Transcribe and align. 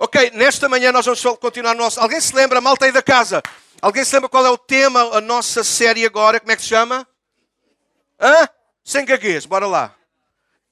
Ok, 0.00 0.30
nesta 0.30 0.68
manhã 0.68 0.92
nós 0.92 1.04
vamos 1.04 1.20
continuar 1.40 1.74
nosso. 1.74 1.98
Alguém 1.98 2.20
se 2.20 2.32
lembra, 2.32 2.60
malta 2.60 2.84
aí 2.84 2.92
da 2.92 3.02
casa? 3.02 3.42
Alguém 3.82 4.04
se 4.04 4.14
lembra 4.14 4.28
qual 4.28 4.46
é 4.46 4.50
o 4.50 4.56
tema, 4.56 5.00
a 5.16 5.20
nossa 5.20 5.64
série 5.64 6.06
agora? 6.06 6.38
Como 6.38 6.52
é 6.52 6.56
que 6.56 6.62
se 6.62 6.68
chama? 6.68 7.04
Hã? 8.20 8.48
Sem 8.84 9.04
gaguez, 9.04 9.44
bora 9.44 9.66
lá. 9.66 9.92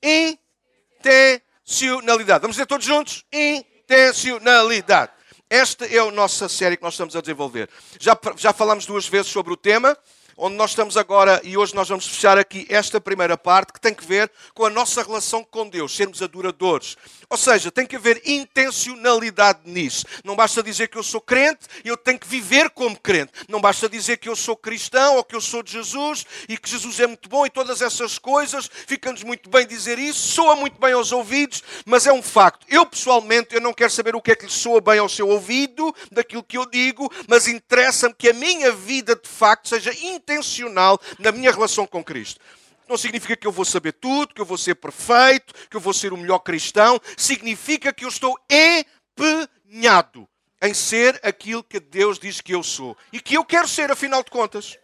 Intencionalidade. 0.00 2.40
Vamos 2.40 2.54
dizer 2.54 2.66
todos 2.66 2.86
juntos? 2.86 3.24
Intencionalidade. 3.32 5.10
Esta 5.50 5.86
é 5.86 5.98
a 5.98 6.08
nossa 6.12 6.48
série 6.48 6.76
que 6.76 6.84
nós 6.84 6.94
estamos 6.94 7.16
a 7.16 7.20
desenvolver. 7.20 7.68
Já, 7.98 8.16
já 8.36 8.52
falamos 8.52 8.86
duas 8.86 9.08
vezes 9.08 9.32
sobre 9.32 9.52
o 9.52 9.56
tema 9.56 9.98
onde 10.36 10.56
nós 10.56 10.70
estamos 10.70 10.96
agora 10.96 11.40
e 11.42 11.56
hoje 11.56 11.74
nós 11.74 11.88
vamos 11.88 12.06
fechar 12.06 12.36
aqui 12.36 12.66
esta 12.68 13.00
primeira 13.00 13.38
parte 13.38 13.72
que 13.72 13.80
tem 13.80 13.94
que 13.94 14.04
ver 14.04 14.30
com 14.54 14.66
a 14.66 14.70
nossa 14.70 15.02
relação 15.02 15.42
com 15.42 15.68
Deus, 15.68 15.96
sermos 15.96 16.20
adoradores. 16.20 16.96
Ou 17.28 17.36
seja, 17.36 17.72
tem 17.72 17.86
que 17.86 17.96
haver 17.96 18.22
intencionalidade 18.24 19.60
nisso. 19.64 20.04
Não 20.22 20.36
basta 20.36 20.62
dizer 20.62 20.88
que 20.88 20.96
eu 20.96 21.02
sou 21.02 21.20
crente, 21.20 21.66
eu 21.84 21.96
tenho 21.96 22.18
que 22.18 22.26
viver 22.26 22.70
como 22.70 22.98
crente. 22.98 23.32
Não 23.48 23.60
basta 23.60 23.88
dizer 23.88 24.18
que 24.18 24.28
eu 24.28 24.36
sou 24.36 24.56
cristão 24.56 25.16
ou 25.16 25.24
que 25.24 25.34
eu 25.34 25.40
sou 25.40 25.62
de 25.62 25.72
Jesus 25.72 26.24
e 26.48 26.56
que 26.56 26.68
Jesus 26.68 27.00
é 27.00 27.06
muito 27.06 27.28
bom 27.28 27.44
e 27.44 27.50
todas 27.50 27.82
essas 27.82 28.18
coisas. 28.18 28.70
Fica-nos 28.86 29.22
muito 29.22 29.50
bem 29.50 29.66
dizer 29.66 29.98
isso, 29.98 30.34
soa 30.34 30.54
muito 30.54 30.78
bem 30.80 30.92
aos 30.92 31.10
ouvidos, 31.10 31.62
mas 31.84 32.06
é 32.06 32.12
um 32.12 32.22
facto. 32.22 32.66
Eu 32.68 32.86
pessoalmente 32.86 33.54
eu 33.54 33.60
não 33.60 33.72
quero 33.72 33.90
saber 33.90 34.14
o 34.14 34.20
que 34.20 34.32
é 34.32 34.36
que 34.36 34.44
lhe 34.44 34.52
soa 34.52 34.80
bem 34.80 34.98
ao 34.98 35.08
seu 35.08 35.28
ouvido, 35.28 35.94
daquilo 36.12 36.44
que 36.44 36.58
eu 36.58 36.66
digo, 36.66 37.10
mas 37.26 37.48
interessa-me 37.48 38.14
que 38.14 38.28
a 38.28 38.34
minha 38.34 38.70
vida 38.70 39.16
de 39.16 39.28
facto 39.28 39.68
seja 39.68 39.92
intencional 40.26 41.00
na 41.18 41.30
minha 41.30 41.52
relação 41.52 41.86
com 41.86 42.02
Cristo. 42.02 42.40
Não 42.88 42.96
significa 42.96 43.36
que 43.36 43.46
eu 43.46 43.52
vou 43.52 43.64
saber 43.64 43.92
tudo, 43.92 44.34
que 44.34 44.40
eu 44.40 44.44
vou 44.44 44.58
ser 44.58 44.74
perfeito, 44.74 45.54
que 45.68 45.76
eu 45.76 45.80
vou 45.80 45.92
ser 45.92 46.12
o 46.12 46.16
melhor 46.16 46.40
cristão. 46.40 47.00
Significa 47.16 47.92
que 47.92 48.04
eu 48.04 48.08
estou 48.08 48.38
empenhado 48.50 50.28
em 50.62 50.74
ser 50.74 51.18
aquilo 51.22 51.62
que 51.62 51.80
Deus 51.80 52.18
diz 52.18 52.40
que 52.40 52.54
eu 52.54 52.62
sou. 52.62 52.96
E 53.12 53.20
que 53.20 53.34
eu 53.34 53.44
quero 53.44 53.66
ser, 53.66 53.90
afinal 53.90 54.22
de 54.22 54.30
contas. 54.30 54.78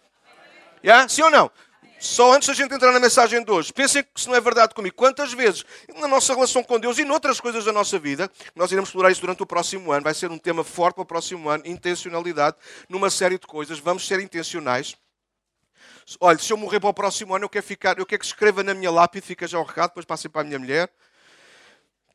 Yeah? 0.85 1.09
Sim 1.09 1.23
ou 1.23 1.31
não? 1.31 1.51
Só 2.01 2.33
antes 2.33 2.49
da 2.49 2.55
gente 2.55 2.75
entrar 2.75 2.91
na 2.91 2.99
mensagem 2.99 3.45
de 3.45 3.51
hoje, 3.53 3.73
pensem 3.73 4.03
que 4.03 4.11
isso 4.17 4.29
não 4.29 4.35
é 4.35 4.41
verdade 4.41 4.75
comigo. 4.75 4.97
Quantas 4.97 5.33
vezes, 5.33 5.65
na 6.01 6.09
nossa 6.09 6.35
relação 6.35 6.65
com 6.65 6.81
Deus 6.81 6.99
e 6.99 7.05
noutras 7.05 7.41
coisas 7.41 7.65
da 7.65 7.73
nossa 7.73 7.97
vida, 7.97 8.29
nós 8.57 8.73
iremos 8.73 8.89
explorar 8.89 9.13
isso 9.13 9.21
durante 9.21 9.45
o 9.45 9.47
próximo 9.47 9.93
ano, 9.93 10.03
vai 10.03 10.13
ser 10.13 10.29
um 10.29 10.39
tema 10.39 10.65
forte 10.65 10.97
para 10.97 11.03
o 11.03 11.07
próximo 11.07 11.49
ano, 11.49 11.63
intencionalidade, 11.65 12.57
numa 12.89 13.09
série 13.09 13.39
de 13.39 13.47
coisas. 13.47 13.79
Vamos 13.79 14.05
ser 14.05 14.19
intencionais 14.19 14.97
Olha, 16.21 16.39
se 16.39 16.53
eu 16.53 16.57
morrer 16.57 16.81
para 16.81 16.91
o 16.91 16.95
próximo 16.95 17.35
ano, 17.35 17.45
eu 17.45 17.49
quero 17.49 17.65
ficar, 17.65 17.99
eu 17.99 18.07
quero 18.07 18.21
que 18.21 18.27
escreva 18.27 18.63
na 18.63 18.75
minha 18.75 18.91
lápide, 18.91 19.27
fica 19.27 19.47
já 19.47 19.59
o 19.59 19.63
recado, 19.63 19.91
depois 19.91 20.05
passem 20.05 20.31
para 20.31 20.43
a 20.43 20.45
minha 20.45 20.59
mulher. 20.59 20.91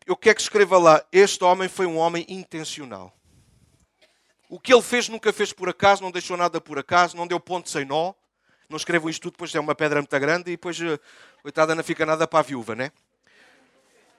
Eu 0.05 0.15
quero 0.15 0.35
que 0.35 0.41
escreva 0.41 0.77
lá: 0.77 1.03
Este 1.11 1.43
homem 1.43 1.67
foi 1.67 1.85
um 1.85 1.97
homem 1.97 2.25
intencional. 2.29 3.13
O 4.49 4.59
que 4.59 4.73
ele 4.73 4.81
fez 4.81 5.09
nunca 5.09 5.33
fez 5.33 5.51
por 5.51 5.67
acaso, 5.67 6.01
não 6.01 6.11
deixou 6.11 6.37
nada 6.37 6.61
por 6.61 6.79
acaso, 6.79 7.17
não 7.17 7.27
deu 7.27 7.39
ponto 7.39 7.69
sem 7.69 7.83
nó. 7.83 8.13
Não 8.69 8.77
escrevam 8.77 9.09
isto 9.09 9.21
tudo, 9.21 9.33
depois 9.33 9.53
é 9.55 9.59
uma 9.59 9.75
pedra 9.75 9.99
muito 9.99 10.19
grande 10.19 10.51
e 10.51 10.55
depois, 10.55 10.79
eh, 10.81 10.99
coitada, 11.41 11.73
não 11.73 11.83
fica 11.83 12.05
nada 12.05 12.27
para 12.27 12.39
a 12.39 12.41
viúva, 12.41 12.75
né? 12.75 12.91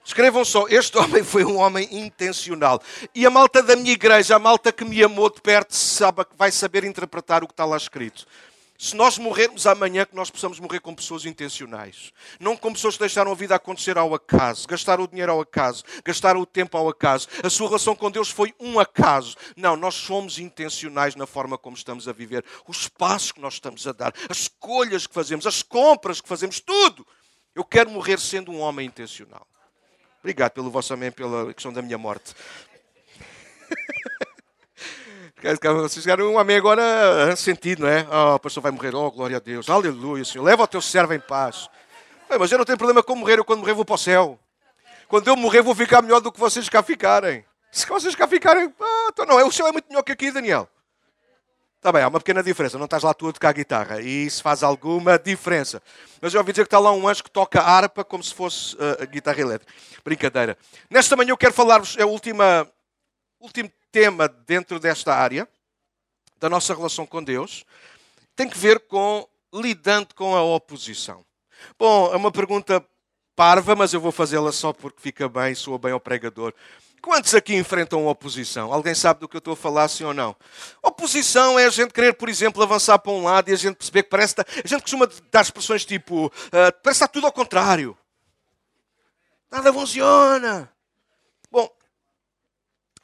Escrevam 0.03 0.43
só: 0.43 0.67
Este 0.67 0.97
homem 0.97 1.23
foi 1.23 1.43
um 1.43 1.57
homem 1.57 1.87
intencional. 1.91 2.81
E 3.13 3.25
a 3.25 3.29
malta 3.29 3.61
da 3.61 3.75
minha 3.75 3.91
igreja, 3.91 4.35
a 4.35 4.39
malta 4.39 4.71
que 4.71 4.83
me 4.83 5.03
amou 5.03 5.29
de 5.29 5.39
perto, 5.41 5.75
sabe, 5.75 6.25
vai 6.35 6.51
saber 6.51 6.83
interpretar 6.83 7.43
o 7.43 7.47
que 7.47 7.53
está 7.53 7.65
lá 7.65 7.77
escrito. 7.77 8.25
Se 8.81 8.95
nós 8.95 9.17
morrermos 9.17 9.67
amanhã, 9.67 10.05
que 10.05 10.15
nós 10.15 10.29
possamos 10.29 10.57
morrer 10.57 10.79
com 10.79 10.95
pessoas 10.95 11.25
intencionais. 11.25 12.13
Não 12.39 12.55
com 12.55 12.71
pessoas 12.71 12.93
que 12.93 13.01
deixaram 13.01 13.29
a 13.29 13.35
vida 13.35 13.53
acontecer 13.53 13.97
ao 13.97 14.13
acaso, 14.13 14.65
gastaram 14.65 15.03
o 15.03 15.07
dinheiro 15.07 15.33
ao 15.33 15.41
acaso, 15.41 15.83
gastaram 16.01 16.39
o 16.39 16.45
tempo 16.45 16.77
ao 16.77 16.87
acaso. 16.87 17.27
A 17.43 17.49
sua 17.49 17.67
relação 17.67 17.93
com 17.93 18.09
Deus 18.09 18.29
foi 18.29 18.55
um 18.57 18.79
acaso. 18.79 19.35
Não, 19.57 19.75
nós 19.75 19.95
somos 19.95 20.39
intencionais 20.39 21.13
na 21.13 21.27
forma 21.27 21.57
como 21.57 21.75
estamos 21.75 22.07
a 22.07 22.13
viver. 22.13 22.45
Os 22.65 22.87
passos 22.87 23.33
que 23.33 23.41
nós 23.41 23.55
estamos 23.55 23.85
a 23.85 23.91
dar, 23.91 24.13
as 24.29 24.43
escolhas 24.43 25.05
que 25.05 25.13
fazemos, 25.13 25.45
as 25.45 25.61
compras 25.61 26.21
que 26.21 26.29
fazemos, 26.29 26.61
tudo. 26.61 27.05
Eu 27.53 27.65
quero 27.65 27.89
morrer 27.89 28.17
sendo 28.17 28.49
um 28.49 28.61
homem 28.61 28.87
intencional. 28.87 29.45
Obrigado 30.21 30.53
pelo 30.53 30.71
vosso 30.71 30.93
amém, 30.93 31.11
pela 31.11 31.53
questão 31.53 31.73
da 31.73 31.81
minha 31.81 31.97
morte. 31.97 32.33
Vocês 35.41 36.03
chegaram 36.03 36.33
um 36.33 36.37
amém 36.37 36.57
agora 36.57 37.33
sentido, 37.37 37.83
não 37.83 37.87
é? 37.87 38.05
Oh, 38.11 38.35
o 38.35 38.39
pastor 38.39 38.61
vai 38.61 38.73
morrer. 38.73 38.93
Oh, 38.93 39.09
glória 39.09 39.37
a 39.37 39.39
Deus. 39.39 39.69
Aleluia, 39.69 40.25
Senhor. 40.25 40.43
Leva 40.43 40.63
o 40.63 40.67
teu 40.67 40.81
servo 40.81 41.13
em 41.13 41.19
paz. 41.19 41.69
Mas 42.37 42.51
eu 42.51 42.57
não 42.57 42.65
tenho 42.65 42.77
problema 42.77 43.01
com 43.01 43.15
morrer. 43.15 43.39
Eu, 43.39 43.45
quando 43.45 43.59
morrer, 43.59 43.73
vou 43.73 43.85
para 43.85 43.95
o 43.95 43.97
céu. 43.97 44.37
Quando 45.07 45.27
eu 45.29 45.37
morrer, 45.37 45.61
vou 45.61 45.73
ficar 45.73 46.01
melhor 46.01 46.19
do 46.19 46.29
que 46.29 46.39
vocês 46.39 46.67
cá 46.67 46.83
ficarem. 46.83 47.45
Se 47.71 47.87
vocês 47.87 48.15
cá 48.15 48.27
ficarem, 48.27 48.73
ah, 48.79 49.07
então 49.13 49.25
não. 49.25 49.47
O 49.47 49.51
céu 49.51 49.65
é 49.67 49.71
muito 49.71 49.87
melhor 49.87 50.03
que 50.03 50.11
aqui, 50.11 50.29
Daniel. 50.29 50.67
Está 51.77 51.93
bem, 51.93 52.03
há 52.03 52.09
uma 52.09 52.19
pequena 52.19 52.43
diferença. 52.43 52.77
Não 52.77 52.83
estás 52.83 53.03
lá 53.03 53.13
tu 53.13 53.29
a 53.29 53.31
tocar 53.31 53.53
guitarra. 53.53 54.01
E 54.01 54.25
isso 54.25 54.43
faz 54.43 54.61
alguma 54.61 55.17
diferença. 55.17 55.81
Mas 56.21 56.33
eu 56.33 56.41
ouvi 56.41 56.51
dizer 56.51 56.63
que 56.63 56.67
está 56.67 56.79
lá 56.79 56.91
um 56.91 57.07
anjo 57.07 57.23
que 57.23 57.31
toca 57.31 57.61
harpa 57.61 58.03
como 58.03 58.21
se 58.21 58.33
fosse 58.33 58.75
uh, 58.75 59.07
guitarra 59.07 59.39
elétrica. 59.39 59.73
Brincadeira. 60.03 60.57
Nesta 60.89 61.15
manhã 61.15 61.29
eu 61.29 61.37
quero 61.37 61.53
falar-vos, 61.53 61.95
é 61.97 62.03
última, 62.03 62.69
último 63.39 63.71
tema 63.91 64.27
dentro 64.27 64.79
desta 64.79 65.13
área, 65.15 65.47
da 66.37 66.49
nossa 66.49 66.73
relação 66.73 67.05
com 67.05 67.23
Deus, 67.23 67.65
tem 68.35 68.47
que 68.47 68.57
ver 68.57 68.79
com 68.87 69.27
lidando 69.53 70.13
com 70.15 70.35
a 70.35 70.43
oposição. 70.43 71.25
Bom, 71.77 72.13
é 72.13 72.15
uma 72.15 72.31
pergunta 72.31 72.83
parva, 73.35 73.75
mas 73.75 73.93
eu 73.93 74.01
vou 74.01 74.11
fazê-la 74.11 74.51
só 74.51 74.71
porque 74.71 75.01
fica 75.01 75.27
bem, 75.27 75.55
soa 75.55 75.77
bem 75.77 75.91
ao 75.91 75.99
pregador. 75.99 76.53
Quantos 77.01 77.33
aqui 77.33 77.55
enfrentam 77.55 78.07
oposição? 78.07 78.73
Alguém 78.73 78.93
sabe 78.93 79.21
do 79.21 79.27
que 79.29 79.35
eu 79.35 79.39
estou 79.39 79.53
a 79.53 79.57
falar, 79.57 79.87
sim 79.87 80.03
ou 80.03 80.13
não? 80.13 80.35
Oposição 80.83 81.57
é 81.57 81.65
a 81.65 81.69
gente 81.69 81.93
querer, 81.93 82.13
por 82.13 82.27
exemplo, 82.27 82.61
avançar 82.61 82.99
para 82.99 83.11
um 83.11 83.23
lado 83.23 83.49
e 83.49 83.53
a 83.53 83.55
gente 83.55 83.77
perceber 83.77 84.03
que 84.03 84.09
parece. 84.09 84.35
A 84.39 84.67
gente 84.67 84.81
costuma 84.81 85.07
dar 85.31 85.41
expressões 85.41 85.85
tipo: 85.85 86.25
uh, 86.25 86.31
parece 86.83 86.97
está 86.97 87.07
tudo 87.07 87.25
ao 87.27 87.31
contrário. 87.31 87.97
Nada 89.49 89.71
funciona. 89.71 90.69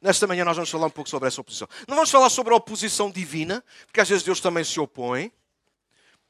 Nesta 0.05 0.27
manhã 0.27 0.45
nós 0.45 0.55
vamos 0.55 0.69
falar 0.69 0.85
um 0.85 0.91
pouco 0.91 1.09
sobre 1.09 1.27
essa 1.27 1.41
oposição. 1.41 1.67
Não 1.87 1.95
vamos 1.95 2.11
falar 2.11 2.29
sobre 2.29 2.53
a 2.53 2.57
oposição 2.57 3.09
divina, 3.09 3.63
porque 3.87 3.99
às 3.99 4.07
vezes 4.07 4.23
Deus 4.23 4.39
também 4.39 4.63
se 4.63 4.79
opõe, 4.79 5.31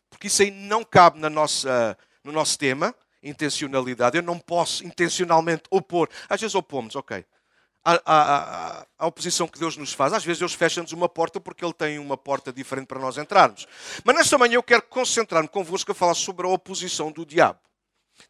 porque 0.10 0.28
isso 0.28 0.44
aí 0.44 0.50
não 0.50 0.82
cabe 0.82 1.20
na 1.20 1.30
nossa, 1.30 1.98
no 2.24 2.32
nosso 2.32 2.58
tema, 2.58 2.96
intencionalidade. 3.22 4.16
Eu 4.16 4.24
não 4.24 4.40
posso 4.40 4.86
intencionalmente 4.88 5.64
opor. 5.70 6.08
Às 6.30 6.40
vezes 6.40 6.56
opomos, 6.56 6.96
ok. 6.96 7.26
A, 7.84 7.92
a, 7.92 8.00
a, 8.06 8.86
a, 8.98 9.08
oposição 9.08 9.46
que 9.46 9.60
Deus 9.60 9.76
nos 9.76 9.92
faz. 9.92 10.14
Às 10.14 10.24
vezes 10.24 10.40
Deus 10.40 10.54
fecha-nos 10.54 10.94
uma 10.94 11.10
porta 11.10 11.42
porque 11.42 11.66
Ele 11.66 11.74
tem 11.74 12.00
uma 12.00 12.16
porta 12.16 12.54
diferente 12.54 12.88
para 12.88 13.02
nós 13.02 13.18
entrarmos. 13.18 13.68
Mas 14.06 14.16
nesta 14.16 14.38
manhã 14.38 14.54
eu 14.54 14.64
quero 14.64 14.84
concentrar-me 14.84 15.50
convosco 15.50 15.92
a 15.92 15.96
falar 15.96 16.14
sobre 16.14 16.48
a 16.48 16.50
oposição 16.50 17.12
do 17.12 17.26
diabo. 17.26 17.60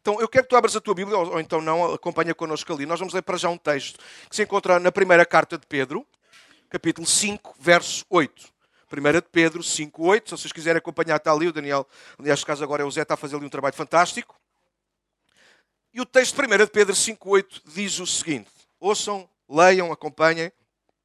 Então, 0.00 0.20
eu 0.20 0.28
quero 0.28 0.44
que 0.44 0.50
tu 0.50 0.56
abras 0.56 0.76
a 0.76 0.80
tua 0.80 0.94
Bíblia, 0.94 1.16
ou, 1.16 1.32
ou 1.32 1.40
então 1.40 1.60
não, 1.60 1.94
acompanha 1.94 2.34
connosco 2.34 2.72
ali. 2.72 2.86
Nós 2.86 2.98
vamos 2.98 3.14
ler 3.14 3.22
para 3.22 3.36
já 3.36 3.48
um 3.48 3.58
texto 3.58 3.98
que 4.28 4.36
se 4.36 4.42
encontra 4.42 4.78
na 4.78 4.90
primeira 4.92 5.24
carta 5.24 5.56
de 5.58 5.66
Pedro, 5.66 6.06
capítulo 6.68 7.06
5, 7.06 7.56
verso 7.58 8.04
8. 8.10 8.56
Primeira 8.88 9.20
de 9.20 9.28
Pedro 9.28 9.62
5, 9.62 10.04
8. 10.04 10.30
Se 10.30 10.42
vocês 10.42 10.52
quiserem 10.52 10.78
acompanhar, 10.78 11.16
está 11.16 11.32
ali. 11.32 11.48
O 11.48 11.52
Daniel, 11.52 11.86
aliás, 12.18 12.44
caso 12.44 12.62
agora 12.62 12.82
é 12.82 12.86
o 12.86 12.90
Zé, 12.90 13.02
está 13.02 13.14
a 13.14 13.16
fazer 13.16 13.36
ali 13.36 13.46
um 13.46 13.50
trabalho 13.50 13.74
fantástico. 13.74 14.36
E 15.92 16.00
o 16.00 16.06
texto 16.06 16.36
de 16.36 16.54
1 16.54 16.58
de 16.58 16.66
Pedro 16.66 16.94
5, 16.94 17.28
8 17.28 17.62
diz 17.66 17.98
o 17.98 18.06
seguinte: 18.06 18.50
ouçam, 18.78 19.28
leiam, 19.48 19.90
acompanhem. 19.92 20.52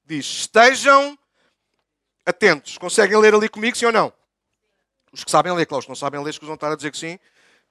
Diz: 0.06 0.26
Estejam 0.26 1.18
atentos. 2.26 2.78
Conseguem 2.78 3.18
ler 3.18 3.34
ali 3.34 3.50
comigo, 3.50 3.76
sim 3.76 3.86
ou 3.86 3.92
não? 3.92 4.14
Os 5.12 5.24
que 5.24 5.32
sabem 5.32 5.54
ler, 5.54 5.66
claro, 5.66 5.80
os 5.80 5.86
que 5.86 5.92
não 5.92 5.96
sabem 5.96 6.22
ler, 6.24 6.30
os 6.30 6.38
que 6.38 6.46
vão 6.46 6.56
estar 6.56 6.72
a 6.72 6.76
dizer 6.76 6.92
que 6.92 6.98
sim, 6.98 7.20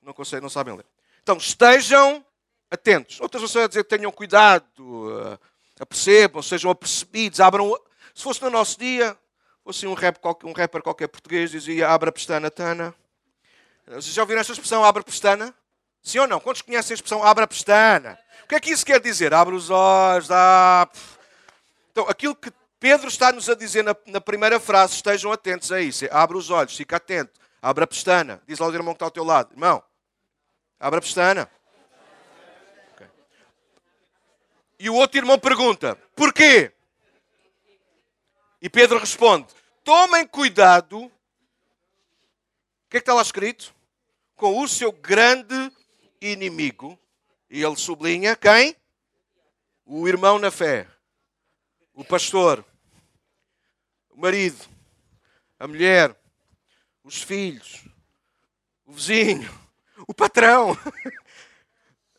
não, 0.02 0.12
conseguem, 0.12 0.42
não 0.42 0.50
sabem 0.50 0.76
ler. 0.76 0.86
Então, 1.22 1.36
estejam 1.36 2.24
atentos. 2.70 3.20
Outras 3.20 3.42
pessoas 3.42 3.68
dizer 3.68 3.84
tenham 3.84 4.12
cuidado, 4.12 4.64
uh, 4.78 5.38
apercebam, 5.78 6.42
sejam 6.42 6.70
apercebidos, 6.70 7.40
abram. 7.40 7.76
Se 8.14 8.22
fosse 8.22 8.42
no 8.42 8.50
nosso 8.50 8.78
dia, 8.78 9.16
fosse 9.64 9.86
um, 9.86 9.94
rap, 9.94 10.18
um 10.44 10.52
rapper 10.52 10.82
qualquer 10.82 11.08
português, 11.08 11.50
dizia 11.50 11.88
abra 11.88 12.12
pestana, 12.12 12.50
tana. 12.50 12.94
Vocês 13.86 14.14
já 14.14 14.22
ouviram 14.22 14.40
esta 14.40 14.52
expressão, 14.52 14.84
abra 14.84 15.02
pestana? 15.02 15.54
Sim 16.02 16.20
ou 16.20 16.26
não? 16.26 16.40
Quantos 16.40 16.62
conhecem 16.62 16.94
a 16.94 16.96
expressão 16.96 17.24
abra 17.24 17.46
pestana? 17.46 18.18
O 18.44 18.48
que 18.48 18.54
é 18.54 18.60
que 18.60 18.70
isso 18.70 18.86
quer 18.86 19.00
dizer? 19.00 19.34
Abre 19.34 19.54
os 19.54 19.68
olhos, 19.68 20.28
dá. 20.28 20.88
Então, 21.90 22.06
aquilo 22.08 22.34
que 22.34 22.52
Pedro 22.78 23.08
está-nos 23.08 23.48
a 23.48 23.54
dizer 23.54 23.84
na, 23.84 23.94
na, 24.06 24.20
primeira 24.20 24.58
frase, 24.58 24.94
estejam 24.94 25.30
atentos 25.30 25.70
a 25.70 25.80
isso. 25.80 26.04
É, 26.06 26.08
abre 26.10 26.36
os 26.36 26.48
olhos, 26.48 26.74
fica 26.74 26.96
atento. 26.96 27.38
Abre 27.60 27.84
a 27.84 27.86
pestana. 27.86 28.40
Diz 28.46 28.58
lá 28.58 28.66
ao 28.66 28.72
irmão 28.72 28.94
que 28.94 28.96
está 28.96 29.04
ao 29.04 29.10
teu 29.10 29.24
lado. 29.24 29.52
Irmão, 29.52 29.82
Abra 30.80 30.98
a 30.98 31.02
pestana. 31.02 31.50
Okay. 32.94 33.06
E 34.78 34.88
o 34.88 34.94
outro 34.94 35.18
irmão 35.18 35.38
pergunta: 35.38 35.94
porquê? 36.16 36.72
E 38.62 38.70
Pedro 38.70 38.98
responde: 38.98 39.46
tomem 39.84 40.26
cuidado. 40.26 41.04
O 41.04 41.10
que 42.88 42.96
é 42.96 43.00
que 43.00 43.04
está 43.04 43.12
lá 43.12 43.20
escrito? 43.20 43.74
Com 44.34 44.58
o 44.58 44.66
seu 44.66 44.90
grande 44.90 45.70
inimigo. 46.20 46.98
E 47.50 47.62
ele 47.62 47.76
sublinha 47.76 48.34
quem? 48.34 48.74
O 49.84 50.08
irmão 50.08 50.38
na 50.38 50.50
fé. 50.50 50.88
o 51.92 52.04
pastor, 52.04 52.64
o 54.08 54.18
marido, 54.18 54.66
a 55.58 55.68
mulher, 55.68 56.16
os 57.04 57.22
filhos, 57.22 57.84
o 58.86 58.92
vizinho, 58.92 59.52
o 60.10 60.14
patrão. 60.14 60.76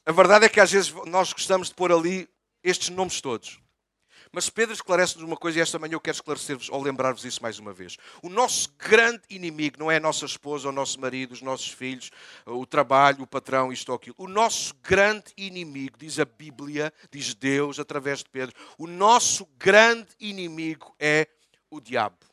A 0.05 0.13
verdade 0.13 0.45
é 0.45 0.49
que 0.49 0.61
às 0.61 0.71
vezes 0.71 0.93
nós 1.05 1.33
gostamos 1.33 1.67
de 1.67 1.75
pôr 1.75 1.91
ali 1.91 2.29
estes 2.63 2.87
nomes 2.87 3.19
todos. 3.19 3.59
Mas 4.31 4.49
Pedro 4.49 4.73
esclarece-nos 4.73 5.25
uma 5.25 5.35
coisa 5.35 5.59
e 5.59 5.61
esta 5.61 5.77
manhã 5.77 5.95
eu 5.95 5.99
quero 5.99 6.15
esclarecer-vos 6.15 6.69
ou 6.69 6.81
lembrar-vos 6.81 7.25
isso 7.25 7.43
mais 7.43 7.59
uma 7.59 7.73
vez. 7.73 7.97
O 8.23 8.29
nosso 8.29 8.73
grande 8.79 9.23
inimigo 9.29 9.77
não 9.77 9.91
é 9.91 9.97
a 9.97 9.99
nossa 9.99 10.25
esposa, 10.25 10.69
o 10.69 10.71
nosso 10.71 11.01
marido, 11.01 11.33
os 11.33 11.41
nossos 11.41 11.67
filhos, 11.67 12.11
o 12.45 12.65
trabalho, 12.65 13.23
o 13.23 13.27
patrão, 13.27 13.73
isto 13.73 13.89
ou 13.89 13.97
aquilo. 13.97 14.15
O 14.17 14.27
nosso 14.27 14.73
grande 14.81 15.25
inimigo, 15.35 15.97
diz 15.97 16.17
a 16.17 16.23
Bíblia, 16.23 16.93
diz 17.11 17.33
Deus 17.35 17.77
através 17.77 18.19
de 18.19 18.29
Pedro, 18.29 18.55
o 18.77 18.87
nosso 18.87 19.45
grande 19.57 20.07
inimigo 20.17 20.95
é 20.97 21.27
o 21.69 21.81
diabo. 21.81 22.25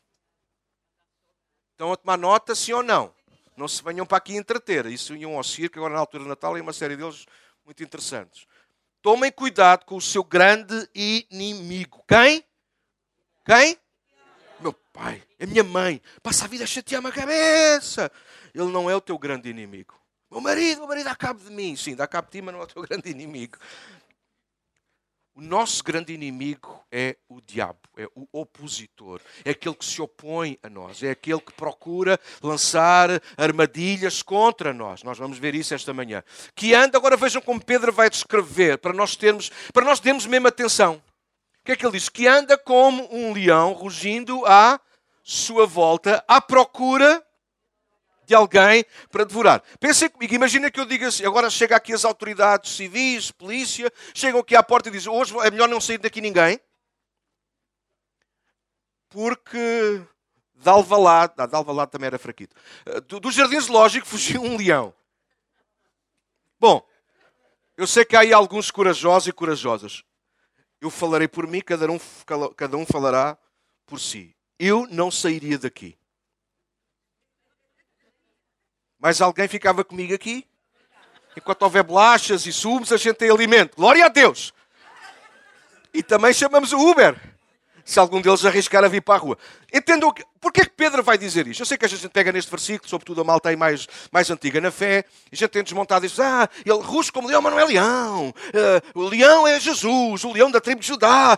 Estão 1.73 1.91
a 1.91 1.97
tomar 1.97 2.17
nota, 2.17 2.55
sim 2.55 2.71
ou 2.71 2.81
não? 2.81 3.13
Não 3.59 3.67
se 3.67 3.83
venham 3.83 4.05
para 4.05 4.17
aqui 4.17 4.37
entreter. 4.37 4.85
Isso 4.85 5.13
iam 5.17 5.35
ao 5.35 5.43
circo, 5.43 5.77
agora 5.77 5.93
na 5.93 5.99
altura 5.99 6.23
do 6.23 6.29
Natal, 6.29 6.57
e 6.57 6.61
uma 6.61 6.71
série 6.71 6.95
deles 6.95 7.25
muito 7.65 7.83
interessantes. 7.83 8.47
Tomem 9.01 9.29
cuidado 9.29 9.83
com 9.83 9.97
o 9.97 10.01
seu 10.01 10.23
grande 10.23 10.89
inimigo. 10.95 12.01
Quem? 12.07 12.41
Quem? 13.45 13.77
Meu 14.61 14.71
pai, 14.71 15.21
é 15.37 15.45
minha 15.45 15.63
mãe. 15.63 16.01
Passa 16.23 16.45
a 16.45 16.47
vida 16.47 16.63
a 16.63 16.67
chatear-me 16.67 17.09
a 17.09 17.11
cabeça. 17.11 18.09
Ele 18.55 18.71
não 18.71 18.89
é 18.89 18.95
o 18.95 19.01
teu 19.01 19.17
grande 19.17 19.49
inimigo. 19.49 19.93
Meu 20.31 20.39
marido, 20.39 20.79
meu 20.79 20.87
marido 20.87 21.05
dá 21.05 21.15
cabo 21.15 21.43
de 21.43 21.51
mim. 21.51 21.75
Sim, 21.75 21.97
dá 21.97 22.07
cabo 22.07 22.27
de 22.27 22.31
ti, 22.31 22.41
mas 22.41 22.53
não 22.53 22.61
é 22.61 22.63
o 22.63 22.67
teu 22.67 22.81
grande 22.87 23.09
inimigo. 23.09 23.57
O 25.39 25.41
nosso 25.41 25.81
grande 25.85 26.11
inimigo 26.11 26.83
é 26.91 27.15
o 27.29 27.39
diabo, 27.39 27.79
é 27.95 28.05
o 28.13 28.27
opositor, 28.33 29.21
é 29.45 29.51
aquele 29.51 29.73
que 29.73 29.85
se 29.85 30.01
opõe 30.01 30.59
a 30.61 30.69
nós, 30.69 31.01
é 31.01 31.11
aquele 31.11 31.39
que 31.39 31.53
procura 31.53 32.19
lançar 32.43 33.09
armadilhas 33.37 34.21
contra 34.21 34.73
nós. 34.73 35.01
Nós 35.01 35.17
vamos 35.17 35.37
ver 35.37 35.55
isso 35.55 35.73
esta 35.73 35.93
manhã. 35.93 36.25
Que 36.53 36.73
anda, 36.73 36.97
agora 36.97 37.15
vejam 37.15 37.41
como 37.41 37.63
Pedro 37.63 37.93
vai 37.93 38.09
descrever, 38.09 38.79
para 38.79 38.91
nós 38.91 39.15
termos, 39.15 39.49
para 39.71 39.85
nós 39.85 40.01
termos 40.01 40.25
mesmo 40.25 40.49
atenção. 40.49 41.01
O 41.61 41.63
que 41.63 41.71
é 41.71 41.75
que 41.77 41.85
ele 41.85 41.97
diz? 41.97 42.09
Que 42.09 42.27
anda 42.27 42.57
como 42.57 43.07
um 43.09 43.31
leão 43.31 43.71
rugindo 43.71 44.45
à 44.45 44.77
sua 45.23 45.65
volta, 45.65 46.21
à 46.27 46.41
procura 46.41 47.25
de 48.29 48.35
alguém 48.35 48.85
para 49.11 49.23
devorar. 49.23 49.63
Pensem 49.79 50.07
comigo, 50.07 50.35
imagina 50.35 50.69
que 50.69 50.79
eu 50.79 50.85
diga 50.85 51.07
assim, 51.07 51.25
agora 51.25 51.49
chega 51.49 51.75
aqui 51.75 51.91
as 51.91 52.05
autoridades 52.05 52.75
civis, 52.75 53.31
polícia, 53.31 53.91
chegam 54.13 54.39
aqui 54.39 54.55
à 54.55 54.61
porta 54.61 54.87
e 54.87 54.91
dizem, 54.91 55.11
hoje 55.11 55.35
é 55.39 55.49
melhor 55.49 55.67
não 55.67 55.81
sair 55.81 55.97
daqui 55.97 56.21
ninguém, 56.21 56.59
porque 59.09 60.05
de 60.53 60.69
Alvalade, 60.69 61.33
ah, 61.37 61.47
de 61.47 61.55
Alvalade 61.55 61.89
também 61.89 62.05
era 62.05 62.19
fraquito, 62.19 62.55
eh, 62.85 63.01
do, 63.01 63.19
do 63.19 63.31
Jardim 63.31 63.59
Zoológico 63.59 64.05
fugiu 64.05 64.43
um 64.43 64.55
leão. 64.55 64.93
Bom, 66.59 66.87
eu 67.75 67.87
sei 67.87 68.05
que 68.05 68.15
há 68.15 68.19
aí 68.19 68.31
alguns 68.31 68.69
corajosos 68.69 69.27
e 69.27 69.33
corajosas. 69.33 70.03
Eu 70.79 70.91
falarei 70.91 71.27
por 71.27 71.47
mim, 71.47 71.61
cada 71.61 71.89
um, 71.91 71.99
cada 72.55 72.77
um 72.77 72.85
falará 72.85 73.35
por 73.87 73.99
si. 73.99 74.35
Eu 74.59 74.85
não 74.91 75.09
sairia 75.09 75.57
daqui. 75.57 75.98
Mas 78.99 79.21
alguém 79.21 79.47
ficava 79.47 79.83
comigo 79.83 80.13
aqui? 80.13 80.45
Enquanto 81.35 81.61
houver 81.61 81.83
bolachas 81.83 82.45
e 82.45 82.51
sumos, 82.51 82.91
a 82.91 82.97
gente 82.97 83.15
tem 83.15 83.29
alimento. 83.29 83.77
Glória 83.77 84.05
a 84.05 84.09
Deus! 84.09 84.53
E 85.93 86.03
também 86.03 86.33
chamamos 86.33 86.73
o 86.73 86.77
Uber. 86.77 87.15
Se 87.85 87.97
algum 87.97 88.21
deles 88.21 88.45
arriscar 88.45 88.83
a 88.83 88.87
vir 88.87 89.01
para 89.01 89.15
a 89.15 89.17
rua. 89.17 89.37
Entendam 89.73 90.13
porquê 90.39 90.61
que 90.61 90.69
Pedro 90.69 91.01
vai 91.01 91.17
dizer 91.17 91.47
isto? 91.47 91.61
Eu 91.61 91.65
sei 91.65 91.75
que 91.75 91.85
a 91.85 91.89
gente 91.89 92.07
pega 92.09 92.31
neste 92.31 92.51
versículo, 92.51 92.87
sobretudo 92.87 93.21
a 93.21 93.23
malta 93.23 93.49
aí 93.49 93.55
mais, 93.55 93.87
mais 94.11 94.29
antiga 94.29 94.61
na 94.61 94.69
fé, 94.69 95.05
e 95.31 95.33
a 95.33 95.35
gente 95.35 95.49
tem 95.49 95.63
desmontado 95.63 96.05
diz: 96.05 96.19
Ah, 96.19 96.47
ele 96.63 96.77
ruge 96.81 97.11
como 97.11 97.27
leão, 97.27 97.41
mas 97.41 97.51
não 97.51 97.59
é 97.59 97.65
leão. 97.65 98.29
Uh, 98.29 98.99
o 98.99 99.07
leão 99.07 99.47
é 99.47 99.59
Jesus, 99.59 100.23
o 100.23 100.31
leão 100.31 100.51
da 100.51 100.61
tribo 100.61 100.81
de 100.81 100.87
Judá. 100.87 101.35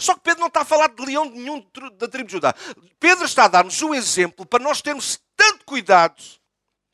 Só 0.00 0.14
que 0.14 0.20
Pedro 0.20 0.40
não 0.40 0.48
está 0.48 0.62
a 0.62 0.64
falar 0.64 0.88
de 0.88 1.04
leão 1.04 1.26
nenhum 1.26 1.64
da 1.98 2.08
tribo 2.08 2.26
de 2.26 2.32
Judá. 2.32 2.52
Pedro 2.98 3.24
está 3.24 3.44
a 3.44 3.48
dar-nos 3.48 3.80
um 3.80 3.94
exemplo 3.94 4.44
para 4.44 4.64
nós 4.64 4.82
termos 4.82 5.20
tanto 5.36 5.64
cuidado 5.64 6.16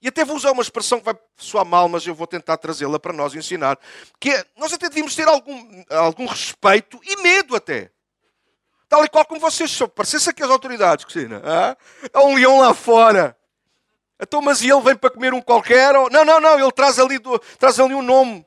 e 0.03 0.09
até 0.09 0.25
vou 0.25 0.37
usar 0.37 0.53
uma 0.53 0.63
expressão 0.63 0.99
que 0.99 1.05
vai 1.05 1.15
soar 1.37 1.65
mal, 1.65 1.89
mas 1.89 2.07
eu 2.07 2.15
vou 2.15 2.27
tentar 2.27 2.57
trazê-la 2.57 2.99
para 2.99 3.13
nós 3.13 3.35
ensinar. 3.35 3.79
Que 4.19 4.31
é, 4.31 4.45
nós 4.57 4.73
até 4.73 4.89
devíamos 4.89 5.15
ter 5.15 5.29
algum, 5.29 5.85
algum 5.91 6.27
respeito 6.27 6.99
e 7.05 7.17
medo 7.23 7.55
até. 7.55 7.91
Tal 8.89 9.05
e 9.05 9.09
qual 9.09 9.25
como 9.27 9.41
vocês 9.41 9.71
são. 9.71 9.89
Parecesse 9.89 10.31
aqui 10.31 10.43
as 10.43 10.51
autoridades, 10.51 11.05
Cristina. 11.05 11.43
Ah? 11.45 11.77
Há 12.13 12.23
um 12.23 12.35
leão 12.35 12.61
lá 12.61 12.73
fora. 12.73 13.37
Então, 14.19 14.41
mas 14.41 14.63
e 14.63 14.71
ele 14.71 14.81
vem 14.81 14.97
para 14.97 15.11
comer 15.11 15.35
um 15.35 15.41
qualquer? 15.41 15.93
Não, 15.93 16.25
não, 16.25 16.41
não. 16.41 16.59
Ele 16.59 16.73
traz 16.73 16.99
ali, 16.99 17.19
do, 17.19 17.39
traz 17.59 17.79
ali 17.79 17.95
um 17.95 18.03
nome. 18.03 18.45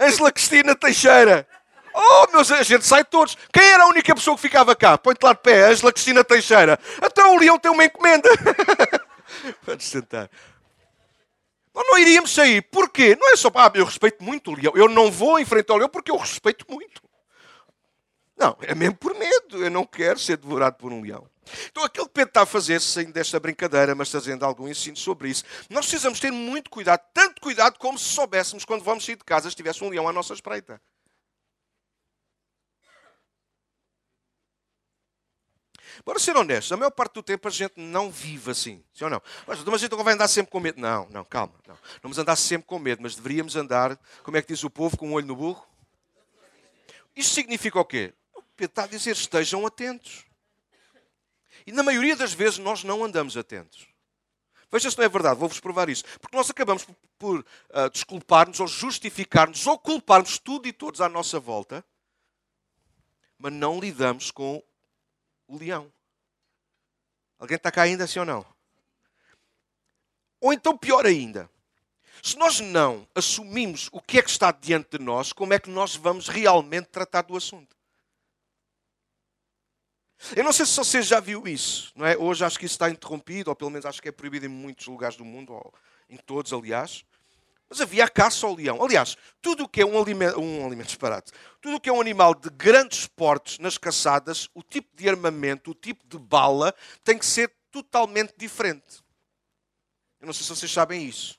Ângela 0.00 0.32
Cristina 0.32 0.74
Teixeira. 0.74 1.46
Oh, 1.94 2.32
meus, 2.32 2.50
a 2.50 2.62
gente 2.62 2.86
sai 2.86 3.04
todos. 3.04 3.36
Quem 3.52 3.64
era 3.64 3.84
a 3.84 3.88
única 3.88 4.14
pessoa 4.14 4.36
que 4.36 4.42
ficava 4.42 4.74
cá? 4.74 4.98
Põe-te 4.98 5.22
lá 5.24 5.32
de 5.32 5.40
pé, 5.40 5.70
Ângela 5.70 5.92
Cristina 5.92 6.24
Teixeira. 6.24 6.78
Então 7.02 7.34
o 7.34 7.38
leão 7.38 7.58
tem 7.58 7.70
uma 7.70 7.84
encomenda. 7.84 8.28
Vamos 9.62 9.84
sentar. 9.84 10.30
Nós 11.74 11.86
não 11.86 11.98
iríamos 11.98 12.32
sair. 12.32 12.62
Porquê? 12.62 13.16
Não 13.16 13.32
é 13.32 13.36
só, 13.36 13.50
ah, 13.54 13.70
eu 13.74 13.84
respeito 13.84 14.22
muito 14.22 14.50
o 14.50 14.54
leão. 14.54 14.72
Eu 14.74 14.88
não 14.88 15.10
vou 15.10 15.38
enfrentar 15.38 15.74
o 15.74 15.76
leão 15.76 15.88
porque 15.88 16.10
eu 16.10 16.16
respeito 16.16 16.64
muito. 16.68 17.02
Não, 18.36 18.56
é 18.62 18.74
mesmo 18.74 18.96
por 18.96 19.14
medo. 19.14 19.64
Eu 19.64 19.70
não 19.70 19.84
quero 19.84 20.18
ser 20.18 20.36
devorado 20.36 20.76
por 20.76 20.92
um 20.92 21.02
leão. 21.02 21.28
Então, 21.70 21.84
aquilo 21.84 22.06
que 22.06 22.14
Pedro 22.14 22.30
está 22.30 22.42
a 22.42 22.46
fazer, 22.46 22.80
sem 22.80 23.10
desta 23.10 23.40
brincadeira, 23.40 23.94
mas 23.94 24.10
trazendo 24.10 24.44
algum 24.44 24.68
ensino 24.68 24.96
sobre 24.96 25.30
isso, 25.30 25.44
nós 25.68 25.86
precisamos 25.86 26.20
ter 26.20 26.30
muito 26.30 26.70
cuidado, 26.70 27.02
tanto 27.12 27.40
cuidado 27.40 27.78
como 27.78 27.98
se 27.98 28.04
soubéssemos 28.06 28.64
quando 28.64 28.84
vamos 28.84 29.04
sair 29.04 29.16
de 29.16 29.24
casa 29.24 29.48
estivesse 29.48 29.82
um 29.82 29.88
leão 29.88 30.08
à 30.08 30.12
nossa 30.12 30.32
espreita. 30.32 30.80
Bora 36.04 36.18
ser 36.18 36.36
honestos, 36.36 36.72
a 36.72 36.76
maior 36.76 36.90
parte 36.90 37.14
do 37.14 37.22
tempo 37.22 37.46
a 37.46 37.50
gente 37.50 37.74
não 37.76 38.10
vive 38.10 38.50
assim, 38.50 38.82
sim 38.92 39.04
ou 39.04 39.10
não? 39.10 39.22
Mas 39.46 39.60
a 39.60 39.76
gente 39.78 39.94
vai 39.94 40.14
andar 40.14 40.28
sempre 40.28 40.50
com 40.50 40.60
medo. 40.60 40.80
Não, 40.80 41.08
não, 41.10 41.24
calma. 41.24 41.54
Não. 41.66 41.74
não 41.74 41.80
vamos 42.02 42.18
andar 42.18 42.36
sempre 42.36 42.66
com 42.66 42.78
medo, 42.78 43.02
mas 43.02 43.14
deveríamos 43.14 43.56
andar, 43.56 43.98
como 44.22 44.36
é 44.36 44.42
que 44.42 44.48
diz 44.48 44.64
o 44.64 44.70
povo, 44.70 44.96
com 44.96 45.08
um 45.08 45.12
olho 45.12 45.26
no 45.26 45.36
burro? 45.36 45.66
Isto 47.14 47.34
significa 47.34 47.78
o 47.78 47.84
quê? 47.84 48.14
O 48.34 48.42
Pedro 48.42 48.72
está 48.72 48.84
a 48.84 48.86
dizer, 48.86 49.12
estejam 49.12 49.66
atentos. 49.66 50.24
E 51.66 51.72
na 51.72 51.82
maioria 51.82 52.16
das 52.16 52.32
vezes 52.32 52.58
nós 52.58 52.82
não 52.82 53.04
andamos 53.04 53.36
atentos. 53.36 53.86
Veja 54.72 54.90
se 54.90 54.96
não 54.96 55.04
é 55.04 55.08
verdade, 55.08 55.38
vou-vos 55.38 55.58
provar 55.58 55.88
isso. 55.88 56.04
Porque 56.20 56.36
nós 56.36 56.48
acabamos 56.48 56.84
por, 56.84 56.94
por 57.18 57.40
uh, 57.40 57.90
desculpar-nos 57.90 58.60
ou 58.60 58.66
justificar-nos 58.66 59.66
ou 59.66 59.78
culparmos 59.78 60.38
tudo 60.38 60.68
e 60.68 60.72
todos 60.72 61.00
à 61.00 61.08
nossa 61.08 61.40
volta, 61.40 61.84
mas 63.36 63.52
não 63.52 63.80
lidamos 63.80 64.30
com 64.30 64.62
o 65.48 65.58
leão. 65.58 65.92
Alguém 67.40 67.56
está 67.56 67.72
cá 67.72 67.82
ainda, 67.82 68.06
sim 68.06 68.18
ou 68.18 68.26
não? 68.26 68.46
Ou 70.40 70.52
então, 70.52 70.76
pior 70.76 71.06
ainda, 71.06 71.50
se 72.22 72.36
nós 72.36 72.60
não 72.60 73.08
assumimos 73.14 73.88
o 73.92 74.00
que 74.00 74.18
é 74.18 74.22
que 74.22 74.28
está 74.28 74.52
diante 74.52 74.98
de 74.98 75.04
nós, 75.04 75.32
como 75.32 75.54
é 75.54 75.58
que 75.58 75.70
nós 75.70 75.96
vamos 75.96 76.28
realmente 76.28 76.88
tratar 76.88 77.22
do 77.22 77.34
assunto? 77.34 77.74
Eu 80.36 80.44
não 80.44 80.52
sei 80.52 80.66
se 80.66 80.76
você 80.76 81.00
já 81.00 81.18
viu 81.18 81.48
isso, 81.48 81.92
não 81.96 82.04
é? 82.04 82.14
Hoje 82.14 82.44
acho 82.44 82.58
que 82.58 82.66
isso 82.66 82.74
está 82.74 82.90
interrompido, 82.90 83.48
ou 83.48 83.56
pelo 83.56 83.70
menos 83.70 83.86
acho 83.86 84.02
que 84.02 84.08
é 84.10 84.12
proibido 84.12 84.44
em 84.44 84.50
muitos 84.50 84.86
lugares 84.86 85.16
do 85.16 85.24
mundo, 85.24 85.54
ou 85.54 85.72
em 86.10 86.18
todos, 86.18 86.52
aliás. 86.52 87.06
Mas 87.70 87.80
havia 87.80 88.04
a 88.04 88.08
caça 88.08 88.44
ao 88.44 88.56
leão. 88.56 88.82
Aliás, 88.82 89.16
tudo 89.40 89.62
o 89.62 89.68
que 89.68 89.80
é 89.80 89.86
um 89.86 89.96
alimento, 89.96 90.40
um 90.40 90.66
alimento 90.66 90.88
disparate, 90.88 91.30
tudo 91.60 91.76
o 91.76 91.80
que 91.80 91.88
é 91.88 91.92
um 91.92 92.00
animal 92.00 92.34
de 92.34 92.50
grandes 92.50 93.06
portes 93.06 93.60
nas 93.60 93.78
caçadas, 93.78 94.48
o 94.52 94.60
tipo 94.60 94.88
de 94.96 95.08
armamento, 95.08 95.70
o 95.70 95.74
tipo 95.74 96.04
de 96.04 96.18
bala, 96.18 96.74
tem 97.04 97.16
que 97.16 97.24
ser 97.24 97.54
totalmente 97.70 98.34
diferente. 98.36 99.04
Eu 100.20 100.26
não 100.26 100.32
sei 100.32 100.42
se 100.42 100.48
vocês 100.48 100.72
sabem 100.72 101.06
isso. 101.06 101.38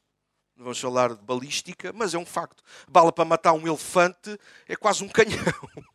Não 0.56 0.64
vamos 0.64 0.80
falar 0.80 1.16
de 1.16 1.22
balística, 1.22 1.92
mas 1.92 2.14
é 2.14 2.18
um 2.18 2.26
facto. 2.26 2.64
Bala 2.88 3.12
para 3.12 3.26
matar 3.26 3.52
um 3.52 3.68
elefante 3.68 4.40
é 4.68 4.76
quase 4.76 5.04
um 5.04 5.10
canhão. 5.10 5.38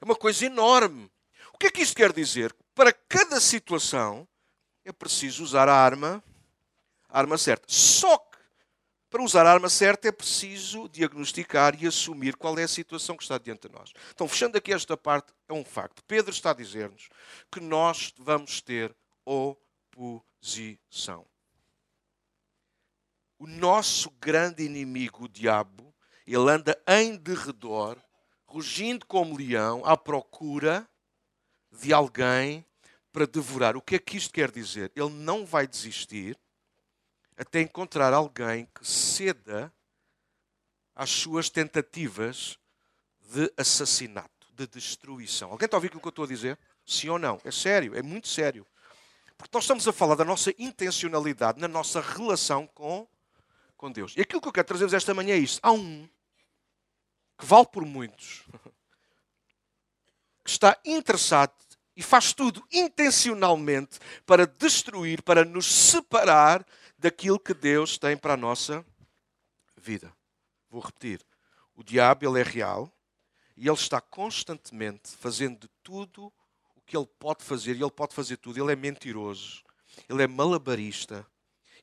É 0.00 0.04
uma 0.04 0.14
coisa 0.14 0.46
enorme. 0.46 1.10
O 1.52 1.58
que 1.58 1.66
é 1.66 1.70
que 1.72 1.82
isto 1.82 1.96
quer 1.96 2.12
dizer? 2.12 2.54
Para 2.72 2.92
cada 2.92 3.40
situação 3.40 4.28
é 4.84 4.92
preciso 4.92 5.42
usar 5.42 5.68
a 5.68 5.74
arma, 5.74 6.22
a 7.08 7.18
arma 7.18 7.36
certa. 7.36 7.64
Só 7.66 8.16
para 9.10 9.22
usar 9.22 9.46
a 9.46 9.52
arma 9.52 9.68
certa 9.68 10.08
é 10.08 10.12
preciso 10.12 10.88
diagnosticar 10.88 11.80
e 11.82 11.86
assumir 11.86 12.36
qual 12.36 12.58
é 12.58 12.64
a 12.64 12.68
situação 12.68 13.16
que 13.16 13.22
está 13.22 13.38
diante 13.38 13.68
de 13.68 13.74
nós. 13.74 13.92
Então, 14.14 14.28
fechando 14.28 14.58
aqui 14.58 14.72
esta 14.72 14.96
parte, 14.96 15.32
é 15.48 15.52
um 15.52 15.64
facto. 15.64 16.02
Pedro 16.04 16.30
está 16.30 16.50
a 16.50 16.54
dizer-nos 16.54 17.08
que 17.50 17.60
nós 17.60 18.12
vamos 18.18 18.60
ter 18.60 18.94
oposição. 19.24 21.26
O 23.38 23.46
nosso 23.46 24.10
grande 24.20 24.64
inimigo, 24.64 25.24
o 25.24 25.28
diabo, 25.28 25.94
ele 26.26 26.50
anda 26.50 26.78
em 26.86 27.16
derredor 27.16 27.96
rugindo 28.48 29.06
como 29.06 29.36
leão, 29.36 29.82
à 29.84 29.96
procura 29.96 30.88
de 31.70 31.92
alguém 31.92 32.64
para 33.12 33.26
devorar. 33.26 33.76
O 33.76 33.82
que 33.82 33.96
é 33.96 33.98
que 33.98 34.16
isto 34.16 34.32
quer 34.32 34.50
dizer? 34.50 34.90
Ele 34.96 35.10
não 35.10 35.44
vai 35.44 35.66
desistir 35.66 36.36
até 37.38 37.60
encontrar 37.60 38.12
alguém 38.12 38.66
que 38.74 38.86
ceda 38.86 39.72
às 40.94 41.08
suas 41.08 41.48
tentativas 41.48 42.58
de 43.32 43.52
assassinato, 43.56 44.48
de 44.52 44.66
destruição. 44.66 45.52
Alguém 45.52 45.66
está 45.66 45.76
a 45.76 45.78
ouvir 45.78 45.86
aquilo 45.86 46.00
que 46.00 46.08
eu 46.08 46.10
estou 46.10 46.24
a 46.24 46.28
dizer? 46.28 46.58
Sim 46.84 47.10
ou 47.10 47.18
não? 47.18 47.40
É 47.44 47.52
sério, 47.52 47.96
é 47.96 48.02
muito 48.02 48.26
sério. 48.26 48.66
Porque 49.36 49.56
nós 49.56 49.64
estamos 49.64 49.86
a 49.86 49.92
falar 49.92 50.16
da 50.16 50.24
nossa 50.24 50.52
intencionalidade 50.58 51.60
na 51.60 51.68
nossa 51.68 52.00
relação 52.00 52.66
com, 52.66 53.06
com 53.76 53.92
Deus. 53.92 54.14
E 54.16 54.20
aquilo 54.20 54.42
que 54.42 54.48
eu 54.48 54.52
quero 54.52 54.66
trazer-vos 54.66 54.94
esta 54.94 55.14
manhã 55.14 55.34
é 55.34 55.38
isto. 55.38 55.60
Há 55.62 55.70
um 55.70 56.08
que 57.38 57.46
vale 57.46 57.66
por 57.66 57.84
muitos, 57.84 58.42
que 60.42 60.50
está 60.50 60.76
interessado 60.84 61.54
e 61.96 62.02
faz 62.02 62.32
tudo 62.32 62.66
intencionalmente 62.72 64.00
para 64.26 64.44
destruir, 64.44 65.22
para 65.22 65.44
nos 65.44 65.66
separar 65.66 66.66
daquilo 66.98 67.38
que 67.38 67.54
Deus 67.54 67.96
tem 67.96 68.16
para 68.16 68.34
a 68.34 68.36
nossa 68.36 68.84
vida. 69.76 70.12
Vou 70.68 70.80
repetir. 70.80 71.24
O 71.74 71.82
diabo, 71.82 72.26
ele 72.26 72.40
é 72.40 72.42
real 72.42 72.92
e 73.56 73.68
ele 73.68 73.76
está 73.76 74.00
constantemente 74.00 75.10
fazendo 75.16 75.60
de 75.60 75.68
tudo 75.82 76.32
o 76.74 76.80
que 76.80 76.96
ele 76.96 77.08
pode 77.18 77.44
fazer 77.44 77.76
e 77.76 77.82
ele 77.82 77.90
pode 77.90 78.14
fazer 78.14 78.36
tudo. 78.36 78.62
Ele 78.62 78.72
é 78.72 78.76
mentiroso, 78.76 79.62
ele 80.08 80.22
é 80.22 80.26
malabarista, 80.26 81.26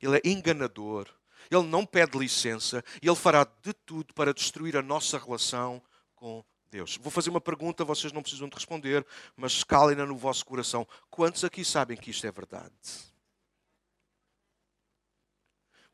ele 0.00 0.18
é 0.18 0.20
enganador, 0.24 1.08
ele 1.50 1.64
não 1.64 1.86
pede 1.86 2.18
licença 2.18 2.84
e 3.02 3.08
ele 3.08 3.16
fará 3.16 3.44
de 3.62 3.72
tudo 3.72 4.12
para 4.12 4.34
destruir 4.34 4.76
a 4.76 4.82
nossa 4.82 5.18
relação 5.18 5.82
com 6.14 6.44
Deus. 6.70 6.98
Vou 6.98 7.10
fazer 7.10 7.30
uma 7.30 7.40
pergunta, 7.40 7.84
vocês 7.84 8.12
não 8.12 8.22
precisam 8.22 8.48
de 8.48 8.54
responder, 8.54 9.06
mas 9.34 9.64
calem-na 9.64 10.04
no 10.04 10.16
vosso 10.16 10.44
coração. 10.44 10.86
Quantos 11.08 11.42
aqui 11.42 11.64
sabem 11.64 11.96
que 11.96 12.10
isto 12.10 12.26
é 12.26 12.30
verdade? 12.30 12.74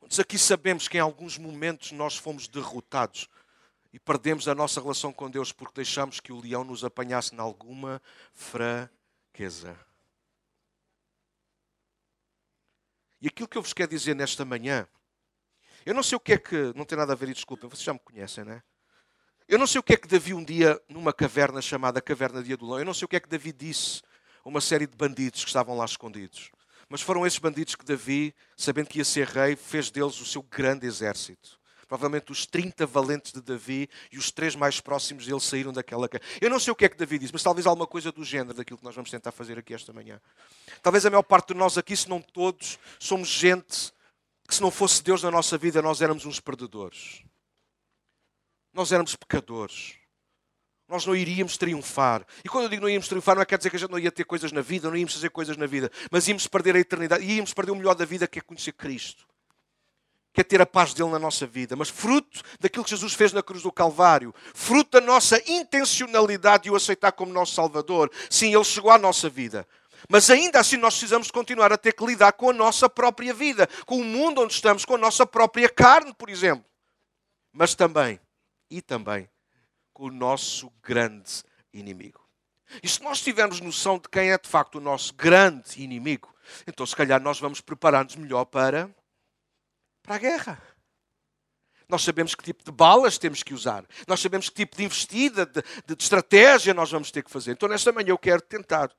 Quantos 0.03 0.19
aqui 0.19 0.37
sabemos 0.37 0.89
que 0.89 0.97
em 0.97 0.99
alguns 0.99 1.37
momentos 1.37 1.93
nós 1.93 2.17
fomos 2.17 2.49
derrotados 2.49 3.29
e 3.93 3.97
perdemos 3.97 4.49
a 4.49 4.53
nossa 4.53 4.81
relação 4.81 5.13
com 5.13 5.31
Deus 5.31 5.53
porque 5.53 5.75
deixamos 5.75 6.19
que 6.19 6.33
o 6.33 6.41
leão 6.41 6.65
nos 6.65 6.83
apanhasse 6.83 7.33
em 7.33 7.39
alguma 7.39 8.01
fraqueza? 8.33 9.79
E 13.21 13.29
aquilo 13.29 13.47
que 13.47 13.57
eu 13.57 13.61
vos 13.61 13.71
quero 13.71 13.91
dizer 13.91 14.13
nesta 14.13 14.43
manhã 14.43 14.85
eu 15.85 15.93
não 15.93 16.03
sei 16.03 16.17
o 16.17 16.19
que 16.19 16.33
é 16.33 16.37
que. 16.37 16.73
Não 16.75 16.83
tem 16.83 16.97
nada 16.97 17.13
a 17.13 17.15
ver, 17.15 17.29
e 17.29 17.33
desculpem, 17.33 17.69
vocês 17.69 17.83
já 17.83 17.93
me 17.93 17.99
conhecem, 17.99 18.43
não 18.43 18.51
é? 18.51 18.63
Eu 19.47 19.57
não 19.57 19.65
sei 19.65 19.79
o 19.79 19.83
que 19.83 19.93
é 19.93 19.97
que 19.97 20.07
Davi 20.07 20.33
um 20.33 20.43
dia, 20.43 20.81
numa 20.89 21.13
caverna 21.13 21.61
chamada 21.61 22.01
Caverna 22.01 22.43
de 22.43 22.51
Adulão, 22.51 22.77
eu 22.79 22.85
não 22.85 22.93
sei 22.93 23.05
o 23.05 23.07
que 23.07 23.15
é 23.15 23.21
que 23.21 23.29
Davi 23.29 23.53
disse 23.53 24.01
a 24.43 24.49
uma 24.49 24.59
série 24.59 24.85
de 24.85 24.97
bandidos 24.97 25.43
que 25.43 25.49
estavam 25.49 25.77
lá 25.77 25.85
escondidos. 25.85 26.51
Mas 26.93 27.01
foram 27.01 27.25
esses 27.25 27.39
bandidos 27.39 27.73
que 27.73 27.83
Davi, 27.83 28.35
sabendo 28.55 28.87
que 28.87 28.99
ia 28.99 29.03
ser 29.03 29.25
rei, 29.25 29.55
fez 29.55 29.89
deles 29.89 30.21
o 30.21 30.25
seu 30.27 30.43
grande 30.43 30.85
exército. 30.85 31.59
Provavelmente 31.87 32.31
os 32.31 32.45
30 32.45 32.85
valentes 32.85 33.33
de 33.33 33.41
Davi 33.41 33.89
e 34.11 34.17
os 34.19 34.29
três 34.29 34.55
mais 34.55 34.79
próximos 34.79 35.25
dele 35.25 35.39
saíram 35.39 35.73
daquela. 35.73 36.07
Eu 36.39 36.51
não 36.51 36.59
sei 36.59 36.71
o 36.71 36.75
que 36.75 36.85
é 36.85 36.89
que 36.89 36.95
Davi 36.95 37.17
disse, 37.17 37.33
mas 37.33 37.41
talvez 37.41 37.65
alguma 37.65 37.87
coisa 37.87 38.11
do 38.11 38.23
género 38.23 38.53
daquilo 38.53 38.77
que 38.77 38.83
nós 38.83 38.93
vamos 38.93 39.09
tentar 39.09 39.31
fazer 39.31 39.57
aqui 39.57 39.73
esta 39.73 39.91
manhã. 39.91 40.21
Talvez 40.83 41.03
a 41.03 41.09
maior 41.09 41.23
parte 41.23 41.47
de 41.47 41.55
nós 41.55 41.79
aqui, 41.79 41.97
se 41.97 42.07
não 42.07 42.21
todos, 42.21 42.77
somos 42.99 43.27
gente 43.27 43.91
que 44.47 44.53
se 44.53 44.61
não 44.61 44.69
fosse 44.69 45.01
Deus 45.01 45.23
na 45.23 45.31
nossa 45.31 45.57
vida, 45.57 45.81
nós 45.81 45.99
éramos 45.99 46.25
uns 46.27 46.39
perdedores. 46.39 47.23
Nós 48.71 48.91
éramos 48.91 49.15
pecadores. 49.15 49.95
Nós 50.93 51.07
não 51.07 51.15
iríamos 51.15 51.57
triunfar. 51.57 52.23
E 52.45 52.47
quando 52.47 52.65
eu 52.65 52.69
digo 52.69 52.83
não 52.83 52.87
íamos 52.87 53.07
triunfar, 53.07 53.33
não 53.33 53.41
é 53.41 53.45
quer 53.45 53.57
dizer 53.57 53.71
que 53.71 53.77
a 53.77 53.79
gente 53.79 53.89
não 53.89 53.97
ia 53.97 54.11
ter 54.11 54.25
coisas 54.25 54.51
na 54.51 54.61
vida, 54.61 54.91
não 54.91 54.95
íamos 54.95 55.15
fazer 55.15 55.31
coisas 55.31 55.57
na 55.57 55.65
vida, 55.65 55.91
mas 56.11 56.27
íamos 56.27 56.45
perder 56.45 56.75
a 56.75 56.79
eternidade, 56.79 57.25
íamos 57.25 57.51
perder 57.51 57.71
o 57.71 57.75
melhor 57.75 57.95
da 57.95 58.05
vida, 58.05 58.27
que 58.27 58.37
é 58.37 58.41
conhecer 58.43 58.73
Cristo. 58.73 59.25
Que 60.31 60.41
é 60.41 60.43
ter 60.43 60.61
a 60.61 60.67
paz 60.67 60.93
dele 60.93 61.09
na 61.09 61.17
nossa 61.17 61.47
vida, 61.47 61.75
mas 61.75 61.89
fruto 61.89 62.43
daquilo 62.59 62.83
que 62.83 62.91
Jesus 62.91 63.11
fez 63.15 63.33
na 63.33 63.41
cruz 63.41 63.63
do 63.63 63.71
Calvário, 63.71 64.35
fruto 64.53 64.99
da 64.99 65.01
nossa 65.01 65.41
intencionalidade 65.49 66.65
de 66.65 66.69
o 66.69 66.75
aceitar 66.75 67.11
como 67.11 67.33
nosso 67.33 67.55
Salvador. 67.55 68.11
Sim, 68.29 68.53
ele 68.53 68.63
chegou 68.63 68.91
à 68.91 68.99
nossa 68.99 69.27
vida, 69.27 69.67
mas 70.07 70.29
ainda 70.29 70.59
assim 70.59 70.77
nós 70.77 70.93
precisamos 70.93 71.31
continuar 71.31 71.73
a 71.73 71.77
ter 71.77 71.93
que 71.93 72.05
lidar 72.05 72.33
com 72.33 72.51
a 72.51 72.53
nossa 72.53 72.87
própria 72.87 73.33
vida, 73.33 73.67
com 73.87 73.97
o 73.97 74.03
mundo 74.03 74.41
onde 74.41 74.53
estamos, 74.53 74.85
com 74.85 74.93
a 74.93 74.99
nossa 74.99 75.25
própria 75.25 75.69
carne, 75.69 76.13
por 76.13 76.29
exemplo. 76.29 76.63
Mas 77.51 77.73
também, 77.73 78.19
e 78.69 78.79
também, 78.79 79.27
com 79.93 80.05
o 80.05 80.11
nosso 80.11 80.71
grande 80.81 81.43
inimigo. 81.71 82.21
E 82.81 82.87
se 82.87 83.01
nós 83.03 83.21
tivermos 83.21 83.59
noção 83.59 83.97
de 83.97 84.09
quem 84.09 84.31
é 84.31 84.37
de 84.37 84.49
facto 84.49 84.75
o 84.75 84.81
nosso 84.81 85.13
grande 85.13 85.81
inimigo, 85.81 86.33
então 86.67 86.85
se 86.85 86.95
calhar 86.95 87.21
nós 87.21 87.39
vamos 87.39 87.61
preparar-nos 87.61 88.15
melhor 88.15 88.45
para, 88.45 88.89
para 90.01 90.15
a 90.15 90.19
guerra. 90.19 90.61
Nós 91.87 92.01
sabemos 92.01 92.33
que 92.33 92.43
tipo 92.43 92.63
de 92.63 92.71
balas 92.71 93.17
temos 93.17 93.43
que 93.43 93.53
usar. 93.53 93.85
Nós 94.07 94.19
sabemos 94.19 94.49
que 94.49 94.55
tipo 94.55 94.75
de 94.75 94.83
investida, 94.83 95.45
de, 95.45 95.61
de, 95.85 95.95
de 95.95 96.03
estratégia 96.03 96.73
nós 96.73 96.89
vamos 96.89 97.11
ter 97.11 97.21
que 97.21 97.29
fazer. 97.29 97.51
Então, 97.51 97.69
nesta 97.69 97.91
manhã, 97.91 98.09
eu 98.09 98.17
quero 98.17 98.41
tentar 98.41 98.89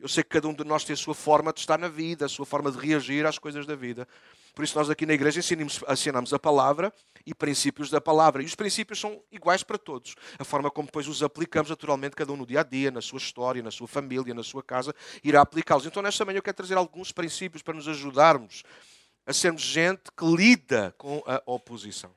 eu 0.00 0.08
sei 0.08 0.24
que 0.24 0.30
cada 0.30 0.48
um 0.48 0.54
de 0.54 0.64
nós 0.64 0.82
tem 0.82 0.94
a 0.94 0.96
sua 0.96 1.14
forma 1.14 1.52
de 1.52 1.60
estar 1.60 1.78
na 1.78 1.88
vida, 1.88 2.24
a 2.24 2.28
sua 2.28 2.46
forma 2.46 2.72
de 2.72 2.78
reagir 2.78 3.26
às 3.26 3.38
coisas 3.38 3.66
da 3.66 3.76
vida. 3.76 4.08
Por 4.54 4.64
isso, 4.64 4.76
nós 4.76 4.88
aqui 4.88 5.04
na 5.04 5.12
igreja 5.12 5.40
ensinamos, 5.40 5.80
ensinamos 5.86 6.32
a 6.32 6.38
palavra 6.38 6.90
e 7.26 7.34
princípios 7.34 7.90
da 7.90 8.00
palavra. 8.00 8.42
E 8.42 8.46
os 8.46 8.54
princípios 8.54 9.00
são 9.00 9.22
iguais 9.30 9.62
para 9.62 9.78
todos. 9.78 10.14
A 10.38 10.44
forma 10.44 10.70
como 10.70 10.86
depois 10.86 11.08
os 11.08 11.22
aplicamos, 11.22 11.70
naturalmente, 11.70 12.16
cada 12.16 12.32
um 12.32 12.36
no 12.36 12.46
dia 12.46 12.60
a 12.60 12.62
dia, 12.62 12.90
na 12.90 13.00
sua 13.00 13.18
história, 13.18 13.62
na 13.62 13.70
sua 13.70 13.86
família, 13.86 14.34
na 14.34 14.42
sua 14.42 14.62
casa, 14.62 14.94
irá 15.22 15.40
aplicá-los. 15.40 15.86
Então, 15.86 16.02
nesta 16.02 16.24
manhã, 16.24 16.38
eu 16.38 16.42
quero 16.42 16.56
trazer 16.56 16.76
alguns 16.76 17.12
princípios 17.12 17.62
para 17.62 17.74
nos 17.74 17.88
ajudarmos 17.88 18.62
a 19.26 19.32
sermos 19.32 19.62
gente 19.62 20.10
que 20.16 20.24
lida 20.24 20.94
com 20.98 21.22
a 21.26 21.42
oposição. 21.46 22.14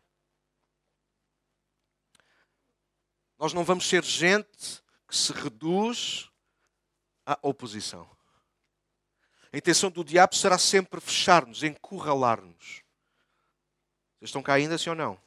Nós 3.38 3.54
não 3.54 3.64
vamos 3.64 3.88
ser 3.88 4.04
gente 4.04 4.82
que 5.08 5.16
se 5.16 5.34
reduz 5.34 6.30
à 7.26 7.38
oposição. 7.42 8.10
A 9.52 9.58
intenção 9.58 9.92
do 9.92 10.04
diabo 10.04 10.36
será 10.36 10.58
sempre 10.58 11.00
fechar-nos, 11.00 11.62
encurralar-nos. 11.62 12.83
Vocês 14.24 14.30
estão 14.30 14.42
cá 14.42 14.54
ainda, 14.54 14.78
sim 14.78 14.90
ou 14.90 14.96
não? 14.96 15.18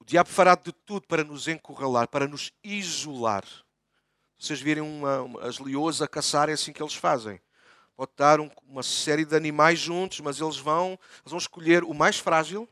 O 0.00 0.04
diabo 0.04 0.28
fará 0.28 0.56
de 0.56 0.72
tudo 0.72 1.06
para 1.06 1.22
nos 1.22 1.46
encurralar, 1.46 2.08
para 2.08 2.26
nos 2.26 2.50
isolar. 2.64 3.44
Vocês 4.36 4.60
virem 4.60 4.82
uma, 4.82 5.22
uma, 5.22 5.42
as 5.46 5.60
leoas 5.60 6.02
a 6.02 6.08
caçar, 6.08 6.48
é 6.48 6.54
assim 6.54 6.72
que 6.72 6.82
eles 6.82 6.94
fazem. 6.94 7.40
Pode 7.94 8.10
estar 8.10 8.40
um, 8.40 8.50
uma 8.66 8.82
série 8.82 9.24
de 9.24 9.36
animais 9.36 9.78
juntos, 9.78 10.18
mas 10.18 10.40
eles 10.40 10.56
vão, 10.56 10.98
eles 11.20 11.30
vão 11.30 11.38
escolher 11.38 11.84
o 11.84 11.94
mais 11.94 12.18
frágil. 12.18 12.68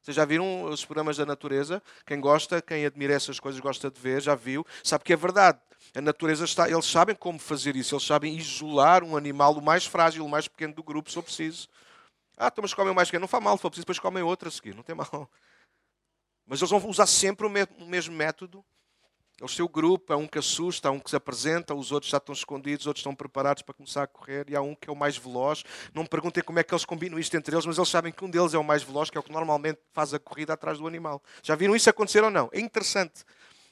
Vocês 0.00 0.14
já 0.14 0.24
viram 0.24 0.66
os 0.66 0.84
programas 0.84 1.16
da 1.16 1.26
natureza? 1.26 1.82
Quem 2.06 2.20
gosta, 2.20 2.62
quem 2.62 2.86
admira 2.86 3.14
essas 3.14 3.40
coisas, 3.40 3.60
gosta 3.60 3.90
de 3.90 4.00
ver, 4.00 4.22
já 4.22 4.36
viu, 4.36 4.64
sabe 4.84 5.02
que 5.02 5.12
é 5.12 5.16
verdade. 5.16 5.58
A 5.92 6.00
natureza 6.00 6.44
está, 6.44 6.70
eles 6.70 6.86
sabem 6.86 7.16
como 7.16 7.40
fazer 7.40 7.74
isso, 7.74 7.96
eles 7.96 8.06
sabem 8.06 8.36
isolar 8.36 9.02
um 9.02 9.16
animal 9.16 9.54
o 9.54 9.60
mais 9.60 9.84
frágil, 9.84 10.24
o 10.24 10.28
mais 10.28 10.46
pequeno 10.46 10.72
do 10.72 10.84
grupo, 10.84 11.10
se 11.10 11.16
for 11.16 11.22
preciso. 11.24 11.68
Ah, 12.36 12.48
então, 12.48 12.62
mas 12.62 12.74
comem 12.74 12.92
o 12.92 12.94
mais 12.94 13.08
pequeno, 13.08 13.22
não 13.22 13.28
faz 13.28 13.42
mal, 13.42 13.56
se 13.56 13.62
for 13.62 13.70
preciso, 13.70 13.84
depois 13.84 13.98
comem 13.98 14.22
outro 14.22 14.48
a 14.48 14.50
seguir, 14.50 14.74
não 14.74 14.82
tem 14.82 14.94
mal. 14.94 15.30
Mas 16.46 16.60
eles 16.60 16.70
vão 16.70 16.88
usar 16.88 17.06
sempre 17.06 17.46
o 17.46 17.50
mesmo 17.50 18.14
método. 18.14 18.64
Têm 19.36 19.64
o 19.64 19.68
grupo, 19.68 20.12
há 20.12 20.16
um 20.16 20.28
que 20.28 20.38
assusta, 20.38 20.88
há 20.88 20.92
um 20.92 21.00
que 21.00 21.10
se 21.10 21.16
apresenta, 21.16 21.74
os 21.74 21.90
outros 21.90 22.10
já 22.10 22.18
estão 22.18 22.32
escondidos, 22.32 22.84
os 22.84 22.86
outros 22.86 23.00
estão 23.00 23.14
preparados 23.14 23.62
para 23.62 23.74
começar 23.74 24.04
a 24.04 24.06
correr, 24.06 24.48
e 24.48 24.54
há 24.54 24.62
um 24.62 24.76
que 24.76 24.88
é 24.88 24.92
o 24.92 24.96
mais 24.96 25.16
veloz. 25.16 25.64
Não 25.92 26.02
me 26.02 26.08
perguntem 26.08 26.42
como 26.42 26.60
é 26.60 26.62
que 26.62 26.72
eles 26.72 26.84
combinam 26.84 27.18
isto 27.18 27.36
entre 27.36 27.54
eles, 27.54 27.66
mas 27.66 27.76
eles 27.76 27.88
sabem 27.88 28.12
que 28.12 28.24
um 28.24 28.30
deles 28.30 28.54
é 28.54 28.58
o 28.58 28.64
mais 28.64 28.82
veloz, 28.84 29.10
que 29.10 29.18
é 29.18 29.20
o 29.20 29.24
que 29.24 29.32
normalmente 29.32 29.80
faz 29.92 30.14
a 30.14 30.20
corrida 30.20 30.52
atrás 30.52 30.78
do 30.78 30.86
animal. 30.86 31.20
Já 31.42 31.56
viram 31.56 31.74
isso 31.74 31.90
acontecer 31.90 32.22
ou 32.22 32.30
não? 32.30 32.48
É 32.52 32.60
interessante. 32.60 33.24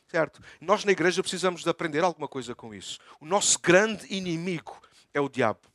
Certo? 0.08 0.42
Nós 0.60 0.84
na 0.84 0.92
igreja 0.92 1.22
precisamos 1.22 1.62
de 1.62 1.70
aprender 1.70 2.02
alguma 2.02 2.28
coisa 2.28 2.54
com 2.54 2.74
isso. 2.74 2.98
O 3.20 3.24
nosso 3.24 3.58
grande 3.58 4.04
inimigo 4.12 4.78
é 5.14 5.20
o 5.20 5.28
diabo. 5.28 5.71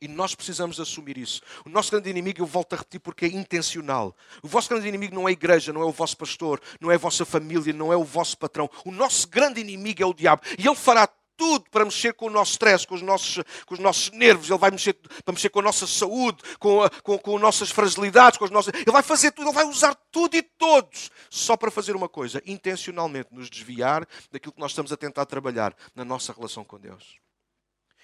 E 0.00 0.06
nós 0.06 0.34
precisamos 0.34 0.78
assumir 0.78 1.18
isso. 1.18 1.42
O 1.64 1.68
nosso 1.68 1.90
grande 1.90 2.08
inimigo, 2.08 2.40
eu 2.40 2.46
volto 2.46 2.74
a 2.74 2.76
repetir 2.76 3.00
porque 3.00 3.24
é 3.24 3.28
intencional. 3.28 4.14
O 4.42 4.48
vosso 4.48 4.68
grande 4.68 4.86
inimigo 4.86 5.14
não 5.14 5.26
é 5.26 5.30
a 5.30 5.32
igreja, 5.32 5.72
não 5.72 5.82
é 5.82 5.84
o 5.84 5.92
vosso 5.92 6.16
pastor, 6.16 6.60
não 6.80 6.90
é 6.90 6.94
a 6.94 6.98
vossa 6.98 7.24
família, 7.24 7.72
não 7.72 7.92
é 7.92 7.96
o 7.96 8.04
vosso 8.04 8.38
patrão. 8.38 8.70
O 8.84 8.92
nosso 8.92 9.28
grande 9.28 9.60
inimigo 9.60 10.02
é 10.02 10.06
o 10.06 10.14
diabo. 10.14 10.42
E 10.56 10.66
ele 10.66 10.76
fará 10.76 11.08
tudo 11.38 11.70
para 11.70 11.84
mexer 11.84 12.12
com 12.14 12.26
o 12.26 12.30
nosso 12.30 12.52
stress, 12.52 12.84
com 12.84 12.96
os 12.96 13.00
nossos, 13.00 13.42
com 13.64 13.74
os 13.74 13.80
nossos 13.80 14.10
nervos, 14.10 14.50
ele 14.50 14.58
vai 14.58 14.72
mexer 14.72 14.94
para 15.24 15.32
mexer 15.32 15.48
com 15.48 15.60
a 15.60 15.62
nossa 15.62 15.86
saúde, 15.86 16.38
com, 16.58 16.82
a, 16.82 16.90
com, 16.90 17.16
com 17.16 17.38
nossas 17.38 17.70
fragilidades, 17.70 18.36
com 18.36 18.44
as 18.44 18.50
nossas. 18.50 18.74
Ele 18.74 18.90
vai 18.90 19.04
fazer 19.04 19.30
tudo, 19.30 19.46
ele 19.46 19.54
vai 19.54 19.64
usar 19.64 19.94
tudo 20.10 20.36
e 20.36 20.42
todos 20.42 21.10
só 21.30 21.56
para 21.56 21.70
fazer 21.70 21.94
uma 21.94 22.08
coisa, 22.08 22.42
intencionalmente 22.44 23.28
nos 23.32 23.48
desviar 23.48 24.06
daquilo 24.32 24.52
que 24.52 24.60
nós 24.60 24.72
estamos 24.72 24.92
a 24.92 24.96
tentar 24.96 25.24
trabalhar 25.26 25.74
na 25.94 26.04
nossa 26.04 26.32
relação 26.32 26.64
com 26.64 26.78
Deus. 26.78 27.27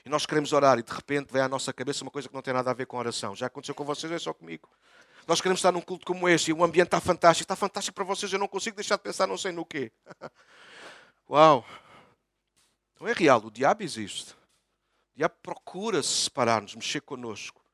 E 0.05 0.09
nós 0.11 0.27
queremos 0.27 0.53
orar 0.53 0.79
e 0.79 0.83
de 0.83 0.93
repente 0.93 1.33
vem 1.33 1.41
à 1.41 1.49
nossa 1.49 1.73
cabeça 1.73 2.05
uma 2.05 2.11
coisa 2.11 2.29
que 2.29 2.35
não 2.35 2.43
tem 2.43 2.53
nada 2.53 2.71
a 2.71 2.75
ver 2.75 2.87
com 2.87 2.99
oração. 2.99 3.35
Já 3.35 3.47
aconteceu 3.47 3.75
com 3.75 3.85
vocês, 3.85 4.13
é 4.13 4.19
só 4.19 4.35
comigo. 4.35 4.69
Nós 5.27 5.41
queremos 5.41 5.61
estar 5.61 5.73
num 5.73 5.81
culto 5.81 6.05
como 6.05 6.29
este 6.29 6.51
e 6.51 6.55
o 6.55 6.63
ambiente 6.63 6.89
está 6.89 7.01
fantástico. 7.01 7.45
Está 7.45 7.57
fantástico 7.57 7.95
para 7.95 8.05
vocês, 8.05 8.31
eu 8.31 8.39
não 8.39 8.47
consigo 8.47 8.77
deixar 8.77 8.97
de 8.97 9.03
pensar 9.03 9.27
não 9.27 9.39
sei 9.39 9.53
no 9.53 9.65
quê. 9.65 9.91
Uau! 11.31 11.65
Então 12.95 13.09
é 13.09 13.13
real, 13.15 13.43
o 13.43 13.51
diabo 13.51 13.83
existe. 13.83 14.33
O 14.33 15.17
diabo 15.17 15.37
procura 15.43 16.03
se 16.03 16.25
separar-nos, 16.25 16.75
mexer 16.75 17.01
connosco. 17.01 17.65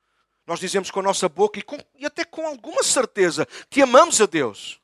Nós 0.47 0.61
dizemos 0.61 0.91
com 0.91 1.01
a 1.01 1.03
nossa 1.03 1.29
boca 1.29 1.59
e, 1.59 1.63
com, 1.63 1.79
e 1.97 2.07
até 2.07 2.25
com 2.25 2.47
alguma 2.47 2.83
certeza 2.85 3.47
que 3.69 3.83
amamos 3.83 4.21
a 4.21 4.27
Deus. 4.27 4.81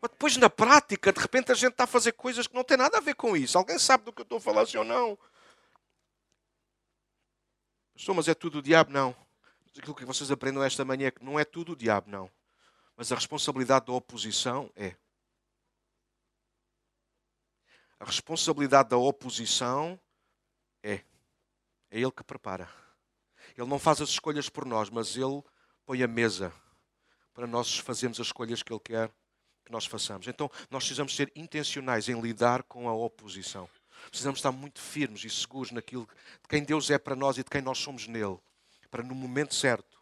Mas 0.00 0.10
depois, 0.10 0.36
na 0.36 0.50
prática, 0.50 1.12
de 1.12 1.20
repente 1.20 1.52
a 1.52 1.54
gente 1.54 1.72
está 1.72 1.84
a 1.84 1.86
fazer 1.86 2.12
coisas 2.12 2.46
que 2.46 2.54
não 2.54 2.64
têm 2.64 2.76
nada 2.76 2.98
a 2.98 3.00
ver 3.00 3.14
com 3.14 3.36
isso. 3.36 3.56
Alguém 3.56 3.78
sabe 3.78 4.04
do 4.04 4.12
que 4.12 4.22
eu 4.22 4.24
estou 4.24 4.38
a 4.38 4.40
falar, 4.40 4.66
sim 4.66 4.78
ou 4.78 4.84
não? 4.84 5.18
Pastor, 8.00 8.14
mas 8.14 8.28
é 8.28 8.34
tudo 8.34 8.60
o 8.60 8.62
diabo? 8.62 8.90
Não. 8.90 9.14
Aquilo 9.76 9.94
que 9.94 10.06
vocês 10.06 10.30
aprendem 10.30 10.64
esta 10.64 10.82
manhã 10.86 11.08
é 11.08 11.10
que 11.10 11.22
não 11.22 11.38
é 11.38 11.44
tudo 11.44 11.72
o 11.72 11.76
diabo, 11.76 12.10
não. 12.10 12.30
Mas 12.96 13.12
a 13.12 13.14
responsabilidade 13.14 13.84
da 13.84 13.92
oposição 13.92 14.72
é. 14.74 14.96
A 17.98 18.06
responsabilidade 18.06 18.88
da 18.88 18.96
oposição 18.96 20.00
é. 20.82 21.02
É 21.90 22.00
Ele 22.00 22.10
que 22.10 22.24
prepara. 22.24 22.70
Ele 23.54 23.68
não 23.68 23.78
faz 23.78 24.00
as 24.00 24.08
escolhas 24.08 24.48
por 24.48 24.64
nós, 24.64 24.88
mas 24.88 25.14
Ele 25.14 25.42
põe 25.84 26.02
a 26.02 26.08
mesa 26.08 26.50
para 27.34 27.46
nós 27.46 27.76
fazermos 27.76 28.18
as 28.18 28.28
escolhas 28.28 28.62
que 28.62 28.72
Ele 28.72 28.80
quer 28.80 29.12
que 29.62 29.70
nós 29.70 29.84
façamos. 29.84 30.26
Então, 30.26 30.50
nós 30.70 30.84
precisamos 30.84 31.14
ser 31.14 31.30
intencionais 31.36 32.08
em 32.08 32.18
lidar 32.18 32.62
com 32.62 32.88
a 32.88 32.94
oposição. 32.94 33.68
Precisamos 34.10 34.38
estar 34.38 34.52
muito 34.52 34.80
firmes 34.80 35.24
e 35.24 35.30
seguros 35.30 35.70
naquilo 35.70 36.08
de 36.42 36.48
quem 36.48 36.64
Deus 36.64 36.90
é 36.90 36.98
para 36.98 37.14
nós 37.14 37.38
e 37.38 37.44
de 37.44 37.50
quem 37.50 37.62
nós 37.62 37.78
somos 37.78 38.06
nele, 38.06 38.38
para 38.90 39.02
no 39.02 39.14
momento 39.14 39.54
certo, 39.54 40.00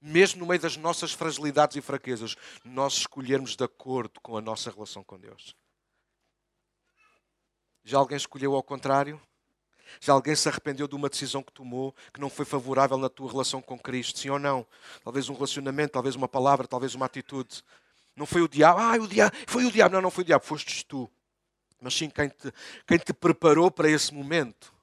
mesmo 0.00 0.40
no 0.40 0.46
meio 0.46 0.60
das 0.60 0.76
nossas 0.76 1.12
fragilidades 1.12 1.76
e 1.76 1.80
fraquezas, 1.80 2.36
nós 2.64 2.98
escolhermos 2.98 3.56
de 3.56 3.64
acordo 3.64 4.20
com 4.20 4.36
a 4.36 4.40
nossa 4.40 4.70
relação 4.70 5.02
com 5.02 5.18
Deus. 5.18 5.56
Já 7.82 7.98
alguém 7.98 8.16
escolheu 8.16 8.54
ao 8.54 8.62
contrário? 8.62 9.20
Já 10.00 10.12
alguém 10.12 10.34
se 10.34 10.48
arrependeu 10.48 10.88
de 10.88 10.94
uma 10.94 11.08
decisão 11.08 11.42
que 11.42 11.52
tomou 11.52 11.94
que 12.12 12.20
não 12.20 12.28
foi 12.28 12.44
favorável 12.44 12.98
na 12.98 13.08
tua 13.08 13.30
relação 13.30 13.62
com 13.62 13.78
Cristo? 13.78 14.18
Sim 14.18 14.30
ou 14.30 14.38
não? 14.38 14.66
Talvez 15.04 15.28
um 15.28 15.34
relacionamento, 15.34 15.92
talvez 15.92 16.14
uma 16.14 16.28
palavra, 16.28 16.66
talvez 16.66 16.94
uma 16.94 17.06
atitude. 17.06 17.62
Não 18.14 18.26
foi 18.26 18.42
o 18.42 18.48
diabo. 18.48 18.80
Ah, 18.80 18.96
o 18.96 19.06
diabo. 19.06 19.36
Foi 19.46 19.64
o 19.64 19.70
diabo. 19.70 19.94
Não, 19.94 20.02
não 20.02 20.10
foi 20.10 20.22
o 20.22 20.26
diabo. 20.26 20.44
Fostes 20.44 20.82
tu. 20.82 21.10
Mas 21.80 21.94
sim, 21.94 22.08
quem 22.08 22.28
te, 22.28 22.52
quem 22.86 22.98
te 22.98 23.12
preparou 23.12 23.70
para 23.70 23.88
esse 23.90 24.12
momento 24.12 24.74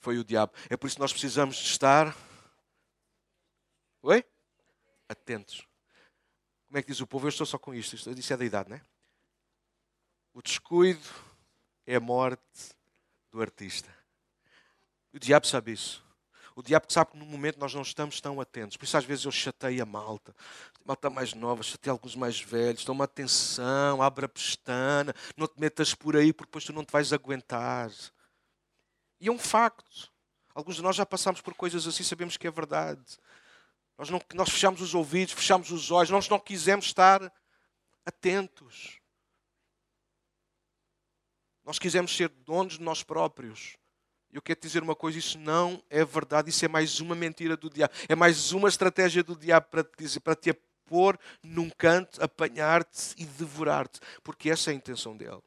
foi 0.00 0.18
o 0.18 0.24
diabo. 0.24 0.52
É 0.68 0.76
por 0.76 0.86
isso 0.86 0.96
que 0.96 1.02
nós 1.02 1.12
precisamos 1.12 1.56
de 1.56 1.64
estar. 1.64 2.16
Oi? 4.02 4.24
Atentos. 5.08 5.66
Como 6.66 6.78
é 6.78 6.82
que 6.82 6.88
diz 6.88 7.00
o 7.00 7.06
povo? 7.06 7.26
Eu 7.26 7.30
estou 7.30 7.46
só 7.46 7.58
com 7.58 7.74
isto. 7.74 7.96
Isso 7.96 8.32
é 8.32 8.36
da 8.36 8.44
idade, 8.44 8.70
não 8.70 8.76
é? 8.76 8.82
O 10.34 10.42
descuido 10.42 11.08
é 11.86 11.96
a 11.96 12.00
morte 12.00 12.76
do 13.30 13.40
artista. 13.40 13.88
O 15.12 15.18
diabo 15.18 15.46
sabe 15.46 15.72
isso. 15.72 16.04
O 16.58 16.62
diabo 16.62 16.92
sabe 16.92 17.12
que 17.12 17.16
no 17.16 17.24
momento 17.24 17.56
nós 17.60 17.72
não 17.72 17.82
estamos 17.82 18.20
tão 18.20 18.40
atentos. 18.40 18.76
Por 18.76 18.84
isso 18.84 18.96
às 18.96 19.04
vezes 19.04 19.24
eu 19.24 19.30
chatei 19.30 19.80
a 19.80 19.86
malta. 19.86 20.34
Malta 20.84 21.08
mais 21.08 21.32
nova, 21.32 21.62
chatei 21.62 21.88
alguns 21.88 22.16
mais 22.16 22.40
velhos. 22.40 22.84
Toma 22.84 23.04
atenção, 23.04 24.02
abre 24.02 24.24
a 24.24 24.28
pestana. 24.28 25.14
Não 25.36 25.46
te 25.46 25.60
metas 25.60 25.94
por 25.94 26.16
aí 26.16 26.32
porque 26.32 26.48
depois 26.48 26.64
tu 26.64 26.72
não 26.72 26.84
te 26.84 26.90
vais 26.90 27.12
aguentar. 27.12 27.92
E 29.20 29.28
é 29.28 29.30
um 29.30 29.38
facto. 29.38 30.12
Alguns 30.52 30.74
de 30.74 30.82
nós 30.82 30.96
já 30.96 31.06
passámos 31.06 31.40
por 31.40 31.54
coisas 31.54 31.86
assim, 31.86 32.02
sabemos 32.02 32.36
que 32.36 32.48
é 32.48 32.50
verdade. 32.50 33.04
Nós, 33.96 34.10
não, 34.10 34.20
nós 34.34 34.50
fechamos 34.50 34.80
os 34.80 34.96
ouvidos, 34.96 35.34
fechamos 35.34 35.70
os 35.70 35.92
olhos, 35.92 36.10
nós 36.10 36.28
não 36.28 36.40
quisemos 36.40 36.86
estar 36.86 37.32
atentos. 38.04 38.98
Nós 41.64 41.78
quisemos 41.78 42.16
ser 42.16 42.28
donos 42.30 42.78
de 42.78 42.82
nós 42.82 43.04
próprios. 43.04 43.76
Eu 44.32 44.42
quero 44.42 44.60
dizer 44.60 44.82
uma 44.82 44.94
coisa: 44.94 45.18
isso 45.18 45.38
não 45.38 45.82
é 45.88 46.04
verdade, 46.04 46.50
isso 46.50 46.64
é 46.64 46.68
mais 46.68 47.00
uma 47.00 47.14
mentira 47.14 47.56
do 47.56 47.70
diabo, 47.70 47.92
é 48.08 48.14
mais 48.14 48.52
uma 48.52 48.68
estratégia 48.68 49.22
do 49.22 49.34
diabo 49.34 49.66
para 49.70 49.84
te 49.84 49.92
dizer, 49.98 50.20
para 50.20 50.34
te 50.34 50.52
pôr 50.86 51.18
num 51.42 51.70
canto, 51.70 52.22
apanhar-te 52.22 53.14
e 53.16 53.24
devorar-te, 53.24 54.00
porque 54.22 54.50
essa 54.50 54.70
é 54.70 54.72
a 54.72 54.76
intenção 54.76 55.16
dele. 55.16 55.40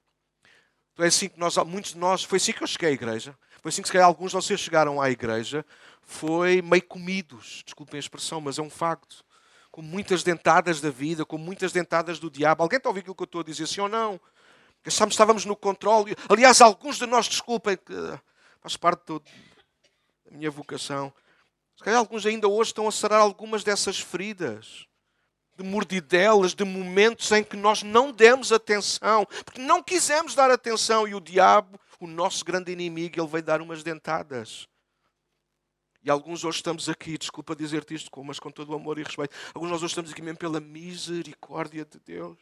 Então 0.94 1.06
é 1.06 1.08
assim 1.08 1.30
que 1.30 1.39
nós, 1.39 1.56
muitos 1.58 1.94
de 1.94 1.98
nós, 1.98 2.24
foi 2.24 2.38
assim 2.38 2.54
que 2.54 2.63
eu 2.63 2.67
cheguei 2.67 2.89
à 2.89 2.91
igreja, 2.91 3.36
foi 3.62 3.70
assim 3.70 3.82
que 3.82 3.88
se 3.88 3.91
calhar 3.91 4.08
alguns 4.08 4.32
de 4.32 4.36
vocês 4.36 4.60
chegaram 4.60 5.02
à 5.02 5.10
igreja, 5.10 5.65
foi 6.02 6.62
meio 6.62 6.84
comidos, 6.84 7.63
desculpem 7.65 7.98
a 7.98 8.00
expressão, 8.00 8.41
mas 8.41 8.60
é 8.60 8.62
um 8.62 8.70
facto. 8.70 9.24
Com 9.72 9.82
muitas 9.82 10.22
dentadas 10.22 10.82
da 10.82 10.89
vida, 10.89 11.24
com 11.24 11.38
muitas 11.38 11.72
dentadas 11.72 12.20
do 12.20 12.30
diabo. 12.30 12.62
Alguém 12.62 12.76
está 12.76 12.89
a 12.89 12.91
ouvir 12.91 13.00
aquilo 13.00 13.15
que 13.15 13.24
eu 13.24 13.26
estou 13.26 13.39
a 13.39 13.44
dizer, 13.44 13.65
sim 13.67 13.80
ou 13.80 13.88
não? 13.88 14.20
Achamos 14.86 15.12
que 15.12 15.13
estávamos 15.13 15.46
no 15.46 15.56
controle. 15.56 16.13
Aliás, 16.28 16.60
alguns 16.60 16.98
de 16.98 17.06
nós, 17.06 17.30
desculpem, 17.30 17.78
que 17.78 17.94
faz 18.62 18.78
parte 18.78 19.04
da 19.08 20.32
minha 20.32 20.52
vocação. 20.52 21.13
Se 21.76 21.84
calhar 21.84 22.00
alguns 22.00 22.26
ainda 22.26 22.47
hoje 22.47 22.69
estão 22.69 22.88
a 22.88 22.91
sarar 22.91 23.19
algumas 23.19 23.63
dessas 23.63 24.00
feridas, 24.00 24.86
de 25.58 25.63
mordidelas, 25.63 26.54
de 26.54 26.63
momentos 26.63 27.32
em 27.32 27.43
que 27.43 27.58
nós 27.58 27.84
não 27.84 28.12
demos 28.12 28.52
atenção, 28.52 29.26
porque 29.43 29.60
não 29.60 29.82
quisemos 29.82 30.36
dar 30.36 30.52
atenção 30.52 31.08
e 31.08 31.15
o 31.15 31.19
diabo, 31.19 31.80
o 32.00 32.08
nosso 32.08 32.45
grande 32.45 32.71
inimigo, 32.71 33.19
ele 33.19 33.28
veio 33.28 33.43
dar 33.43 33.62
umas 33.62 33.84
dentadas. 33.84 34.67
E 36.04 36.10
alguns 36.10 36.43
hoje 36.43 36.58
estamos 36.58 36.89
aqui, 36.89 37.17
desculpa 37.17 37.56
dizer-te 37.56 37.93
isto, 37.93 38.24
mas 38.24 38.39
com 38.39 38.50
todo 38.50 38.71
o 38.71 38.76
amor 38.76 38.97
e 38.97 39.04
respeito, 39.04 39.36
alguns 39.54 39.69
nós 39.69 39.84
hoje 39.84 39.91
estamos 39.91 40.12
aqui 40.12 40.21
mesmo 40.21 40.39
pela 40.39 40.60
misericórdia 40.60 41.86
de 41.86 42.00
Deus. 42.00 42.39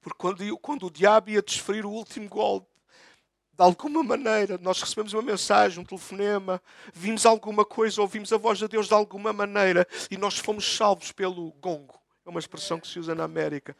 Porque 0.00 0.18
quando, 0.18 0.58
quando 0.58 0.86
o 0.86 0.90
diabo 0.90 1.30
ia 1.30 1.42
desferir 1.42 1.84
o 1.84 1.90
último 1.90 2.28
golpe, 2.28 2.77
de 3.58 3.64
alguma 3.64 4.04
maneira, 4.04 4.56
nós 4.58 4.80
recebemos 4.80 5.12
uma 5.12 5.22
mensagem, 5.22 5.80
um 5.80 5.84
telefonema, 5.84 6.62
vimos 6.94 7.26
alguma 7.26 7.64
coisa, 7.64 8.00
ouvimos 8.00 8.32
a 8.32 8.36
voz 8.36 8.56
de 8.56 8.68
Deus 8.68 8.86
de 8.86 8.94
alguma 8.94 9.32
maneira 9.32 9.84
e 10.08 10.16
nós 10.16 10.38
fomos 10.38 10.76
salvos 10.76 11.10
pelo 11.10 11.50
gongo. 11.54 12.00
É 12.24 12.30
uma 12.30 12.38
expressão 12.38 12.78
que 12.78 12.86
se 12.86 13.00
usa 13.00 13.16
na 13.16 13.24
América. 13.24 13.76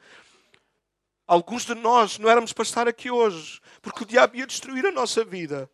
Alguns 1.29 1.64
de 1.64 1.77
nós 1.77 2.19
não 2.19 2.29
éramos 2.29 2.53
para 2.53 2.64
estar 2.64 2.88
aqui 2.88 3.09
hoje, 3.09 3.61
porque 3.81 4.03
o 4.03 4.07
diabo 4.07 4.35
ia 4.35 4.49
destruir 4.49 4.85
a 4.85 4.91
nossa 4.91 5.25
vida. 5.25 5.71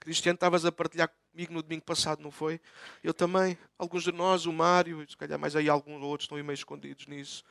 Cristiano, 0.00 0.34
estavas 0.34 0.64
a 0.64 0.72
partilhar 0.72 1.08
comigo 1.30 1.52
no 1.52 1.62
domingo 1.62 1.84
passado, 1.84 2.20
não 2.20 2.32
foi? 2.32 2.60
Eu 3.04 3.14
também. 3.14 3.56
Alguns 3.78 4.02
de 4.02 4.10
nós, 4.10 4.44
o 4.44 4.52
Mário, 4.52 5.08
se 5.08 5.16
calhar 5.16 5.38
mais 5.38 5.54
aí 5.54 5.68
alguns 5.68 6.02
outros 6.02 6.24
estão 6.24 6.36
aí 6.36 6.42
meio 6.42 6.54
escondidos 6.54 7.06
nisso. 7.06 7.44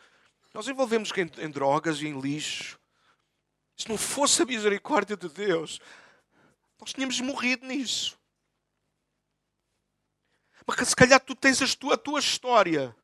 Nós 0.53 0.67
envolvemos 0.67 1.09
em, 1.15 1.45
em 1.45 1.49
drogas 1.49 2.01
e 2.01 2.07
em 2.07 2.19
lixo. 2.19 2.77
Se 3.77 3.87
não 3.87 3.97
fosse 3.97 4.41
a 4.41 4.45
misericórdia 4.45 5.15
de 5.15 5.29
Deus, 5.29 5.79
nós 6.81 6.93
tínhamos 6.93 7.21
morrido 7.21 7.67
nisso. 7.67 8.17
Mas 10.65 10.89
se 10.89 10.95
calhar 10.95 11.19
tu 11.19 11.35
tens 11.35 11.61
a 11.61 11.67
tua, 11.77 11.93
a 11.93 11.97
tua 11.97 12.19
história. 12.19 12.95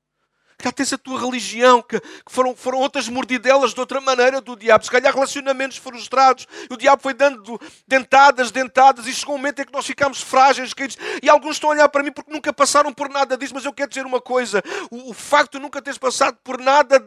Já 0.62 0.72
tens 0.72 0.94
a 0.94 0.98
tua 0.98 1.20
religião, 1.20 1.82
que, 1.82 2.00
que, 2.00 2.32
foram, 2.32 2.56
foram 2.56 2.80
outras 2.80 3.08
mordidelas 3.10 3.74
de 3.74 3.80
outra 3.80 4.00
maneira 4.00 4.40
do 4.40 4.56
diabo. 4.56 4.84
Se 4.84 4.92
calhar 4.92 5.14
relacionamentos 5.14 5.78
frustrados. 5.78 6.48
O 6.70 6.78
diabo 6.78 7.02
foi 7.02 7.14
dando 7.14 7.60
dentadas, 7.88 8.50
dentadas, 8.50 9.06
e 9.06 9.14
chegou 9.14 9.36
um 9.36 9.38
momento 9.38 9.62
em 9.62 9.66
que 9.66 9.74
nós 9.74 9.86
ficámos 9.86 10.22
frágeis, 10.22 10.74
caídos. 10.74 10.98
E 11.22 11.30
alguns 11.30 11.58
estão 11.58 11.70
a 11.70 11.74
olhar 11.74 11.90
para 11.90 12.04
mim 12.04 12.12
porque 12.12 12.32
nunca 12.32 12.52
passaram 12.54 12.94
por 12.94 13.10
nada 13.10 13.38
disso. 13.38 13.54
Mas 13.54 13.66
eu 13.66 13.74
quero 13.74 13.90
dizer 13.90 14.06
uma 14.06 14.22
coisa: 14.22 14.64
o, 14.90 15.12
o 15.12 15.14
facto 15.14 15.54
de 15.54 15.60
nunca 15.60 15.82
teres 15.82 15.98
passado 15.98 16.38
por 16.44 16.58
nada 16.60 17.00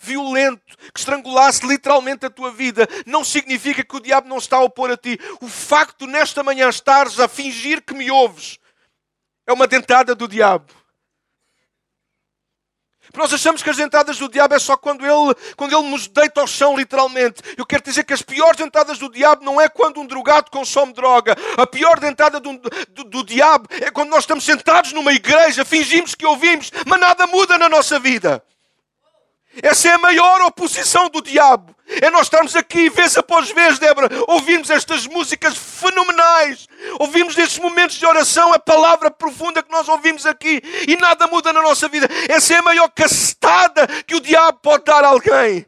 violento 0.00 0.76
que 0.92 0.98
estrangulasse 0.98 1.66
literalmente 1.66 2.24
a 2.24 2.30
tua 2.30 2.50
vida, 2.50 2.88
não 3.04 3.22
significa 3.22 3.84
que 3.84 3.96
o 3.96 4.00
diabo 4.00 4.26
não 4.26 4.38
está 4.38 4.56
a 4.56 4.64
opor 4.64 4.90
a 4.90 4.96
ti. 4.96 5.18
O 5.40 5.46
facto 5.46 6.06
nesta 6.06 6.42
manhã 6.42 6.68
estares 6.68 7.20
a 7.20 7.28
fingir 7.28 7.82
que 7.82 7.94
me 7.94 8.10
ouves 8.10 8.58
é 9.46 9.52
uma 9.52 9.66
dentada 9.66 10.14
do 10.14 10.26
diabo. 10.26 10.80
Nós 13.16 13.34
achamos 13.34 13.60
que 13.60 13.68
as 13.68 13.76
dentadas 13.76 14.18
do 14.18 14.28
diabo 14.28 14.54
é 14.54 14.58
só 14.58 14.76
quando 14.76 15.04
ele, 15.04 15.34
quando 15.56 15.76
ele 15.76 15.88
nos 15.88 16.06
deita 16.06 16.40
ao 16.40 16.46
chão, 16.46 16.76
literalmente. 16.76 17.42
Eu 17.56 17.66
quero 17.66 17.82
dizer 17.82 18.04
que 18.04 18.12
as 18.12 18.22
piores 18.22 18.56
dentadas 18.56 18.98
do 18.98 19.10
diabo 19.10 19.44
não 19.44 19.60
é 19.60 19.68
quando 19.68 20.00
um 20.00 20.06
drogado 20.06 20.50
consome 20.50 20.92
droga. 20.92 21.36
A 21.56 21.66
pior 21.66 21.98
dentada 21.98 22.38
do, 22.38 22.56
do, 22.88 23.04
do 23.04 23.24
diabo 23.24 23.66
é 23.70 23.90
quando 23.90 24.10
nós 24.10 24.20
estamos 24.20 24.44
sentados 24.44 24.92
numa 24.92 25.12
igreja, 25.12 25.64
fingimos 25.64 26.14
que 26.14 26.24
ouvimos, 26.24 26.70
mas 26.86 27.00
nada 27.00 27.26
muda 27.26 27.58
na 27.58 27.68
nossa 27.68 27.98
vida. 27.98 28.42
Essa 29.62 29.88
é 29.88 29.92
a 29.92 29.98
maior 29.98 30.40
oposição 30.42 31.08
do 31.08 31.20
diabo. 31.20 31.74
É 31.86 32.08
nós 32.08 32.26
estarmos 32.26 32.54
aqui, 32.54 32.88
vez 32.88 33.16
após 33.16 33.50
vez, 33.50 33.78
Débora, 33.80 34.08
ouvirmos 34.28 34.70
estas 34.70 35.08
músicas 35.08 35.56
fenomenais, 35.58 36.68
ouvirmos 37.00 37.36
estes 37.36 37.58
momentos 37.58 37.96
de 37.96 38.06
oração, 38.06 38.52
a 38.52 38.60
palavra 38.60 39.10
profunda 39.10 39.60
que 39.60 39.72
nós 39.72 39.88
ouvimos 39.88 40.24
aqui 40.24 40.62
e 40.86 40.96
nada 40.96 41.26
muda 41.26 41.52
na 41.52 41.60
nossa 41.60 41.88
vida. 41.88 42.06
Essa 42.28 42.54
é 42.54 42.56
a 42.58 42.62
maior 42.62 42.88
castada 42.90 43.88
que 44.04 44.14
o 44.14 44.20
diabo 44.20 44.60
pode 44.60 44.84
dar 44.84 45.02
a 45.02 45.08
alguém. 45.08 45.66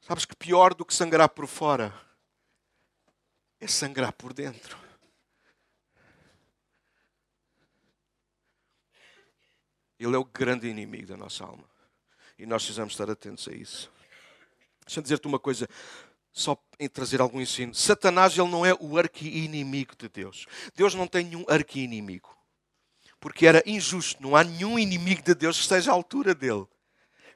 Sabes 0.00 0.24
que 0.24 0.34
pior 0.34 0.74
do 0.74 0.84
que 0.84 0.94
sangrar 0.94 1.28
por 1.28 1.46
fora 1.46 1.94
é 3.60 3.68
sangrar 3.68 4.12
por 4.12 4.32
dentro. 4.32 4.85
Ele 9.98 10.14
é 10.14 10.18
o 10.18 10.24
grande 10.24 10.68
inimigo 10.68 11.06
da 11.06 11.16
nossa 11.16 11.44
alma. 11.44 11.64
E 12.38 12.44
nós 12.44 12.62
precisamos 12.62 12.92
estar 12.92 13.10
atentos 13.10 13.48
a 13.48 13.52
isso. 13.52 13.90
Deixa-me 14.86 15.02
dizer-te 15.02 15.26
uma 15.26 15.38
coisa, 15.38 15.68
só 16.32 16.56
em 16.78 16.88
trazer 16.88 17.20
algum 17.20 17.40
ensino. 17.40 17.74
Satanás 17.74 18.36
ele 18.36 18.48
não 18.48 18.64
é 18.64 18.74
o 18.78 18.98
arqui-inimigo 18.98 19.94
de 19.96 20.08
Deus. 20.08 20.46
Deus 20.74 20.94
não 20.94 21.06
tem 21.06 21.24
nenhum 21.24 21.44
arqui-inimigo. 21.48 22.36
Porque 23.18 23.46
era 23.46 23.62
injusto. 23.66 24.22
Não 24.22 24.36
há 24.36 24.44
nenhum 24.44 24.78
inimigo 24.78 25.22
de 25.22 25.34
Deus 25.34 25.56
que 25.56 25.62
esteja 25.62 25.90
à 25.90 25.94
altura 25.94 26.34
dele. 26.34 26.66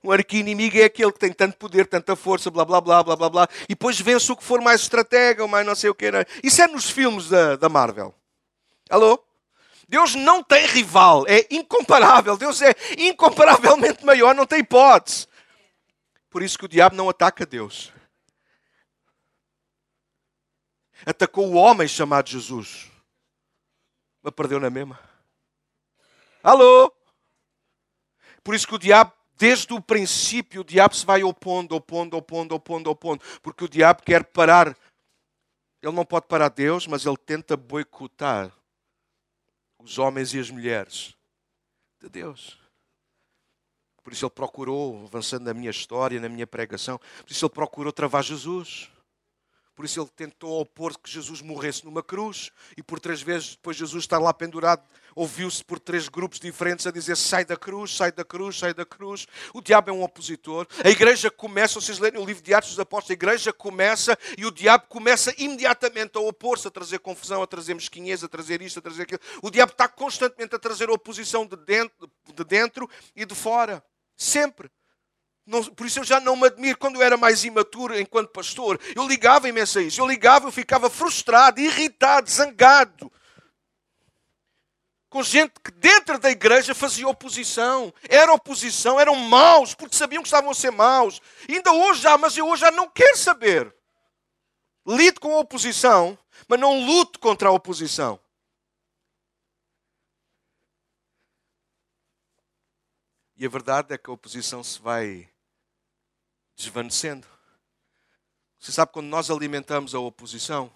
Um 0.03 0.11
arqui-inimigo 0.11 0.79
é 0.79 0.85
aquele 0.85 1.13
que 1.13 1.19
tem 1.19 1.33
tanto 1.33 1.57
poder, 1.57 1.87
tanta 1.87 2.17
força, 2.17 2.51
blá 2.51 2.65
blá 2.65 2.81
blá 2.81 3.03
blá 3.03 3.17
blá 3.17 3.29
blá, 3.29 3.49
e 3.65 3.75
depois 3.75 4.01
vence 4.01 4.33
o 4.33 4.37
que 4.37 4.43
for 4.43 4.61
mais 4.61 4.81
estratega 4.81 5.43
ou 5.43 5.49
mais 5.49 5.67
não 5.67 5.75
sei 5.75 5.91
o 5.91 5.95
que. 5.95 6.07
Era. 6.07 6.27
Isso 6.43 6.63
é 6.63 6.67
nos 6.67 6.89
filmes 6.89 7.29
da, 7.29 7.57
da 7.57 7.69
Marvel. 7.69 8.15
Alô? 8.89 9.23
Deus 9.91 10.15
não 10.15 10.41
tem 10.41 10.69
rival, 10.69 11.27
é 11.27 11.45
incomparável. 11.51 12.37
Deus 12.37 12.63
é 12.63 12.73
incomparavelmente 12.97 14.05
maior, 14.07 14.33
não 14.37 14.47
tem 14.47 14.61
hipótese. 14.61 15.27
Por 16.31 16.45
isso 16.45 16.57
que 16.57 16.65
o 16.65 16.69
diabo 16.69 16.95
não 16.95 17.09
ataca 17.09 17.45
Deus. 17.45 17.93
Atacou 21.05 21.49
o 21.49 21.55
homem 21.55 21.89
chamado 21.89 22.31
Jesus, 22.31 22.89
mas 24.23 24.33
perdeu 24.33 24.61
na 24.61 24.71
mesma. 24.71 24.97
Alô? 26.41 26.95
Por 28.45 28.55
isso 28.55 28.69
que 28.69 28.77
o 28.77 28.79
diabo, 28.79 29.13
desde 29.37 29.75
o 29.75 29.81
princípio, 29.81 30.61
o 30.61 30.65
diabo 30.65 30.95
se 30.95 31.05
vai 31.05 31.25
opondo, 31.25 31.75
opondo, 31.75 32.17
opondo, 32.17 32.55
opondo, 32.55 32.91
opondo, 32.91 33.25
porque 33.43 33.65
o 33.65 33.69
diabo 33.69 34.03
quer 34.05 34.23
parar. 34.23 34.69
Ele 35.83 35.93
não 35.93 36.05
pode 36.05 36.29
parar 36.29 36.49
Deus, 36.49 36.87
mas 36.87 37.05
ele 37.05 37.17
tenta 37.17 37.57
boicotar 37.57 38.53
os 39.83 39.99
homens 39.99 40.35
e 40.35 40.39
as 40.39 40.51
mulheres 40.51 41.15
de 42.01 42.09
Deus. 42.09 42.59
Por 44.03 44.13
isso 44.13 44.25
ele 44.25 44.31
procurou, 44.31 45.05
avançando 45.05 45.45
na 45.45 45.55
minha 45.55 45.71
história, 45.71 46.21
na 46.21 46.29
minha 46.29 46.47
pregação, 46.47 46.99
por 46.99 47.31
isso 47.31 47.45
ele 47.45 47.53
procurou 47.53 47.93
travar 47.93 48.23
Jesus. 48.23 48.91
Por 49.75 49.85
isso 49.85 50.01
ele 50.01 50.11
tentou 50.11 50.61
opor 50.61 50.99
que 50.99 51.11
Jesus 51.11 51.41
morresse 51.41 51.85
numa 51.85 52.03
cruz 52.03 52.51
e 52.77 52.83
por 52.83 53.01
três 53.01 53.23
vezes 53.23 53.51
depois 53.55 53.77
Jesus 53.77 54.05
estar 54.05 54.19
lá 54.19 54.33
pendurado, 54.35 54.87
ouviu-se 55.15 55.65
por 55.65 55.79
três 55.79 56.09
grupos 56.09 56.39
diferentes 56.39 56.87
a 56.87 56.91
dizer 56.91 57.17
sai 57.17 57.45
da 57.45 57.57
cruz, 57.57 57.97
sai 57.97 58.13
da 58.13 58.25
cruz, 58.25 58.59
sai 58.59 58.75
da 58.75 58.85
cruz. 58.85 59.27
O 59.55 59.61
diabo 59.61 59.91
é 59.91 59.93
um 59.93 60.03
opositor. 60.03 60.67
A 60.85 60.89
igreja 60.89 61.31
começa, 61.31 61.81
vocês 61.81 61.99
lerem 61.99 62.21
o 62.21 62.25
livro 62.25 62.43
de 62.43 62.55
Atos 62.55 62.71
dos 62.71 62.79
Apóstolos, 62.79 63.11
a 63.11 63.15
igreja 63.15 63.53
começa 63.53 64.19
e 64.37 64.47
o 64.47 64.51
diabo 64.51 64.87
começa 64.89 65.35
imediatamente 65.39 66.17
a 66.17 66.21
opor-se, 66.21 66.69
a 66.69 66.71
trazer 66.71 66.99
confusão, 66.99 67.43
a 67.43 67.47
trazer 67.47 67.75
mesquinhez, 67.75 68.23
a 68.25 68.29
trazer 68.29 68.63
isto, 68.63 68.79
a 68.79 68.83
trazer 68.83 69.03
aquilo. 69.03 69.21
O 69.43 69.51
diabo 69.51 69.73
está 69.73 69.89
constantemente 69.89 70.55
a 70.55 70.59
trazer 70.59 70.91
oposição 70.91 71.47
de 71.47 71.57
dentro, 71.57 72.11
de 72.35 72.45
dentro 72.45 72.89
e 73.15 73.25
de 73.25 73.35
fora. 73.35 73.83
Sempre. 74.17 74.71
Não, 75.47 75.65
por 75.65 75.87
isso 75.87 75.99
eu 75.99 76.05
já 76.05 76.21
não 76.21 76.37
me 76.37 76.47
admiro. 76.47 76.79
Quando 76.79 76.97
eu 76.97 77.03
era 77.03 77.17
mais 77.17 77.43
imaturo 77.43 77.99
enquanto 77.99 78.29
pastor, 78.29 78.79
eu 78.95 79.07
ligava 79.07 79.49
imenso 79.49 79.79
a 79.79 79.83
isso. 79.83 80.01
Eu 80.01 80.07
ligava, 80.07 80.47
eu 80.47 80.53
ficava 80.53 80.89
frustrado, 80.89 81.61
irritado, 81.61 82.31
zangado. 82.31 83.11
Com 85.11 85.25
gente 85.25 85.55
que 85.63 85.73
dentro 85.73 86.19
da 86.21 86.31
igreja 86.31 86.75
fazia 86.75 87.09
oposição. 87.09 87.93
Era 88.09 88.33
oposição, 88.33 88.99
eram 88.99 89.17
maus, 89.17 89.75
porque 89.75 89.97
sabiam 89.97 90.23
que 90.23 90.29
estavam 90.29 90.51
a 90.51 90.55
ser 90.55 90.71
maus. 90.71 91.21
E 91.49 91.57
ainda 91.57 91.73
hoje 91.73 92.03
já, 92.03 92.17
mas 92.17 92.37
eu 92.39 92.49
hoje 92.49 92.61
já 92.61 92.71
não 92.71 92.89
quero 92.89 93.17
saber. 93.17 93.75
Lido 94.87 95.21
com 95.21 95.35
a 95.35 95.41
oposição, 95.41 96.17
mas 96.49 96.59
não 96.59 96.87
luto 96.87 97.19
contra 97.19 97.49
a 97.49 97.53
oposição. 97.53 98.19
E 103.37 103.45
a 103.45 103.49
verdade 103.49 103.93
é 103.93 103.99
que 103.99 104.09
a 104.09 104.13
oposição 104.13 104.63
se 104.63 104.81
vai 104.81 105.29
desvanecendo. 106.55 107.27
Você 108.59 108.71
sabe 108.71 108.93
quando 108.93 109.07
nós 109.07 109.31
alimentamos 109.31 109.95
a 109.95 109.99
oposição, 109.99 110.71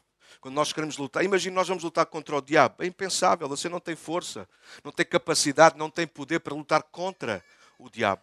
quando 0.45 0.57
nós 0.57 0.75
queremos 0.75 0.99
lutar, 0.99 1.25
imagine 1.25 1.57
nós 1.57 1.69
vamos 1.69 1.83
lutar 1.83 2.05
contra 2.05 2.37
o 2.37 2.43
diabo. 2.43 2.83
É 2.83 2.87
impensável, 2.87 3.49
você 3.49 3.67
não 3.67 3.81
tem 3.81 3.97
força, 3.97 4.47
não 4.85 4.93
tem 4.93 5.07
capacidade, 5.07 5.79
não 5.79 5.89
tem 5.89 6.07
poder 6.07 6.41
para 6.41 6.53
lutar 6.53 6.83
contra 6.83 7.43
o 7.79 7.89
diabo. 7.89 8.21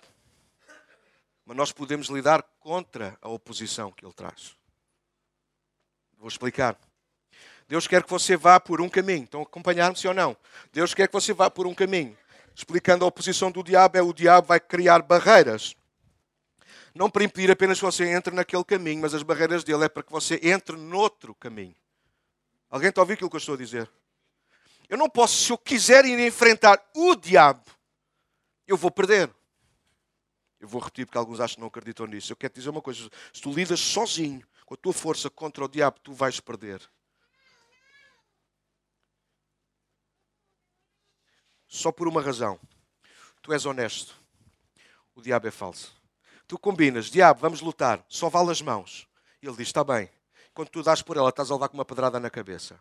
Mas 1.43 1.57
nós 1.57 1.71
podemos 1.71 2.09
lidar 2.09 2.43
contra 2.59 3.17
a 3.23 3.27
oposição 3.27 3.91
que 3.91 4.05
ele 4.05 4.13
traz. 4.13 4.55
Vou 6.19 6.27
explicar. 6.27 6.77
Deus 7.67 7.87
quer 7.87 8.03
que 8.03 8.09
você 8.11 8.37
vá 8.37 8.59
por 8.59 8.81
um 8.81 8.87
caminho. 8.87 9.23
Estão 9.23 9.39
a 9.39 9.43
acompanhar-me, 9.43 9.97
sim 9.97 10.07
ou 10.07 10.13
não? 10.13 10.37
Deus 10.71 10.93
quer 10.93 11.07
que 11.07 11.13
você 11.13 11.33
vá 11.33 11.49
por 11.49 11.65
um 11.65 11.73
caminho. 11.73 12.15
Explicando 12.53 13.03
a 13.03 13.07
oposição 13.07 13.49
do 13.49 13.63
diabo, 13.63 13.97
é 13.97 14.01
o 14.03 14.13
diabo 14.13 14.49
vai 14.49 14.59
criar 14.59 15.01
barreiras 15.01 15.75
não 16.93 17.09
para 17.09 17.23
impedir 17.23 17.49
apenas 17.49 17.79
que 17.79 17.85
você 17.85 18.03
entre 18.13 18.35
naquele 18.35 18.63
caminho, 18.63 19.01
mas 19.01 19.15
as 19.15 19.23
barreiras 19.23 19.63
dele 19.63 19.85
é 19.85 19.89
para 19.89 20.03
que 20.03 20.11
você 20.11 20.39
entre 20.43 20.75
noutro 20.75 21.33
caminho. 21.33 21.80
Alguém 22.71 22.87
está 22.87 23.01
a 23.01 23.03
ouvir 23.03 23.13
aquilo 23.13 23.29
que 23.29 23.35
eu 23.35 23.39
estou 23.39 23.55
a 23.55 23.57
dizer? 23.57 23.91
Eu 24.87 24.97
não 24.97 25.09
posso, 25.09 25.43
se 25.43 25.51
eu 25.51 25.57
quiser 25.57 26.05
ir 26.05 26.17
enfrentar 26.25 26.81
o 26.95 27.15
diabo, 27.15 27.69
eu 28.65 28.77
vou 28.77 28.89
perder. 28.89 29.29
Eu 30.57 30.69
vou 30.69 30.79
repetir 30.79 31.05
porque 31.05 31.17
alguns 31.17 31.41
acham 31.41 31.55
que 31.55 31.59
não 31.59 31.67
acreditam 31.67 32.07
nisso. 32.07 32.31
Eu 32.31 32.37
quero 32.37 32.53
te 32.53 32.57
dizer 32.57 32.69
uma 32.69 32.81
coisa: 32.81 33.09
se 33.33 33.41
tu 33.41 33.51
lidas 33.51 33.79
sozinho 33.79 34.47
com 34.65 34.73
a 34.73 34.77
tua 34.77 34.93
força 34.93 35.29
contra 35.29 35.65
o 35.65 35.67
diabo, 35.67 35.99
tu 35.99 36.13
vais 36.13 36.39
perder. 36.39 36.81
Só 41.67 41.91
por 41.91 42.07
uma 42.07 42.21
razão: 42.21 42.57
tu 43.41 43.51
és 43.51 43.65
honesto, 43.65 44.15
o 45.13 45.21
diabo 45.21 45.47
é 45.47 45.51
falso. 45.51 45.93
Tu 46.47 46.57
combinas, 46.57 47.07
diabo, 47.07 47.41
vamos 47.41 47.59
lutar, 47.59 48.05
só 48.07 48.29
vale 48.29 48.51
as 48.51 48.61
mãos. 48.61 49.07
E 49.41 49.47
ele 49.47 49.57
diz: 49.57 49.67
está 49.67 49.83
bem. 49.83 50.09
Quando 50.53 50.69
tu 50.69 50.83
dás 50.83 51.01
por 51.01 51.17
ela, 51.17 51.29
estás 51.29 51.49
a 51.49 51.53
levar 51.53 51.69
com 51.69 51.77
uma 51.77 51.85
pedrada 51.85 52.19
na 52.19 52.29
cabeça. 52.29 52.79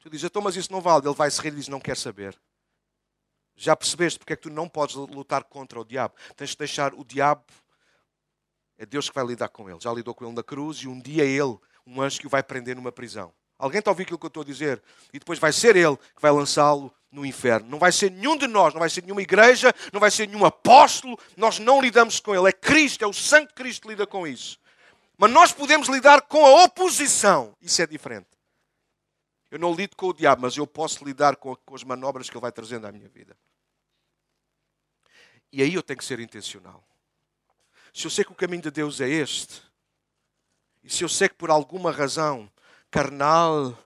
Tu 0.00 0.10
dizes: 0.10 0.24
então, 0.24 0.42
mas 0.42 0.56
isso 0.56 0.72
não 0.72 0.80
vale. 0.80 1.06
Ele 1.06 1.14
vai 1.14 1.30
se 1.30 1.40
rir 1.40 1.52
e 1.52 1.56
diz: 1.56 1.68
não 1.68 1.80
quer 1.80 1.96
saber. 1.96 2.38
Já 3.56 3.76
percebeste 3.76 4.18
porque 4.18 4.32
é 4.32 4.36
que 4.36 4.42
tu 4.42 4.50
não 4.50 4.68
podes 4.68 4.96
lutar 4.96 5.44
contra 5.44 5.80
o 5.80 5.84
diabo? 5.84 6.14
Tens 6.36 6.50
de 6.50 6.58
deixar 6.58 6.92
o 6.92 7.04
diabo. 7.04 7.44
É 8.76 8.84
Deus 8.84 9.08
que 9.08 9.14
vai 9.14 9.24
lidar 9.24 9.48
com 9.48 9.70
ele. 9.70 9.78
Já 9.80 9.92
lidou 9.92 10.14
com 10.14 10.24
ele 10.24 10.34
na 10.34 10.42
cruz 10.42 10.78
e 10.78 10.88
um 10.88 11.00
dia 11.00 11.24
ele, 11.24 11.56
um 11.86 12.02
anjo 12.02 12.20
que 12.20 12.26
o 12.26 12.30
vai 12.30 12.42
prender 12.42 12.74
numa 12.74 12.90
prisão. 12.90 13.32
Alguém 13.56 13.78
está 13.78 13.90
a 13.90 13.92
ouvir 13.92 14.02
aquilo 14.02 14.18
que 14.18 14.26
eu 14.26 14.28
estou 14.28 14.42
a 14.42 14.46
dizer? 14.46 14.82
E 15.12 15.18
depois 15.18 15.38
vai 15.38 15.52
ser 15.52 15.76
ele 15.76 15.96
que 15.96 16.20
vai 16.20 16.32
lançá-lo 16.32 16.92
no 17.10 17.24
inferno. 17.24 17.68
Não 17.68 17.78
vai 17.78 17.92
ser 17.92 18.10
nenhum 18.10 18.36
de 18.36 18.48
nós, 18.48 18.74
não 18.74 18.80
vai 18.80 18.90
ser 18.90 19.02
nenhuma 19.02 19.22
igreja, 19.22 19.72
não 19.92 20.00
vai 20.00 20.10
ser 20.10 20.26
nenhum 20.26 20.44
apóstolo. 20.44 21.16
Nós 21.36 21.60
não 21.60 21.80
lidamos 21.80 22.18
com 22.18 22.34
ele. 22.34 22.48
É 22.48 22.52
Cristo, 22.52 23.04
é 23.04 23.06
o 23.06 23.12
Santo 23.12 23.54
Cristo 23.54 23.82
que 23.82 23.88
lida 23.88 24.06
com 24.06 24.26
isso. 24.26 24.58
Mas 25.16 25.30
nós 25.30 25.52
podemos 25.52 25.88
lidar 25.88 26.22
com 26.22 26.44
a 26.44 26.64
oposição. 26.64 27.56
Isso 27.60 27.80
é 27.80 27.86
diferente. 27.86 28.28
Eu 29.50 29.58
não 29.58 29.72
lido 29.72 29.94
com 29.94 30.08
o 30.08 30.12
diabo, 30.12 30.42
mas 30.42 30.56
eu 30.56 30.66
posso 30.66 31.04
lidar 31.04 31.36
com, 31.36 31.56
as 31.72 31.84
manobras 31.84 32.28
que 32.28 32.36
ele 32.36 32.42
vai 32.42 32.50
trazendo 32.50 32.86
à 32.86 32.92
minha 32.92 33.08
vida. 33.08 33.36
E 35.52 35.62
aí 35.62 35.74
eu 35.74 35.82
tenho 35.82 35.98
que 35.98 36.04
ser 36.04 36.18
intencional. 36.18 36.84
Se 37.92 38.04
eu 38.04 38.10
sei 38.10 38.24
que 38.24 38.32
o 38.32 38.34
caminho 38.34 38.62
de 38.62 38.72
Deus 38.72 39.00
é 39.00 39.08
este, 39.08 39.62
e 40.82 40.90
se 40.90 41.04
eu 41.04 41.08
sei 41.08 41.28
que 41.28 41.36
por 41.36 41.50
alguma 41.50 41.92
razão 41.92 42.50
carnal, 42.90 43.78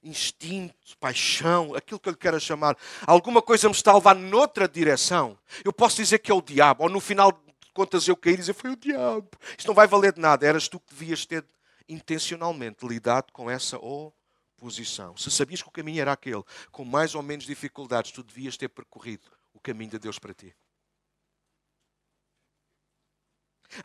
instinto, 0.00 0.96
paixão, 1.00 1.74
aquilo 1.74 1.98
que 1.98 2.08
eu 2.08 2.12
lhe 2.12 2.18
quero 2.18 2.38
chamar, 2.38 2.76
alguma 3.04 3.42
coisa 3.42 3.68
me 3.68 3.74
está 3.74 3.90
a 3.90 3.94
levar 3.94 4.14
noutra 4.14 4.68
direção, 4.68 5.36
eu 5.64 5.72
posso 5.72 5.96
dizer 5.96 6.20
que 6.20 6.30
é 6.30 6.34
o 6.34 6.40
diabo, 6.40 6.84
ou 6.84 6.88
no 6.88 7.00
final 7.00 7.32
contas 7.76 8.08
eu 8.08 8.16
cair 8.16 8.34
e 8.34 8.36
dizer 8.38 8.54
foi 8.54 8.70
o 8.70 8.76
diabo. 8.76 9.28
Isto 9.58 9.68
não 9.68 9.74
vai 9.74 9.86
valer 9.86 10.14
de 10.14 10.20
nada, 10.20 10.46
eras 10.46 10.66
tu 10.66 10.80
que 10.80 10.94
devias 10.94 11.26
ter 11.26 11.44
intencionalmente 11.86 12.86
lidado 12.86 13.30
com 13.34 13.50
essa 13.50 13.76
oposição. 13.76 15.14
Se 15.14 15.30
sabias 15.30 15.60
que 15.60 15.68
o 15.68 15.72
caminho 15.72 16.00
era 16.00 16.10
aquele, 16.10 16.42
com 16.72 16.86
mais 16.86 17.14
ou 17.14 17.22
menos 17.22 17.44
dificuldades, 17.44 18.12
tu 18.12 18.22
devias 18.22 18.56
ter 18.56 18.70
percorrido 18.70 19.30
o 19.52 19.60
caminho 19.60 19.90
de 19.90 19.98
Deus 19.98 20.18
para 20.18 20.32
ti. 20.32 20.56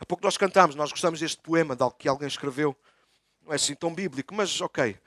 Há 0.00 0.06
pouco 0.06 0.24
nós 0.24 0.38
cantamos, 0.38 0.74
nós 0.74 0.90
gostamos 0.90 1.20
deste 1.20 1.42
poema 1.42 1.76
que 1.98 2.08
alguém 2.08 2.28
escreveu. 2.28 2.74
Não 3.42 3.52
é 3.52 3.56
assim 3.56 3.74
tão 3.74 3.94
bíblico, 3.94 4.34
mas 4.34 4.58
ok. 4.60 4.98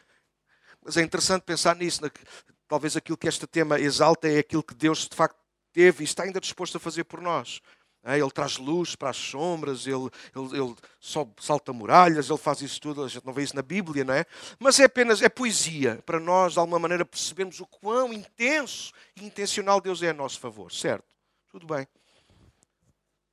Mas 0.84 0.96
é 0.96 1.02
interessante 1.02 1.42
pensar 1.42 1.76
nisso. 1.76 2.02
Talvez 2.68 2.96
aquilo 2.96 3.18
que 3.18 3.28
este 3.28 3.48
tema 3.48 3.80
exalta 3.80 4.28
é 4.28 4.38
aquilo 4.38 4.62
que 4.62 4.76
Deus 4.76 5.08
de 5.08 5.16
facto 5.16 5.40
teve 5.74 6.04
e 6.04 6.06
está 6.06 6.24
ainda 6.24 6.40
disposto 6.40 6.78
a 6.78 6.80
fazer 6.80 7.06
por 7.06 7.20
nós. 7.20 7.62
É, 8.08 8.20
ele 8.20 8.30
traz 8.30 8.58
luz 8.58 8.96
para 8.96 9.10
as 9.10 9.18
sombras, 9.18 9.88
ele, 9.88 10.10
ele, 10.36 10.60
ele 10.60 10.76
salta 11.40 11.74
muralhas, 11.74 12.30
ele 12.30 12.38
faz 12.38 12.62
isso 12.62 12.80
tudo. 12.80 13.04
A 13.04 13.08
gente 13.08 13.26
não 13.26 13.34
vê 13.34 13.42
isso 13.42 13.56
na 13.56 13.64
Bíblia, 13.64 14.04
não 14.04 14.14
é? 14.14 14.26
Mas 14.60 14.80
é 14.80 14.84
apenas 14.84 15.24
é 15.24 15.28
poesia 15.28 16.04
para 16.06 16.20
nós, 16.20 16.54
de 16.54 16.60
alguma 16.60 16.78
maneira, 16.78 17.04
percebermos 17.04 17.60
o 17.60 17.66
quão 17.66 18.14
intenso 18.14 18.94
e 19.16 19.26
intencional 19.26 19.82
Deus 19.82 20.04
é 20.04 20.10
a 20.10 20.14
nosso 20.14 20.40
favor, 20.40 20.72
certo? 20.72 21.06
Tudo 21.52 21.66
bem. 21.66 21.88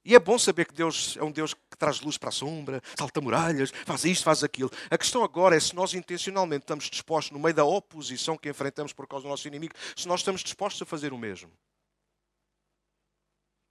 E 0.05 0.15
é 0.15 0.19
bom 0.19 0.39
saber 0.39 0.65
que 0.65 0.75
Deus 0.75 1.19
é 1.19 1.23
um 1.23 1.31
Deus 1.31 1.53
que 1.53 1.77
traz 1.79 2.01
luz 2.01 2.17
para 2.17 2.31
a 2.31 2.33
sombra, 2.33 2.83
salta 2.99 3.21
muralhas, 3.21 3.71
faz 3.85 4.05
isto, 4.05 4.25
faz 4.25 4.43
aquilo. 4.43 4.71
A 4.91 4.97
questão 4.97 5.23
agora 5.23 5.55
é 5.55 5.61
se 5.61 5.77
nós 5.77 5.93
intencionalmente 5.93 6.65
estamos 6.65 6.89
dispostos, 6.89 7.31
no 7.31 7.39
meio 7.39 7.55
da 7.55 7.65
oposição 7.65 8.39
que 8.39 8.49
enfrentamos 8.49 8.95
por 8.95 9.07
causa 9.07 9.25
do 9.25 9.29
nosso 9.29 9.47
inimigo, 9.47 9.75
se 9.95 10.09
nós 10.09 10.21
estamos 10.21 10.43
dispostos 10.43 10.81
a 10.81 10.87
fazer 10.87 11.13
o 11.13 11.19
mesmo. 11.19 11.51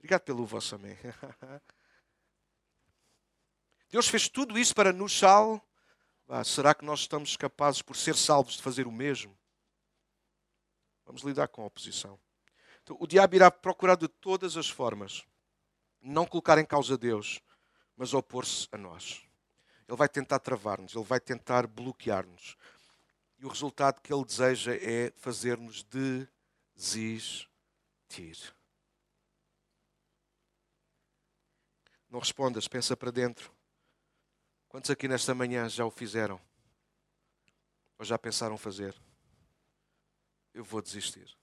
Obrigado 0.01 0.21
pelo 0.21 0.47
vosso 0.47 0.73
amém. 0.73 0.97
Deus 3.87 4.07
fez 4.07 4.27
tudo 4.27 4.57
isso 4.57 4.73
para 4.73 4.91
nos 4.91 5.15
salvar. 5.15 5.61
será 6.43 6.73
que 6.73 6.83
nós 6.83 7.01
estamos 7.01 7.37
capazes, 7.37 7.83
por 7.83 7.95
ser 7.95 8.15
salvos, 8.15 8.55
de 8.55 8.63
fazer 8.63 8.87
o 8.87 8.91
mesmo? 8.91 9.37
Vamos 11.05 11.21
lidar 11.21 11.49
com 11.49 11.61
a 11.61 11.67
oposição. 11.67 12.19
Então, 12.81 12.97
o 12.99 13.05
diabo 13.05 13.35
irá 13.35 13.51
procurar 13.51 13.95
de 13.95 14.07
todas 14.07 14.57
as 14.57 14.67
formas 14.67 15.23
não 16.01 16.25
colocar 16.25 16.57
em 16.57 16.65
causa 16.65 16.97
Deus, 16.97 17.39
mas 17.95 18.11
opor-se 18.11 18.67
a 18.71 18.79
nós. 18.79 19.21
Ele 19.87 19.95
vai 19.95 20.09
tentar 20.09 20.39
travar-nos, 20.39 20.95
ele 20.95 21.05
vai 21.05 21.19
tentar 21.19 21.67
bloquear-nos. 21.67 22.57
E 23.37 23.45
o 23.45 23.49
resultado 23.49 24.01
que 24.01 24.11
ele 24.11 24.25
deseja 24.25 24.73
é 24.73 25.13
fazer-nos 25.15 25.85
desistir. 26.73 27.47
Não 32.11 32.19
respondas, 32.19 32.67
pensa 32.67 32.97
para 32.97 33.09
dentro. 33.09 33.53
Quantos 34.67 34.91
aqui 34.91 35.07
nesta 35.07 35.33
manhã 35.33 35.69
já 35.69 35.85
o 35.85 35.89
fizeram? 35.89 36.41
Ou 37.97 38.03
já 38.03 38.19
pensaram 38.19 38.57
fazer? 38.57 38.93
Eu 40.53 40.65
vou 40.65 40.81
desistir. 40.81 41.33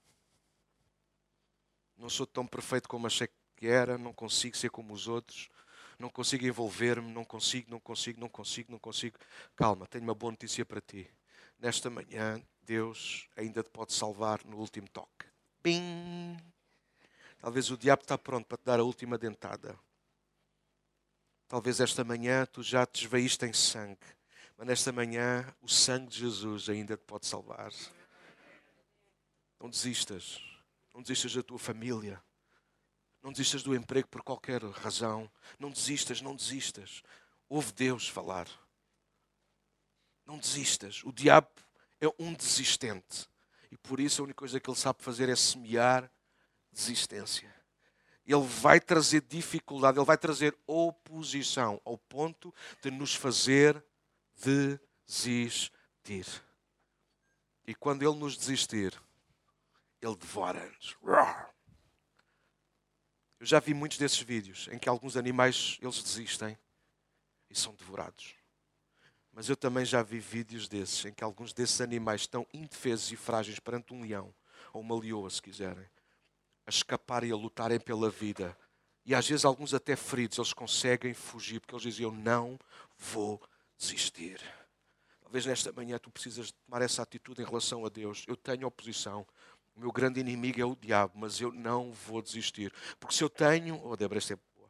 Não 1.97 2.07
sou 2.07 2.27
tão 2.27 2.45
perfeito 2.45 2.87
como 2.87 3.07
achei 3.07 3.27
que 3.57 3.65
era, 3.65 3.97
não 3.97 4.13
consigo 4.13 4.55
ser 4.55 4.69
como 4.69 4.93
os 4.93 5.07
outros, 5.07 5.49
não 5.97 6.07
consigo 6.07 6.45
envolver-me, 6.45 7.11
não 7.11 7.25
consigo, 7.25 7.71
não 7.71 7.79
consigo, 7.79 8.19
não 8.19 8.29
consigo, 8.29 8.71
não 8.71 8.79
consigo. 8.79 9.17
Calma, 9.55 9.87
tenho 9.87 10.03
uma 10.03 10.13
boa 10.13 10.31
notícia 10.31 10.63
para 10.63 10.79
ti. 10.79 11.09
Nesta 11.57 11.89
manhã, 11.89 12.39
Deus 12.61 13.27
ainda 13.35 13.63
te 13.63 13.71
pode 13.71 13.91
salvar 13.91 14.45
no 14.45 14.57
último 14.57 14.87
toque. 14.87 15.25
Bim! 15.63 16.37
Talvez 17.39 17.71
o 17.71 17.77
diabo 17.77 18.03
está 18.03 18.19
pronto 18.19 18.45
para 18.45 18.57
te 18.59 18.65
dar 18.65 18.79
a 18.79 18.83
última 18.83 19.17
dentada. 19.17 19.75
Talvez 21.49 21.79
esta 21.79 22.03
manhã 22.03 22.45
tu 22.45 22.61
já 22.61 22.85
te 22.85 23.05
esvaíste 23.05 23.43
em 23.43 23.51
sangue, 23.51 23.97
mas 24.55 24.67
nesta 24.67 24.91
manhã 24.91 25.51
o 25.63 25.67
sangue 25.67 26.05
de 26.05 26.19
Jesus 26.19 26.69
ainda 26.69 26.95
te 26.95 27.03
pode 27.03 27.25
salvar. 27.25 27.73
Não 29.59 29.67
desistas. 29.67 30.39
Não 30.93 31.01
desistas 31.01 31.33
da 31.33 31.41
tua 31.41 31.57
família. 31.57 32.23
Não 33.23 33.31
desistas 33.31 33.63
do 33.63 33.73
emprego 33.73 34.07
por 34.09 34.21
qualquer 34.21 34.63
razão. 34.63 35.29
Não 35.57 35.71
desistas, 35.71 36.21
não 36.21 36.35
desistas. 36.35 37.01
Ouve 37.49 37.73
Deus 37.73 38.07
falar. 38.07 38.47
Não 40.27 40.37
desistas. 40.37 41.03
O 41.03 41.11
diabo 41.11 41.49
é 41.99 42.07
um 42.19 42.31
desistente. 42.31 43.27
E 43.71 43.77
por 43.77 43.99
isso 43.99 44.21
a 44.21 44.25
única 44.25 44.37
coisa 44.37 44.59
que 44.59 44.69
ele 44.69 44.77
sabe 44.77 45.01
fazer 45.01 45.29
é 45.29 45.35
semear 45.35 46.11
desistência 46.71 47.58
ele 48.31 48.45
vai 48.45 48.79
trazer 48.79 49.21
dificuldade, 49.21 49.97
ele 49.97 50.05
vai 50.05 50.17
trazer 50.17 50.55
oposição 50.67 51.81
ao 51.83 51.97
ponto 51.97 52.53
de 52.79 52.91
nos 52.91 53.15
fazer 53.15 53.83
desistir. 54.35 55.73
E 57.65 57.73
quando 57.73 58.03
ele 58.03 58.15
nos 58.15 58.37
desistir, 58.37 58.93
ele 59.99 60.15
devora-nos. 60.15 60.95
Eu 63.39 63.47
já 63.47 63.59
vi 63.59 63.73
muitos 63.73 63.97
desses 63.97 64.19
vídeos 64.19 64.69
em 64.71 64.77
que 64.77 64.87
alguns 64.87 65.17
animais 65.17 65.79
eles 65.81 66.03
desistem 66.03 66.55
e 67.49 67.55
são 67.57 67.73
devorados. 67.73 68.35
Mas 69.31 69.49
eu 69.49 69.57
também 69.57 69.85
já 69.85 70.03
vi 70.03 70.19
vídeos 70.19 70.67
desses 70.67 71.03
em 71.05 71.13
que 71.13 71.23
alguns 71.23 71.51
desses 71.51 71.81
animais 71.81 72.21
estão 72.21 72.45
indefesos 72.53 73.11
e 73.11 73.15
frágeis 73.15 73.59
perante 73.59 73.91
um 73.91 74.01
leão 74.01 74.31
ou 74.71 74.81
uma 74.81 74.99
leoa, 74.99 75.31
se 75.31 75.41
quiserem 75.41 75.89
a 76.69 76.71
escaparem 76.71 77.31
e 77.31 77.33
a 77.33 77.35
lutarem 77.35 77.79
pela 77.79 78.09
vida. 78.11 78.55
E 79.03 79.15
às 79.15 79.27
vezes 79.27 79.43
alguns 79.43 79.73
até 79.73 79.95
feridos, 79.95 80.37
eles 80.37 80.53
conseguem 80.53 81.15
fugir, 81.15 81.59
porque 81.59 81.75
eles 81.75 81.99
eu 81.99 82.11
não 82.11 82.59
vou 82.95 83.41
desistir. 83.75 84.39
Talvez 85.19 85.47
nesta 85.47 85.71
manhã 85.71 85.97
tu 85.97 86.11
precisas 86.11 86.51
tomar 86.51 86.83
essa 86.83 87.01
atitude 87.01 87.41
em 87.41 87.45
relação 87.45 87.85
a 87.85 87.89
Deus. 87.89 88.23
Eu 88.27 88.37
tenho 88.37 88.67
oposição. 88.67 89.25
O 89.75 89.79
meu 89.79 89.91
grande 89.91 90.19
inimigo 90.19 90.61
é 90.61 90.65
o 90.65 90.75
diabo, 90.75 91.13
mas 91.17 91.41
eu 91.41 91.51
não 91.51 91.91
vou 91.91 92.21
desistir. 92.21 92.71
Porque 92.99 93.15
se 93.15 93.23
eu 93.23 93.29
tenho... 93.29 93.83
Oh, 93.83 93.97
Débora, 93.97 94.19
esta 94.19 94.33
é 94.33 94.37
boa. 94.55 94.69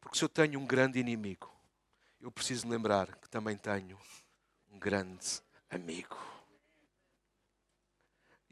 Porque 0.00 0.18
se 0.18 0.24
eu 0.24 0.28
tenho 0.28 0.58
um 0.58 0.66
grande 0.66 0.98
inimigo, 0.98 1.48
eu 2.20 2.30
preciso 2.30 2.68
lembrar 2.68 3.14
que 3.16 3.28
também 3.28 3.56
tenho 3.56 3.96
um 4.72 4.78
grande 4.80 5.40
amigo. 5.70 6.31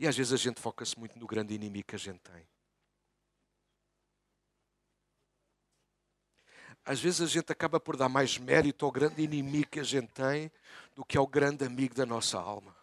E 0.01 0.09
às 0.09 0.17
vezes 0.17 0.33
a 0.33 0.37
gente 0.39 0.59
foca-se 0.59 0.99
muito 0.99 1.19
no 1.19 1.27
grande 1.27 1.53
inimigo 1.53 1.89
que 1.89 1.95
a 1.95 1.99
gente 1.99 2.21
tem. 2.21 2.49
Às 6.83 6.99
vezes 6.99 7.21
a 7.21 7.27
gente 7.27 7.53
acaba 7.53 7.79
por 7.79 7.99
dar 7.99 8.09
mais 8.09 8.39
mérito 8.39 8.87
ao 8.87 8.91
grande 8.91 9.21
inimigo 9.21 9.69
que 9.69 9.79
a 9.79 9.85
gente 9.85 10.09
tem 10.09 10.51
do 10.95 11.05
que 11.05 11.19
ao 11.19 11.27
grande 11.27 11.67
amigo 11.67 11.95
da 11.95 12.07
nossa 12.07 12.41
alma. 12.41 12.75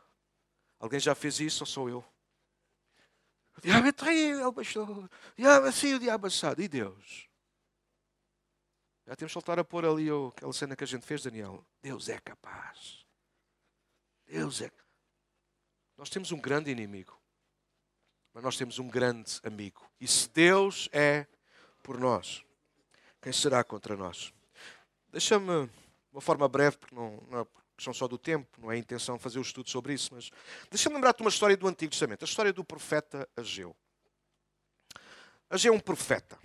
Alguém 0.80 1.00
já 1.00 1.16
fez 1.16 1.40
isso 1.40 1.64
ou 1.64 1.68
sou 1.68 1.90
eu? 1.90 2.06
O 3.58 3.62
diabo 3.62 3.88
é 3.88 3.92
traído, 3.92 4.42
ele 4.42 4.52
baixou. 4.52 4.86
O 4.88 5.10
diabo 5.36 5.66
assim, 5.66 5.96
o 5.96 6.00
diabo 6.00 6.28
assado. 6.28 6.62
E 6.62 6.68
Deus? 6.68 7.28
Já 9.08 9.16
temos 9.16 9.32
que 9.32 9.36
voltar 9.36 9.58
a 9.58 9.64
pôr 9.64 9.86
ali 9.86 10.08
aquela 10.28 10.54
cena 10.54 10.76
que 10.76 10.84
a 10.84 10.88
gente 10.88 11.04
fez, 11.04 11.24
Daniel. 11.24 11.66
Deus 11.82 12.10
é 12.10 12.20
capaz. 12.20 13.04
Deus 14.28 14.62
é 14.62 14.70
capaz. 14.70 14.87
Nós 15.98 16.10
temos 16.10 16.32
um 16.32 16.40
grande 16.40 16.70
inimigo, 16.70 17.20
mas 18.34 18.44
nós 18.44 18.56
temos 18.56 18.78
um 18.78 18.88
grande 18.88 19.40
amigo. 19.44 19.90
E 20.00 20.08
se 20.08 20.30
Deus 20.30 20.88
é 20.92 21.26
por 21.82 22.00
nós, 22.00 22.44
quem 23.22 23.34
será 23.34 23.64
contra 23.64 23.98
nós? 23.98 24.32
Deixa-me, 25.12 25.66
de 25.66 25.72
uma 26.12 26.22
forma 26.22 26.48
breve, 26.48 26.78
porque 26.78 26.94
não, 26.94 27.24
não 27.30 27.42
é 27.42 27.48
questão 27.76 27.94
só 27.94 28.08
do 28.08 28.18
tempo, 28.18 28.60
não 28.60 28.72
é 28.72 28.76
a 28.76 28.78
intenção 28.78 29.18
fazer 29.18 29.38
o 29.38 29.40
um 29.40 29.44
estudo 29.44 29.70
sobre 29.70 29.94
isso, 29.94 30.14
mas 30.14 30.30
deixa-me 30.70 30.96
lembrar-te 30.96 31.22
uma 31.22 31.30
história 31.30 31.56
do 31.56 31.68
Antigo 31.68 31.92
Testamento, 31.92 32.24
a 32.24 32.26
história 32.26 32.54
do 32.54 32.64
profeta 32.64 33.28
Ageu. 33.36 33.76
Ageu 35.50 35.74
é 35.74 35.76
um 35.76 35.80
profeta, 35.80 36.38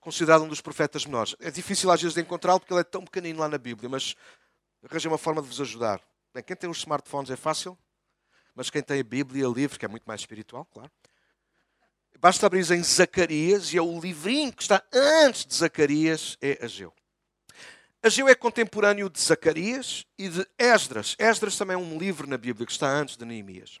considerado 0.00 0.42
um 0.42 0.48
dos 0.48 0.60
profetas 0.60 1.06
menores. 1.06 1.36
É 1.40 1.50
difícil 1.50 1.90
às 1.90 2.00
vezes 2.00 2.14
de 2.14 2.20
encontrá-lo 2.20 2.58
porque 2.58 2.72
ele 2.72 2.80
é 2.80 2.84
tão 2.84 3.04
pequenino 3.04 3.40
lá 3.40 3.48
na 3.48 3.58
Bíblia, 3.58 3.88
mas 3.88 4.16
arranjei 4.82 5.10
uma 5.10 5.18
forma 5.18 5.40
de 5.40 5.48
vos 5.48 5.60
ajudar. 5.60 6.00
Quem 6.46 6.56
tem 6.56 6.68
os 6.68 6.78
smartphones 6.78 7.30
é 7.30 7.36
fácil? 7.36 7.78
Mas 8.54 8.70
quem 8.70 8.82
tem 8.82 9.00
a 9.00 9.04
Bíblia 9.04 9.46
livre, 9.48 9.78
que 9.78 9.84
é 9.84 9.88
muito 9.88 10.04
mais 10.04 10.20
espiritual, 10.20 10.64
claro. 10.66 10.90
Basta 12.18 12.46
abrir 12.46 12.70
em 12.70 12.82
Zacarias 12.82 13.72
e 13.72 13.78
é 13.78 13.82
o 13.82 14.00
livrinho 14.00 14.52
que 14.52 14.62
está 14.62 14.82
antes 14.92 15.44
de 15.44 15.54
Zacarias, 15.54 16.38
é 16.40 16.58
Ageu. 16.62 16.92
Ageu 18.02 18.28
é 18.28 18.34
contemporâneo 18.34 19.10
de 19.10 19.20
Zacarias 19.20 20.06
e 20.18 20.28
de 20.28 20.46
Esdras. 20.58 21.16
Esdras 21.18 21.56
também 21.56 21.74
é 21.74 21.78
um 21.78 21.98
livro 21.98 22.28
na 22.28 22.36
Bíblia 22.36 22.66
que 22.66 22.72
está 22.72 22.86
antes 22.86 23.16
de 23.16 23.24
Neemias. 23.24 23.78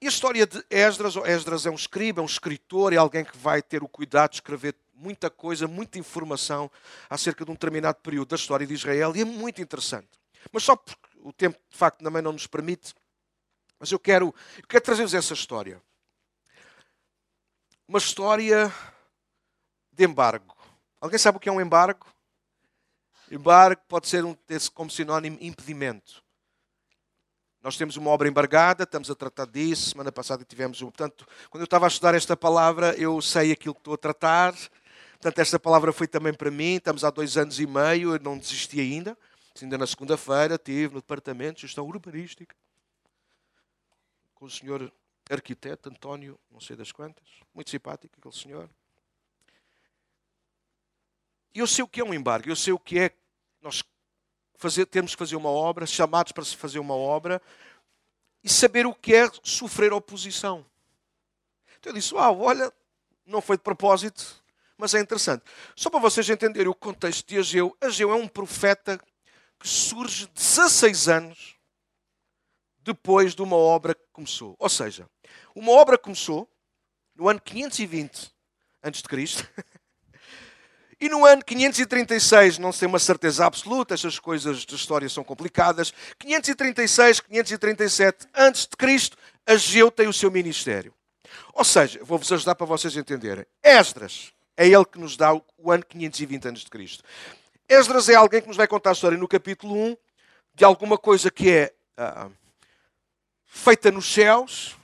E 0.00 0.06
a 0.06 0.08
história 0.08 0.46
de 0.46 0.64
Esdras, 0.70 1.16
ou 1.16 1.26
Esdras 1.26 1.66
é 1.66 1.70
um 1.70 1.74
escriba, 1.74 2.20
é 2.20 2.22
um 2.22 2.26
escritor, 2.26 2.92
é 2.92 2.96
alguém 2.96 3.24
que 3.24 3.36
vai 3.36 3.60
ter 3.60 3.82
o 3.82 3.88
cuidado 3.88 4.30
de 4.30 4.36
escrever 4.36 4.74
muita 4.94 5.30
coisa, 5.30 5.66
muita 5.66 5.98
informação 5.98 6.70
acerca 7.08 7.44
de 7.44 7.50
um 7.50 7.54
determinado 7.54 7.98
período 8.02 8.28
da 8.28 8.36
história 8.36 8.66
de 8.66 8.74
Israel 8.74 9.12
e 9.16 9.22
é 9.22 9.24
muito 9.24 9.62
interessante. 9.62 10.08
Mas 10.52 10.62
só 10.62 10.76
porque 10.76 11.08
o 11.22 11.32
tempo 11.32 11.58
de 11.70 11.76
facto 11.76 12.02
também 12.02 12.22
não 12.22 12.32
nos 12.32 12.46
permite, 12.46 12.94
mas 13.78 13.92
eu 13.92 13.98
quero, 13.98 14.34
eu 14.56 14.66
quero 14.66 14.84
trazer-vos 14.84 15.14
essa 15.14 15.34
história. 15.34 15.80
Uma 17.86 17.98
história 17.98 18.72
de 19.92 20.04
embargo. 20.04 20.56
Alguém 21.00 21.18
sabe 21.18 21.38
o 21.38 21.40
que 21.40 21.48
é 21.48 21.52
um 21.52 21.60
embargo? 21.60 22.06
Embargo 23.30 23.80
pode 23.88 24.08
ser 24.08 24.24
um, 24.24 24.36
como 24.74 24.90
sinónimo 24.90 25.38
impedimento. 25.40 26.22
Nós 27.62 27.76
temos 27.76 27.96
uma 27.96 28.10
obra 28.10 28.28
embargada, 28.28 28.84
estamos 28.84 29.10
a 29.10 29.14
tratar 29.14 29.46
disso. 29.46 29.90
Semana 29.90 30.10
passada 30.10 30.44
tivemos. 30.44 30.80
Portanto, 30.80 31.26
quando 31.50 31.62
eu 31.62 31.66
estava 31.66 31.86
a 31.86 31.88
estudar 31.88 32.14
esta 32.14 32.36
palavra, 32.36 32.94
eu 32.96 33.20
sei 33.20 33.52
aquilo 33.52 33.74
que 33.74 33.80
estou 33.80 33.94
a 33.94 33.98
tratar. 33.98 34.54
Portanto, 35.12 35.38
esta 35.38 35.58
palavra 35.58 35.92
foi 35.92 36.06
também 36.06 36.32
para 36.32 36.50
mim. 36.50 36.76
Estamos 36.76 37.04
há 37.04 37.10
dois 37.10 37.36
anos 37.36 37.58
e 37.60 37.66
meio, 37.66 38.14
eu 38.14 38.20
não 38.20 38.38
desisti 38.38 38.80
ainda. 38.80 39.16
Ainda 39.60 39.76
na 39.76 39.86
segunda-feira 39.86 40.54
estive 40.54 40.94
no 40.94 41.00
departamento 41.00 41.56
de 41.56 41.62
gestão 41.62 41.84
urbanística 41.84 42.54
com 44.38 44.46
o 44.46 44.50
senhor 44.50 44.92
arquiteto 45.28 45.88
António, 45.88 46.38
não 46.48 46.60
sei 46.60 46.76
das 46.76 46.92
quantas, 46.92 47.26
muito 47.52 47.70
simpático 47.70 48.14
aquele 48.16 48.34
senhor. 48.34 48.70
Eu 51.52 51.66
sei 51.66 51.82
o 51.82 51.88
que 51.88 52.00
é 52.00 52.04
um 52.04 52.14
embargo, 52.14 52.48
eu 52.48 52.54
sei 52.54 52.72
o 52.72 52.78
que 52.78 53.00
é 53.00 53.10
nós 53.60 53.82
fazer, 54.56 54.86
termos 54.86 55.14
que 55.14 55.18
fazer 55.18 55.34
uma 55.34 55.50
obra, 55.50 55.86
chamados 55.86 56.30
para 56.30 56.44
se 56.44 56.56
fazer 56.56 56.78
uma 56.78 56.94
obra, 56.94 57.42
e 58.44 58.48
saber 58.48 58.86
o 58.86 58.94
que 58.94 59.12
é 59.12 59.28
sofrer 59.42 59.92
oposição. 59.92 60.64
Então 61.80 61.90
eu 61.90 61.94
disse: 61.94 62.14
Uau, 62.14 62.40
olha, 62.40 62.72
não 63.26 63.40
foi 63.40 63.56
de 63.56 63.64
propósito, 63.64 64.42
mas 64.76 64.94
é 64.94 65.00
interessante. 65.00 65.42
Só 65.74 65.90
para 65.90 65.98
vocês 65.98 66.30
entenderem 66.30 66.68
o 66.68 66.74
contexto 66.74 67.26
de 67.26 67.38
Ageu, 67.38 67.76
Ageu 67.80 68.12
é 68.12 68.14
um 68.14 68.28
profeta 68.28 69.00
que 69.58 69.66
surge 69.66 70.28
16 70.28 71.08
anos 71.08 71.57
depois 72.88 73.34
de 73.34 73.42
uma 73.42 73.56
obra 73.56 73.94
que 73.94 74.00
começou. 74.12 74.56
Ou 74.58 74.68
seja, 74.68 75.06
uma 75.54 75.72
obra 75.72 75.98
começou 75.98 76.48
no 77.14 77.28
ano 77.28 77.40
520 77.40 78.32
antes 78.82 79.02
de 79.02 79.08
Cristo. 79.08 79.48
E 81.00 81.08
no 81.08 81.24
ano 81.24 81.44
536, 81.44 82.58
não 82.58 82.72
sei 82.72 82.88
uma 82.88 82.98
certeza 82.98 83.46
absoluta, 83.46 83.94
essas 83.94 84.18
coisas 84.18 84.66
de 84.66 84.74
história 84.74 85.08
são 85.08 85.22
complicadas. 85.22 85.94
536, 86.18 87.20
537 87.20 88.26
antes 88.34 88.62
de 88.62 88.76
Cristo, 88.76 89.16
Ageu 89.46 89.92
tem 89.92 90.08
o 90.08 90.12
seu 90.12 90.28
ministério. 90.28 90.92
Ou 91.54 91.62
seja, 91.62 92.00
vou-vos 92.02 92.32
ajudar 92.32 92.56
para 92.56 92.66
vocês 92.66 92.96
entenderem. 92.96 93.46
Esdras 93.62 94.32
é 94.56 94.66
ele 94.66 94.84
que 94.84 94.98
nos 94.98 95.16
dá 95.16 95.32
o 95.32 95.70
ano 95.70 95.84
520 95.86 96.48
antes 96.48 96.64
de 96.64 96.70
Cristo. 96.70 97.04
Esdras 97.68 98.08
é 98.08 98.16
alguém 98.16 98.42
que 98.42 98.48
nos 98.48 98.56
vai 98.56 98.66
contar 98.66 98.90
a 98.90 98.92
história 98.94 99.16
no 99.16 99.28
capítulo 99.28 99.76
1 99.76 99.96
de 100.52 100.64
alguma 100.64 100.98
coisa 100.98 101.30
que 101.30 101.48
é 101.48 101.72
uh, 101.96 102.32
feita 103.58 103.90
nos 103.90 104.10
céus 104.10 104.76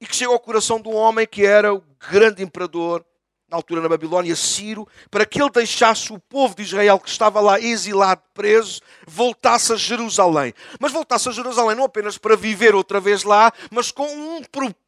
e 0.00 0.06
que 0.06 0.14
chega 0.14 0.30
ao 0.30 0.38
coração 0.38 0.80
de 0.80 0.88
um 0.88 0.94
homem 0.94 1.26
que 1.26 1.44
era 1.44 1.74
o 1.74 1.82
grande 2.10 2.42
imperador 2.42 3.04
na 3.48 3.56
altura 3.56 3.80
na 3.80 3.88
Babilónia, 3.88 4.34
Ciro, 4.36 4.88
para 5.10 5.26
que 5.26 5.40
ele 5.40 5.50
deixasse 5.50 6.12
o 6.12 6.18
povo 6.18 6.54
de 6.54 6.62
Israel 6.62 6.98
que 6.98 7.08
estava 7.08 7.40
lá 7.40 7.60
exilado, 7.60 8.22
preso, 8.32 8.80
voltasse 9.06 9.72
a 9.72 9.76
Jerusalém. 9.76 10.54
Mas 10.80 10.92
voltasse 10.92 11.28
a 11.28 11.32
Jerusalém 11.32 11.76
não 11.76 11.84
apenas 11.84 12.16
para 12.16 12.36
viver 12.36 12.74
outra 12.74 12.98
vez 12.98 13.24
lá, 13.24 13.52
mas 13.70 13.90
com 13.90 14.06
um 14.06 14.42
propósito 14.44 14.81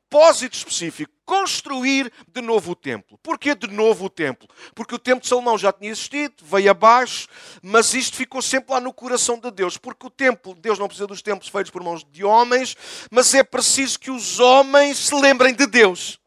específico: 0.55 1.13
construir 1.25 2.13
de 2.29 2.41
novo 2.41 2.73
o 2.73 2.77
templo. 2.77 3.19
Porquê 3.19 3.55
de 3.55 3.67
novo 3.67 4.07
o 4.07 4.11
templo? 4.11 4.49
Porque 4.75 4.95
o 4.95 4.99
templo 4.99 5.23
de 5.23 5.29
Salomão 5.29 5.59
já 5.59 5.73
tinha 5.73 5.91
existido, 5.91 6.45
veio 6.45 6.71
abaixo, 6.71 7.29
mas 7.63 7.95
isto 7.95 8.17
ficou 8.17 8.41
sempre 8.43 8.73
lá 8.73 8.81
no 8.81 8.93
coração 8.93 9.39
de 9.39 9.51
Deus. 9.51 9.77
Porque 9.77 10.07
o 10.07 10.11
templo, 10.11 10.55
Deus 10.55 10.79
não 10.79 10.87
precisa 10.87 11.07
dos 11.07 11.23
templos 11.23 11.49
feitos 11.49 11.71
por 11.71 11.83
mãos 11.83 12.05
de 12.05 12.25
homens, 12.25 12.77
mas 13.11 13.35
é 13.35 13.43
preciso 13.43 13.99
que 13.99 14.11
os 14.11 14.39
homens 14.39 14.99
se 14.99 15.15
lembrem 15.15 15.55
de 15.55 15.67
Deus. 15.67 16.21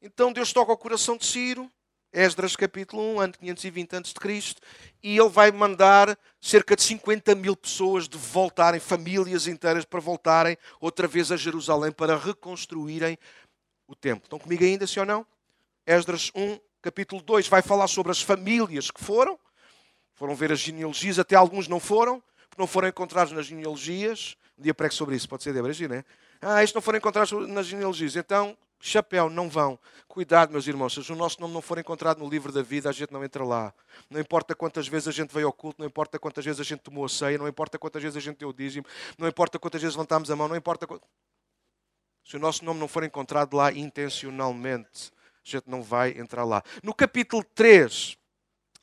Então 0.00 0.32
Deus 0.32 0.52
toca 0.52 0.72
o 0.72 0.76
coração 0.76 1.16
de 1.16 1.24
Ciro, 1.24 1.70
Esdras 2.14 2.54
capítulo 2.54 3.02
1, 3.16 3.20
ano 3.20 3.32
520 3.32 3.96
a.C., 3.96 4.54
e 5.02 5.18
ele 5.18 5.28
vai 5.28 5.50
mandar 5.50 6.16
cerca 6.40 6.76
de 6.76 6.82
50 6.84 7.34
mil 7.34 7.56
pessoas 7.56 8.08
de 8.08 8.16
voltarem, 8.16 8.78
famílias 8.78 9.48
inteiras 9.48 9.84
para 9.84 9.98
voltarem 9.98 10.56
outra 10.80 11.08
vez 11.08 11.32
a 11.32 11.36
Jerusalém 11.36 11.90
para 11.90 12.16
reconstruírem 12.16 13.18
o 13.88 13.96
templo. 13.96 14.26
Estão 14.26 14.38
comigo 14.38 14.62
ainda, 14.62 14.86
sim 14.86 15.00
ou 15.00 15.06
não? 15.06 15.26
Esdras 15.84 16.30
1, 16.36 16.60
capítulo 16.80 17.20
2, 17.20 17.48
vai 17.48 17.62
falar 17.62 17.88
sobre 17.88 18.12
as 18.12 18.22
famílias 18.22 18.92
que 18.92 19.02
foram, 19.02 19.36
foram 20.14 20.36
ver 20.36 20.52
as 20.52 20.60
genealogias, 20.60 21.18
até 21.18 21.34
alguns 21.34 21.66
não 21.66 21.80
foram, 21.80 22.22
porque 22.48 22.62
não 22.62 22.68
foram 22.68 22.86
encontrados 22.86 23.32
nas 23.32 23.46
genealogias. 23.46 24.36
Um 24.56 24.62
dia 24.62 24.72
prego 24.72 24.94
sobre 24.94 25.16
isso, 25.16 25.28
pode 25.28 25.42
ser 25.42 25.52
de 25.52 25.58
Abrangir, 25.58 25.88
não 25.88 25.96
é? 25.96 26.04
Ah, 26.40 26.62
estes 26.62 26.74
não 26.74 26.80
foram 26.80 26.98
encontrados 26.98 27.32
nas 27.48 27.66
genealogias. 27.66 28.14
Então, 28.14 28.56
chapéu, 28.80 29.30
não 29.30 29.48
vão. 29.48 29.78
Cuidado, 30.06 30.52
meus 30.52 30.66
irmãos, 30.66 30.94
se 30.94 31.12
o 31.12 31.16
nosso 31.16 31.40
nome 31.40 31.54
não 31.54 31.62
for 31.62 31.78
encontrado 31.78 32.18
no 32.18 32.28
livro 32.28 32.52
da 32.52 32.62
vida, 32.62 32.88
a 32.88 32.92
gente 32.92 33.12
não 33.12 33.24
entra 33.24 33.44
lá. 33.44 33.72
Não 34.10 34.20
importa 34.20 34.54
quantas 34.54 34.86
vezes 34.86 35.08
a 35.08 35.12
gente 35.12 35.32
veio 35.32 35.46
ao 35.46 35.52
culto, 35.52 35.80
não 35.80 35.86
importa 35.86 36.18
quantas 36.18 36.44
vezes 36.44 36.60
a 36.60 36.64
gente 36.64 36.80
tomou 36.80 37.04
a 37.04 37.08
ceia, 37.08 37.38
não 37.38 37.48
importa 37.48 37.78
quantas 37.78 38.02
vezes 38.02 38.16
a 38.16 38.20
gente 38.20 38.38
deu 38.38 38.48
o 38.50 38.52
dízimo, 38.52 38.86
não 39.18 39.26
importa 39.26 39.58
quantas 39.58 39.80
vezes 39.80 39.96
levantámos 39.96 40.30
a 40.30 40.36
mão, 40.36 40.48
não 40.48 40.56
importa. 40.56 40.86
Se 42.24 42.36
o 42.36 42.38
nosso 42.38 42.64
nome 42.64 42.80
não 42.80 42.88
for 42.88 43.04
encontrado 43.04 43.56
lá 43.56 43.72
intencionalmente, 43.72 45.12
a 45.46 45.50
gente 45.50 45.68
não 45.68 45.82
vai 45.82 46.10
entrar 46.18 46.44
lá. 46.44 46.62
No 46.82 46.94
capítulo 46.94 47.44
3 47.54 48.16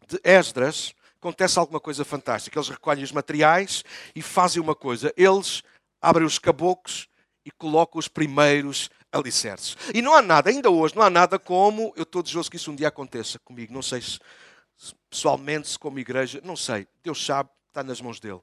de 0.07 0.19
Esdras, 0.23 0.93
acontece 1.21 1.59
alguma 1.59 1.79
coisa 1.79 2.03
fantástica. 2.03 2.57
Eles 2.57 2.69
recolhem 2.69 3.03
os 3.03 3.11
materiais 3.11 3.83
e 4.15 4.21
fazem 4.21 4.61
uma 4.61 4.75
coisa. 4.75 5.13
Eles 5.15 5.63
abrem 6.01 6.25
os 6.25 6.39
caboclos 6.39 7.07
e 7.45 7.51
colocam 7.51 7.99
os 7.99 8.07
primeiros 8.07 8.89
alicerces. 9.11 9.75
E 9.93 10.01
não 10.01 10.13
há 10.13 10.21
nada, 10.21 10.49
ainda 10.49 10.69
hoje, 10.69 10.95
não 10.95 11.03
há 11.03 11.09
nada 11.09 11.37
como, 11.37 11.93
eu 11.95 12.03
estou 12.03 12.21
desejoso 12.23 12.49
que 12.49 12.57
isso 12.57 12.71
um 12.71 12.75
dia 12.75 12.87
aconteça 12.87 13.39
comigo, 13.39 13.73
não 13.73 13.81
sei 13.81 14.01
se 14.01 14.19
pessoalmente, 15.09 15.69
se 15.69 15.77
como 15.77 15.99
igreja, 15.99 16.41
não 16.43 16.55
sei, 16.55 16.87
Deus 17.03 17.23
sabe, 17.23 17.49
está 17.67 17.83
nas 17.83 18.01
mãos 18.01 18.19
dele. 18.19 18.39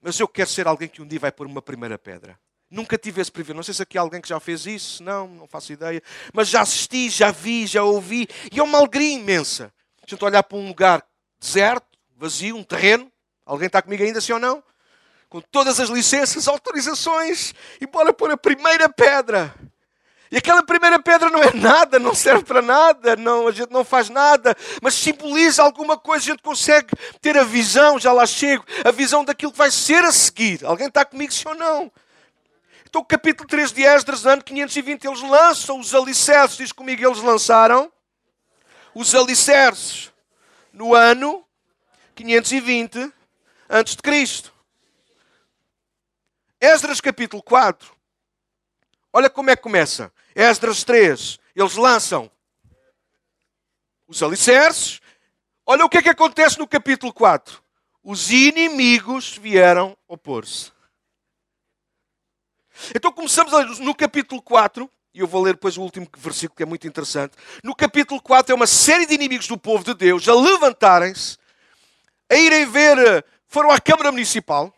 Mas 0.00 0.18
eu 0.18 0.26
quero 0.26 0.48
ser 0.48 0.66
alguém 0.66 0.88
que 0.88 1.02
um 1.02 1.06
dia 1.06 1.18
vai 1.18 1.30
pôr 1.30 1.46
uma 1.46 1.62
primeira 1.62 1.98
pedra. 1.98 2.38
Nunca 2.70 2.98
tive 2.98 3.20
esse 3.20 3.32
privilégio. 3.32 3.56
Não 3.56 3.62
sei 3.62 3.74
se 3.74 3.82
aqui 3.82 3.96
há 3.96 4.00
alguém 4.00 4.20
que 4.20 4.28
já 4.28 4.38
fez 4.38 4.66
isso. 4.66 5.02
Não, 5.02 5.26
não 5.26 5.48
faço 5.48 5.72
ideia. 5.72 6.02
Mas 6.32 6.48
já 6.48 6.60
assisti, 6.60 7.08
já 7.08 7.30
vi, 7.30 7.66
já 7.66 7.82
ouvi. 7.82 8.28
E 8.52 8.60
é 8.60 8.62
uma 8.62 8.78
alegria 8.78 9.14
imensa. 9.14 9.72
A 10.02 10.08
gente 10.08 10.24
olhar 10.24 10.42
para 10.42 10.58
um 10.58 10.68
lugar 10.68 11.04
deserto, 11.40 11.86
vazio, 12.16 12.56
um 12.56 12.62
terreno. 12.62 13.10
Alguém 13.44 13.66
está 13.66 13.80
comigo 13.80 14.02
ainda, 14.02 14.20
sim 14.20 14.32
ou 14.32 14.38
não? 14.38 14.62
Com 15.28 15.40
todas 15.40 15.80
as 15.80 15.88
licenças, 15.88 16.46
autorizações. 16.48 17.54
E 17.80 17.86
bora 17.86 18.12
pôr 18.12 18.30
a 18.30 18.36
primeira 18.36 18.88
pedra. 18.88 19.54
E 20.30 20.36
aquela 20.36 20.62
primeira 20.62 21.00
pedra 21.00 21.30
não 21.30 21.42
é 21.42 21.52
nada, 21.54 21.98
não 21.98 22.14
serve 22.14 22.44
para 22.44 22.60
nada, 22.60 23.16
não, 23.16 23.48
a 23.48 23.50
gente 23.50 23.70
não 23.70 23.82
faz 23.82 24.10
nada, 24.10 24.54
mas 24.82 24.94
simboliza 24.94 25.62
alguma 25.62 25.96
coisa, 25.96 26.24
a 26.24 26.28
gente 26.32 26.42
consegue 26.42 26.88
ter 27.20 27.36
a 27.38 27.44
visão, 27.44 27.98
já 27.98 28.12
lá 28.12 28.26
chego, 28.26 28.64
a 28.84 28.90
visão 28.90 29.24
daquilo 29.24 29.52
que 29.52 29.58
vai 29.58 29.70
ser 29.70 30.04
a 30.04 30.12
seguir. 30.12 30.64
Alguém 30.66 30.88
está 30.88 31.04
comigo, 31.04 31.32
sim 31.32 31.48
ou 31.48 31.54
não? 31.54 31.90
Então, 32.86 33.00
o 33.00 33.04
capítulo 33.04 33.48
3 33.48 33.72
de 33.72 33.84
Esdras, 33.84 34.26
ano 34.26 34.42
520, 34.42 35.06
eles 35.06 35.22
lançam 35.22 35.80
os 35.80 35.94
alicerces, 35.94 36.58
diz 36.58 36.72
comigo, 36.72 37.06
eles 37.06 37.22
lançaram 37.22 37.90
os 38.94 39.14
alicerces 39.14 40.12
no 40.72 40.94
ano 40.94 41.44
520 42.14 43.12
antes 43.68 43.96
de 43.96 44.02
Cristo. 44.02 44.52
Esdras 46.60 47.00
capítulo 47.00 47.42
4 47.42 47.97
Olha 49.12 49.30
como 49.30 49.50
é 49.50 49.56
que 49.56 49.62
começa. 49.62 50.12
Esdras 50.34 50.84
3. 50.84 51.38
Eles 51.54 51.74
lançam 51.74 52.30
os 54.06 54.22
alicerces. 54.22 55.00
Olha 55.66 55.84
o 55.84 55.88
que 55.88 55.98
é 55.98 56.02
que 56.02 56.08
acontece 56.08 56.58
no 56.58 56.66
capítulo 56.66 57.12
4. 57.12 57.62
Os 58.02 58.30
inimigos 58.30 59.36
vieram 59.36 59.96
opor-se. 60.06 60.72
Então 62.94 63.12
começamos 63.12 63.78
no 63.80 63.94
capítulo 63.94 64.40
4, 64.40 64.88
e 65.12 65.20
eu 65.20 65.26
vou 65.26 65.42
ler 65.42 65.54
depois 65.54 65.76
o 65.76 65.82
último 65.82 66.08
versículo 66.16 66.56
que 66.56 66.62
é 66.62 66.66
muito 66.66 66.86
interessante. 66.86 67.36
No 67.62 67.74
capítulo 67.74 68.22
4 68.22 68.52
é 68.52 68.54
uma 68.54 68.66
série 68.68 69.04
de 69.04 69.14
inimigos 69.14 69.48
do 69.48 69.58
povo 69.58 69.82
de 69.84 69.94
Deus 69.94 70.28
a 70.28 70.34
levantarem-se, 70.34 71.36
a 72.30 72.36
irem 72.36 72.66
ver, 72.66 73.24
foram 73.46 73.70
à 73.70 73.80
Câmara 73.80 74.12
Municipal, 74.12 74.72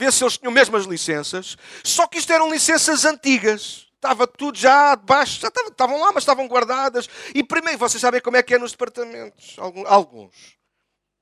ver 0.00 0.12
se 0.12 0.24
eles 0.24 0.38
tinham 0.38 0.50
mesmo 0.50 0.76
as 0.76 0.86
licenças. 0.86 1.56
Só 1.84 2.06
que 2.06 2.18
isto 2.18 2.32
eram 2.32 2.50
licenças 2.50 3.04
antigas. 3.04 3.86
Estava 3.94 4.26
tudo 4.26 4.56
já 4.56 4.94
debaixo, 4.94 5.38
já 5.38 5.48
estavam 5.48 6.00
lá, 6.00 6.10
mas 6.10 6.22
estavam 6.22 6.48
guardadas. 6.48 7.06
E 7.34 7.44
primeiro, 7.44 7.78
vocês 7.78 8.00
sabem 8.00 8.20
como 8.20 8.38
é 8.38 8.42
que 8.42 8.54
é 8.54 8.58
nos 8.58 8.72
departamentos? 8.72 9.56
Alguns. 9.86 10.58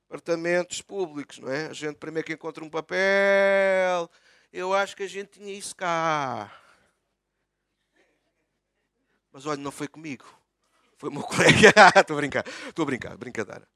Departamentos 0.03 0.81
públicos, 0.81 1.39
não 1.39 1.51
é? 1.51 1.67
A 1.67 1.73
gente 1.73 1.97
primeiro 1.97 2.25
que 2.25 2.33
encontra 2.33 2.63
um 2.63 2.69
papel. 2.69 4.09
Eu 4.51 4.73
acho 4.73 4.95
que 4.95 5.03
a 5.03 5.09
gente 5.09 5.39
tinha 5.39 5.53
isso 5.53 5.75
cá. 5.75 6.49
Mas 9.31 9.45
olha, 9.45 9.61
não 9.61 9.71
foi 9.71 9.89
comigo. 9.89 10.25
Foi 10.97 11.09
o 11.09 11.13
meu 11.13 11.21
colega. 11.27 11.73
Estou 11.97 12.15
a 12.15 12.17
brincar. 12.17 12.45
Estou 12.47 12.83
a 12.83 12.85
brincar. 12.85 13.17
Brincadeira. 13.17 13.67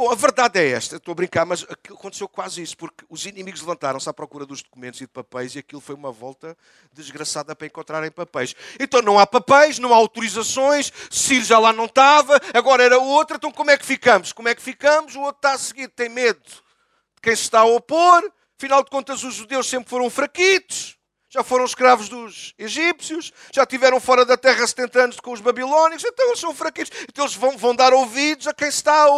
Bom, 0.00 0.10
a 0.10 0.14
verdade 0.14 0.58
é 0.58 0.70
esta, 0.70 0.96
estou 0.96 1.12
a 1.12 1.14
brincar, 1.14 1.44
mas 1.44 1.62
aconteceu 1.62 2.26
quase 2.26 2.62
isso, 2.62 2.74
porque 2.74 3.04
os 3.10 3.26
inimigos 3.26 3.60
levantaram-se 3.60 4.08
à 4.08 4.14
procura 4.14 4.46
dos 4.46 4.62
documentos 4.62 4.98
e 5.02 5.04
de 5.04 5.12
papéis 5.12 5.54
e 5.54 5.58
aquilo 5.58 5.78
foi 5.78 5.94
uma 5.94 6.10
volta 6.10 6.56
desgraçada 6.90 7.54
para 7.54 7.66
encontrarem 7.66 8.10
papéis. 8.10 8.56
Então 8.80 9.02
não 9.02 9.18
há 9.18 9.26
papéis, 9.26 9.78
não 9.78 9.92
há 9.92 9.96
autorizações, 9.96 10.90
Ciro 11.10 11.44
já 11.44 11.58
lá 11.58 11.70
não 11.70 11.84
estava, 11.84 12.40
agora 12.54 12.82
era 12.82 12.98
outra, 12.98 13.36
então 13.36 13.52
como 13.52 13.70
é 13.70 13.76
que 13.76 13.84
ficamos? 13.84 14.32
Como 14.32 14.48
é 14.48 14.54
que 14.54 14.62
ficamos? 14.62 15.14
O 15.16 15.20
outro 15.20 15.36
está 15.40 15.52
a 15.52 15.58
seguir, 15.58 15.88
tem 15.88 16.08
medo 16.08 16.40
de 16.40 17.20
quem 17.22 17.36
se 17.36 17.42
está 17.42 17.60
a 17.60 17.66
opor, 17.66 18.26
afinal 18.58 18.82
de 18.82 18.88
contas 18.88 19.22
os 19.22 19.34
judeus 19.34 19.68
sempre 19.68 19.90
foram 19.90 20.08
fraquitos, 20.08 20.96
já 21.28 21.44
foram 21.44 21.66
escravos 21.66 22.08
dos 22.08 22.54
egípcios, 22.58 23.34
já 23.52 23.66
tiveram 23.66 24.00
fora 24.00 24.24
da 24.24 24.38
terra 24.38 24.66
70 24.66 24.98
anos 24.98 25.20
com 25.20 25.30
os 25.30 25.42
babilónicos, 25.42 26.06
então 26.06 26.26
eles 26.28 26.40
são 26.40 26.54
fraquitos, 26.54 26.90
então 27.06 27.26
eles 27.26 27.36
vão, 27.36 27.58
vão 27.58 27.74
dar 27.74 27.92
ouvidos 27.92 28.46
a 28.46 28.54
quem 28.54 28.68
está 28.68 29.02
a 29.02 29.10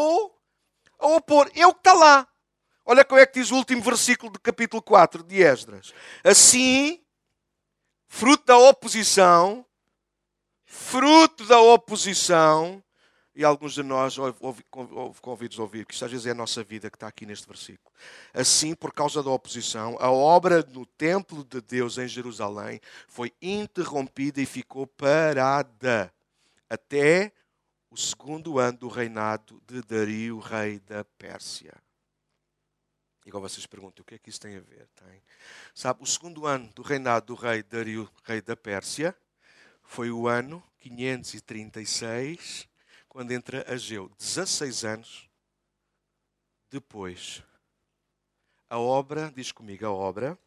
a 1.03 1.17
opor. 1.17 1.51
É 1.55 1.67
o 1.67 1.75
que 1.75 1.81
está 1.81 1.93
lá. 1.93 2.27
Olha 2.85 3.05
como 3.05 3.21
é 3.21 3.27
que 3.27 3.41
diz 3.41 3.51
o 3.51 3.57
último 3.57 3.83
versículo 3.83 4.33
do 4.33 4.41
capítulo 4.41 4.83
4 4.83 5.23
de 5.23 5.43
Esdras. 5.43 5.93
Assim, 6.25 7.01
fruto 8.09 8.45
da 8.45 8.59
oposição, 8.59 9.65
fruto 10.65 11.45
da 11.47 11.61
oposição, 11.61 12.83
e 13.35 13.45
alguns 13.45 13.73
de 13.73 13.83
nós 13.83 14.17
convidos 15.21 15.59
a 15.59 15.63
ouvir, 15.63 15.87
que 15.87 15.95
isto 15.95 16.05
às 16.05 16.11
vezes 16.11 16.27
é 16.27 16.33
a 16.33 16.35
nossa 16.35 16.63
vida 16.63 16.91
que 16.91 16.97
está 16.97 17.07
aqui 17.07 17.25
neste 17.25 17.47
versículo. 17.47 17.91
Assim, 18.35 18.75
por 18.75 18.93
causa 18.93 19.23
da 19.23 19.31
oposição, 19.31 19.97
a 19.99 20.11
obra 20.11 20.63
no 20.71 20.85
templo 20.85 21.43
de 21.43 21.61
Deus 21.63 21.97
em 21.97 22.07
Jerusalém 22.07 22.81
foi 23.09 23.33
interrompida 23.41 24.41
e 24.41 24.47
ficou 24.47 24.87
parada 24.87 26.13
até 26.69 27.33
o 27.93 27.97
segundo 27.99 28.59
ano 28.59 28.79
do 28.79 28.89
reinado 28.89 29.63
de 29.67 29.83
Dario, 29.83 30.39
rei 30.39 30.81
da 30.81 31.05
Pérsia. 31.05 31.75
Agora 33.27 33.51
vocês 33.51 33.67
perguntam, 33.67 34.03
o 34.03 34.07
que 34.07 34.15
é 34.15 34.19
que 34.19 34.31
isso 34.31 34.41
tem 34.41 34.57
a 34.57 34.61
ver? 34.61 34.89
Tem. 34.95 35.23
Sabe, 35.75 36.03
o 36.03 36.07
segundo 36.07 36.47
ano 36.47 36.73
do 36.73 36.81
reinado 36.81 37.27
do 37.27 37.35
rei 37.35 37.63
Dario, 37.63 38.11
rei 38.25 38.41
da 38.41 38.57
Pérsia, 38.57 39.15
Foi 39.83 40.11
o 40.11 40.27
ano 40.27 40.63
536, 40.81 42.67
quando 43.11 43.33
entra 43.33 43.71
Ageu. 43.71 44.11
16 44.17 44.85
anos 44.87 45.29
depois. 46.71 47.43
A 48.71 48.79
obra, 48.79 49.31
diz 49.37 49.53
comigo, 49.53 49.85
a 49.85 49.93
obra 49.93 50.39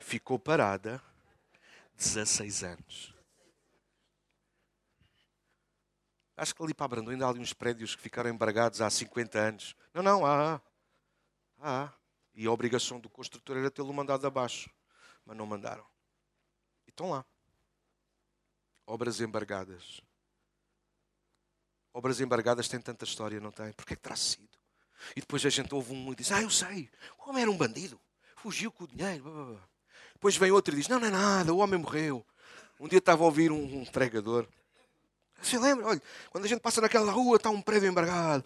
ficou 0.00 0.36
parada 0.36 1.00
16 1.96 2.64
anos. 2.64 3.21
Acho 6.42 6.56
que 6.56 6.62
ali 6.64 6.74
para 6.74 6.88
Brandão 6.88 7.12
ainda 7.12 7.24
há 7.24 7.28
ali 7.28 7.38
uns 7.38 7.52
prédios 7.52 7.94
que 7.94 8.02
ficaram 8.02 8.28
embargados 8.28 8.80
há 8.80 8.90
50 8.90 9.38
anos. 9.38 9.76
Não, 9.94 10.02
não, 10.02 10.26
há. 10.26 10.60
Há. 11.60 11.92
E 12.34 12.46
a 12.46 12.50
obrigação 12.50 12.98
do 12.98 13.08
construtor 13.08 13.58
era 13.58 13.70
tê-lo 13.70 13.94
mandado 13.94 14.26
abaixo. 14.26 14.68
Mas 15.24 15.36
não 15.36 15.46
mandaram. 15.46 15.86
E 16.84 16.90
estão 16.90 17.10
lá. 17.10 17.24
Obras 18.84 19.20
embargadas. 19.20 20.00
Obras 21.94 22.20
embargadas 22.20 22.66
têm 22.66 22.80
tanta 22.80 23.04
história, 23.04 23.38
não 23.38 23.52
tem? 23.52 23.72
Porquê 23.74 23.92
é 23.92 23.96
que 23.96 24.02
terá 24.02 24.16
sido? 24.16 24.58
E 25.14 25.20
depois 25.20 25.46
a 25.46 25.48
gente 25.48 25.72
ouve 25.72 25.92
um 25.92 26.10
e 26.10 26.16
diz: 26.16 26.32
Ah, 26.32 26.42
eu 26.42 26.50
sei, 26.50 26.90
o 27.20 27.30
homem 27.30 27.42
era 27.42 27.50
um 27.52 27.56
bandido, 27.56 28.00
fugiu 28.34 28.72
com 28.72 28.82
o 28.82 28.88
dinheiro. 28.88 29.62
Depois 30.14 30.36
vem 30.36 30.50
outro 30.50 30.74
e 30.74 30.78
diz: 30.78 30.88
Não, 30.88 30.98
não 30.98 31.06
é 31.06 31.10
nada, 31.10 31.54
o 31.54 31.58
homem 31.58 31.78
morreu. 31.78 32.26
Um 32.80 32.88
dia 32.88 32.98
estava 32.98 33.22
a 33.22 33.26
ouvir 33.26 33.52
um, 33.52 33.82
um 33.82 33.84
pregador. 33.84 34.48
Você 35.42 35.58
lembra? 35.58 35.86
Olha, 35.86 36.02
quando 36.30 36.44
a 36.44 36.48
gente 36.48 36.60
passa 36.60 36.80
naquela 36.80 37.10
rua 37.10 37.36
está 37.36 37.50
um 37.50 37.60
prédio 37.60 37.88
embargado. 37.88 38.44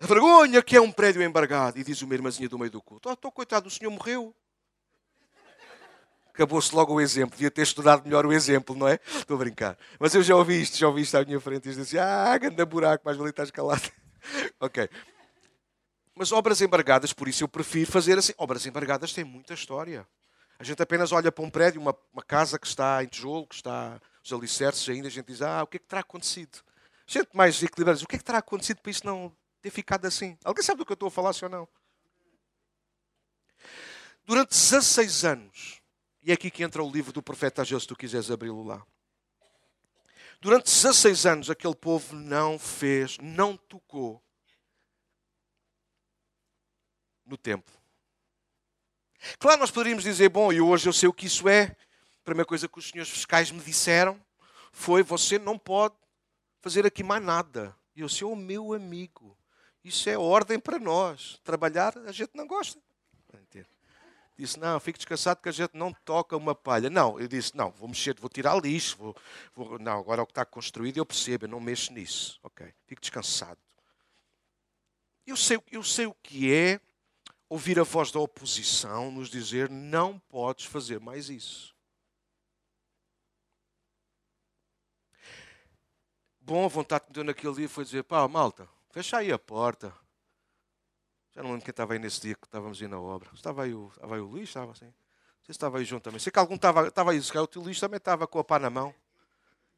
A 0.00 0.06
vergonha 0.06 0.62
que 0.62 0.76
é 0.76 0.80
um 0.80 0.92
prédio 0.92 1.22
embargado. 1.22 1.78
E 1.78 1.84
diz 1.84 2.00
uma 2.02 2.14
irmãzinha 2.14 2.48
do 2.48 2.58
meio 2.58 2.70
do 2.70 2.82
culto: 2.82 3.08
Oh, 3.08 3.12
estou 3.12 3.32
coitado, 3.32 3.68
o 3.68 3.70
senhor 3.70 3.90
morreu. 3.90 4.34
Acabou-se 6.32 6.74
logo 6.74 6.94
o 6.94 7.00
exemplo. 7.00 7.32
Devia 7.36 7.50
ter 7.50 7.62
estudado 7.62 8.04
melhor 8.04 8.24
o 8.24 8.32
exemplo, 8.32 8.74
não 8.74 8.88
é? 8.88 8.98
Estou 9.06 9.34
a 9.34 9.38
brincar. 9.38 9.76
Mas 9.98 10.14
eu 10.14 10.22
já 10.22 10.34
ouvi 10.36 10.62
isto, 10.62 10.78
já 10.78 10.88
ouvi 10.88 11.02
isto 11.02 11.16
à 11.16 11.24
minha 11.24 11.40
frente. 11.40 11.68
E 11.68 11.74
disse 11.74 11.98
Ah, 11.98 12.36
ganda 12.38 12.64
buraco, 12.64 13.02
mais 13.04 13.16
valia 13.16 13.30
estar 13.30 13.44
escalado. 13.44 13.90
ok. 14.60 14.88
Mas 16.14 16.32
obras 16.32 16.60
embargadas, 16.60 17.12
por 17.12 17.28
isso 17.28 17.44
eu 17.44 17.48
prefiro 17.48 17.90
fazer 17.90 18.18
assim. 18.18 18.32
Obras 18.38 18.64
embargadas 18.64 19.12
têm 19.12 19.24
muita 19.24 19.54
história. 19.54 20.06
A 20.58 20.64
gente 20.64 20.82
apenas 20.82 21.12
olha 21.12 21.32
para 21.32 21.44
um 21.44 21.50
prédio, 21.50 21.80
uma, 21.80 21.96
uma 22.12 22.22
casa 22.22 22.58
que 22.58 22.66
está 22.66 23.02
em 23.02 23.06
tijolo, 23.06 23.46
que 23.46 23.54
está 23.54 24.00
os 24.22 24.32
alicerces 24.32 24.88
ainda, 24.88 25.08
a 25.08 25.10
gente 25.10 25.26
diz: 25.26 25.42
Ah, 25.42 25.62
o 25.62 25.66
que 25.66 25.76
é 25.76 25.80
que 25.80 25.86
terá 25.86 26.00
acontecido? 26.00 26.62
Gente 27.06 27.30
mais 27.34 27.60
equilibrada 27.62 28.00
O 28.02 28.06
que 28.06 28.14
é 28.14 28.18
que 28.18 28.24
terá 28.24 28.38
acontecido 28.38 28.80
para 28.80 28.90
isso 28.90 29.04
não 29.04 29.34
ter 29.60 29.70
ficado 29.70 30.06
assim? 30.06 30.38
Alguém 30.44 30.62
sabe 30.62 30.78
do 30.78 30.86
que 30.86 30.92
eu 30.92 30.94
estou 30.94 31.08
a 31.08 31.10
falar, 31.10 31.32
sim 31.32 31.44
ou 31.44 31.50
não? 31.50 31.68
Durante 34.24 34.50
16 34.50 35.24
anos, 35.24 35.80
e 36.22 36.30
é 36.30 36.34
aqui 36.34 36.50
que 36.50 36.62
entra 36.62 36.82
o 36.82 36.90
livro 36.90 37.12
do 37.12 37.22
profeta 37.22 37.62
Ageu, 37.62 37.80
se 37.80 37.86
tu 37.86 37.96
quiseres 37.96 38.30
abri-lo 38.30 38.62
lá. 38.62 38.86
Durante 40.40 40.66
16 40.66 41.26
anos, 41.26 41.50
aquele 41.50 41.74
povo 41.74 42.14
não 42.14 42.58
fez, 42.58 43.18
não 43.18 43.56
tocou 43.56 44.22
no 47.26 47.36
templo. 47.36 47.74
Claro, 49.38 49.60
nós 49.60 49.70
poderíamos 49.70 50.04
dizer, 50.04 50.28
bom, 50.28 50.52
e 50.52 50.60
hoje 50.60 50.88
eu 50.88 50.92
sei 50.92 51.08
o 51.08 51.12
que 51.12 51.26
isso 51.26 51.48
é. 51.48 51.76
A 52.22 52.24
primeira 52.24 52.46
coisa 52.46 52.68
que 52.68 52.78
os 52.78 52.88
senhores 52.88 53.10
fiscais 53.10 53.50
me 53.50 53.60
disseram 53.60 54.20
foi: 54.72 55.02
você 55.02 55.38
não 55.38 55.58
pode 55.58 55.94
fazer 56.60 56.86
aqui 56.86 57.02
mais 57.02 57.22
nada. 57.22 57.74
E 57.94 58.00
eu 58.00 58.06
disse: 58.06 58.24
oh, 58.24 58.36
meu 58.36 58.72
amigo, 58.72 59.36
isso 59.82 60.08
é 60.08 60.16
ordem 60.16 60.58
para 60.58 60.78
nós. 60.78 61.40
Trabalhar, 61.44 61.96
a 61.98 62.12
gente 62.12 62.30
não 62.34 62.46
gosta. 62.46 62.80
Disse: 64.40 64.58
Não, 64.58 64.80
fique 64.80 64.98
descansado 64.98 65.42
que 65.42 65.50
a 65.50 65.52
gente 65.52 65.72
não 65.74 65.92
toca 65.92 66.34
uma 66.34 66.54
palha. 66.54 66.88
Não, 66.88 67.20
eu 67.20 67.28
disse: 67.28 67.54
Não, 67.54 67.70
vou 67.70 67.86
mexer, 67.86 68.18
vou 68.18 68.30
tirar 68.30 68.58
lixo. 68.58 68.96
Vou, 68.96 69.16
vou... 69.54 69.78
Não, 69.78 69.98
agora 69.98 70.22
o 70.22 70.26
que 70.26 70.32
está 70.32 70.46
construído 70.46 70.96
eu 70.96 71.04
percebo, 71.04 71.44
eu 71.44 71.48
não 71.50 71.60
mexo 71.60 71.92
nisso. 71.92 72.40
Ok, 72.42 72.66
fique 72.86 73.02
descansado. 73.02 73.60
Eu 75.26 75.36
sei, 75.36 75.60
eu 75.70 75.82
sei 75.82 76.06
o 76.06 76.14
que 76.22 76.50
é 76.50 76.80
ouvir 77.50 77.78
a 77.78 77.82
voz 77.82 78.10
da 78.10 78.18
oposição 78.18 79.10
nos 79.10 79.28
dizer: 79.28 79.68
não 79.68 80.18
podes 80.18 80.64
fazer 80.64 80.98
mais 80.98 81.28
isso. 81.28 81.76
Bom, 86.50 86.64
a 86.64 86.68
vontade 86.68 87.04
que 87.04 87.10
me 87.10 87.14
deu 87.14 87.22
naquele 87.22 87.54
dia 87.54 87.68
foi 87.68 87.84
dizer: 87.84 88.02
pá, 88.02 88.26
malta, 88.26 88.68
fecha 88.90 89.18
aí 89.18 89.30
a 89.30 89.38
porta. 89.38 89.94
Já 91.32 91.44
não 91.44 91.50
lembro 91.50 91.64
quem 91.64 91.70
estava 91.70 91.92
aí 91.92 91.98
nesse 92.00 92.20
dia 92.20 92.34
que 92.34 92.44
estávamos 92.44 92.82
aí 92.82 92.88
na 92.88 92.98
obra. 92.98 93.30
Estava 93.32 93.62
aí 93.62 93.72
o, 93.72 93.86
estava 93.94 94.16
aí 94.16 94.20
o 94.20 94.26
Luís, 94.26 94.48
estava 94.48 94.72
assim. 94.72 94.86
Não 94.86 95.44
sei 95.44 95.44
se 95.44 95.52
estava 95.52 95.78
aí 95.78 95.84
junto 95.84 96.02
também. 96.02 96.18
Sei 96.18 96.32
que 96.32 96.40
algum 96.40 96.56
estava, 96.56 96.88
estava 96.88 97.12
aí, 97.12 97.22
se 97.22 97.38
o 97.38 97.46
tio 97.46 97.62
Luís 97.62 97.78
também 97.78 97.98
estava 97.98 98.26
com 98.26 98.40
a 98.40 98.42
pá 98.42 98.58
na 98.58 98.68
mão. 98.68 98.92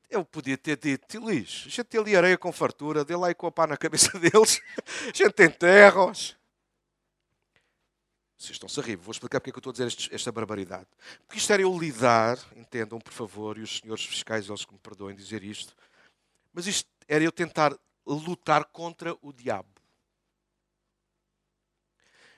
Eu 0.08 0.24
podia 0.24 0.56
ter 0.56 0.78
dito, 0.78 1.06
tio 1.06 1.20
Luís, 1.20 1.64
a 1.66 1.68
gente 1.68 1.84
tem 1.84 2.00
ali 2.00 2.16
areia 2.16 2.38
com 2.38 2.50
fartura, 2.50 3.04
dê 3.04 3.16
lá 3.16 3.26
aí 3.26 3.34
com 3.34 3.46
a 3.46 3.52
pá 3.52 3.66
na 3.66 3.76
cabeça 3.76 4.08
deles. 4.18 4.62
A 5.02 5.12
gente 5.14 5.32
tem 5.32 5.50
terras. 5.50 6.34
Vocês 8.38 8.52
estão-se 8.52 8.80
a 8.80 8.82
rir. 8.82 8.96
Vou 8.96 9.12
explicar 9.12 9.40
porque 9.40 9.50
é 9.50 9.52
que 9.52 9.58
eu 9.58 9.70
estou 9.70 9.84
a 9.84 9.88
dizer 9.88 10.10
esta 10.10 10.32
barbaridade. 10.32 10.88
Porque 11.26 11.38
isto 11.38 11.52
era 11.52 11.60
eu 11.60 11.78
lidar, 11.78 12.38
entendam, 12.56 12.98
por 12.98 13.12
favor, 13.12 13.58
e 13.58 13.60
os 13.60 13.80
senhores 13.80 14.06
fiscais, 14.06 14.48
eles 14.48 14.64
que 14.64 14.72
me 14.72 14.78
perdoem 14.78 15.14
dizer 15.14 15.44
isto, 15.44 15.76
mas 16.53 16.66
isto 16.66 16.88
era 17.09 17.24
eu 17.24 17.32
tentar 17.32 17.76
lutar 18.07 18.64
contra 18.66 19.16
o 19.22 19.32
diabo. 19.32 19.80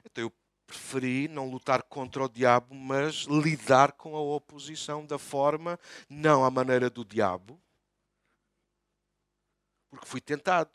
Então 0.05 0.25
eu 0.25 0.33
preferi 0.67 1.29
não 1.29 1.51
lutar 1.51 1.83
contra 1.83 2.25
o 2.25 2.29
diabo, 2.29 2.75
mas 2.75 3.23
lidar 3.23 3.93
com 3.93 4.17
a 4.17 4.21
oposição 4.21 5.05
da 5.05 5.19
forma, 5.19 5.79
não 6.09 6.45
à 6.45 6.51
maneira 6.51 6.89
do 6.89 7.05
diabo, 7.05 7.61
porque 9.91 10.07
fui 10.07 10.21
tentado. 10.21 10.73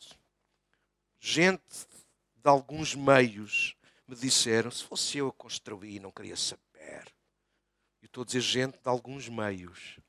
Gente 1.20 1.88
de 2.36 2.50
alguns 2.50 2.96
meios 2.96 3.76
me 4.08 4.16
disseram, 4.16 4.72
se 4.72 4.84
fosse 4.84 5.18
eu 5.18 5.28
a 5.28 5.34
construir, 5.34 6.00
não 6.00 6.12
queria 6.12 6.38
saber. 6.38 7.14
Eu 8.02 8.06
estou 8.06 8.24
a 8.24 8.26
dizer 8.26 8.42
gente 8.42 8.80
de 8.80 8.88
alguns 8.88 9.28
meios. 9.28 10.00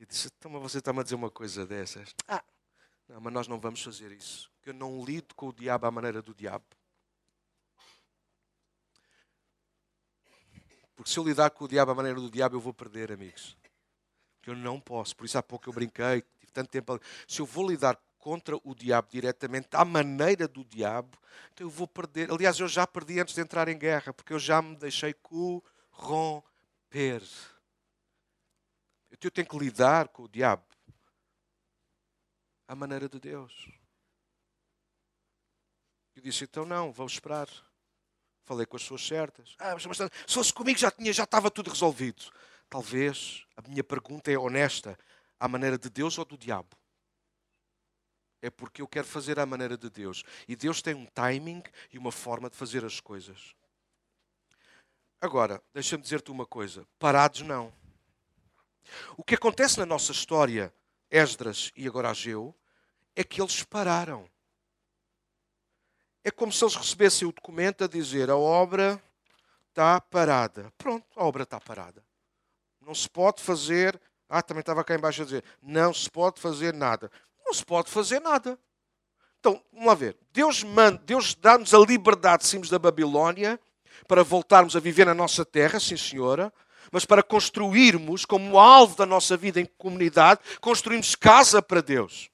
E 0.00 0.06
disse, 0.06 0.28
então, 0.34 0.50
mas 0.50 0.62
você 0.62 0.78
está-me 0.78 1.00
a 1.00 1.02
dizer 1.02 1.14
uma 1.14 1.30
coisa 1.30 1.66
dessas? 1.66 2.14
Ah, 2.26 2.42
não, 3.06 3.20
mas 3.20 3.32
nós 3.34 3.46
não 3.46 3.60
vamos 3.60 3.82
fazer 3.82 4.10
isso. 4.12 4.50
Porque 4.54 4.70
eu 4.70 4.74
não 4.74 5.04
lido 5.04 5.34
com 5.34 5.48
o 5.48 5.52
diabo 5.52 5.86
à 5.86 5.90
maneira 5.90 6.22
do 6.22 6.34
diabo. 6.34 6.64
Porque 10.96 11.10
se 11.10 11.18
eu 11.18 11.24
lidar 11.24 11.50
com 11.50 11.66
o 11.66 11.68
diabo 11.68 11.90
à 11.90 11.94
maneira 11.94 12.18
do 12.18 12.30
diabo, 12.30 12.56
eu 12.56 12.60
vou 12.60 12.72
perder, 12.72 13.12
amigos. 13.12 13.54
Porque 14.38 14.48
eu 14.48 14.56
não 14.56 14.80
posso. 14.80 15.14
Por 15.14 15.26
isso 15.26 15.36
há 15.36 15.42
pouco 15.42 15.68
eu 15.68 15.72
brinquei, 15.74 16.22
tive 16.38 16.50
tanto 16.50 16.70
tempo. 16.70 16.98
Se 17.28 17.40
eu 17.42 17.46
vou 17.46 17.68
lidar 17.68 17.98
contra 18.18 18.56
o 18.56 18.74
diabo 18.74 19.08
diretamente, 19.10 19.68
à 19.72 19.84
maneira 19.84 20.48
do 20.48 20.64
diabo, 20.64 21.18
então 21.52 21.66
eu 21.66 21.70
vou 21.70 21.86
perder. 21.86 22.30
Aliás, 22.30 22.58
eu 22.58 22.68
já 22.68 22.86
perdi 22.86 23.20
antes 23.20 23.34
de 23.34 23.40
entrar 23.42 23.68
em 23.68 23.76
guerra, 23.76 24.14
porque 24.14 24.32
eu 24.32 24.38
já 24.38 24.62
me 24.62 24.76
deixei 24.76 25.12
corromper. 25.12 26.42
Eu 29.26 29.30
tenho 29.30 29.46
que 29.46 29.58
lidar 29.58 30.08
com 30.08 30.24
o 30.24 30.28
diabo 30.28 30.64
à 32.66 32.74
maneira 32.74 33.08
de 33.08 33.18
Deus. 33.18 33.68
Eu 36.16 36.22
disse, 36.22 36.44
então 36.44 36.64
não, 36.64 36.92
vou 36.92 37.06
esperar. 37.06 37.48
Falei 38.44 38.66
com 38.66 38.76
as 38.76 38.82
pessoas 38.82 39.06
certas. 39.06 39.54
Ah, 39.58 39.74
mas, 39.74 39.86
mas 39.86 39.98
se 39.98 40.34
fosse 40.34 40.52
comigo 40.52 40.78
já, 40.78 40.90
tinha, 40.90 41.12
já 41.12 41.24
estava 41.24 41.50
tudo 41.50 41.70
resolvido. 41.70 42.30
Talvez 42.68 43.46
a 43.56 43.68
minha 43.68 43.84
pergunta 43.84 44.30
é 44.30 44.38
honesta. 44.38 44.98
À 45.38 45.48
maneira 45.48 45.78
de 45.78 45.88
Deus 45.88 46.18
ou 46.18 46.24
do 46.24 46.36
diabo? 46.36 46.76
é 48.42 48.50
porque 48.50 48.82
eu 48.82 48.88
quero 48.88 49.06
fazer 49.06 49.38
à 49.38 49.46
maneira 49.46 49.76
de 49.76 49.90
Deus. 49.90 50.22
E 50.48 50.56
Deus 50.56 50.80
tem 50.82 50.94
um 50.94 51.06
timing 51.06 51.62
e 51.92 51.98
uma 51.98 52.12
forma 52.12 52.48
de 52.48 52.56
fazer 52.56 52.84
as 52.84 53.00
coisas. 53.00 53.54
Agora, 55.20 55.62
deixa-me 55.74 56.02
dizer-te 56.02 56.30
uma 56.30 56.46
coisa: 56.46 56.86
parados 56.98 57.42
não. 57.42 57.72
O 59.16 59.24
que 59.24 59.34
acontece 59.34 59.78
na 59.78 59.86
nossa 59.86 60.12
história, 60.12 60.72
Esdras 61.10 61.72
e 61.76 61.86
agora 61.86 62.10
Ageu, 62.10 62.54
é 63.14 63.24
que 63.24 63.40
eles 63.40 63.62
pararam. 63.62 64.28
É 66.22 66.30
como 66.30 66.52
se 66.52 66.62
eles 66.64 66.76
recebessem 66.76 67.26
o 67.26 67.32
documento 67.32 67.84
a 67.84 67.88
dizer 67.88 68.30
a 68.30 68.36
obra 68.36 69.02
está 69.68 70.00
parada. 70.00 70.72
Pronto, 70.76 71.06
a 71.16 71.24
obra 71.24 71.44
está 71.44 71.60
parada. 71.60 72.04
Não 72.80 72.94
se 72.94 73.08
pode 73.08 73.42
fazer. 73.42 74.00
Ah, 74.28 74.42
também 74.42 74.60
estava 74.60 74.84
cá 74.84 74.94
embaixo 74.94 75.22
a 75.22 75.24
dizer: 75.24 75.44
não 75.62 75.92
se 75.94 76.10
pode 76.10 76.40
fazer 76.40 76.74
nada 76.74 77.10
não 77.50 77.54
se 77.54 77.64
pode 77.64 77.90
fazer 77.90 78.20
nada. 78.20 78.56
Então, 79.40 79.60
vamos 79.72 79.88
lá 79.88 79.94
ver. 79.94 80.16
Deus, 80.32 80.64
Deus 81.04 81.34
dá-nos 81.34 81.74
a 81.74 81.78
liberdade, 81.78 82.46
saímos 82.46 82.70
da 82.70 82.78
Babilónia, 82.78 83.58
para 84.06 84.22
voltarmos 84.22 84.76
a 84.76 84.80
viver 84.80 85.04
na 85.04 85.14
nossa 85.14 85.44
terra, 85.44 85.80
sim 85.80 85.96
senhora, 85.96 86.52
mas 86.90 87.04
para 87.04 87.22
construirmos, 87.22 88.24
como 88.24 88.58
alvo 88.58 88.96
da 88.96 89.06
nossa 89.06 89.36
vida 89.36 89.60
em 89.60 89.66
comunidade, 89.78 90.40
construímos 90.60 91.14
casa 91.14 91.62
para 91.62 91.80
Deus. 91.80 92.30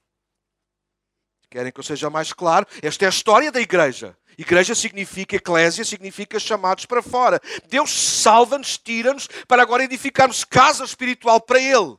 Querem 1.50 1.72
que 1.72 1.80
eu 1.80 1.84
seja 1.84 2.10
mais 2.10 2.32
claro? 2.32 2.66
Esta 2.82 3.04
é 3.04 3.06
a 3.06 3.10
história 3.10 3.52
da 3.52 3.60
igreja. 3.60 4.16
Igreja 4.36 4.74
significa, 4.74 5.36
eclésia 5.36 5.84
significa 5.84 6.38
chamados 6.38 6.84
para 6.84 7.02
fora. 7.02 7.40
Deus 7.68 7.90
salva-nos, 7.90 8.76
tira-nos, 8.76 9.26
para 9.48 9.62
agora 9.62 9.84
edificarmos 9.84 10.44
casa 10.44 10.84
espiritual 10.84 11.40
para 11.40 11.60
Ele. 11.60 11.96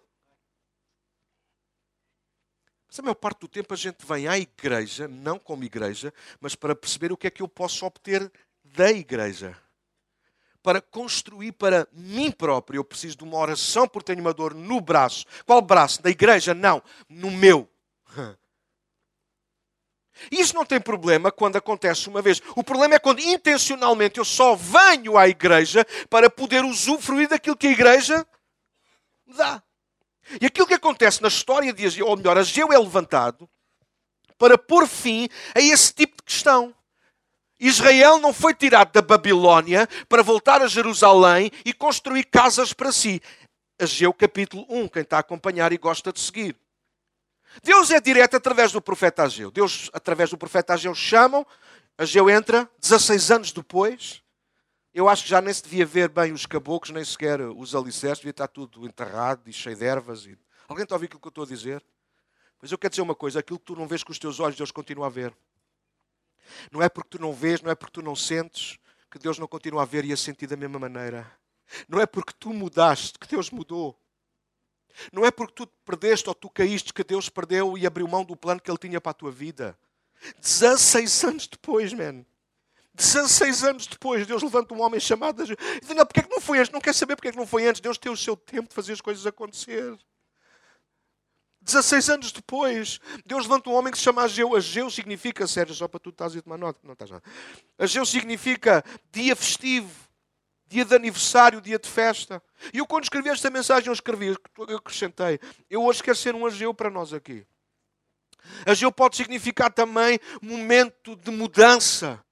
Mas 2.87 2.99
a 2.99 3.01
maior 3.01 3.15
parte 3.15 3.39
do 3.39 3.47
tempo 3.47 3.73
a 3.73 3.77
gente 3.77 4.05
vem 4.05 4.27
à 4.27 4.37
igreja, 4.37 5.07
não 5.07 5.39
como 5.39 5.63
igreja, 5.63 6.13
mas 6.39 6.55
para 6.55 6.75
perceber 6.75 7.11
o 7.11 7.17
que 7.17 7.27
é 7.27 7.31
que 7.31 7.41
eu 7.41 7.47
posso 7.47 7.85
obter 7.85 8.31
da 8.63 8.91
igreja. 8.91 9.57
Para 10.67 10.81
construir 10.81 11.53
para 11.53 11.87
mim 11.93 12.29
próprio, 12.29 12.79
eu 12.79 12.83
preciso 12.83 13.19
de 13.19 13.23
uma 13.23 13.37
oração 13.37 13.87
porque 13.87 14.07
tenho 14.07 14.19
uma 14.19 14.33
dor 14.33 14.53
no 14.53 14.81
braço. 14.81 15.25
Qual 15.45 15.61
braço? 15.61 16.01
Da 16.01 16.09
igreja? 16.09 16.53
Não, 16.53 16.83
no 17.07 17.31
meu. 17.31 17.69
Isso 20.29 20.53
não 20.53 20.65
tem 20.65 20.81
problema 20.81 21.31
quando 21.31 21.55
acontece 21.55 22.09
uma 22.09 22.21
vez. 22.21 22.41
O 22.53 22.65
problema 22.65 22.95
é 22.95 22.99
quando 22.99 23.21
intencionalmente 23.21 24.17
eu 24.19 24.25
só 24.25 24.57
venho 24.57 25.17
à 25.17 25.29
igreja 25.29 25.87
para 26.09 26.29
poder 26.29 26.65
usufruir 26.65 27.29
daquilo 27.29 27.55
que 27.55 27.67
a 27.67 27.71
igreja 27.71 28.27
me 29.25 29.35
dá. 29.35 29.63
E 30.41 30.47
aquilo 30.47 30.67
que 30.67 30.73
acontece 30.73 31.21
na 31.21 31.29
história 31.29 31.71
de 31.71 31.85
Ageu, 31.85 32.07
ou 32.07 32.17
melhor, 32.17 32.37
Ageu 32.37 32.73
é 32.73 32.77
levantado 32.77 33.49
para 34.37 34.57
pôr 34.57 34.85
fim 34.85 35.29
a 35.55 35.61
esse 35.61 35.93
tipo 35.93 36.17
de 36.17 36.23
questão. 36.23 36.75
Israel 37.59 38.19
não 38.19 38.33
foi 38.33 38.53
tirado 38.53 38.91
da 38.91 39.01
Babilónia 39.01 39.87
para 40.07 40.21
voltar 40.21 40.61
a 40.61 40.67
Jerusalém 40.67 41.51
e 41.65 41.73
construir 41.73 42.25
casas 42.25 42.73
para 42.73 42.91
si. 42.91 43.21
Ageu 43.79 44.13
capítulo 44.13 44.65
1, 44.69 44.87
quem 44.87 45.01
está 45.01 45.17
a 45.17 45.19
acompanhar 45.21 45.71
e 45.71 45.77
gosta 45.77 46.11
de 46.11 46.19
seguir. 46.19 46.55
Deus 47.63 47.89
é 47.91 47.99
direto 47.99 48.35
através 48.37 48.71
do 48.71 48.81
profeta 48.81 49.23
Ageu. 49.23 49.49
Deus, 49.49 49.89
através 49.93 50.29
do 50.29 50.37
profeta 50.37 50.73
Ageu, 50.73 50.93
chamam. 50.93 51.45
Ageu 51.97 52.29
entra 52.29 52.69
16 52.79 53.31
anos 53.31 53.51
depois. 53.51 54.21
Eu 54.93 55.07
acho 55.07 55.23
que 55.23 55.29
já 55.29 55.41
nem 55.41 55.53
se 55.53 55.63
devia 55.63 55.85
ver 55.85 56.09
bem 56.09 56.31
os 56.31 56.45
caboclos, 56.45 56.91
nem 56.91 57.03
sequer 57.03 57.41
os 57.41 57.75
alicerces, 57.75 58.19
devia 58.19 58.31
estar 58.31 58.47
tudo 58.47 58.85
enterrado 58.85 59.47
e 59.47 59.53
cheio 59.53 59.75
de 59.75 59.85
ervas. 59.85 60.25
E... 60.25 60.37
Alguém 60.67 60.83
está 60.83 60.95
a 60.95 60.97
ouvir 60.97 61.05
aquilo 61.05 61.21
que 61.21 61.27
eu 61.27 61.29
estou 61.29 61.43
a 61.43 61.47
dizer? 61.47 61.83
Mas 62.61 62.71
eu 62.71 62.77
quero 62.77 62.91
dizer 62.91 63.01
uma 63.01 63.15
coisa: 63.15 63.39
aquilo 63.39 63.59
que 63.59 63.65
tu 63.65 63.75
não 63.75 63.87
vês 63.87 64.03
com 64.03 64.11
os 64.11 64.19
teus 64.19 64.39
olhos, 64.39 64.57
Deus 64.57 64.71
continua 64.71 65.07
a 65.07 65.09
ver. 65.09 65.33
Não 66.71 66.81
é 66.81 66.89
porque 66.89 67.09
tu 67.17 67.21
não 67.21 67.33
vês, 67.33 67.61
não 67.61 67.71
é 67.71 67.75
porque 67.75 67.93
tu 67.93 68.01
não 68.01 68.15
sentes, 68.15 68.77
que 69.09 69.19
Deus 69.19 69.37
não 69.37 69.47
continua 69.47 69.83
a 69.83 69.85
ver 69.85 70.05
e 70.05 70.13
a 70.13 70.17
sentir 70.17 70.47
da 70.47 70.55
mesma 70.55 70.79
maneira. 70.79 71.31
Não 71.87 71.99
é 71.99 72.05
porque 72.05 72.33
tu 72.39 72.53
mudaste 72.53 73.17
que 73.19 73.27
Deus 73.27 73.49
mudou. 73.49 73.99
Não 75.11 75.25
é 75.25 75.31
porque 75.31 75.53
tu 75.53 75.67
perdeste 75.85 76.27
ou 76.27 76.35
tu 76.35 76.49
caíste 76.49 76.93
que 76.93 77.03
Deus 77.03 77.29
perdeu 77.29 77.77
e 77.77 77.85
abriu 77.85 78.07
mão 78.07 78.23
do 78.23 78.35
plano 78.35 78.59
que 78.59 78.69
Ele 78.69 78.77
tinha 78.77 78.99
para 78.99 79.11
a 79.11 79.13
tua 79.13 79.31
vida. 79.31 79.77
16 80.41 81.23
anos 81.23 81.47
depois, 81.47 81.93
man. 81.93 82.25
16 82.95 83.63
anos 83.63 83.85
depois, 83.85 84.25
Deus 84.25 84.41
levanta 84.41 84.73
um 84.73 84.81
homem 84.81 84.99
chamado. 84.99 85.45
Diz, 85.45 85.55
não, 85.95 86.05
porque 86.05 86.21
é 86.21 86.23
que 86.23 86.31
não 86.31 86.41
foi 86.41 86.57
antes? 86.57 86.71
Não 86.71 86.81
quer 86.81 86.93
saber 86.93 87.15
porque 87.15 87.27
é 87.27 87.31
que 87.31 87.37
não 87.37 87.45
foi 87.45 87.67
antes. 87.67 87.79
Deus 87.79 87.97
tem 87.97 88.11
o 88.11 88.17
seu 88.17 88.35
tempo 88.35 88.69
de 88.69 88.73
fazer 88.73 88.93
as 88.93 89.01
coisas 89.01 89.25
acontecer. 89.27 89.95
16 91.67 92.09
anos 92.09 92.31
depois, 92.31 92.99
Deus 93.25 93.43
levanta 93.43 93.69
um 93.69 93.73
homem 93.73 93.91
que 93.91 93.97
se 93.97 94.03
chama 94.05 94.23
Ageu. 94.23 94.55
Ageu 94.55 94.89
significa, 94.89 95.45
Sérgio, 95.45 95.75
só 95.75 95.85
para 95.87 95.99
tu 95.99 96.09
estás 96.09 96.35
a 96.35 96.41
tomar 96.41 96.57
nota. 96.57 96.79
Não 96.81 96.93
estás 96.93 97.11
nada. 97.11 97.23
Ageu 97.77 98.05
significa 98.05 98.83
dia 99.11 99.35
festivo, 99.35 99.93
dia 100.65 100.85
de 100.85 100.95
aniversário, 100.95 101.59
dia 101.59 101.77
de 101.77 101.89
festa. 101.89 102.41
E 102.73 102.77
eu, 102.77 102.87
quando 102.87 103.03
escrevi 103.03 103.29
esta 103.29 103.49
mensagem, 103.49 103.87
eu 103.87 103.93
escrevi, 103.93 104.27
eu 104.57 104.77
acrescentei. 104.77 105.39
Eu 105.69 105.83
hoje 105.83 106.01
quero 106.01 106.17
ser 106.17 106.33
um 106.33 106.45
Ageu 106.45 106.73
para 106.73 106.89
nós 106.89 107.13
aqui. 107.13 107.45
Ageu 108.65 108.89
pode 108.89 109.17
significar 109.17 109.71
também 109.71 110.19
momento 110.41 111.17
de 111.17 111.31
mudança. 111.31 112.23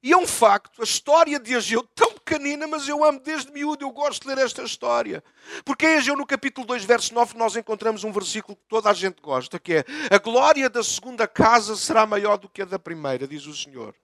E 0.00 0.12
é 0.12 0.16
um 0.16 0.28
facto, 0.28 0.80
a 0.80 0.84
história 0.84 1.40
de 1.40 1.56
Ageu, 1.56 1.82
tão 1.94 2.13
pequenina, 2.24 2.66
mas 2.66 2.88
eu 2.88 3.04
amo 3.04 3.20
desde 3.20 3.52
miúdo, 3.52 3.84
eu 3.84 3.90
gosto 3.90 4.22
de 4.22 4.28
ler 4.28 4.38
esta 4.38 4.62
história. 4.62 5.22
Porque 5.64 5.86
em 5.86 5.96
Ageu, 5.96 6.16
no 6.16 6.26
capítulo 6.26 6.66
2, 6.66 6.84
verso 6.84 7.14
9, 7.14 7.36
nós 7.36 7.54
encontramos 7.54 8.02
um 8.02 8.10
versículo 8.10 8.56
que 8.56 8.64
toda 8.66 8.90
a 8.90 8.94
gente 8.94 9.20
gosta, 9.20 9.58
que 9.58 9.74
é 9.74 9.84
A 10.10 10.18
glória 10.18 10.70
da 10.70 10.82
segunda 10.82 11.28
casa 11.28 11.76
será 11.76 12.06
maior 12.06 12.38
do 12.38 12.48
que 12.48 12.62
a 12.62 12.64
da 12.64 12.78
primeira, 12.78 13.28
diz 13.28 13.46
o 13.46 13.54
Senhor. 13.54 13.94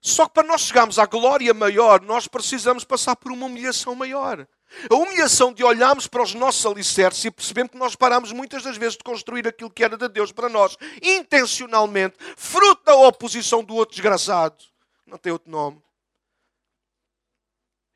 Só 0.00 0.26
que 0.26 0.34
para 0.34 0.46
nós 0.46 0.60
chegarmos 0.60 0.98
à 0.98 1.06
glória 1.06 1.52
maior, 1.54 2.00
nós 2.02 2.28
precisamos 2.28 2.84
passar 2.84 3.16
por 3.16 3.32
uma 3.32 3.46
humilhação 3.46 3.94
maior. 3.94 4.46
A 4.90 4.94
humilhação 4.94 5.52
de 5.52 5.64
olharmos 5.64 6.06
para 6.06 6.22
os 6.22 6.34
nossos 6.34 6.66
alicerces 6.66 7.24
e 7.24 7.30
percebemos 7.30 7.72
que 7.72 7.78
nós 7.78 7.96
paramos 7.96 8.30
muitas 8.30 8.62
das 8.62 8.76
vezes 8.76 8.96
de 8.96 9.04
construir 9.04 9.48
aquilo 9.48 9.70
que 9.70 9.82
era 9.82 9.96
de 9.96 10.08
Deus 10.08 10.30
para 10.30 10.48
nós, 10.48 10.76
intencionalmente, 11.02 12.16
fruto 12.36 12.84
da 12.84 12.94
oposição 12.94 13.64
do 13.64 13.74
outro 13.74 13.94
desgraçado. 13.94 14.73
Não 15.06 15.18
tem 15.18 15.32
outro 15.32 15.50
nome. 15.50 15.82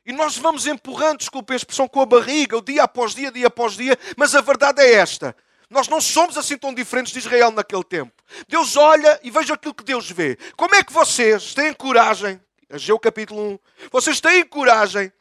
E 0.05 0.13
nós 0.13 0.39
vamos 0.39 0.67
empurrando, 0.67 1.19
desculpe 1.19 1.53
a 1.53 1.57
expressão, 1.57 1.87
com 1.87 2.01
a 2.01 2.07
barriga, 2.07 2.57
o 2.57 2.63
dia 2.63 2.83
após 2.83 3.15
dia, 3.15 3.31
dia 3.31 3.47
após 3.47 3.75
dia, 3.75 3.99
mas 4.17 4.35
a 4.35 4.41
verdade 4.41 4.81
é 4.81 4.95
esta. 4.95 5.37
Nós 5.69 5.87
não 5.87 6.01
somos 6.01 6.39
assim 6.39 6.57
tão 6.57 6.73
diferentes 6.73 7.13
de 7.13 7.19
Israel 7.19 7.51
naquele 7.51 7.85
tempo. 7.85 8.13
Deus 8.49 8.77
olha 8.77 9.21
e 9.23 9.31
veja 9.31 9.53
aquilo 9.53 9.75
que 9.75 9.85
Deus 9.85 10.11
vê. 10.11 10.39
Como 10.57 10.75
é 10.75 10.83
que 10.83 10.93
vocês 10.93 11.53
têm 11.53 11.75
coragem? 11.75 12.41
Ageu 12.71 12.99
capítulo 12.99 13.53
1. 13.53 13.59
Vocês 13.91 14.19
têm 14.21 14.47
coragem 14.47 15.13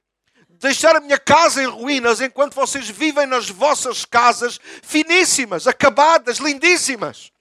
deixar 0.59 0.95
a 0.95 0.99
minha 0.99 1.19
casa 1.19 1.61
em 1.61 1.67
ruínas 1.67 2.21
enquanto 2.21 2.55
vocês 2.55 2.89
vivem 2.89 3.25
nas 3.25 3.49
vossas 3.49 4.05
casas 4.05 4.59
finíssimas, 4.81 5.67
acabadas, 5.67 6.37
lindíssimas. 6.37 7.31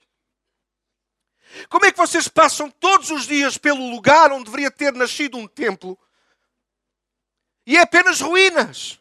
Como 1.69 1.85
é 1.85 1.91
que 1.91 1.97
vocês 1.97 2.27
passam 2.27 2.69
todos 2.69 3.09
os 3.11 3.25
dias 3.25 3.57
pelo 3.57 3.89
lugar 3.89 4.31
onde 4.31 4.45
deveria 4.45 4.71
ter 4.71 4.93
nascido 4.93 5.37
um 5.37 5.47
templo 5.47 5.97
e 7.65 7.77
é 7.77 7.81
apenas 7.81 8.21
ruínas? 8.21 8.99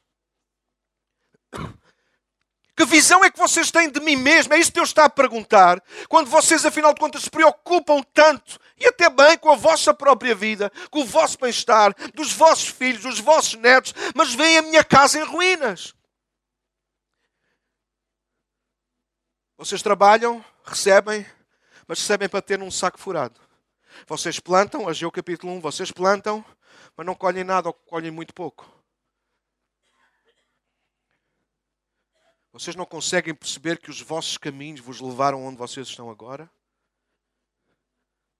Que 2.77 2.85
visão 2.85 3.25
é 3.25 3.31
que 3.31 3.39
vocês 3.39 3.71
têm 3.71 3.91
de 3.91 4.01
mim 4.01 4.17
mesmo? 4.17 4.53
É 4.53 4.59
isso 4.59 4.71
que 4.71 4.75
Deus 4.75 4.91
está 4.91 5.07
a 5.07 5.11
perguntar. 5.11 5.83
Quando 6.11 6.29
vocês, 6.29 6.67
afinal 6.67 6.93
de 6.93 7.01
contas, 7.01 7.23
se 7.23 7.31
preocupam 7.31 8.03
tanto 8.13 8.61
e 8.77 8.87
até 8.87 9.09
bem 9.09 9.39
com 9.39 9.51
a 9.51 9.57
vossa 9.57 9.95
própria 9.95 10.35
vida, 10.35 10.71
com 10.91 11.01
o 11.01 11.07
vosso 11.07 11.39
bem-estar, 11.39 11.95
dos 12.13 12.33
vossos 12.33 12.69
filhos, 12.69 13.03
dos 13.03 13.19
vossos 13.19 13.55
netos, 13.55 13.95
mas 14.15 14.35
veem 14.35 14.59
a 14.59 14.63
minha 14.63 14.85
casa 14.85 15.19
em 15.19 15.25
ruínas. 15.25 15.95
Vocês 19.57 19.81
trabalham, 19.81 20.45
recebem, 20.63 21.25
mas 21.87 22.01
recebem 22.01 22.29
para 22.29 22.43
ter 22.43 22.63
um 22.63 22.71
saco 22.71 22.99
furado. 22.99 23.41
Vocês 24.07 24.41
plantam, 24.41 24.89
Ageu 24.89 25.11
capítulo 25.11 25.53
1, 25.55 25.61
vocês 25.61 25.91
plantam, 25.91 26.45
mas 26.97 27.07
não 27.07 27.15
colhem 27.15 27.45
nada 27.45 27.69
ou 27.69 27.75
colhem 27.75 28.11
muito 28.11 28.35
pouco. 28.35 28.71
Vocês 32.53 32.75
não 32.75 32.87
conseguem 32.87 33.35
perceber 33.35 33.79
que 33.79 33.91
os 33.91 34.01
vossos 34.01 34.39
caminhos 34.39 34.81
vos 34.81 35.01
levaram 35.01 35.45
onde 35.45 35.59
vocês 35.59 35.89
estão 35.89 36.11
agora? 36.11 36.51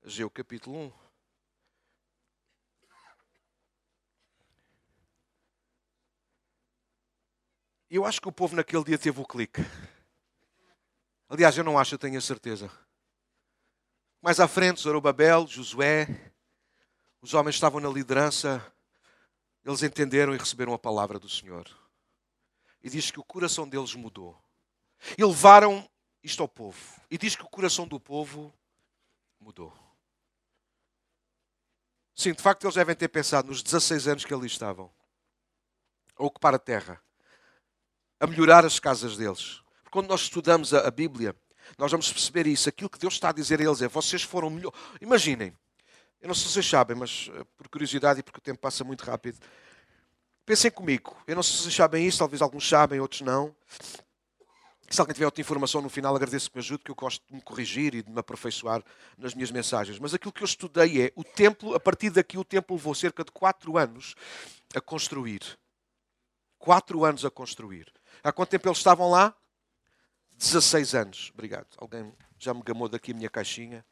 Ageu 0.03 0.31
capítulo 0.31 0.79
1. 0.79 0.93
Eu 7.91 8.05
acho 8.05 8.21
que 8.21 8.29
o 8.29 8.33
povo 8.33 8.57
naquele 8.57 8.85
dia 8.85 8.99
teve 8.99 9.21
o 9.21 9.25
clique. 9.25 9.61
Aliás, 11.29 11.57
eu 11.57 11.65
não 11.65 11.79
acho, 11.79 11.95
eu 11.95 11.99
tenho 11.99 12.19
a 12.19 12.21
certeza. 12.21 12.71
Mais 14.21 14.41
à 14.41 14.49
frente, 14.49 14.81
Zorobabel, 14.81 15.47
Josué, 15.47 16.33
os 17.21 17.35
homens 17.35 17.55
estavam 17.55 17.81
na 17.81 17.89
liderança, 17.89 18.65
eles 19.65 19.83
entenderam 19.83 20.35
e 20.35 20.39
receberam 20.39 20.73
a 20.73 20.79
palavra 20.79 21.19
do 21.19 21.29
Senhor 21.29 21.67
e 22.87 22.89
diz 22.89 23.11
que 23.11 23.19
o 23.19 23.25
coração 23.25 23.69
deles 23.69 23.97
mudou. 23.97 24.41
E 25.19 25.25
levaram 25.25 25.91
isto 26.23 26.41
ao 26.41 26.49
povo. 26.49 26.79
E 27.11 27.19
diz 27.19 27.35
que 27.35 27.43
o 27.43 27.49
coração 27.49 27.85
do 27.85 27.99
povo 27.99 28.55
mudou. 29.41 29.77
Sim, 32.15 32.33
de 32.33 32.41
facto, 32.41 32.63
eles 32.63 32.77
devem 32.77 32.95
ter 32.95 33.09
pensado 33.09 33.49
nos 33.49 33.61
16 33.61 34.07
anos 34.07 34.25
que 34.25 34.33
ali 34.33 34.47
estavam 34.47 34.89
a 36.17 36.25
ocupar 36.25 36.55
a 36.55 36.61
terra, 36.61 37.03
a 38.21 38.27
melhorar 38.29 38.65
as 38.65 38.79
casas 38.79 39.17
deles. 39.17 39.61
Porque 39.83 39.91
quando 39.91 40.07
nós 40.07 40.21
estudamos 40.21 40.73
a, 40.73 40.87
a 40.87 40.91
Bíblia, 40.93 41.35
nós 41.79 41.91
vamos 41.91 42.13
perceber 42.13 42.47
isso. 42.47 42.69
Aquilo 42.69 42.91
que 42.91 42.99
Deus 42.99 43.15
está 43.15 43.31
a 43.31 43.33
dizer 43.33 43.61
a 43.61 43.65
eles 43.65 43.83
é: 43.83 43.89
vocês 43.89 44.23
foram 44.23 44.51
melhor. 44.51 44.73
Imaginem, 45.01 45.53
eu 46.21 46.29
não 46.29 46.35
sei 46.35 46.47
se 46.47 46.55
vocês 46.55 46.69
sabem, 46.69 46.97
mas 46.97 47.31
eh, 47.35 47.45
por 47.57 47.69
curiosidade 47.69 48.21
e 48.21 48.23
porque 48.23 48.39
o 48.39 48.43
tempo 48.43 48.61
passa 48.61 48.85
muito 48.85 49.05
rápido, 49.05 49.39
Pensem 50.47 50.71
comigo. 50.71 51.17
Eu 51.27 51.35
não 51.35 51.43
sei 51.43 51.57
se 51.57 51.63
vocês 51.65 51.75
sabem 51.75 52.07
isto, 52.07 52.21
talvez 52.21 52.41
alguns 52.41 52.69
sabem, 52.69 53.01
outros 53.01 53.21
não. 53.21 53.53
Se 54.89 55.01
alguém 55.01 55.13
tiver 55.13 55.25
outra 55.25 55.41
informação 55.41 55.83
no 55.83 55.89
final, 55.89 56.15
agradeço 56.15 56.49
que 56.49 56.57
me 56.57 56.61
ajude, 56.61 56.85
que 56.85 56.91
eu 56.93 56.95
gosto 56.95 57.21
de 57.27 57.35
me 57.35 57.43
corrigir 57.43 57.97
e 57.97 58.03
de 58.05 58.13
me 58.13 58.21
aperfeiçoar 58.21 58.81
nas 59.19 59.35
minhas 59.35 59.51
mensagens. 59.51 59.99
Mas 59.99 60.15
aquilo 60.15 60.33
que 60.33 60.45
eu 60.45 60.45
estudei 60.45 61.03
é, 61.03 61.13
o 61.17 61.25
templo, 61.25 61.75
a 61.75 61.81
partir 61.81 62.11
daqui, 62.11 62.39
o 62.39 62.45
templo 62.45 62.77
levou 62.77 62.95
cerca 62.95 63.25
de 63.25 63.33
4 63.33 63.77
anos 63.77 64.15
a 64.73 64.81
construir. 64.81 65.43
4 66.61 67.05
anos 67.05 67.25
a 67.25 67.31
construir. 67.31 67.93
Há 68.23 68.31
quanto 68.31 68.51
tempo 68.51 68.69
eles 68.69 68.79
estavam 68.79 69.11
lá? 69.11 69.35
16 70.37 70.95
anos. 70.95 71.31
Obrigado. 71.35 71.67
Alguém 71.79 72.13
já 72.39 72.53
me 72.53 72.63
gamou 72.63 72.89
daqui 72.89 73.13
a 73.13 73.15
minha 73.15 73.31
caixinha? 73.31 73.85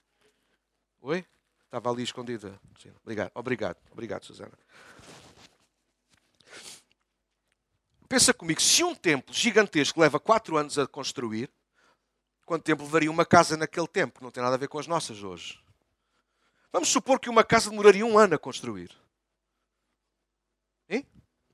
Oi? 1.01 1.25
Estava 1.65 1.91
ali 1.91 2.03
escondida. 2.03 2.61
Obrigado. 3.03 3.31
Obrigado. 3.35 3.77
Obrigado, 3.91 4.25
Susana. 4.25 4.53
Pensa 8.09 8.33
comigo, 8.33 8.61
se 8.61 8.85
um 8.85 8.95
templo 8.95 9.35
gigantesco 9.35 10.01
leva 10.01 10.21
quatro 10.21 10.57
anos 10.57 10.79
a 10.79 10.87
construir, 10.87 11.51
quanto 12.45 12.63
tempo 12.63 12.85
levaria 12.85 13.11
uma 13.11 13.27
casa 13.27 13.57
naquele 13.57 13.89
tempo? 13.89 14.23
Não 14.23 14.31
tem 14.31 14.43
nada 14.43 14.55
a 14.55 14.59
ver 14.59 14.69
com 14.69 14.79
as 14.79 14.87
nossas 14.87 15.23
hoje. 15.23 15.59
Vamos 16.73 16.91
supor 16.91 17.19
que 17.19 17.29
uma 17.29 17.43
casa 17.43 17.71
demoraria 17.71 18.05
um 18.05 18.19
ano 18.19 18.35
a 18.35 18.39
construir. 18.39 18.91
Hein? 20.89 21.07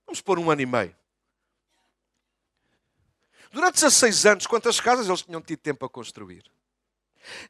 Vamos 0.04 0.20
pôr 0.20 0.38
um 0.38 0.50
ano 0.50 0.60
e 0.60 0.66
meio. 0.66 0.99
Durante 3.50 3.74
16 3.74 4.26
anos, 4.26 4.46
quantas 4.46 4.80
casas 4.80 5.06
eles 5.06 5.22
tinham 5.22 5.42
tido 5.42 5.58
tempo 5.58 5.84
a 5.84 5.88
construir? 5.88 6.44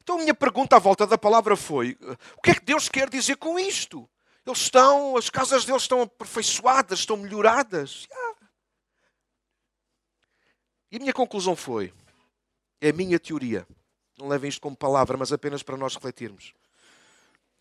Então 0.01 0.15
a 0.15 0.19
minha 0.19 0.33
pergunta 0.33 0.75
à 0.75 0.79
volta 0.79 1.05
da 1.05 1.17
palavra 1.17 1.55
foi: 1.55 1.97
o 2.37 2.41
que 2.41 2.51
é 2.51 2.55
que 2.55 2.65
Deus 2.65 2.89
quer 2.89 3.09
dizer 3.09 3.37
com 3.37 3.57
isto? 3.59 4.09
Eles 4.45 4.59
estão, 4.59 5.15
as 5.15 5.29
casas 5.29 5.65
deles 5.65 5.83
estão 5.83 6.01
aperfeiçoadas, 6.01 6.99
estão 6.99 7.15
melhoradas. 7.15 8.07
Yeah. 8.09 8.37
E 10.91 10.97
a 10.97 10.99
minha 10.99 11.13
conclusão 11.13 11.55
foi: 11.55 11.93
é 12.81 12.89
a 12.89 12.93
minha 12.93 13.19
teoria. 13.19 13.67
Não 14.17 14.27
levem 14.27 14.49
isto 14.49 14.61
como 14.61 14.75
palavra, 14.75 15.17
mas 15.17 15.31
apenas 15.31 15.63
para 15.63 15.77
nós 15.77 15.95
refletirmos. 15.95 16.53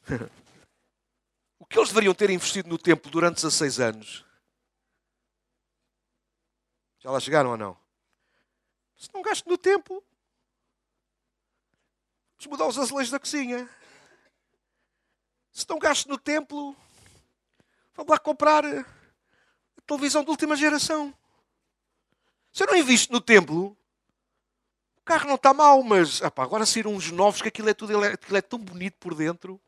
o 1.58 1.66
que 1.66 1.78
eles 1.78 1.90
deveriam 1.90 2.14
ter 2.14 2.30
investido 2.30 2.68
no 2.68 2.78
templo 2.78 3.10
durante 3.10 3.36
16 3.36 3.80
anos? 3.80 4.24
Já 6.98 7.10
lá 7.10 7.20
chegaram 7.20 7.50
ou 7.50 7.56
não? 7.56 7.89
Se 9.00 9.08
não 9.14 9.22
gasto 9.22 9.48
no 9.48 9.56
templo, 9.56 10.04
vamos 12.36 12.46
mudar 12.50 12.66
os 12.66 12.78
azulejos 12.78 13.10
da 13.10 13.18
cozinha. 13.18 13.66
Se 15.50 15.66
não 15.70 15.78
gasto 15.78 16.06
no 16.06 16.18
templo, 16.18 16.76
vamos 17.94 18.10
lá 18.10 18.18
comprar 18.18 18.62
a 18.62 18.84
televisão 19.86 20.22
de 20.22 20.28
última 20.28 20.54
geração. 20.54 21.14
Se 22.52 22.62
eu 22.62 22.66
não 22.66 22.76
invisto 22.76 23.10
no 23.10 23.22
templo, 23.22 23.74
o 24.98 25.02
carro 25.02 25.28
não 25.28 25.36
está 25.36 25.54
mal, 25.54 25.82
mas 25.82 26.20
opa, 26.20 26.42
agora 26.42 26.66
saíram 26.66 26.92
uns 26.92 27.10
novos 27.10 27.40
que 27.40 27.48
aquilo 27.48 27.70
é, 27.70 27.74
tudo, 27.74 28.04
aquilo 28.04 28.36
é 28.36 28.42
tão 28.42 28.58
bonito 28.58 28.98
por 28.98 29.14
dentro. 29.14 29.58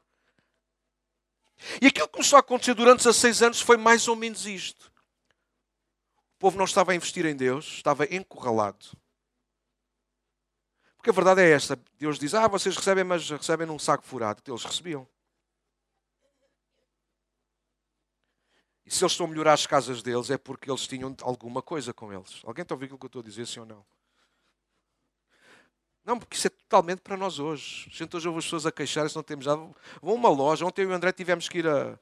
E 1.80 1.86
aquilo 1.86 2.06
que 2.06 2.12
começou 2.12 2.36
a 2.36 2.40
acontecer 2.40 2.74
durante 2.74 2.98
16 2.98 3.42
anos 3.44 3.60
foi 3.62 3.78
mais 3.78 4.06
ou 4.08 4.14
menos 4.14 4.44
isto. 4.44 4.92
O 6.34 6.38
povo 6.38 6.58
não 6.58 6.66
estava 6.66 6.92
a 6.92 6.94
investir 6.94 7.24
em 7.24 7.34
Deus, 7.34 7.76
estava 7.76 8.04
encurralado. 8.14 9.00
Porque 11.02 11.10
a 11.10 11.12
verdade 11.12 11.40
é 11.40 11.50
esta: 11.50 11.76
Deus 11.98 12.16
diz, 12.16 12.32
ah, 12.32 12.46
vocês 12.46 12.76
recebem, 12.76 13.02
mas 13.02 13.28
recebem 13.28 13.66
num 13.66 13.78
saco 13.78 14.04
furado. 14.04 14.40
Eles 14.46 14.64
recebiam. 14.64 15.04
E 18.86 18.90
se 18.90 19.02
eles 19.02 19.10
estão 19.10 19.26
a 19.26 19.28
melhorar 19.28 19.54
as 19.54 19.66
casas 19.66 20.00
deles, 20.00 20.30
é 20.30 20.38
porque 20.38 20.70
eles 20.70 20.86
tinham 20.86 21.12
alguma 21.22 21.60
coisa 21.60 21.92
com 21.92 22.12
eles. 22.12 22.40
Alguém 22.44 22.62
está 22.62 22.72
a 22.72 22.76
ouvir 22.76 22.84
aquilo 22.84 23.00
que 23.00 23.06
eu 23.06 23.08
estou 23.08 23.20
a 23.20 23.24
dizer, 23.24 23.46
sim 23.48 23.58
ou 23.58 23.66
não? 23.66 23.84
Não, 26.04 26.20
porque 26.20 26.36
isso 26.36 26.46
é 26.46 26.50
totalmente 26.50 27.00
para 27.00 27.16
nós 27.16 27.40
hoje. 27.40 27.90
A 27.92 27.96
gente 27.96 28.16
hoje 28.16 28.28
ouve 28.28 28.38
as 28.38 28.44
pessoas 28.44 28.66
a 28.66 28.70
queixar-se, 28.70 29.16
não 29.16 29.24
temos 29.24 29.46
nada. 29.46 29.60
Vão 30.00 30.12
a 30.12 30.14
uma 30.14 30.28
loja, 30.28 30.64
ontem 30.64 30.82
eu 30.82 30.90
e 30.90 30.92
o 30.92 30.94
André 30.94 31.10
tivemos 31.10 31.48
que 31.48 31.58
ir 31.58 31.66
a, 31.66 31.98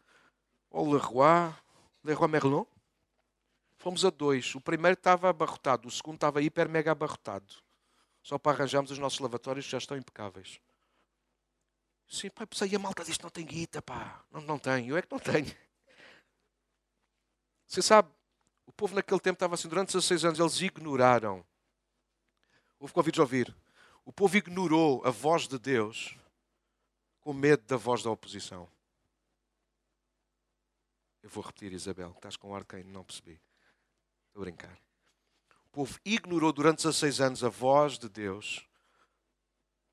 ao 0.71 0.85
Leroy, 0.85 1.55
Leroy 2.05 2.29
Merlin. 2.29 2.67
Fomos 3.79 4.05
a 4.05 4.11
dois. 4.11 4.55
O 4.55 4.61
primeiro 4.61 4.93
estava 4.93 5.31
abarrotado, 5.31 5.89
o 5.89 5.91
segundo 5.91 6.17
estava 6.17 6.43
hiper 6.43 6.69
mega 6.69 6.93
abarrotado. 6.93 7.70
Só 8.23 8.39
para 8.39 8.53
arranjarmos 8.53 8.91
os 8.91 8.99
nossos 8.99 9.19
lavatórios 9.19 9.65
que 9.65 9.73
já 9.73 9.79
estão 9.79 9.97
impecáveis. 9.97 10.61
Sim, 12.09 12.29
pá, 12.29 12.47
aí 12.61 12.75
a 12.75 12.79
malta 12.79 13.05
diz 13.05 13.17
que 13.17 13.23
não 13.23 13.31
tem 13.31 13.47
guita, 13.47 13.81
pá. 13.81 14.25
Não, 14.31 14.41
não 14.41 14.59
tem. 14.59 14.89
Eu 14.89 14.97
é 14.97 15.03
que 15.03 15.11
não 15.11 15.19
tenho. 15.19 15.55
Você 17.67 17.81
sabe, 17.81 18.11
o 18.67 18.73
povo 18.73 18.97
naquele 18.97 19.21
tempo 19.21 19.37
estava 19.37 19.55
assim, 19.55 19.69
durante 19.69 19.93
16 19.93 20.25
anos, 20.25 20.41
eles 20.41 20.61
ignoraram. 20.61 21.45
Houve 22.81 22.93
convites 22.93 23.21
a 23.21 23.23
ouvir. 23.23 23.55
O 24.05 24.13
povo 24.13 24.37
ignorou 24.37 25.07
a 25.07 25.11
voz 25.11 25.47
de 25.47 25.59
Deus 25.59 26.17
com 27.21 27.33
medo 27.33 27.63
da 27.65 27.77
voz 27.77 28.03
da 28.03 28.11
oposição. 28.11 28.69
Eu 31.23 31.29
vou 31.29 31.45
repetir, 31.45 31.73
Isabel, 31.73 32.11
estás 32.11 32.37
com 32.37 32.55
ar 32.55 32.65
quem 32.65 32.83
não 32.83 33.05
percebi. 33.05 33.41
Estou 34.29 34.43
a 34.43 34.45
brincar. 34.45 34.90
O 35.71 35.73
povo 35.73 36.01
ignorou 36.05 36.53
durante 36.53 36.79
16 36.79 37.21
anos 37.21 37.45
a 37.45 37.49
voz 37.49 37.97
de 37.97 38.09
Deus 38.09 38.67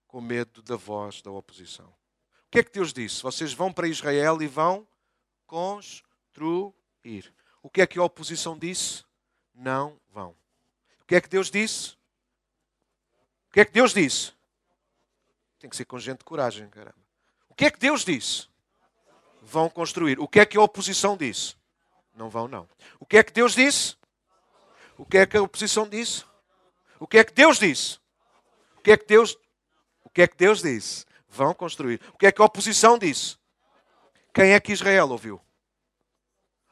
com 0.08 0.20
medo 0.20 0.64
da 0.64 0.76
voz 0.76 1.22
da 1.22 1.30
oposição. 1.30 1.86
O 1.86 2.50
que 2.50 2.58
é 2.58 2.64
que 2.64 2.72
Deus 2.72 2.92
disse? 2.92 3.22
Vocês 3.22 3.54
vão 3.54 3.72
para 3.72 3.88
Israel 3.88 4.42
e 4.42 4.48
vão 4.48 4.88
construir. 5.46 7.32
O 7.62 7.70
que 7.70 7.82
é 7.82 7.86
que 7.86 8.00
a 8.00 8.04
oposição 8.04 8.58
disse? 8.58 9.04
Não 9.54 10.00
vão. 10.10 10.36
O 11.02 11.06
que 11.06 11.14
é 11.14 11.22
que 11.22 11.30
Deus 11.30 11.52
disse? 11.52 11.92
O 13.50 13.54
que 13.54 13.60
é 13.60 13.66
que 13.66 13.72
Deus 13.72 13.94
disse? 13.94 14.34
Tem 15.60 15.70
que 15.70 15.76
ser 15.76 15.86
com 15.86 16.00
gente 16.00 16.20
de 16.20 16.26
coragem, 16.26 16.68
caramba. 16.70 16.98
O 17.50 17.54
que 17.54 17.66
é 17.66 17.70
que 17.70 17.80
Deus 17.80 18.04
disse? 18.04 18.48
Vão 19.44 19.70
construir. 19.70 20.20
O 20.20 20.28
que 20.28 20.40
é 20.40 20.46
que 20.46 20.58
a 20.58 20.62
oposição 20.62 21.16
disse? 21.16 21.56
Não 22.16 22.32
vão, 22.32 22.48
não. 22.48 22.68
O 23.00 23.06
que 23.06 23.18
é 23.18 23.24
que 23.24 23.32
Deus 23.32 23.54
disse? 23.54 23.97
O 24.98 25.06
que 25.06 25.18
é 25.18 25.26
que 25.26 25.38
a 25.38 25.41
oposição 25.41 25.88
disse? 25.88 26.24
O 27.00 27.08
que 27.08 27.18
é 27.20 27.24
que 27.24 27.34
Deus 27.34 27.60
disse? 27.60 28.00
O 28.78 28.82
que 28.82 28.91
é 28.91 28.98
que 28.98 29.06
Deus, 29.06 29.38
o 30.04 30.10
que 30.10 30.22
é 30.22 30.28
que 30.28 30.36
Deus 30.36 30.62
disse? 30.62 31.06
Vão 31.30 31.54
construir. 31.54 32.02
O 32.14 32.18
que 32.18 32.26
é 32.26 32.32
que 32.32 32.41
a 32.41 32.45
oposição 32.45 32.98
disse? 32.98 33.38
Quem 34.34 34.54
é 34.54 34.60
que 34.60 34.72
Israel 34.72 35.10
ouviu? 35.10 35.41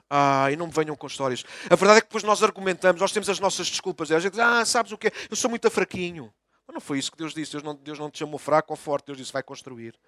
Ah, 0.10 0.52
e 0.52 0.56
não 0.56 0.68
me 0.68 0.74
venham 0.74 0.96
com 0.96 1.08
histórias. 1.08 1.44
A 1.70 1.76
verdade 1.76 1.98
é 1.98 2.02
que 2.02 2.08
depois 2.08 2.24
nós 2.24 2.42
argumentamos, 2.42 3.02
nós 3.02 3.12
temos 3.12 3.30
as 3.30 3.40
nossas 3.40 3.68
desculpas. 3.68 4.12
A 4.12 4.20
gente 4.20 4.34
diz, 4.34 4.40
ah, 4.40 4.64
sabes 4.66 4.92
o 4.92 4.98
que 4.98 5.08
é? 5.08 5.12
Eu 5.30 5.36
sou 5.36 5.50
muito 5.50 5.70
fraquinho. 5.70 6.34
Mas 6.68 6.74
não 6.74 6.82
foi 6.82 7.00
isso 7.00 7.12
que 7.12 7.18
Deus 7.18 7.34
disse. 7.34 7.52
Deus 7.52 7.64
não, 7.64 7.76
Deus 7.76 8.00
não 8.00 8.10
te 8.10 8.20
chamou 8.20 8.40
fraco 8.40 8.74
ou 8.74 8.78
forte. 8.78 9.08
Deus 9.08 9.18
disse, 9.18 9.34
vai 9.34 9.44
construir. 9.44 10.00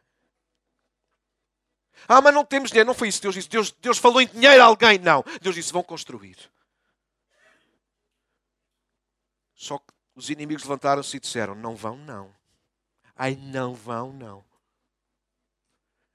Ah, 2.08 2.22
mas 2.22 2.34
não 2.34 2.46
temos 2.46 2.70
dinheiro. 2.70 2.88
Não 2.88 2.94
foi 2.94 3.08
isso 3.08 3.20
que 3.20 3.24
Deus 3.24 3.36
disse. 3.36 3.50
Deus, 3.50 3.72
Deus 3.82 3.98
falou 3.98 4.22
em 4.22 4.28
dinheiro 4.28 4.62
a 4.62 4.66
alguém. 4.66 4.98
Não. 5.00 5.24
Deus 5.42 5.56
disse, 5.56 5.74
vão 5.74 5.84
construir. 5.84 6.38
Só 9.58 9.80
que 9.80 9.92
os 10.16 10.30
inimigos 10.30 10.64
levantaram-se 10.64 11.18
e 11.18 11.20
disseram: 11.20 11.56
Não 11.56 11.76
vão, 11.76 11.98
não. 11.98 12.34
Ai, 13.16 13.36
não 13.36 13.74
vão, 13.74 14.14
não. 14.14 14.46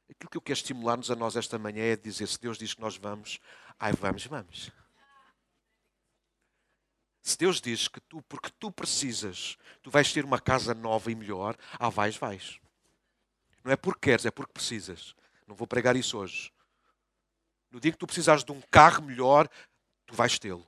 Aquilo 0.09 0.31
que 0.31 0.37
eu 0.37 0.43
quero 0.43 0.59
estimular-nos 0.59 1.11
a 1.11 1.17
nós 1.17 1.37
esta 1.37 1.59
manhã 1.59 1.83
é 1.83 1.97
dizer: 1.97 2.29
se 2.29 2.41
Deus 2.41 2.57
diz 2.57 2.73
que 2.73 2.81
nós 2.81 2.97
vamos, 2.97 3.41
ai, 3.79 3.93
vamos, 3.93 4.25
vamos. 4.27 4.71
Se 7.21 7.37
Deus 7.37 7.61
diz 7.61 7.89
que 7.89 8.01
tu, 8.01 8.23
porque 8.23 8.51
tu 8.59 8.71
precisas, 8.71 9.57
tu 9.83 9.91
vais 9.91 10.13
ter 10.13 10.25
uma 10.25 10.41
casa 10.41 10.73
nova 10.75 11.11
e 11.11 11.15
melhor, 11.15 11.57
ah, 11.79 11.89
vais, 11.89 12.17
vais. 12.17 12.61
Não 13.65 13.73
é 13.73 13.77
porque 13.77 14.11
queres, 14.11 14.25
é 14.25 14.31
porque 14.31 14.53
precisas. 14.53 15.15
Não 15.47 15.55
vou 15.55 15.67
pregar 15.67 15.97
isso 15.97 16.17
hoje. 16.19 16.53
No 17.71 17.81
dia 17.81 17.91
que 17.91 17.99
tu 17.99 18.07
precisares 18.07 18.45
de 18.45 18.53
um 18.53 18.61
carro 18.71 19.03
melhor, 19.03 19.49
tu 20.07 20.15
vais 20.15 20.39
tê-lo. 20.39 20.67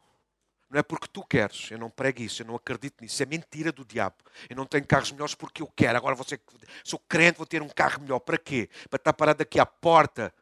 Não 0.74 0.80
é 0.80 0.82
porque 0.82 1.06
tu 1.06 1.22
queres. 1.22 1.70
Eu 1.70 1.78
não 1.78 1.88
prego 1.88 2.20
isso, 2.20 2.42
eu 2.42 2.46
não 2.46 2.56
acredito 2.56 3.00
nisso. 3.00 3.22
É 3.22 3.26
mentira 3.26 3.70
do 3.70 3.84
diabo. 3.84 4.16
Eu 4.50 4.56
não 4.56 4.66
tenho 4.66 4.84
carros 4.84 5.12
melhores 5.12 5.32
porque 5.32 5.62
eu 5.62 5.68
quero. 5.68 5.96
Agora 5.96 6.16
você 6.16 6.36
sou 6.82 6.98
crente, 6.98 7.36
vou 7.36 7.46
ter 7.46 7.62
um 7.62 7.68
carro 7.68 8.02
melhor. 8.02 8.18
Para 8.18 8.36
quê? 8.36 8.68
Para 8.90 8.96
estar 8.96 9.12
parado 9.12 9.40
aqui 9.40 9.60
à 9.60 9.64
porta. 9.64 10.34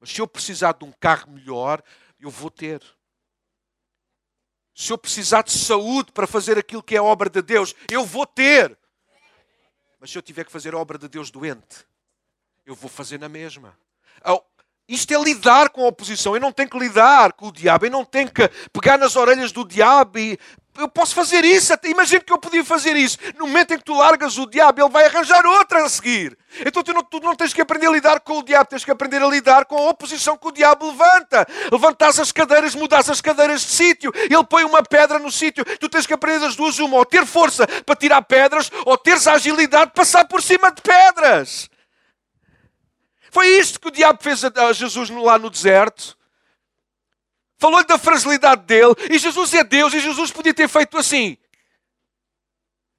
Mas 0.00 0.08
se 0.08 0.22
eu 0.22 0.26
precisar 0.26 0.72
de 0.72 0.86
um 0.86 0.92
carro 0.92 1.32
melhor, 1.32 1.82
eu 2.18 2.30
vou 2.30 2.50
ter. 2.50 2.82
Se 4.74 4.90
eu 4.90 4.96
precisar 4.96 5.42
de 5.42 5.52
saúde 5.52 6.12
para 6.12 6.26
fazer 6.26 6.56
aquilo 6.56 6.82
que 6.82 6.96
é 6.96 7.02
obra 7.02 7.28
de 7.28 7.42
Deus, 7.42 7.74
eu 7.90 8.06
vou 8.06 8.24
ter. 8.24 8.74
Mas 10.00 10.10
se 10.10 10.16
eu 10.16 10.22
tiver 10.22 10.46
que 10.46 10.50
fazer 10.50 10.72
a 10.72 10.78
obra 10.78 10.96
de 10.96 11.10
Deus 11.10 11.30
doente, 11.30 11.86
eu 12.64 12.74
vou 12.74 12.88
fazer 12.88 13.20
na 13.20 13.28
mesma. 13.28 13.78
Isto 14.88 15.14
é 15.14 15.22
lidar 15.22 15.70
com 15.70 15.84
a 15.84 15.88
oposição. 15.88 16.34
Eu 16.34 16.40
não 16.40 16.52
tenho 16.52 16.68
que 16.68 16.78
lidar 16.78 17.32
com 17.32 17.48
o 17.48 17.52
diabo. 17.52 17.86
Eu 17.86 17.90
não 17.90 18.04
tenho 18.04 18.30
que 18.30 18.48
pegar 18.72 18.98
nas 18.98 19.16
orelhas 19.16 19.52
do 19.52 19.64
diabo 19.64 20.18
e. 20.18 20.38
Eu 20.78 20.88
posso 20.88 21.14
fazer 21.14 21.44
isso. 21.44 21.72
Imagina 21.84 22.20
que 22.22 22.32
eu 22.32 22.38
podia 22.38 22.64
fazer 22.64 22.96
isso. 22.96 23.18
No 23.38 23.46
momento 23.46 23.74
em 23.74 23.78
que 23.78 23.84
tu 23.84 23.92
largas 23.92 24.38
o 24.38 24.46
diabo, 24.46 24.80
ele 24.80 24.88
vai 24.88 25.04
arranjar 25.04 25.44
outra 25.44 25.84
a 25.84 25.88
seguir. 25.88 26.36
Então 26.64 26.82
tu 26.82 26.94
não, 26.94 27.02
tu 27.02 27.20
não 27.20 27.36
tens 27.36 27.52
que 27.52 27.60
aprender 27.60 27.88
a 27.88 27.90
lidar 27.90 28.20
com 28.20 28.38
o 28.38 28.42
diabo, 28.42 28.70
tens 28.70 28.82
que 28.82 28.90
aprender 28.90 29.22
a 29.22 29.28
lidar 29.28 29.66
com 29.66 29.76
a 29.76 29.90
oposição 29.90 30.34
que 30.36 30.48
o 30.48 30.50
diabo 30.50 30.86
levanta. 30.86 31.46
Levantas 31.70 32.18
as 32.18 32.32
cadeiras, 32.32 32.74
mudas 32.74 33.10
as 33.10 33.20
cadeiras 33.20 33.60
de 33.60 33.70
sítio. 33.70 34.10
Ele 34.14 34.44
põe 34.44 34.64
uma 34.64 34.82
pedra 34.82 35.18
no 35.18 35.30
sítio. 35.30 35.62
Tu 35.78 35.90
tens 35.90 36.06
que 36.06 36.14
aprender 36.14 36.46
as 36.46 36.56
duas, 36.56 36.78
uma, 36.78 36.96
ou 36.96 37.04
ter 37.04 37.26
força 37.26 37.66
para 37.66 37.94
tirar 37.94 38.22
pedras, 38.22 38.70
ou 38.86 38.96
teres 38.96 39.26
a 39.26 39.34
agilidade 39.34 39.90
de 39.90 39.92
passar 39.92 40.24
por 40.26 40.42
cima 40.42 40.72
de 40.72 40.80
pedras. 40.80 41.68
Foi 43.32 43.46
isto 43.58 43.80
que 43.80 43.88
o 43.88 43.90
diabo 43.90 44.22
fez 44.22 44.44
a 44.44 44.72
Jesus 44.74 45.08
lá 45.08 45.38
no 45.38 45.48
deserto. 45.48 46.18
Falou-lhe 47.56 47.86
da 47.86 47.96
fragilidade 47.96 48.60
dele. 48.64 48.94
E 49.10 49.18
Jesus 49.18 49.54
é 49.54 49.64
Deus. 49.64 49.94
E 49.94 50.00
Jesus 50.00 50.30
podia 50.30 50.52
ter 50.52 50.68
feito 50.68 50.98
assim. 50.98 51.38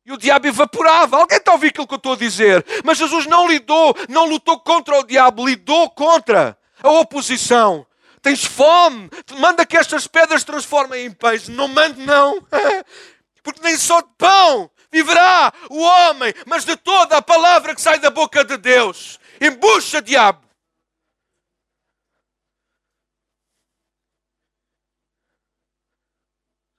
E 0.04 0.12
o 0.12 0.18
diabo 0.18 0.48
evaporava. 0.48 1.18
Alguém 1.18 1.38
está 1.38 1.52
a 1.52 1.54
ouvir 1.54 1.68
aquilo 1.68 1.86
que 1.86 1.94
eu 1.94 1.98
estou 1.98 2.14
a 2.14 2.18
dizer? 2.18 2.66
Mas 2.84 2.98
Jesus 2.98 3.28
não 3.28 3.48
lidou, 3.48 3.96
não 4.10 4.26
lutou 4.26 4.60
contra 4.60 4.98
o 4.98 5.04
diabo, 5.04 5.48
lidou 5.48 5.88
contra 5.92 6.58
a 6.82 6.90
oposição. 6.90 7.86
tens 8.20 8.44
fome, 8.44 9.12
manda 9.38 9.64
que 9.68 9.78
estas 9.78 10.08
pedras 10.08 10.44
transformem 10.44 11.06
em 11.06 11.12
peixe. 11.12 11.52
Não 11.52 11.68
mande, 11.68 12.02
não. 12.02 12.42
Porque 13.44 13.62
nem 13.62 13.78
só 13.78 14.02
de 14.02 14.10
pão 14.18 14.72
viverá 14.92 15.54
o 15.70 15.80
homem, 15.80 16.34
mas 16.48 16.66
de 16.66 16.76
toda 16.76 17.18
a 17.18 17.22
palavra 17.22 17.76
que 17.76 17.82
sai 17.82 18.00
da 18.00 18.10
boca 18.10 18.44
de 18.44 18.58
Deus. 18.58 19.20
Embucha, 19.42 20.02
diabo. 20.02 20.48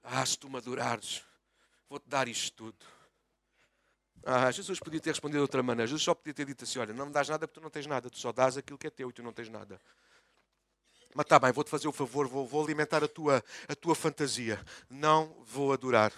Ah, 0.03 0.25
se 0.25 0.37
tu 0.37 0.49
me 0.49 0.57
adorares, 0.57 1.23
vou-te 1.89 2.07
dar 2.07 2.27
isto 2.27 2.55
tudo. 2.55 2.85
Ah, 4.23 4.49
Jesus 4.51 4.79
podia 4.79 4.99
ter 4.99 5.11
respondido 5.11 5.39
de 5.39 5.41
outra 5.41 5.61
maneira. 5.61 5.87
Jesus 5.87 6.03
só 6.03 6.13
podia 6.13 6.33
ter 6.33 6.45
dito 6.45 6.63
assim: 6.63 6.79
Olha, 6.79 6.93
não 6.93 7.07
me 7.07 7.11
dás 7.11 7.27
nada 7.27 7.47
porque 7.47 7.59
tu 7.59 7.63
não 7.63 7.69
tens 7.69 7.85
nada, 7.85 8.09
tu 8.09 8.17
só 8.17 8.31
dás 8.31 8.57
aquilo 8.57 8.77
que 8.77 8.87
é 8.87 8.89
teu 8.89 9.09
e 9.09 9.13
tu 9.13 9.21
não 9.21 9.33
tens 9.33 9.49
nada. 9.49 9.79
Mas 11.13 11.25
está 11.25 11.39
bem, 11.39 11.51
vou-te 11.51 11.69
fazer 11.69 11.87
o 11.87 11.91
favor, 11.91 12.27
vou, 12.27 12.45
vou 12.45 12.63
alimentar 12.63 13.03
a 13.03 13.07
tua, 13.07 13.43
a 13.67 13.75
tua 13.75 13.95
fantasia. 13.95 14.63
Não 14.89 15.33
vou 15.45 15.71
adorar, 15.71 16.11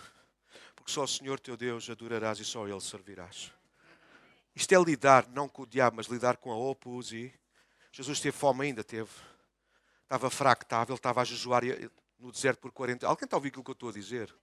porque 0.75 0.91
só 0.91 1.03
o 1.03 1.07
Senhor 1.07 1.39
teu 1.39 1.55
Deus 1.55 1.89
adorarás 1.89 2.39
e 2.39 2.45
só 2.45 2.67
Ele 2.67 2.81
servirás. 2.81 3.51
Isto 4.57 4.73
é 4.73 4.83
lidar, 4.83 5.27
não 5.29 5.47
com 5.47 5.61
o 5.61 5.67
diabo, 5.67 5.97
mas 5.97 6.07
lidar 6.07 6.37
com 6.37 6.51
a 6.51 6.57
oposição. 6.57 7.31
Jesus 7.91 8.19
teve 8.19 8.35
fome 8.35 8.65
ainda, 8.65 8.83
teve. 8.83 9.11
Estava 10.01 10.31
fraco, 10.31 10.63
estava, 10.63 10.91
ele 10.91 10.97
estava 10.97 11.21
a 11.21 11.23
jejuar 11.23 11.61
no 12.17 12.31
deserto 12.31 12.59
por 12.61 12.71
40 12.71 13.05
Alguém 13.05 13.25
está 13.25 13.35
a 13.35 13.37
ouvir 13.37 13.49
aquilo 13.49 13.63
que 13.63 13.69
eu 13.69 13.73
estou 13.73 13.89
a 13.89 13.93
dizer? 13.93 14.33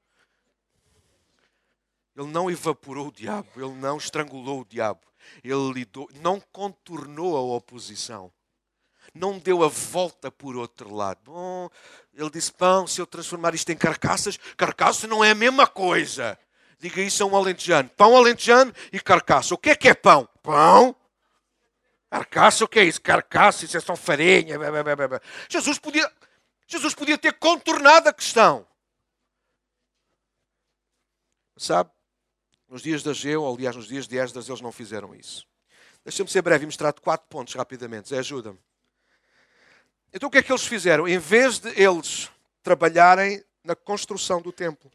Ele 2.17 2.29
não 2.29 2.49
evaporou 2.49 3.09
o 3.09 3.13
diabo, 3.13 3.49
ele 3.57 3.75
não 3.75 3.97
estrangulou 3.97 4.61
o 4.61 4.65
diabo, 4.65 5.01
ele 5.43 5.73
lidou, 5.73 6.09
não 6.21 6.39
contornou 6.39 7.37
a 7.37 7.41
oposição, 7.57 8.33
não 9.13 9.37
deu 9.37 9.65
a 9.65 9.69
volta 9.69 10.31
por 10.31 10.55
outro 10.55 10.95
lado. 10.95 11.19
Bom, 11.25 11.69
ele 12.13 12.31
disse: 12.31 12.53
Pão, 12.53 12.87
se 12.87 13.01
eu 13.01 13.07
transformar 13.07 13.53
isto 13.53 13.71
em 13.73 13.77
carcaças, 13.77 14.37
carcaça 14.57 15.09
não 15.09 15.25
é 15.25 15.33
a 15.33 15.35
mesma 15.35 15.67
coisa. 15.67 16.39
Diga 16.85 17.01
isso 17.01 17.23
a 17.23 17.27
um 17.27 17.35
alentejano: 17.35 17.89
pão 17.97 18.15
alentejano 18.15 18.71
e 18.93 19.01
carcaça. 19.01 19.55
O 19.55 19.59
que 19.59 19.71
é 19.71 19.75
que 19.75 19.89
é 19.89 19.95
pão? 19.95 20.29
Pão. 20.43 20.95
Carcaça, 22.11 22.63
o 22.63 22.69
que 22.69 22.79
é 22.79 22.85
isso? 22.85 23.01
Carcaça, 23.01 23.65
isso 23.65 23.75
é 23.75 23.81
só 23.81 23.97
farinha. 23.97 24.59
Jesus 25.49 25.79
podia, 25.79 26.13
Jesus 26.67 26.95
podia 26.95 27.17
ter 27.17 27.33
contornado 27.39 28.11
a 28.11 28.13
questão. 28.13 28.67
Sabe? 31.57 31.91
Nos 32.69 32.83
dias 32.83 33.03
da 33.03 33.15
Geu, 33.15 33.45
ou 33.45 33.55
aliás 33.55 33.75
nos 33.75 33.89
dias 33.89 34.07
de 34.07 34.19
Esdras, 34.19 34.47
eles 34.47 34.61
não 34.61 34.71
fizeram 34.71 35.15
isso. 35.15 35.47
Deixa-me 36.05 36.29
ser 36.29 36.43
breve 36.43 36.65
e 36.65 36.67
mostrar-te 36.67 37.01
quatro 37.01 37.27
pontos 37.31 37.55
rapidamente. 37.55 38.11
Zé, 38.11 38.19
ajuda-me. 38.19 38.59
Então 40.13 40.29
o 40.29 40.31
que 40.31 40.37
é 40.37 40.43
que 40.43 40.53
eles 40.53 40.67
fizeram? 40.67 41.09
Em 41.09 41.19
vez 41.19 41.61
de 41.61 41.71
eles 41.81 42.31
trabalharem 42.63 43.43
na 43.65 43.75
construção 43.75 44.43
do 44.43 44.53
templo, 44.53 44.93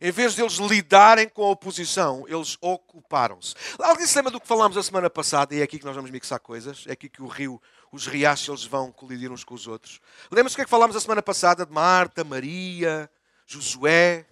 em 0.00 0.10
vez 0.10 0.34
de 0.34 0.42
eles 0.42 0.54
lidarem 0.54 1.28
com 1.28 1.44
a 1.44 1.50
oposição, 1.50 2.24
eles 2.28 2.56
ocuparam-se. 2.60 3.54
Alguém 3.78 4.06
se 4.06 4.16
lembra 4.16 4.32
do 4.32 4.40
que 4.40 4.46
falámos 4.46 4.76
a 4.76 4.82
semana 4.82 5.08
passada? 5.08 5.54
E 5.54 5.60
é 5.60 5.62
aqui 5.62 5.78
que 5.78 5.84
nós 5.84 5.94
vamos 5.94 6.10
mixar 6.10 6.38
coisas. 6.40 6.84
É 6.86 6.92
aqui 6.92 7.08
que 7.08 7.22
o 7.22 7.26
rio, 7.26 7.60
os 7.90 8.06
riachos, 8.06 8.48
eles 8.48 8.64
vão 8.64 8.92
colidir 8.92 9.30
uns 9.30 9.44
com 9.44 9.54
os 9.54 9.66
outros. 9.66 10.00
Lembra-se 10.30 10.54
o 10.54 10.56
que 10.56 10.62
é 10.62 10.64
que 10.64 10.70
falámos 10.70 10.96
a 10.96 11.00
semana 11.00 11.22
passada 11.22 11.64
de 11.64 11.72
Marta, 11.72 12.24
Maria, 12.24 13.10
Josué? 13.46 14.26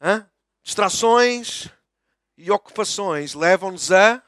Hã? 0.00 0.28
Distrações 0.62 1.68
e 2.36 2.50
ocupações 2.50 3.34
levam-nos 3.34 3.92
a 3.92 4.22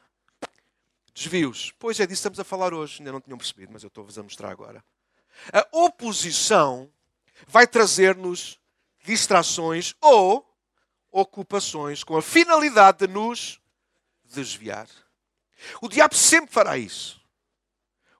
desvios. 1.13 1.73
Pois 1.79 1.99
é, 1.99 2.05
disso 2.05 2.19
estamos 2.19 2.39
a 2.39 2.43
falar 2.43 2.73
hoje. 2.73 2.97
Ainda 2.99 3.11
não 3.11 3.21
tinham 3.21 3.37
percebido, 3.37 3.71
mas 3.71 3.83
eu 3.83 3.87
estou-vos 3.87 4.17
a 4.17 4.23
mostrar 4.23 4.49
agora. 4.49 4.83
A 5.51 5.67
oposição 5.71 6.89
vai 7.47 7.67
trazer-nos 7.67 8.59
distrações 9.05 9.95
ou 10.01 10.45
ocupações 11.11 12.03
com 12.03 12.17
a 12.17 12.21
finalidade 12.21 13.07
de 13.07 13.13
nos 13.13 13.61
desviar. 14.23 14.87
O 15.81 15.87
diabo 15.87 16.15
sempre 16.15 16.51
fará 16.51 16.77
isso. 16.77 17.21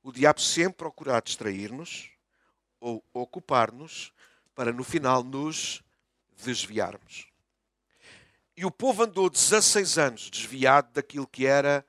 O 0.02 0.12
diabo 0.12 0.40
sempre 0.40 0.78
procurará 0.78 1.20
distrair-nos 1.20 2.10
ou 2.80 3.04
ocupar-nos 3.14 4.14
para 4.54 4.72
no 4.72 4.84
final 4.84 5.24
nos 5.24 5.84
desviarmos. 6.44 7.28
E 8.56 8.64
o 8.66 8.72
povo 8.72 9.04
andou 9.04 9.30
16 9.30 9.98
anos 9.98 10.30
desviado 10.30 10.94
daquilo 10.94 11.28
que 11.28 11.46
era 11.46 11.86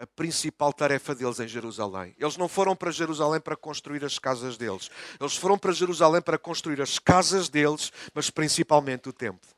a 0.00 0.06
principal 0.06 0.72
tarefa 0.72 1.14
deles 1.14 1.38
em 1.40 1.46
Jerusalém. 1.46 2.16
Eles 2.18 2.38
não 2.38 2.48
foram 2.48 2.74
para 2.74 2.90
Jerusalém 2.90 3.38
para 3.38 3.54
construir 3.54 4.02
as 4.02 4.18
casas 4.18 4.56
deles. 4.56 4.90
Eles 5.20 5.36
foram 5.36 5.58
para 5.58 5.72
Jerusalém 5.72 6.22
para 6.22 6.38
construir 6.38 6.80
as 6.80 6.98
casas 6.98 7.50
deles, 7.50 7.92
mas 8.14 8.30
principalmente 8.30 9.10
o 9.10 9.12
templo. 9.12 9.50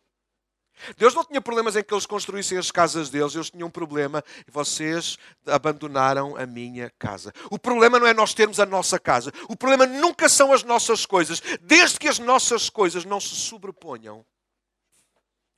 Deus 0.97 1.14
não 1.14 1.24
tinha 1.24 1.40
problemas 1.40 1.76
em 1.76 1.84
que 1.84 1.95
eles 1.95 2.07
construíssem 2.07 2.59
as 2.59 2.72
casas 2.72 3.09
deles, 3.09 3.36
eles 3.36 3.51
tinham 3.51 3.68
um 3.68 3.70
problema 3.70 4.24
e 4.49 4.51
vocês 4.51 5.16
abandonaram 5.47 6.36
a 6.36 6.45
minha 6.45 6.90
casa. 6.99 7.32
O 7.49 7.57
problema 7.57 8.01
não 8.01 8.07
é 8.09 8.12
nós 8.12 8.34
termos 8.34 8.59
a 8.59 8.66
nossa 8.66 8.99
casa, 8.99 9.32
o 9.49 9.57
problema 9.57 9.86
nunca 9.86 10.28
são 10.28 10.53
as 10.53 10.64
nossas 10.64 11.07
coisas, 11.07 11.40
desde 11.61 12.01
que 12.01 12.09
as 12.09 12.18
nossas 12.18 12.68
coisas 12.68 13.05
não 13.05 13.20
se 13.20 13.36
sobreponham 13.36 14.26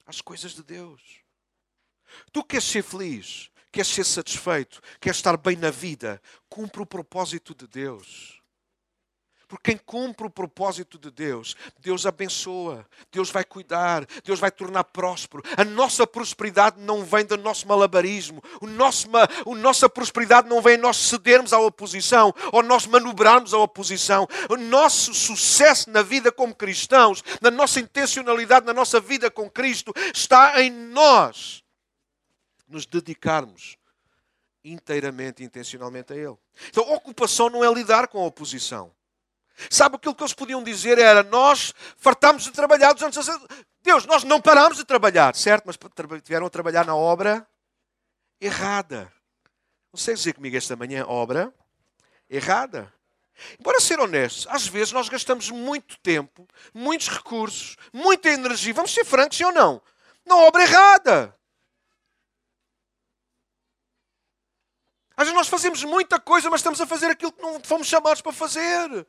às 0.05 0.20
coisas 0.20 0.55
de 0.55 0.62
Deus. 0.62 1.01
Tu 2.30 2.45
queres 2.45 2.64
ser 2.64 2.82
feliz, 2.82 3.51
queres 3.74 3.88
ser 3.88 4.04
satisfeito, 4.04 4.80
queres 5.00 5.18
estar 5.18 5.36
bem 5.36 5.56
na 5.56 5.70
vida, 5.70 6.22
cumpre 6.48 6.80
o 6.80 6.86
propósito 6.86 7.52
de 7.54 7.66
Deus. 7.66 8.40
Porque 9.48 9.72
quem 9.72 9.76
cumpre 9.76 10.26
o 10.26 10.30
propósito 10.30 10.98
de 10.98 11.10
Deus, 11.10 11.54
Deus 11.78 12.06
abençoa, 12.06 12.86
Deus 13.12 13.30
vai 13.30 13.44
cuidar, 13.44 14.06
Deus 14.24 14.38
vai 14.40 14.50
tornar 14.50 14.84
próspero. 14.84 15.42
A 15.56 15.64
nossa 15.64 16.06
prosperidade 16.06 16.80
não 16.80 17.04
vem 17.04 17.24
do 17.24 17.36
nosso 17.36 17.66
malabarismo, 17.68 18.42
o 18.60 18.66
nosso, 18.66 19.08
a 19.14 19.54
nossa 19.54 19.88
prosperidade 19.88 20.48
não 20.48 20.62
vem 20.62 20.76
em 20.76 20.80
nós 20.80 20.96
cedermos 20.96 21.52
à 21.52 21.58
oposição 21.58 22.32
ou 22.52 22.62
nós 22.62 22.86
manobrarmos 22.86 23.52
a 23.52 23.58
oposição. 23.58 24.26
O 24.48 24.56
nosso 24.56 25.12
sucesso 25.12 25.90
na 25.90 26.00
vida 26.00 26.32
como 26.32 26.54
cristãos, 26.54 27.22
na 27.40 27.50
nossa 27.50 27.80
intencionalidade, 27.80 28.66
na 28.66 28.72
nossa 28.72 28.98
vida 28.98 29.30
com 29.30 29.50
Cristo, 29.50 29.92
está 30.12 30.62
em 30.62 30.70
nós 30.70 31.63
nos 32.74 32.86
dedicarmos 32.86 33.78
inteiramente, 34.64 35.44
intencionalmente 35.44 36.12
a 36.12 36.16
Ele. 36.16 36.36
Então, 36.68 36.92
ocupação 36.92 37.48
não 37.48 37.64
é 37.64 37.72
lidar 37.72 38.08
com 38.08 38.18
a 38.18 38.26
oposição. 38.26 38.92
Sabe 39.70 39.96
aquilo 39.96 40.14
que 40.14 40.22
eles 40.22 40.34
podiam 40.34 40.62
dizer 40.62 40.98
era: 40.98 41.22
Nós 41.22 41.72
fartámos 41.96 42.42
de 42.42 42.50
trabalhar 42.50 42.96
60. 42.98 43.64
Deus, 43.82 44.04
nós 44.06 44.24
não 44.24 44.40
parámos 44.40 44.78
de 44.78 44.84
trabalhar, 44.84 45.36
certo? 45.36 45.64
Mas 45.66 45.78
tiveram 46.22 46.46
a 46.46 46.50
trabalhar 46.50 46.84
na 46.84 46.96
obra 46.96 47.46
errada. 48.40 49.12
Sei 49.94 50.14
dizer 50.14 50.32
comigo 50.32 50.56
esta 50.56 50.74
manhã, 50.74 51.04
obra 51.06 51.54
errada. 52.28 52.92
Embora 53.58 53.80
ser 53.80 54.00
honestos, 54.00 54.46
às 54.48 54.66
vezes 54.66 54.92
nós 54.92 55.08
gastamos 55.08 55.50
muito 55.50 55.98
tempo, 56.00 56.48
muitos 56.72 57.08
recursos, 57.08 57.76
muita 57.92 58.30
energia, 58.30 58.74
vamos 58.74 58.92
ser 58.92 59.04
francos, 59.04 59.40
ou 59.40 59.52
não? 59.52 59.82
Na 60.24 60.36
obra 60.36 60.62
errada. 60.62 61.36
Às 65.16 65.26
vezes 65.26 65.34
nós 65.34 65.48
fazemos 65.48 65.84
muita 65.84 66.18
coisa, 66.18 66.50
mas 66.50 66.60
estamos 66.60 66.80
a 66.80 66.86
fazer 66.86 67.06
aquilo 67.06 67.32
que 67.32 67.42
não 67.42 67.60
fomos 67.62 67.86
chamados 67.86 68.20
para 68.20 68.32
fazer. 68.32 69.06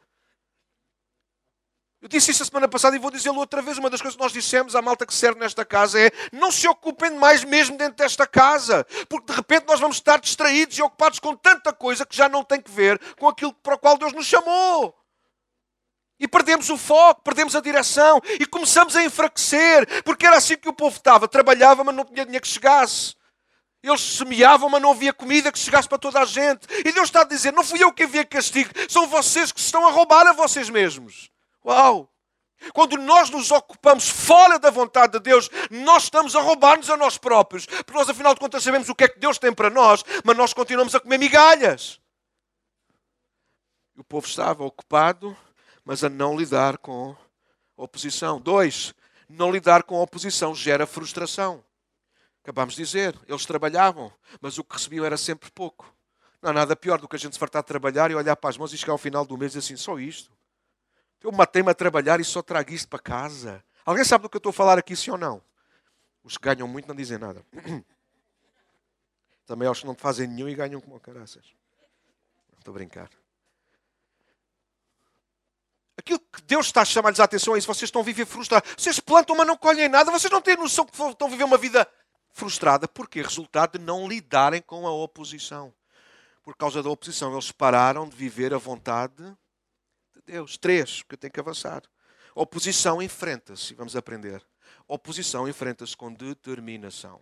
Eu 2.06 2.08
disse 2.08 2.30
isso 2.30 2.44
a 2.44 2.46
semana 2.46 2.68
passada 2.68 2.96
e 2.96 3.00
vou 3.00 3.10
dizê-lo 3.10 3.40
outra 3.40 3.64
vez. 3.64 3.80
Uma 3.80 3.90
das 3.90 4.00
coisas 4.00 4.16
que 4.16 4.22
nós 4.22 4.32
dissemos 4.32 4.76
à 4.76 4.82
malta 4.82 5.08
que 5.08 5.14
serve 5.14 5.40
nesta 5.40 5.66
casa 5.66 6.00
é 6.00 6.12
não 6.32 6.52
se 6.52 6.68
ocupem 6.68 7.16
mais 7.16 7.44
mesmo 7.44 7.76
dentro 7.78 7.96
desta 7.96 8.28
casa, 8.28 8.86
porque 9.10 9.32
de 9.32 9.36
repente 9.36 9.66
nós 9.68 9.80
vamos 9.80 9.98
estar 9.98 10.20
distraídos 10.20 10.78
e 10.78 10.84
ocupados 10.84 11.18
com 11.18 11.36
tanta 11.36 11.74
coisa 11.74 12.06
que 12.06 12.16
já 12.16 12.30
não 12.30 12.44
tem 12.44 12.62
que 12.62 12.70
ver 12.70 13.00
com 13.16 13.28
aquilo 13.28 13.52
para 13.56 13.74
o 13.74 13.80
qual 13.80 13.98
Deus 13.98 14.14
nos 14.14 14.28
chamou. 14.28 14.96
E 16.20 16.28
perdemos 16.28 16.70
o 16.70 16.78
foco, 16.78 17.24
perdemos 17.24 17.56
a 17.56 17.60
direção 17.60 18.22
e 18.40 18.46
começamos 18.46 18.96
a 18.96 19.04
enfraquecer, 19.04 20.04
porque 20.04 20.28
era 20.28 20.38
assim 20.38 20.56
que 20.56 20.70
o 20.70 20.74
povo 20.74 20.96
estava: 20.96 21.28
trabalhava, 21.28 21.84
mas 21.84 21.96
não 21.96 22.06
tinha 22.06 22.24
dinheiro 22.24 22.44
que 22.44 22.48
chegasse. 22.48 23.16
Eles 23.88 24.02
semeavam, 24.02 24.68
mas 24.68 24.82
não 24.82 24.92
havia 24.92 25.14
comida 25.14 25.52
que 25.52 25.60
chegasse 25.60 25.88
para 25.88 26.00
toda 26.00 26.20
a 26.20 26.26
gente. 26.26 26.68
E 26.84 26.92
Deus 26.92 27.06
está 27.06 27.22
a 27.22 27.24
dizer: 27.24 27.54
não 27.54 27.64
fui 27.64 27.84
eu 27.84 27.94
que 27.94 28.04
enviei 28.04 28.26
castigo, 28.26 28.72
são 28.90 29.08
vocês 29.08 29.52
que 29.52 29.60
estão 29.60 29.86
a 29.88 29.92
roubar 29.92 30.26
a 30.26 30.34
vocês 30.34 30.70
mesmos. 30.70 31.30
Uau! 31.64 32.10
Quando 32.74 32.98
nós 32.98 33.30
nos 33.30 33.52
ocupamos 33.52 34.10
fora 34.10 34.58
da 34.58 34.72
vontade 34.72 35.14
de 35.14 35.20
Deus, 35.20 35.50
nós 35.70 36.04
estamos 36.04 36.36
a 36.36 36.42
roubar-nos 36.42 36.90
a 36.90 36.98
nós 36.98 37.18
próprios. 37.18 37.66
Porque 37.66 37.94
nós, 37.94 38.10
afinal 38.10 38.34
de 38.34 38.40
contas, 38.40 38.64
sabemos 38.64 38.90
o 38.90 38.96
que 38.96 39.04
é 39.04 39.08
que 39.08 39.20
Deus 39.20 39.38
tem 39.38 39.54
para 39.54 39.70
nós, 39.70 40.04
mas 40.24 40.36
nós 40.36 40.54
continuamos 40.54 40.96
a 40.96 41.00
comer 41.00 41.20
migalhas. 41.20 42.00
O 43.96 44.04
povo 44.04 44.26
estava 44.26 44.64
ocupado, 44.64 45.38
mas 45.84 46.04
a 46.04 46.10
não 46.10 46.36
lidar 46.36 46.78
com 46.80 47.16
a 47.78 47.84
oposição. 47.84 48.40
Dois, 48.40 48.96
não 49.30 49.52
lidar 49.52 49.84
com 49.84 49.98
a 49.98 50.02
oposição 50.02 50.56
gera 50.56 50.88
frustração. 50.88 51.64
Acabamos 52.46 52.76
de 52.76 52.84
dizer, 52.84 53.20
eles 53.28 53.44
trabalhavam, 53.44 54.14
mas 54.40 54.60
o 54.60 54.64
que 54.64 54.76
recebiam 54.76 55.04
era 55.04 55.18
sempre 55.18 55.50
pouco. 55.50 55.92
Não 56.40 56.52
há 56.52 56.54
nada 56.54 56.76
pior 56.76 57.00
do 57.02 57.08
que 57.08 57.16
a 57.16 57.18
gente 57.18 57.34
se 57.34 57.40
fartar 57.40 57.64
de 57.64 57.68
trabalhar 57.68 58.12
e 58.12 58.14
olhar 58.14 58.36
para 58.36 58.52
as 58.52 58.56
mãos 58.56 58.72
e 58.72 58.78
chegar 58.78 58.92
ao 58.92 59.00
final 59.00 59.26
do 59.26 59.36
mês 59.36 59.56
e 59.56 59.58
assim, 59.58 59.76
só 59.76 59.98
isto. 59.98 60.32
Eu 61.24 61.32
matei-me 61.32 61.72
a 61.72 61.74
trabalhar 61.74 62.20
e 62.20 62.24
só 62.24 62.44
trago 62.44 62.72
isto 62.72 62.88
para 62.88 63.00
casa. 63.00 63.66
Alguém 63.84 64.06
sabe 64.06 64.22
do 64.22 64.30
que 64.30 64.36
eu 64.36 64.38
estou 64.38 64.52
a 64.52 64.54
falar 64.54 64.78
aqui, 64.78 64.96
sim 64.96 65.10
ou 65.10 65.18
não? 65.18 65.42
Os 66.24 66.38
que 66.38 66.44
ganham 66.44 66.68
muito 66.68 66.88
não 66.88 66.94
dizem 66.94 67.18
nada. 67.18 67.44
Também 69.48 69.68
aos 69.68 69.80
que 69.80 69.88
não 69.88 69.96
fazem 69.96 70.28
nenhum 70.28 70.48
e 70.48 70.54
ganham 70.54 70.80
como 70.80 71.00
caraças. 71.00 71.46
Estou 72.60 72.74
a 72.74 72.78
brincar. 72.78 73.10
Aquilo 75.98 76.20
que 76.20 76.44
Deus 76.44 76.68
está 76.68 76.82
a 76.82 76.86
chamar-lhes 76.86 77.20
a 77.20 77.24
atenção 77.24 77.56
é 77.56 77.58
isso. 77.58 77.66
Vocês 77.66 77.88
estão 77.88 78.02
a 78.04 78.06
viver 78.06 78.28
frustrados. 78.28 78.72
Vocês 78.78 79.00
plantam, 79.00 79.36
mas 79.36 79.48
não 79.48 79.58
colhem 79.58 79.90
nada. 79.90 80.12
Vocês 80.12 80.32
não 80.32 80.44
têm 80.44 80.56
noção 80.56 80.86
que 80.86 80.94
estão 80.94 81.28
a 81.28 81.32
viver 81.32 81.44
uma 81.44 81.58
vida 81.58 81.90
frustrada. 82.36 82.86
Porquê? 82.88 83.22
Resultado 83.22 83.80
de 83.80 83.84
não 83.84 84.08
lidarem 84.08 84.62
com 84.62 84.86
a 84.86 84.92
oposição. 84.92 85.74
Por 86.44 86.56
causa 86.56 86.84
da 86.84 86.90
oposição, 86.90 87.32
eles 87.34 87.52
pararam 87.52 88.08
de 88.08 88.16
viver 88.16 88.54
a 88.54 88.58
vontade 88.58 89.24
de 90.14 90.22
Deus. 90.26 90.58
Três, 90.58 91.02
que 91.02 91.16
eu 91.16 91.18
tenho 91.18 91.32
que 91.32 91.40
avançar. 91.40 91.82
Oposição 92.36 93.02
enfrenta-se, 93.02 93.74
vamos 93.74 93.96
aprender. 93.96 94.46
Oposição 94.88 95.48
enfrenta-se 95.48 95.96
com 95.96 96.14
determinação. 96.14 97.22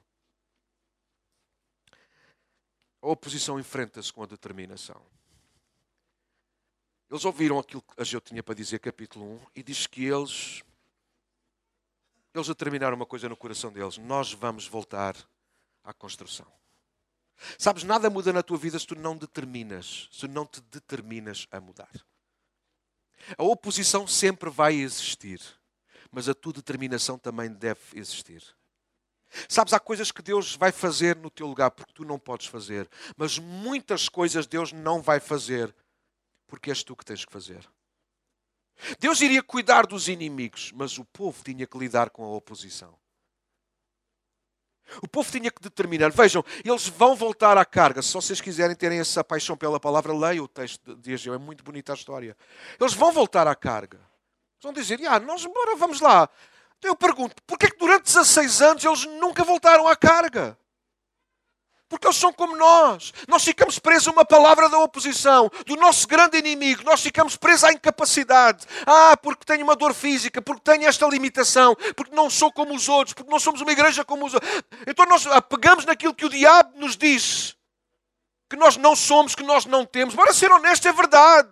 A 2.99 3.07
oposição 3.07 3.59
enfrenta-se 3.59 4.11
com 4.11 4.23
a 4.23 4.25
determinação. 4.25 5.01
Eles 7.09 7.23
ouviram 7.23 7.59
aquilo 7.59 7.83
que 7.83 8.01
Ageu 8.01 8.19
tinha 8.19 8.41
para 8.41 8.55
dizer, 8.55 8.79
capítulo 8.79 9.35
1, 9.35 9.39
e 9.57 9.63
diz 9.63 9.85
que 9.85 10.05
eles, 10.05 10.63
eles 12.33 12.47
determinaram 12.47 12.95
uma 12.95 13.05
coisa 13.05 13.29
no 13.29 13.37
coração 13.37 13.71
deles: 13.71 13.97
nós 13.97 14.33
vamos 14.33 14.67
voltar 14.67 15.15
à 15.83 15.93
construção. 15.93 16.47
Sabes, 17.57 17.83
nada 17.83 18.09
muda 18.09 18.31
na 18.31 18.43
tua 18.43 18.57
vida 18.57 18.77
se 18.79 18.87
tu 18.87 18.95
não 18.95 19.17
determinas, 19.17 20.07
se 20.11 20.27
não 20.27 20.45
te 20.45 20.61
determinas 20.61 21.47
a 21.51 21.59
mudar. 21.59 21.91
A 23.37 23.43
oposição 23.43 24.07
sempre 24.07 24.49
vai 24.49 24.75
existir, 24.75 25.41
mas 26.11 26.29
a 26.29 26.33
tua 26.33 26.53
determinação 26.53 27.17
também 27.17 27.51
deve 27.51 27.81
existir. 27.95 28.43
Sabes, 29.49 29.73
há 29.73 29.79
coisas 29.79 30.11
que 30.11 30.21
Deus 30.21 30.55
vai 30.55 30.71
fazer 30.71 31.15
no 31.15 31.29
teu 31.29 31.47
lugar 31.47 31.71
porque 31.71 31.93
tu 31.93 32.05
não 32.05 32.19
podes 32.19 32.47
fazer, 32.47 32.87
mas 33.17 33.39
muitas 33.39 34.07
coisas 34.07 34.45
Deus 34.45 34.71
não 34.71 35.01
vai 35.01 35.19
fazer 35.19 35.73
porque 36.45 36.69
és 36.69 36.83
tu 36.83 36.95
que 36.95 37.05
tens 37.05 37.25
que 37.25 37.33
fazer. 37.33 37.67
Deus 38.99 39.21
iria 39.21 39.41
cuidar 39.41 39.85
dos 39.85 40.07
inimigos, 40.07 40.71
mas 40.73 40.97
o 40.97 41.05
povo 41.05 41.43
tinha 41.43 41.65
que 41.65 41.77
lidar 41.77 42.09
com 42.09 42.23
a 42.23 42.29
oposição. 42.29 42.97
O 45.01 45.07
povo 45.07 45.31
tinha 45.31 45.49
que 45.49 45.61
determinar. 45.61 46.11
Vejam, 46.11 46.43
eles 46.63 46.87
vão 46.87 47.15
voltar 47.15 47.57
à 47.57 47.65
carga. 47.65 48.01
Se 48.01 48.13
vocês 48.13 48.41
quiserem 48.41 48.75
terem 48.75 48.99
essa 48.99 49.23
paixão 49.23 49.57
pela 49.57 49.79
palavra, 49.79 50.13
leiam 50.13 50.45
o 50.45 50.47
texto 50.47 50.95
de 50.95 51.13
Ageu. 51.13 51.33
É 51.33 51.37
muito 51.37 51.63
bonita 51.63 51.93
a 51.93 51.95
história. 51.95 52.37
Eles 52.79 52.93
vão 52.93 53.11
voltar 53.11 53.47
à 53.47 53.55
carga. 53.55 53.99
Vão 54.61 54.73
dizer, 54.73 54.99
ah, 55.07 55.19
nós 55.19 55.43
embora, 55.43 55.75
vamos 55.75 55.99
lá. 55.99 56.29
Então 56.77 56.91
eu 56.91 56.95
pergunto, 56.95 57.41
porquê 57.47 57.67
é 57.67 57.69
que 57.69 57.77
durante 57.77 58.03
16 58.03 58.61
anos 58.61 58.83
eles 58.83 59.05
nunca 59.19 59.43
voltaram 59.43 59.87
à 59.87 59.95
carga? 59.95 60.57
Porque 61.93 62.07
eles 62.07 62.17
são 62.17 62.33
como 62.33 62.57
nós. 62.57 63.13
Nós 63.27 63.43
ficamos 63.43 63.77
presos 63.77 64.07
a 64.07 64.11
uma 64.11 64.25
palavra 64.25 64.67
da 64.67 64.79
oposição, 64.79 65.47
do 65.63 65.75
nosso 65.75 66.07
grande 66.07 66.39
inimigo. 66.39 66.81
Nós 66.83 67.01
ficamos 67.01 67.37
presos 67.37 67.65
à 67.65 67.71
incapacidade. 67.71 68.65
Ah, 68.83 69.15
porque 69.15 69.45
tenho 69.45 69.63
uma 69.63 69.75
dor 69.75 69.93
física, 69.93 70.41
porque 70.41 70.63
tenho 70.63 70.87
esta 70.87 71.05
limitação, 71.05 71.75
porque 71.95 72.15
não 72.15 72.31
sou 72.31 72.51
como 72.51 72.73
os 72.73 72.89
outros, 72.89 73.13
porque 73.13 73.29
não 73.29 73.39
somos 73.39 73.61
uma 73.61 73.71
igreja 73.71 74.03
como 74.03 74.25
os 74.25 74.33
outros. 74.33 74.51
Então 74.87 75.05
nós 75.05 75.27
apegamos 75.27 75.85
naquilo 75.85 76.15
que 76.15 76.25
o 76.25 76.29
diabo 76.29 76.79
nos 76.79 76.97
diz. 76.97 77.55
Que 78.49 78.55
nós 78.55 78.75
não 78.75 78.95
somos, 78.95 79.35
que 79.35 79.43
nós 79.43 79.67
não 79.67 79.85
temos. 79.85 80.15
Bora 80.15 80.33
ser 80.33 80.51
honesto, 80.51 80.87
é 80.87 80.91
verdade. 80.91 81.47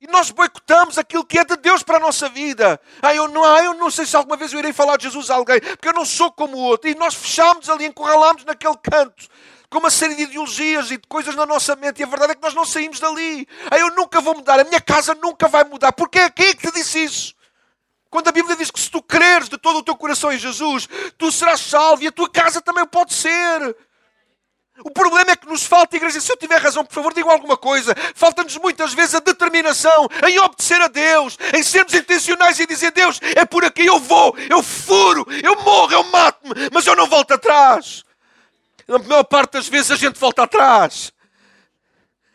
E 0.00 0.06
nós 0.06 0.30
boicotamos 0.30 0.96
aquilo 0.96 1.24
que 1.24 1.38
é 1.38 1.44
de 1.44 1.56
Deus 1.56 1.82
para 1.82 1.96
a 1.96 2.00
nossa 2.00 2.28
vida. 2.28 2.80
Ah, 3.02 3.14
eu 3.14 3.26
não, 3.26 3.42
ah, 3.42 3.64
eu 3.64 3.74
não 3.74 3.90
sei 3.90 4.06
se 4.06 4.14
alguma 4.14 4.36
vez 4.36 4.52
eu 4.52 4.60
irei 4.60 4.72
falar 4.72 4.96
de 4.96 5.04
Jesus 5.04 5.28
a 5.28 5.34
alguém, 5.34 5.60
porque 5.60 5.88
eu 5.88 5.92
não 5.92 6.04
sou 6.04 6.30
como 6.30 6.56
o 6.56 6.60
outro. 6.60 6.88
E 6.88 6.94
nós 6.94 7.14
fechamos 7.14 7.68
ali, 7.68 7.86
encurralamos 7.86 8.44
naquele 8.44 8.76
canto, 8.76 9.26
com 9.68 9.80
uma 9.80 9.90
série 9.90 10.14
de 10.14 10.22
ideologias 10.22 10.92
e 10.92 10.98
de 10.98 11.08
coisas 11.08 11.34
na 11.34 11.44
nossa 11.44 11.74
mente. 11.74 12.00
E 12.00 12.04
a 12.04 12.06
verdade 12.06 12.32
é 12.32 12.34
que 12.36 12.42
nós 12.42 12.54
não 12.54 12.64
saímos 12.64 13.00
dali. 13.00 13.48
Ah, 13.68 13.78
eu 13.78 13.92
nunca 13.96 14.20
vou 14.20 14.36
mudar, 14.36 14.60
a 14.60 14.64
minha 14.64 14.80
casa 14.80 15.16
nunca 15.16 15.48
vai 15.48 15.64
mudar. 15.64 15.90
Porquê? 15.92 16.30
Quem 16.30 16.46
é 16.46 16.54
que 16.54 16.70
te 16.70 16.72
disse 16.72 17.02
isso? 17.02 17.34
Quando 18.08 18.28
a 18.28 18.32
Bíblia 18.32 18.56
diz 18.56 18.70
que 18.70 18.80
se 18.80 18.90
tu 18.90 19.02
creres 19.02 19.48
de 19.48 19.58
todo 19.58 19.80
o 19.80 19.82
teu 19.82 19.96
coração 19.96 20.32
em 20.32 20.38
Jesus, 20.38 20.88
tu 21.18 21.30
serás 21.32 21.60
salvo 21.60 22.04
e 22.04 22.06
a 22.06 22.12
tua 22.12 22.30
casa 22.30 22.60
também 22.60 22.86
pode 22.86 23.12
ser. 23.12 23.76
O 24.84 24.90
problema 24.90 25.32
é 25.32 25.36
que 25.36 25.48
nos 25.48 25.64
falta, 25.64 25.96
igreja, 25.96 26.20
se 26.20 26.30
eu 26.30 26.36
tiver 26.36 26.60
razão, 26.60 26.84
por 26.84 26.94
favor, 26.94 27.12
digam 27.12 27.30
alguma 27.30 27.56
coisa. 27.56 27.94
Falta-nos 28.14 28.56
muitas 28.58 28.94
vezes 28.94 29.16
a 29.16 29.20
determinação 29.20 30.08
em 30.26 30.38
obedecer 30.38 30.80
a 30.80 30.88
Deus, 30.88 31.36
em 31.54 31.62
sermos 31.62 31.94
intencionais 31.94 32.60
e 32.60 32.66
dizer: 32.66 32.92
Deus, 32.92 33.18
é 33.34 33.44
por 33.44 33.64
aqui, 33.64 33.86
eu 33.86 33.98
vou, 33.98 34.36
eu 34.48 34.62
furo, 34.62 35.26
eu 35.42 35.60
morro, 35.62 35.92
eu 35.92 36.04
mato-me, 36.04 36.54
mas 36.72 36.86
eu 36.86 36.94
não 36.94 37.08
volto 37.08 37.34
atrás. 37.34 38.04
Na 38.86 38.98
maior 38.98 39.24
parte 39.24 39.52
das 39.52 39.68
vezes 39.68 39.90
a 39.90 39.96
gente 39.96 40.18
volta 40.18 40.44
atrás. 40.44 41.12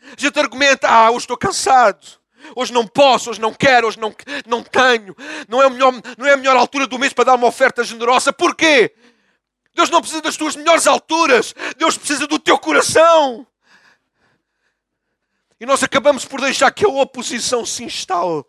A 0.02 0.20
gente 0.20 0.38
argumenta: 0.38 0.88
Ah, 0.88 1.10
hoje 1.10 1.20
estou 1.20 1.38
cansado. 1.38 2.24
Hoje 2.54 2.74
não 2.74 2.86
posso, 2.86 3.30
hoje 3.30 3.40
não 3.40 3.54
quero, 3.54 3.88
hoje 3.88 3.98
não, 3.98 4.14
não 4.46 4.62
tenho. 4.62 5.16
Não 5.48 5.62
é, 5.62 5.70
melhor, 5.70 5.94
não 6.18 6.26
é 6.26 6.32
a 6.32 6.36
melhor 6.36 6.56
altura 6.56 6.86
do 6.86 6.98
mês 6.98 7.12
para 7.12 7.24
dar 7.24 7.34
uma 7.36 7.46
oferta 7.46 7.82
generosa. 7.82 8.34
Porquê? 8.34 8.94
Deus 9.74 9.90
não 9.90 10.00
precisa 10.00 10.22
das 10.22 10.36
tuas 10.36 10.54
melhores 10.54 10.86
alturas. 10.86 11.54
Deus 11.76 11.98
precisa 11.98 12.26
do 12.26 12.38
teu 12.38 12.58
coração. 12.58 13.46
E 15.58 15.66
nós 15.66 15.82
acabamos 15.82 16.24
por 16.24 16.40
deixar 16.40 16.70
que 16.70 16.84
a 16.84 16.88
oposição 16.88 17.66
se 17.66 17.84
instale. 17.84 18.44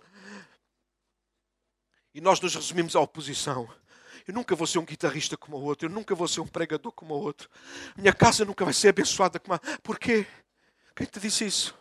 E 2.14 2.22
nós 2.22 2.40
nos 2.40 2.54
resumimos 2.54 2.96
à 2.96 3.00
oposição. 3.00 3.68
Eu 4.28 4.34
nunca 4.34 4.56
vou 4.56 4.66
ser 4.66 4.80
um 4.80 4.86
guitarrista 4.86 5.36
como 5.36 5.58
o 5.58 5.64
outro. 5.64 5.88
Eu 5.88 5.92
nunca 5.92 6.16
vou 6.16 6.28
ser 6.28 6.42
um 6.42 6.48
pregador 6.48 6.92
como 6.92 7.14
o 7.14 7.20
outro. 7.20 7.50
Minha 7.96 8.14
casa 8.14 8.46
nunca 8.46 8.64
vai 8.64 8.74
ser 8.74 8.90
abençoada 8.90 9.40
como 9.40 9.56
a... 9.56 9.60
Porquê? 9.82 10.26
Quem 10.96 11.06
te 11.06 11.20
disse 11.20 11.46
isso? 11.46 11.76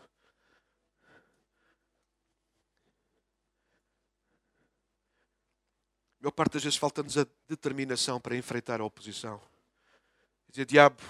Maior 6.25 6.33
parte 6.33 6.55
das 6.55 6.65
vezes 6.65 6.79
falta-nos 6.79 7.19
a 7.19 7.27
determinação 7.47 8.19
para 8.19 8.35
enfrentar 8.35 8.81
a 8.81 8.85
oposição. 8.85 9.39
Dizer, 10.49 10.65
diabo, 10.65 11.03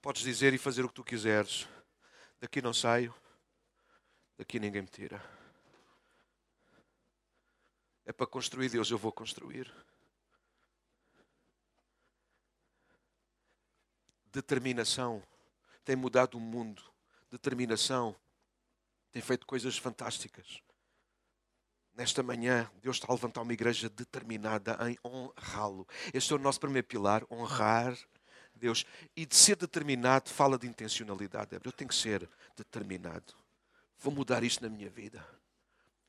podes 0.00 0.22
dizer 0.22 0.52
e 0.52 0.58
fazer 0.58 0.84
o 0.84 0.88
que 0.88 0.94
tu 0.94 1.04
quiseres. 1.04 1.68
Daqui 2.40 2.60
não 2.60 2.74
saio, 2.74 3.14
daqui 4.36 4.58
ninguém 4.58 4.82
me 4.82 4.88
tira. 4.88 5.24
É 8.04 8.12
para 8.12 8.26
construir 8.26 8.70
Deus, 8.70 8.90
eu 8.90 8.98
vou 8.98 9.12
construir. 9.12 9.72
Determinação 14.32 15.22
tem 15.84 15.94
mudado 15.94 16.36
o 16.36 16.40
mundo. 16.40 16.82
Determinação 17.30 18.16
tem 19.12 19.22
feito 19.22 19.46
coisas 19.46 19.78
fantásticas. 19.78 20.60
Nesta 21.94 22.22
manhã, 22.22 22.70
Deus 22.80 22.96
está 22.96 23.06
a 23.10 23.14
levantar 23.14 23.42
uma 23.42 23.52
igreja 23.52 23.88
determinada 23.88 24.78
em 24.88 24.98
honrá-lo. 25.04 25.86
Este 26.12 26.32
é 26.32 26.36
o 26.36 26.38
nosso 26.38 26.58
primeiro 26.58 26.86
pilar: 26.86 27.22
honrar 27.30 27.96
Deus. 28.54 28.86
E 29.16 29.26
de 29.26 29.34
ser 29.34 29.56
determinado, 29.56 30.30
fala 30.30 30.58
de 30.58 30.66
intencionalidade. 30.66 31.58
Eu 31.62 31.72
tenho 31.72 31.88
que 31.88 31.94
ser 31.94 32.28
determinado. 32.56 33.34
Vou 33.98 34.12
mudar 34.12 34.42
isto 34.42 34.62
na 34.62 34.70
minha 34.70 34.88
vida. 34.88 35.26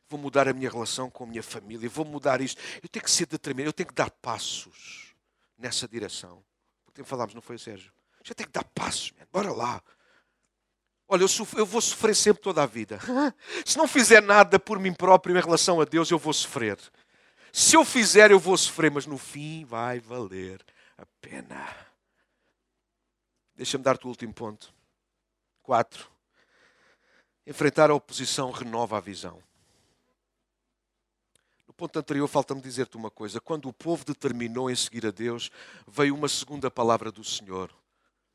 Vou 0.08 0.20
mudar 0.20 0.48
a 0.48 0.54
minha 0.54 0.70
relação 0.70 1.10
com 1.10 1.24
a 1.24 1.28
minha 1.28 1.44
família. 1.44 1.90
Vou 1.90 2.06
mudar 2.06 2.42
isto. 2.42 2.62
Eu 2.82 2.88
tenho 2.88 3.04
que 3.04 3.12
ser 3.12 3.26
determinado. 3.26 3.70
Eu 3.70 3.74
tenho 3.74 3.90
que 3.90 3.96
dar 3.96 4.10
passos 4.10 5.14
nessa 5.58 5.88
direção. 5.88 6.44
Porque 6.86 7.04
falámos, 7.04 7.34
não 7.34 7.42
foi, 7.42 7.58
Sérgio? 7.58 7.92
Já 8.24 8.34
tenho 8.34 8.48
que 8.48 8.54
dar 8.54 8.64
passos, 8.64 9.12
man. 9.12 9.26
bora 9.32 9.52
lá. 9.52 9.84
Olha, 11.14 11.26
eu, 11.26 11.48
eu, 11.60 11.66
vou 11.68 11.80
sofrer 11.80 12.16
sempre 12.16 12.42
toda 12.42 12.64
a 12.64 12.66
vida. 12.66 12.98
Se 13.64 13.78
não 13.78 13.88
fizer 13.88 14.20
nada 14.20 14.58
por 14.58 14.80
mim 14.80 14.92
próprio 14.92 15.38
em 15.38 15.40
relação 15.40 15.80
a 15.80 15.86
Deus, 15.86 16.10
eu 16.10 16.18
vou 16.18 16.34
sofrer. 16.34 16.76
Se 17.52 17.76
eu 17.76 17.86
fizer, 17.86 18.32
eu 18.32 18.40
vou 18.40 18.58
sofrer, 18.58 18.90
mas 18.90 19.06
no 19.06 19.20
fim 19.20 19.64
vai 19.64 20.00
valer 20.00 20.60
a 20.98 21.06
pena. 21.22 21.68
Deixa-me 23.56 23.84
dar-te 23.84 24.06
o 24.06 24.10
último 24.10 24.34
ponto. 24.34 24.74
Quatro. 25.62 26.10
Enfrentar 27.46 27.92
a 27.92 27.94
oposição 27.94 28.50
renova 28.50 28.98
a 28.98 29.00
visão. 29.00 29.38
No 31.68 31.76
ponto 31.76 32.00
anterior, 32.00 32.28
falta-me 32.28 32.60
dizer-te 32.60 32.98
uma 32.98 33.12
coisa. 33.12 33.40
Quando 33.40 33.70
o 33.70 33.74
povo 33.74 34.04
determinou 34.04 34.68
em 34.68 34.76
seguir 34.76 35.06
a 35.06 35.12
Deus, 35.12 35.52
veio 35.88 36.16
uma 36.16 36.28
segunda 36.28 36.72
palavra 36.72 37.12
do 37.12 37.24
Senhor: 37.24 37.70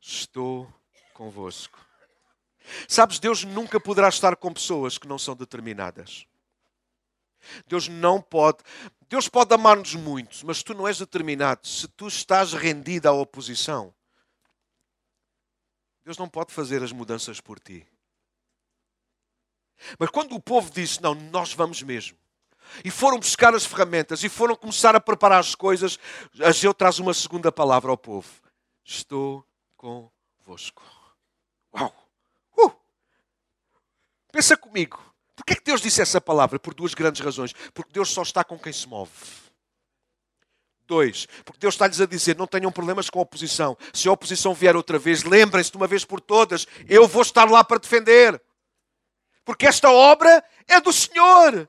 Estou 0.00 0.72
convosco. 1.12 1.87
Sabes, 2.86 3.18
Deus 3.18 3.44
nunca 3.44 3.80
poderá 3.80 4.08
estar 4.08 4.36
com 4.36 4.52
pessoas 4.52 4.98
que 4.98 5.08
não 5.08 5.18
são 5.18 5.34
determinadas. 5.34 6.26
Deus 7.66 7.88
não 7.88 8.20
pode. 8.20 8.58
Deus 9.08 9.28
pode 9.28 9.54
amar-nos 9.54 9.94
muito, 9.94 10.46
mas 10.46 10.62
tu 10.62 10.74
não 10.74 10.86
és 10.86 10.98
determinado. 10.98 11.66
Se 11.66 11.88
tu 11.88 12.08
estás 12.08 12.52
rendido 12.52 13.08
à 13.08 13.12
oposição, 13.12 13.94
Deus 16.04 16.18
não 16.18 16.28
pode 16.28 16.52
fazer 16.52 16.82
as 16.82 16.92
mudanças 16.92 17.40
por 17.40 17.58
ti. 17.58 17.86
Mas 19.98 20.10
quando 20.10 20.34
o 20.34 20.40
povo 20.40 20.70
disse, 20.70 21.00
não, 21.02 21.14
nós 21.14 21.52
vamos 21.52 21.82
mesmo, 21.82 22.18
e 22.84 22.90
foram 22.90 23.18
buscar 23.18 23.54
as 23.54 23.64
ferramentas 23.64 24.22
e 24.22 24.28
foram 24.28 24.56
começar 24.56 24.94
a 24.94 25.00
preparar 25.00 25.40
as 25.40 25.54
coisas, 25.54 25.98
Ageu 26.40 26.74
traz 26.74 26.98
uma 26.98 27.14
segunda 27.14 27.50
palavra 27.50 27.90
ao 27.90 27.96
povo: 27.96 28.28
Estou 28.84 29.46
convosco. 29.76 30.82
Uau! 31.74 32.07
Pensa 34.32 34.56
comigo. 34.56 35.02
Por 35.34 35.44
que 35.44 35.52
é 35.52 35.56
que 35.56 35.64
Deus 35.64 35.80
disse 35.80 36.02
essa 36.02 36.20
palavra? 36.20 36.58
Por 36.58 36.74
duas 36.74 36.94
grandes 36.94 37.20
razões. 37.20 37.52
Porque 37.72 37.92
Deus 37.92 38.10
só 38.10 38.22
está 38.22 38.42
com 38.42 38.58
quem 38.58 38.72
se 38.72 38.88
move. 38.88 39.12
Dois, 40.86 41.26
porque 41.44 41.60
Deus 41.60 41.74
está-lhes 41.74 42.00
a 42.00 42.06
dizer: 42.06 42.36
não 42.36 42.46
tenham 42.46 42.72
problemas 42.72 43.10
com 43.10 43.18
a 43.18 43.22
oposição. 43.22 43.76
Se 43.92 44.08
a 44.08 44.12
oposição 44.12 44.54
vier 44.54 44.74
outra 44.74 44.98
vez, 44.98 45.22
lembrem-se 45.22 45.70
de 45.70 45.76
uma 45.76 45.86
vez 45.86 46.02
por 46.04 46.18
todas: 46.18 46.66
eu 46.88 47.06
vou 47.06 47.22
estar 47.22 47.48
lá 47.48 47.62
para 47.62 47.78
defender. 47.78 48.42
Porque 49.44 49.66
esta 49.66 49.90
obra 49.90 50.42
é 50.66 50.80
do 50.80 50.92
Senhor. 50.92 51.68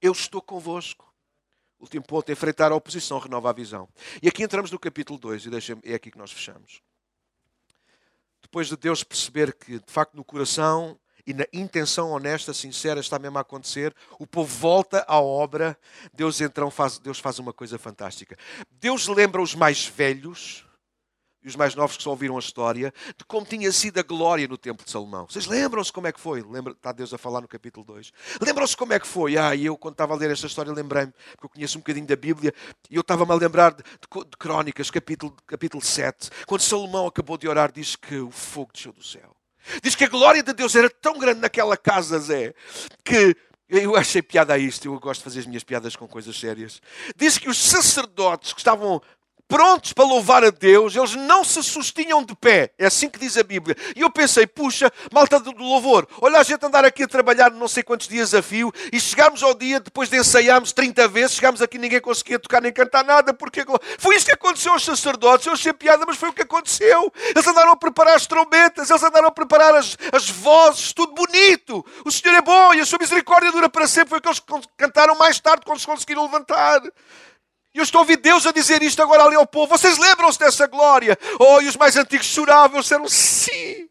Eu 0.00 0.12
estou 0.12 0.42
convosco. 0.42 1.10
Último 1.80 2.04
ponto: 2.04 2.30
enfrentar 2.30 2.70
a 2.70 2.74
oposição 2.74 3.18
renova 3.18 3.50
a 3.50 3.52
visão. 3.52 3.88
E 4.22 4.28
aqui 4.28 4.42
entramos 4.42 4.70
no 4.70 4.78
capítulo 4.78 5.18
2, 5.18 5.46
e 5.46 5.50
é 5.90 5.94
aqui 5.94 6.10
que 6.10 6.18
nós 6.18 6.30
fechamos. 6.30 6.82
Depois 8.42 8.68
de 8.68 8.76
Deus 8.76 9.02
perceber 9.02 9.54
que, 9.54 9.78
de 9.78 9.92
facto, 9.92 10.14
no 10.14 10.24
coração 10.24 10.98
e 11.26 11.34
na 11.34 11.44
intenção 11.52 12.10
honesta, 12.10 12.54
sincera, 12.54 13.00
está 13.00 13.18
mesmo 13.18 13.38
a 13.38 13.40
acontecer, 13.40 13.94
o 14.18 14.26
povo 14.26 14.54
volta 14.54 15.04
à 15.08 15.20
obra, 15.20 15.76
Deus 16.14 16.40
então 16.40 16.70
faz, 16.70 16.98
Deus 16.98 17.18
faz 17.18 17.38
uma 17.38 17.52
coisa 17.52 17.78
fantástica. 17.78 18.36
Deus 18.70 19.08
lembra 19.08 19.42
os 19.42 19.54
mais 19.54 19.86
velhos 19.86 20.64
e 21.42 21.48
os 21.48 21.54
mais 21.54 21.76
novos 21.76 21.96
que 21.96 22.02
só 22.02 22.10
ouviram 22.10 22.36
a 22.36 22.40
história, 22.40 22.92
de 23.16 23.24
como 23.24 23.46
tinha 23.46 23.70
sido 23.70 23.98
a 24.00 24.02
glória 24.02 24.48
no 24.48 24.58
templo 24.58 24.84
de 24.84 24.90
Salomão. 24.90 25.26
Vocês 25.28 25.46
lembram-se 25.46 25.92
como 25.92 26.08
é 26.08 26.12
que 26.12 26.18
foi? 26.18 26.42
Lembra, 26.42 26.72
está 26.72 26.90
Deus 26.90 27.14
a 27.14 27.18
falar 27.18 27.40
no 27.40 27.46
capítulo 27.46 27.86
2. 27.86 28.12
Lembram-se 28.40 28.76
como 28.76 28.92
é 28.92 28.98
que 28.98 29.06
foi? 29.06 29.36
Ah, 29.36 29.54
eu 29.54 29.76
quando 29.76 29.94
estava 29.94 30.12
a 30.12 30.16
ler 30.16 30.32
esta 30.32 30.48
história 30.48 30.72
lembrei-me, 30.72 31.12
porque 31.32 31.46
eu 31.46 31.50
conheço 31.50 31.78
um 31.78 31.80
bocadinho 31.80 32.06
da 32.06 32.16
Bíblia, 32.16 32.52
e 32.90 32.96
eu 32.96 33.00
estava-me 33.00 33.30
a 33.30 33.36
lembrar 33.36 33.72
de, 33.74 33.82
de, 33.84 34.24
de 34.24 34.36
Crónicas, 34.36 34.90
capítulo, 34.90 35.36
capítulo 35.46 35.80
7, 35.80 36.30
quando 36.46 36.62
Salomão 36.62 37.06
acabou 37.06 37.38
de 37.38 37.46
orar, 37.46 37.70
diz 37.70 37.94
que 37.94 38.16
o 38.16 38.30
fogo 38.32 38.72
desceu 38.72 38.92
do 38.92 39.04
céu. 39.04 39.35
Diz 39.82 39.94
que 39.94 40.04
a 40.04 40.08
glória 40.08 40.42
de 40.42 40.52
Deus 40.52 40.74
era 40.74 40.90
tão 40.90 41.18
grande 41.18 41.40
naquela 41.40 41.76
casa, 41.76 42.18
Zé, 42.18 42.54
que 43.04 43.36
eu 43.68 43.96
achei 43.96 44.22
piada 44.22 44.54
a 44.54 44.58
isto, 44.58 44.86
eu 44.86 45.00
gosto 45.00 45.20
de 45.20 45.24
fazer 45.24 45.40
as 45.40 45.46
minhas 45.46 45.64
piadas 45.64 45.96
com 45.96 46.06
coisas 46.06 46.38
sérias. 46.38 46.80
Diz 47.16 47.36
que 47.36 47.48
os 47.48 47.58
sacerdotes 47.58 48.52
que 48.52 48.60
estavam 48.60 49.02
prontos 49.48 49.92
para 49.92 50.04
louvar 50.04 50.44
a 50.44 50.50
Deus, 50.50 50.94
eles 50.94 51.14
não 51.14 51.44
se 51.44 51.62
sustinham 51.62 52.22
de 52.24 52.34
pé. 52.34 52.72
É 52.78 52.86
assim 52.86 53.08
que 53.08 53.18
diz 53.18 53.36
a 53.36 53.42
Bíblia. 53.42 53.76
E 53.94 54.00
eu 54.00 54.10
pensei, 54.10 54.46
puxa, 54.46 54.92
malta 55.12 55.38
do 55.38 55.52
louvor, 55.52 56.06
olha 56.20 56.38
a 56.38 56.42
gente 56.42 56.64
andar 56.64 56.84
aqui 56.84 57.04
a 57.04 57.08
trabalhar 57.08 57.50
não 57.50 57.68
sei 57.68 57.82
quantos 57.82 58.08
dias 58.08 58.34
a 58.34 58.42
fio 58.42 58.72
e 58.92 59.00
chegámos 59.00 59.42
ao 59.42 59.54
dia, 59.54 59.80
depois 59.80 60.08
de 60.08 60.18
ensaiarmos 60.18 60.72
30 60.72 61.08
vezes, 61.08 61.36
chegámos 61.36 61.62
aqui 61.62 61.78
ninguém 61.78 62.00
conseguia 62.00 62.38
tocar 62.38 62.60
nem 62.60 62.72
cantar 62.72 63.04
nada, 63.04 63.32
porque 63.32 63.64
foi 63.98 64.16
isso 64.16 64.26
que 64.26 64.32
aconteceu 64.32 64.72
aos 64.72 64.84
sacerdotes. 64.84 65.46
Eu 65.46 65.52
achei 65.52 65.72
piada, 65.72 66.04
mas 66.06 66.16
foi 66.16 66.28
o 66.28 66.32
que 66.32 66.42
aconteceu. 66.42 67.12
Eles 67.30 67.46
andaram 67.46 67.72
a 67.72 67.76
preparar 67.76 68.14
as 68.14 68.26
trombetas, 68.26 68.90
eles 68.90 69.02
andaram 69.02 69.28
a 69.28 69.30
preparar 69.32 69.74
as, 69.74 69.96
as 70.12 70.28
vozes, 70.28 70.92
tudo 70.92 71.14
bonito. 71.14 71.84
O 72.04 72.10
Senhor 72.10 72.34
é 72.34 72.40
bom 72.40 72.74
e 72.74 72.80
a 72.80 72.86
sua 72.86 72.98
misericórdia 73.00 73.52
dura 73.52 73.68
para 73.68 73.86
sempre. 73.86 74.10
Foi 74.10 74.18
o 74.18 74.20
que 74.22 74.28
eles 74.28 74.42
cantaram 74.76 75.16
mais 75.16 75.38
tarde 75.40 75.62
quando 75.64 75.78
se 75.78 75.86
conseguiram 75.86 76.22
levantar. 76.22 76.80
E 77.76 77.78
eu 77.78 77.82
estou 77.82 78.00
ouvir 78.00 78.16
Deus 78.16 78.46
a 78.46 78.52
dizer 78.52 78.82
isto 78.82 79.02
agora 79.02 79.24
ali 79.24 79.36
ao 79.36 79.46
povo. 79.46 79.76
Vocês 79.76 79.98
lembram-se 79.98 80.38
dessa 80.38 80.66
glória? 80.66 81.14
Oh, 81.38 81.60
e 81.60 81.68
os 81.68 81.76
mais 81.76 81.94
antigos 81.94 82.24
choravam, 82.24 82.80
disseram 82.80 83.06
sim. 83.06 83.86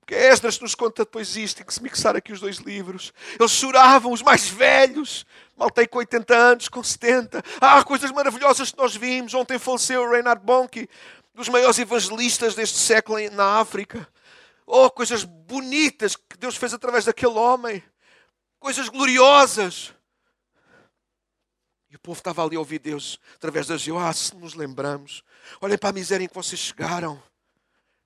Porque 0.00 0.14
Esdras 0.14 0.58
nos 0.58 0.74
conta 0.74 1.04
depois 1.04 1.36
isto, 1.36 1.58
tem 1.58 1.66
que 1.66 1.74
se 1.74 1.82
mixar 1.82 2.16
aqui 2.16 2.32
os 2.32 2.40
dois 2.40 2.56
livros. 2.56 3.12
Eles 3.38 3.50
choravam, 3.50 4.10
os 4.10 4.22
mais 4.22 4.48
velhos. 4.48 5.26
Maltei 5.54 5.86
com 5.86 5.98
80 5.98 6.34
anos, 6.34 6.68
com 6.70 6.82
70. 6.82 7.44
Ah, 7.60 7.84
coisas 7.84 8.10
maravilhosas 8.10 8.70
que 8.70 8.78
nós 8.78 8.96
vimos. 8.96 9.34
Ontem 9.34 9.58
faleceu 9.58 10.10
Reinhard 10.10 10.42
Bonnke, 10.42 10.88
dos 11.34 11.50
maiores 11.50 11.78
evangelistas 11.78 12.54
deste 12.54 12.78
século 12.78 13.18
na 13.32 13.60
África. 13.60 14.08
Oh, 14.66 14.90
coisas 14.90 15.24
bonitas 15.24 16.16
que 16.16 16.38
Deus 16.38 16.56
fez 16.56 16.72
através 16.72 17.04
daquele 17.04 17.34
homem. 17.34 17.84
Coisas 18.58 18.88
gloriosas. 18.88 19.92
E 21.90 21.96
o 21.96 21.98
povo 21.98 22.18
estava 22.18 22.44
ali 22.44 22.56
a 22.56 22.58
ouvir 22.58 22.78
Deus 22.78 23.18
através 23.34 23.66
da 23.66 23.76
Jeová. 23.76 24.08
Ah, 24.08 24.12
se 24.12 24.36
nos 24.36 24.54
lembramos, 24.54 25.22
olhem 25.60 25.78
para 25.78 25.90
a 25.90 25.92
miséria 25.92 26.24
em 26.24 26.28
que 26.28 26.34
vocês 26.34 26.60
chegaram. 26.60 27.22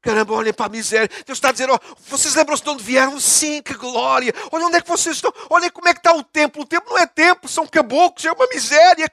Caramba, 0.01 0.35
olhem 0.35 0.53
para 0.53 0.67
a 0.67 0.69
miséria. 0.69 1.09
Deus 1.25 1.39
está 1.39 1.49
a 1.51 1.53
dizer: 1.53 1.71
oh, 1.71 1.79
vocês 2.09 2.35
lembram-se 2.35 2.63
de 2.63 2.71
onde 2.71 2.83
vieram? 2.83 3.19
Sim, 3.21 3.63
que 3.63 3.75
glória. 3.75 4.33
Olha 4.51 4.67
onde 4.67 4.77
é 4.77 4.81
que 4.83 4.89
vocês 4.89 5.17
estão. 5.17 5.33
Olhem 5.49 5.71
como 5.71 5.89
é 5.89 5.95
que 5.95 6.01
está 6.01 6.13
o 6.13 6.25
templo. 6.25 6.63
O 6.63 6.67
templo 6.67 6.91
não 6.91 6.99
é 6.99 7.07
templo, 7.07 7.49
são 7.49 7.67
caboclos, 7.67 8.25
é 8.25 8.33
uma 8.33 8.47
miséria. 8.49 9.09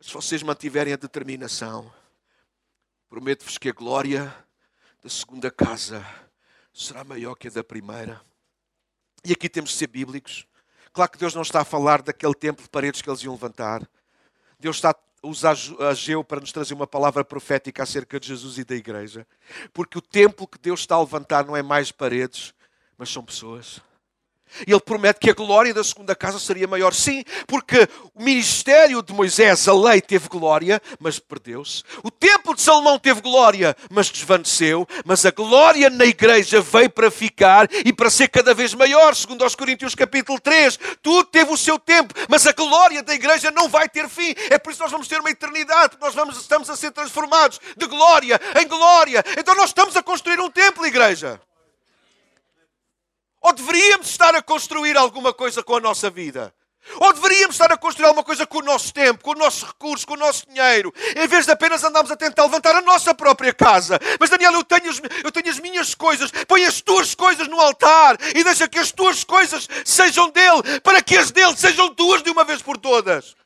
Se 0.00 0.12
vocês 0.12 0.42
mantiverem 0.42 0.92
a 0.92 0.96
determinação, 0.96 1.92
prometo-vos 3.08 3.58
que 3.58 3.68
a 3.68 3.72
glória 3.72 4.34
da 5.02 5.08
segunda 5.08 5.50
casa 5.50 6.04
será 6.72 7.04
maior 7.04 7.34
que 7.34 7.48
a 7.48 7.50
da 7.50 7.62
primeira. 7.62 8.20
E 9.24 9.32
aqui 9.32 9.48
temos 9.48 9.70
de 9.70 9.76
ser 9.76 9.86
bíblicos. 9.86 10.46
Claro 10.92 11.10
que 11.10 11.18
Deus 11.18 11.34
não 11.34 11.42
está 11.42 11.60
a 11.60 11.64
falar 11.64 12.02
daquele 12.02 12.34
templo 12.34 12.62
de 12.62 12.70
paredes 12.70 13.00
que 13.00 13.08
eles 13.08 13.22
iam 13.22 13.34
levantar. 13.34 13.88
Deus 14.58 14.76
está 14.76 14.90
a 14.90 15.26
usar 15.26 15.56
Ageu 15.88 16.24
para 16.24 16.40
nos 16.40 16.52
trazer 16.52 16.74
uma 16.74 16.86
palavra 16.86 17.24
profética 17.24 17.82
acerca 17.82 18.18
de 18.18 18.28
Jesus 18.28 18.58
e 18.58 18.64
da 18.64 18.74
igreja. 18.74 19.26
Porque 19.72 19.98
o 19.98 20.02
templo 20.02 20.46
que 20.46 20.58
Deus 20.58 20.80
está 20.80 20.96
a 20.96 21.00
levantar 21.00 21.44
não 21.44 21.56
é 21.56 21.62
mais 21.62 21.92
paredes, 21.92 22.52
mas 22.98 23.10
são 23.10 23.24
pessoas. 23.24 23.80
Ele 24.66 24.80
promete 24.80 25.20
que 25.20 25.30
a 25.30 25.34
glória 25.34 25.72
da 25.72 25.84
segunda 25.84 26.14
casa 26.14 26.38
seria 26.38 26.66
maior. 26.66 26.94
Sim, 26.94 27.24
porque 27.46 27.88
o 28.14 28.22
ministério 28.22 29.02
de 29.02 29.12
Moisés, 29.12 29.66
a 29.68 29.74
lei, 29.74 30.00
teve 30.00 30.28
glória, 30.28 30.80
mas 30.98 31.18
perdeu-se. 31.18 31.82
O 32.02 32.10
templo 32.10 32.54
de 32.54 32.62
Salomão 32.62 32.98
teve 32.98 33.20
glória, 33.20 33.76
mas 33.90 34.10
desvaneceu. 34.10 34.86
Mas 35.04 35.24
a 35.24 35.30
glória 35.30 35.88
na 35.90 36.04
igreja 36.04 36.60
veio 36.60 36.90
para 36.90 37.10
ficar 37.10 37.68
e 37.84 37.92
para 37.92 38.10
ser 38.10 38.28
cada 38.28 38.54
vez 38.54 38.74
maior. 38.74 39.14
Segundo 39.14 39.42
aos 39.42 39.54
Coríntios 39.54 39.94
capítulo 39.94 40.40
3. 40.40 40.78
Tudo 41.02 41.24
teve 41.24 41.52
o 41.52 41.56
seu 41.56 41.78
tempo, 41.78 42.14
mas 42.28 42.46
a 42.46 42.52
glória 42.52 43.02
da 43.02 43.14
igreja 43.14 43.50
não 43.50 43.68
vai 43.68 43.88
ter 43.88 44.08
fim. 44.08 44.34
É 44.50 44.58
por 44.58 44.70
isso 44.70 44.78
que 44.78 44.84
nós 44.84 44.92
vamos 44.92 45.08
ter 45.08 45.20
uma 45.20 45.30
eternidade, 45.30 45.90
porque 45.90 46.04
nós 46.04 46.14
vamos, 46.14 46.38
estamos 46.38 46.70
a 46.70 46.76
ser 46.76 46.90
transformados 46.90 47.60
de 47.76 47.86
glória 47.86 48.40
em 48.60 48.66
glória. 48.66 49.24
Então 49.38 49.54
nós 49.54 49.70
estamos 49.70 49.96
a 49.96 50.02
construir 50.02 50.40
um 50.40 50.50
templo, 50.50 50.86
igreja. 50.86 51.40
Ou 53.40 53.52
deveríamos 53.52 54.08
estar 54.08 54.34
a 54.34 54.42
construir 54.42 54.96
alguma 54.96 55.32
coisa 55.32 55.62
com 55.62 55.76
a 55.76 55.80
nossa 55.80 56.10
vida? 56.10 56.54
Ou 56.96 57.12
deveríamos 57.12 57.54
estar 57.54 57.70
a 57.70 57.76
construir 57.76 58.06
alguma 58.06 58.24
coisa 58.24 58.46
com 58.46 58.58
o 58.58 58.62
nosso 58.62 58.92
tempo, 58.92 59.22
com 59.22 59.30
o 59.30 59.34
nosso 59.34 59.66
recurso, 59.66 60.06
com 60.06 60.14
o 60.14 60.16
nosso 60.16 60.46
dinheiro, 60.46 60.92
em 61.14 61.28
vez 61.28 61.46
de 61.46 61.52
apenas 61.52 61.84
andarmos 61.84 62.10
a 62.10 62.16
tentar 62.16 62.42
levantar 62.44 62.74
a 62.74 62.80
nossa 62.80 63.14
própria 63.14 63.52
casa. 63.52 63.98
Mas 64.18 64.30
Daniel, 64.30 64.52
eu 64.54 64.64
tenho, 64.64 64.90
eu 65.22 65.30
tenho 65.30 65.50
as 65.50 65.60
minhas 65.60 65.94
coisas, 65.94 66.30
põe 66.48 66.64
as 66.64 66.80
tuas 66.80 67.14
coisas 67.14 67.46
no 67.48 67.60
altar 67.60 68.18
e 68.34 68.42
deixa 68.42 68.66
que 68.66 68.78
as 68.78 68.90
tuas 68.90 69.24
coisas 69.24 69.68
sejam 69.84 70.30
dele, 70.30 70.80
para 70.82 71.02
que 71.02 71.16
as 71.16 71.30
dele 71.30 71.56
sejam 71.56 71.94
tuas 71.94 72.22
de 72.22 72.30
uma 72.30 72.44
vez 72.44 72.60
por 72.62 72.76
todas. 72.76 73.36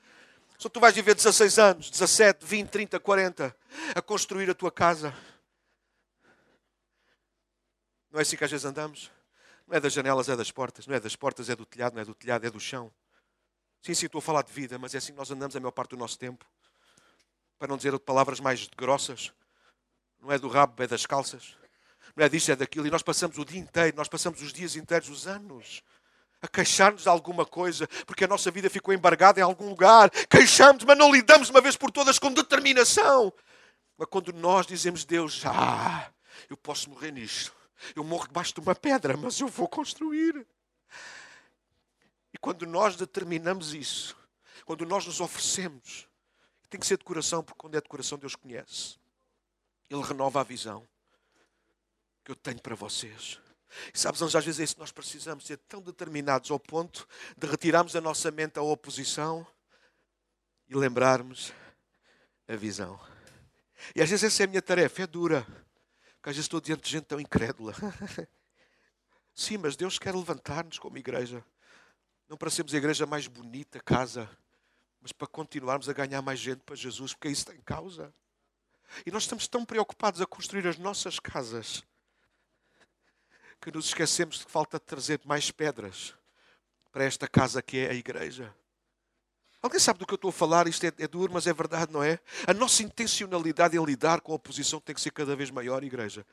Só 0.56 0.68
tu 0.68 0.80
vais 0.80 0.94
viver 0.94 1.14
16 1.14 1.58
anos, 1.58 1.90
17, 1.90 2.46
20, 2.46 2.68
30, 2.68 3.00
40, 3.00 3.56
a 3.94 4.00
construir 4.00 4.48
a 4.48 4.54
tua 4.54 4.70
casa. 4.70 5.14
Não 8.10 8.20
é 8.20 8.22
assim 8.22 8.36
que 8.36 8.44
às 8.44 8.50
vezes 8.50 8.64
andamos? 8.64 9.10
Não 9.66 9.76
é 9.76 9.80
das 9.80 9.92
janelas, 9.92 10.28
é 10.28 10.36
das 10.36 10.50
portas. 10.50 10.86
Não 10.86 10.94
é 10.94 11.00
das 11.00 11.16
portas, 11.16 11.48
é 11.48 11.56
do 11.56 11.64
telhado. 11.64 11.94
Não 11.94 12.02
é 12.02 12.04
do 12.04 12.14
telhado, 12.14 12.46
é 12.46 12.50
do 12.50 12.60
chão. 12.60 12.92
Sim, 13.82 13.94
sim, 13.94 14.06
estou 14.06 14.18
a 14.18 14.22
falar 14.22 14.42
de 14.42 14.52
vida, 14.52 14.78
mas 14.78 14.94
é 14.94 14.98
assim 14.98 15.12
que 15.12 15.18
nós 15.18 15.30
andamos 15.30 15.54
a 15.54 15.60
maior 15.60 15.72
parte 15.72 15.90
do 15.90 15.96
nosso 15.96 16.18
tempo. 16.18 16.44
Para 17.58 17.68
não 17.68 17.76
dizer 17.76 17.98
palavras 17.98 18.40
mais 18.40 18.68
grossas. 18.76 19.32
Não 20.20 20.32
é 20.32 20.38
do 20.38 20.48
rabo, 20.48 20.82
é 20.82 20.86
das 20.86 21.04
calças. 21.04 21.56
Não 22.16 22.24
é 22.24 22.28
disto, 22.28 22.50
é 22.50 22.56
daquilo. 22.56 22.86
E 22.86 22.90
nós 22.90 23.02
passamos 23.02 23.38
o 23.38 23.44
dia 23.44 23.60
inteiro, 23.60 23.96
nós 23.96 24.08
passamos 24.08 24.40
os 24.40 24.52
dias 24.52 24.76
inteiros, 24.76 25.08
os 25.08 25.26
anos, 25.26 25.82
a 26.40 26.48
queixar-nos 26.48 27.02
de 27.02 27.08
alguma 27.08 27.44
coisa, 27.44 27.86
porque 28.06 28.24
a 28.24 28.28
nossa 28.28 28.50
vida 28.50 28.70
ficou 28.70 28.94
embargada 28.94 29.40
em 29.40 29.42
algum 29.42 29.68
lugar. 29.68 30.10
Queixamos, 30.30 30.84
mas 30.84 30.96
não 30.96 31.12
lidamos 31.12 31.50
uma 31.50 31.60
vez 31.60 31.76
por 31.76 31.90
todas 31.90 32.18
com 32.18 32.32
determinação. 32.32 33.32
Mas 33.98 34.08
quando 34.08 34.32
nós 34.32 34.66
dizemos, 34.66 35.04
Deus, 35.04 35.42
ah, 35.44 36.10
eu 36.48 36.56
posso 36.56 36.88
morrer 36.90 37.12
nisto 37.12 37.63
eu 37.94 38.04
morro 38.04 38.26
debaixo 38.26 38.54
de 38.54 38.60
uma 38.60 38.74
pedra, 38.74 39.16
mas 39.16 39.38
eu 39.40 39.48
vou 39.48 39.68
construir. 39.68 40.46
E 42.32 42.38
quando 42.38 42.66
nós 42.66 42.96
determinamos 42.96 43.74
isso, 43.74 44.16
quando 44.64 44.84
nós 44.84 45.06
nos 45.06 45.20
oferecemos, 45.20 46.08
tem 46.68 46.80
que 46.80 46.86
ser 46.86 46.98
de 46.98 47.04
coração, 47.04 47.42
porque 47.42 47.58
quando 47.58 47.76
é 47.76 47.80
de 47.80 47.88
coração, 47.88 48.18
Deus 48.18 48.34
conhece. 48.34 48.98
Ele 49.88 50.02
renova 50.02 50.40
a 50.40 50.44
visão 50.44 50.86
que 52.24 52.32
eu 52.32 52.36
tenho 52.36 52.60
para 52.60 52.74
vocês. 52.74 53.38
E 53.92 53.98
sabes, 53.98 54.22
às 54.22 54.44
vezes 54.44 54.60
é 54.60 54.64
isso 54.64 54.74
que 54.74 54.80
nós 54.80 54.92
precisamos, 54.92 55.46
ser 55.46 55.58
tão 55.68 55.80
determinados 55.80 56.50
ao 56.50 56.58
ponto 56.58 57.06
de 57.36 57.46
retirarmos 57.46 57.92
da 57.92 58.00
nossa 58.00 58.30
mente 58.30 58.58
a 58.58 58.62
oposição 58.62 59.46
e 60.68 60.74
lembrarmos 60.74 61.52
a 62.48 62.56
visão. 62.56 62.98
E 63.94 64.02
às 64.02 64.08
vezes 64.08 64.24
essa 64.24 64.42
é 64.42 64.44
a 64.44 64.48
minha 64.48 64.62
tarefa, 64.62 65.02
é 65.02 65.06
dura. 65.06 65.46
Porque 66.24 66.30
às 66.30 66.36
vezes 66.36 66.46
estou 66.46 66.58
diante 66.58 66.84
de 66.84 66.90
gente 66.90 67.04
tão 67.04 67.20
incrédula. 67.20 67.74
Sim, 69.34 69.58
mas 69.58 69.76
Deus 69.76 69.98
quer 69.98 70.14
levantar-nos 70.14 70.78
como 70.78 70.96
igreja. 70.96 71.44
Não 72.26 72.34
para 72.34 72.48
sermos 72.48 72.72
a 72.72 72.78
igreja 72.78 73.04
mais 73.04 73.26
bonita, 73.26 73.78
casa, 73.78 74.26
mas 75.02 75.12
para 75.12 75.26
continuarmos 75.26 75.86
a 75.86 75.92
ganhar 75.92 76.22
mais 76.22 76.40
gente 76.40 76.62
para 76.62 76.74
Jesus, 76.74 77.12
porque 77.12 77.28
isso 77.28 77.44
tem 77.44 77.60
causa. 77.60 78.10
E 79.04 79.10
nós 79.10 79.24
estamos 79.24 79.46
tão 79.46 79.66
preocupados 79.66 80.22
a 80.22 80.26
construir 80.26 80.66
as 80.66 80.78
nossas 80.78 81.20
casas 81.20 81.84
que 83.60 83.70
nos 83.70 83.88
esquecemos 83.88 84.38
de 84.38 84.46
que 84.46 84.50
falta 84.50 84.80
trazer 84.80 85.20
mais 85.26 85.50
pedras 85.50 86.14
para 86.90 87.04
esta 87.04 87.28
casa 87.28 87.60
que 87.60 87.76
é 87.76 87.90
a 87.90 87.94
igreja. 87.94 88.56
Alguém 89.64 89.80
sabe 89.80 89.98
do 89.98 90.06
que 90.06 90.12
eu 90.12 90.16
estou 90.16 90.28
a 90.28 90.32
falar? 90.32 90.68
Isto 90.68 90.84
é, 90.84 90.92
é, 90.98 91.08
duro, 91.08 91.32
mas 91.32 91.46
é 91.46 91.52
verdade, 91.54 91.90
não 91.90 92.02
é? 92.02 92.18
A 92.46 92.52
nossa 92.52 92.82
intencionalidade 92.82 93.74
em 93.74 93.82
lidar 93.82 94.20
com 94.20 94.32
a 94.32 94.34
oposição 94.34 94.78
tem 94.78 94.94
que 94.94 95.00
ser 95.00 95.10
cada 95.10 95.34
vez 95.34 95.50
maior, 95.50 95.82
igreja. 95.82 96.26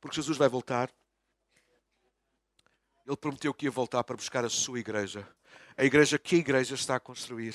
Porque 0.00 0.16
Jesus 0.16 0.38
vai 0.38 0.48
voltar. 0.48 0.90
Ele 3.06 3.16
prometeu 3.18 3.52
que 3.52 3.66
ia 3.66 3.70
voltar 3.70 4.02
para 4.02 4.16
buscar 4.16 4.46
a 4.46 4.48
sua 4.48 4.80
igreja. 4.80 5.28
A 5.76 5.84
igreja 5.84 6.18
que 6.18 6.36
a 6.36 6.38
igreja 6.38 6.74
está 6.74 6.96
a 6.96 7.00
construir. 7.00 7.54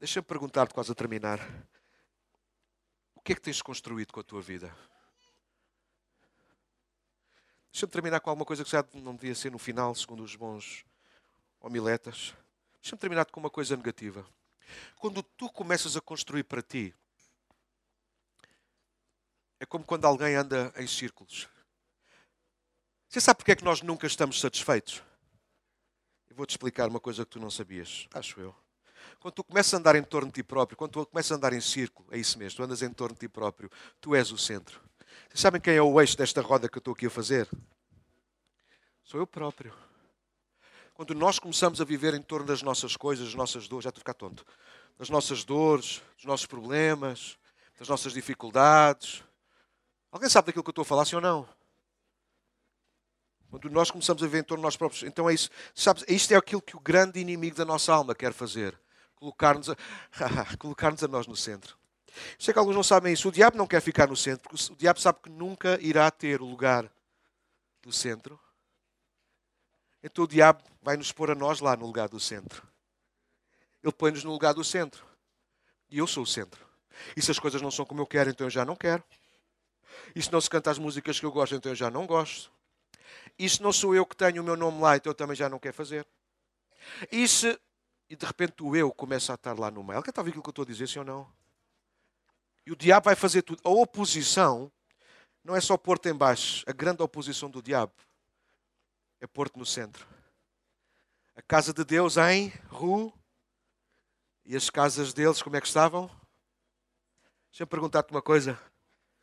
Deixa-me 0.00 0.24
perguntar-te, 0.24 0.72
quase 0.72 0.90
a 0.90 0.94
terminar. 0.94 1.40
O 3.14 3.20
que 3.20 3.32
é 3.32 3.34
que 3.34 3.42
tens 3.42 3.60
construído 3.60 4.14
com 4.14 4.20
a 4.20 4.24
tua 4.24 4.40
vida? 4.40 4.74
Deixa-me 7.70 7.92
terminar 7.92 8.20
com 8.20 8.30
alguma 8.30 8.46
coisa 8.46 8.64
que 8.64 8.70
já 8.70 8.82
não 8.94 9.14
devia 9.14 9.34
ser 9.34 9.52
no 9.52 9.58
final, 9.58 9.94
segundo 9.94 10.22
os 10.22 10.34
bons 10.34 10.86
homiletas. 11.60 12.34
Deixa-me 12.84 13.00
terminar 13.00 13.24
com 13.24 13.40
uma 13.40 13.48
coisa 13.48 13.74
negativa. 13.78 14.26
Quando 14.96 15.22
tu 15.22 15.48
começas 15.48 15.96
a 15.96 16.02
construir 16.02 16.44
para 16.44 16.60
ti, 16.60 16.94
é 19.58 19.64
como 19.64 19.86
quando 19.86 20.04
alguém 20.04 20.34
anda 20.34 20.70
em 20.76 20.86
círculos. 20.86 21.48
Você 23.08 23.22
sabe 23.22 23.38
porque 23.38 23.52
é 23.52 23.56
que 23.56 23.64
nós 23.64 23.80
nunca 23.80 24.06
estamos 24.06 24.38
satisfeitos? 24.38 25.02
Eu 26.28 26.36
vou-te 26.36 26.50
explicar 26.50 26.90
uma 26.90 27.00
coisa 27.00 27.24
que 27.24 27.30
tu 27.30 27.40
não 27.40 27.50
sabias, 27.50 28.06
acho 28.12 28.38
eu. 28.38 28.54
Quando 29.18 29.32
tu 29.32 29.44
começas 29.44 29.72
a 29.72 29.78
andar 29.78 29.96
em 29.96 30.04
torno 30.04 30.28
de 30.28 30.34
ti 30.34 30.42
próprio, 30.42 30.76
quando 30.76 30.90
tu 30.90 31.06
começas 31.06 31.32
a 31.32 31.36
andar 31.36 31.54
em 31.54 31.62
círculo, 31.62 32.06
é 32.12 32.18
isso 32.18 32.38
mesmo, 32.38 32.58
tu 32.58 32.64
andas 32.64 32.82
em 32.82 32.92
torno 32.92 33.14
de 33.14 33.20
ti 33.20 33.28
próprio, 33.30 33.70
tu 33.98 34.14
és 34.14 34.30
o 34.30 34.36
centro. 34.36 34.78
Vocês 35.30 35.40
sabem 35.40 35.58
quem 35.58 35.74
é 35.74 35.80
o 35.80 35.98
eixo 36.02 36.18
desta 36.18 36.42
roda 36.42 36.68
que 36.68 36.76
eu 36.76 36.80
estou 36.80 36.92
aqui 36.92 37.06
a 37.06 37.10
fazer? 37.10 37.48
Sou 39.02 39.18
eu 39.18 39.26
próprio. 39.26 39.74
Quando 40.94 41.12
nós 41.12 41.40
começamos 41.40 41.80
a 41.80 41.84
viver 41.84 42.14
em 42.14 42.22
torno 42.22 42.46
das 42.46 42.62
nossas 42.62 42.96
coisas, 42.96 43.26
das 43.26 43.34
nossas 43.34 43.66
dores, 43.66 43.82
já 43.82 43.90
estou 43.90 43.98
a 43.98 44.02
ficar 44.02 44.14
tonto, 44.14 44.46
das 44.96 45.10
nossas 45.10 45.42
dores, 45.42 46.00
dos 46.16 46.24
nossos 46.24 46.46
problemas, 46.46 47.36
das 47.76 47.88
nossas 47.88 48.12
dificuldades. 48.12 49.24
Alguém 50.12 50.28
sabe 50.28 50.46
daquilo 50.46 50.62
que 50.62 50.70
eu 50.70 50.72
estou 50.72 50.82
a 50.82 50.86
falar, 50.86 51.04
sim 51.04 51.16
ou 51.16 51.20
não? 51.20 51.48
Quando 53.50 53.68
nós 53.70 53.90
começamos 53.90 54.22
a 54.22 54.26
viver 54.26 54.38
em 54.38 54.44
torno 54.44 54.62
de 54.62 54.66
nós 54.66 54.76
próprios. 54.76 55.02
Então 55.02 55.28
é 55.28 55.34
isso. 55.34 55.50
Sabes, 55.74 56.04
isto 56.06 56.32
é 56.32 56.36
aquilo 56.36 56.62
que 56.62 56.76
o 56.76 56.80
grande 56.80 57.18
inimigo 57.18 57.56
da 57.56 57.64
nossa 57.64 57.92
alma 57.92 58.14
quer 58.14 58.32
fazer. 58.32 58.78
Colocar-nos 59.16 59.70
a, 59.70 59.76
colocar 60.58 60.92
a 60.92 61.08
nós 61.08 61.26
no 61.26 61.36
centro. 61.36 61.76
Sei 62.38 62.54
que 62.54 62.58
alguns 62.58 62.76
não 62.76 62.84
sabem 62.84 63.12
isso. 63.12 63.28
O 63.28 63.32
diabo 63.32 63.56
não 63.56 63.66
quer 63.66 63.80
ficar 63.80 64.08
no 64.08 64.16
centro, 64.16 64.48
porque 64.48 64.72
o 64.72 64.76
diabo 64.76 65.00
sabe 65.00 65.18
que 65.24 65.30
nunca 65.30 65.76
irá 65.80 66.08
ter 66.10 66.40
o 66.40 66.46
lugar 66.46 66.88
do 67.82 67.92
centro. 67.92 68.38
Então 70.04 70.24
o 70.24 70.28
diabo 70.28 70.62
vai 70.82 70.98
nos 70.98 71.10
pôr 71.10 71.30
a 71.30 71.34
nós 71.34 71.60
lá 71.60 71.74
no 71.74 71.86
lugar 71.86 72.10
do 72.10 72.20
centro. 72.20 72.62
Ele 73.82 73.92
põe-nos 73.92 74.22
no 74.22 74.30
lugar 74.30 74.52
do 74.52 74.62
centro. 74.62 75.02
E 75.88 75.96
eu 75.96 76.06
sou 76.06 76.24
o 76.24 76.26
centro. 76.26 76.62
E 77.16 77.22
se 77.22 77.30
as 77.30 77.38
coisas 77.38 77.62
não 77.62 77.70
são 77.70 77.86
como 77.86 78.02
eu 78.02 78.06
quero, 78.06 78.28
então 78.28 78.46
eu 78.46 78.50
já 78.50 78.66
não 78.66 78.76
quero. 78.76 79.02
E 80.14 80.22
se 80.22 80.30
não 80.30 80.42
se 80.42 80.50
canta 80.50 80.70
as 80.70 80.78
músicas 80.78 81.18
que 81.18 81.24
eu 81.24 81.32
gosto, 81.32 81.54
então 81.54 81.72
eu 81.72 81.76
já 81.76 81.90
não 81.90 82.06
gosto. 82.06 82.52
E 83.38 83.48
se 83.48 83.62
não 83.62 83.72
sou 83.72 83.94
eu 83.94 84.04
que 84.04 84.14
tenho 84.14 84.42
o 84.42 84.44
meu 84.44 84.56
nome 84.56 84.78
lá, 84.78 84.94
então 84.94 85.10
eu 85.10 85.14
também 85.14 85.34
já 85.34 85.48
não 85.48 85.58
quero 85.58 85.74
fazer. 85.74 86.06
E 87.10 87.26
se. 87.26 87.58
E 88.10 88.14
de 88.14 88.26
repente 88.26 88.62
o 88.62 88.76
eu 88.76 88.92
começa 88.92 89.32
a 89.32 89.36
estar 89.36 89.58
lá 89.58 89.70
no 89.70 89.82
meio. 89.82 89.96
Alguém 89.96 90.10
está 90.10 90.20
a 90.20 90.22
ouvir 90.22 90.30
aquilo 90.32 90.42
que 90.42 90.48
eu 90.50 90.52
estou 90.52 90.64
a 90.64 90.66
dizer, 90.66 90.86
sim 90.86 90.98
ou 90.98 91.04
não? 91.04 91.26
E 92.66 92.72
o 92.72 92.76
diabo 92.76 93.06
vai 93.06 93.16
fazer 93.16 93.40
tudo. 93.40 93.62
A 93.64 93.70
oposição 93.70 94.70
não 95.42 95.56
é 95.56 95.60
só 95.62 95.78
pôr-te 95.78 96.10
em 96.10 96.14
baixo. 96.14 96.62
A 96.66 96.72
grande 96.72 97.02
oposição 97.02 97.48
do 97.48 97.62
diabo 97.62 97.92
é 99.24 99.26
pôr-te 99.26 99.58
no 99.58 99.64
centro. 99.64 100.06
A 101.34 101.40
casa 101.40 101.72
de 101.72 101.82
Deus 101.82 102.18
em 102.18 102.48
Ru 102.68 103.10
e 104.44 104.54
as 104.54 104.68
casas 104.68 105.14
deles, 105.14 105.40
como 105.40 105.56
é 105.56 105.60
que 105.62 105.66
estavam? 105.66 106.08
Deixa-me 107.50 107.70
perguntar-te 107.70 108.10
uma 108.10 108.20
coisa. 108.20 108.54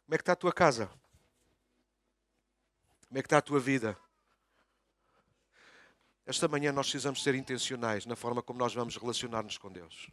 Como 0.05 0.15
é 0.15 0.17
que 0.17 0.23
está 0.23 0.33
a 0.33 0.35
tua 0.35 0.51
casa? 0.51 0.87
Como 3.07 3.19
é 3.19 3.21
que 3.21 3.27
está 3.27 3.37
a 3.37 3.41
tua 3.41 3.59
vida? 3.59 3.95
Esta 6.25 6.47
manhã 6.47 6.71
nós 6.71 6.87
precisamos 6.87 7.21
ser 7.21 7.35
intencionais 7.35 8.05
na 8.07 8.15
forma 8.15 8.41
como 8.41 8.57
nós 8.57 8.73
vamos 8.73 8.97
relacionar-nos 8.97 9.59
com 9.59 9.71
Deus. 9.71 10.09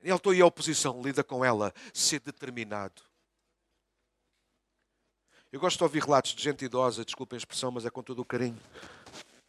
Ele 0.00 0.14
estou 0.14 0.32
aí 0.32 0.40
a 0.40 0.46
oposição, 0.46 1.02
lida 1.02 1.24
com 1.24 1.44
ela, 1.44 1.74
ser 1.92 2.20
determinado. 2.20 3.02
Eu 5.52 5.60
gosto 5.60 5.76
de 5.76 5.84
ouvir 5.84 6.02
relatos 6.02 6.34
de 6.34 6.42
gente 6.42 6.64
idosa, 6.64 7.04
desculpem 7.04 7.36
a 7.36 7.38
expressão, 7.38 7.70
mas 7.70 7.84
é 7.84 7.90
com 7.90 8.02
todo 8.02 8.20
o 8.20 8.24
carinho. 8.24 8.58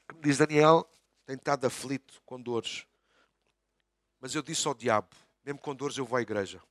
Que 0.05 0.15
me 0.15 0.21
diz, 0.21 0.37
Daniel, 0.37 0.85
tem 1.25 1.37
estado 1.37 1.65
aflito 1.65 2.21
com 2.25 2.41
dores. 2.41 2.85
Mas 4.19 4.35
eu 4.35 4.41
disse 4.41 4.67
ao 4.67 4.73
diabo, 4.73 5.15
mesmo 5.45 5.61
com 5.61 5.73
dores 5.73 5.97
eu 5.97 6.05
vou 6.05 6.17
à 6.17 6.21
igreja. 6.21 6.61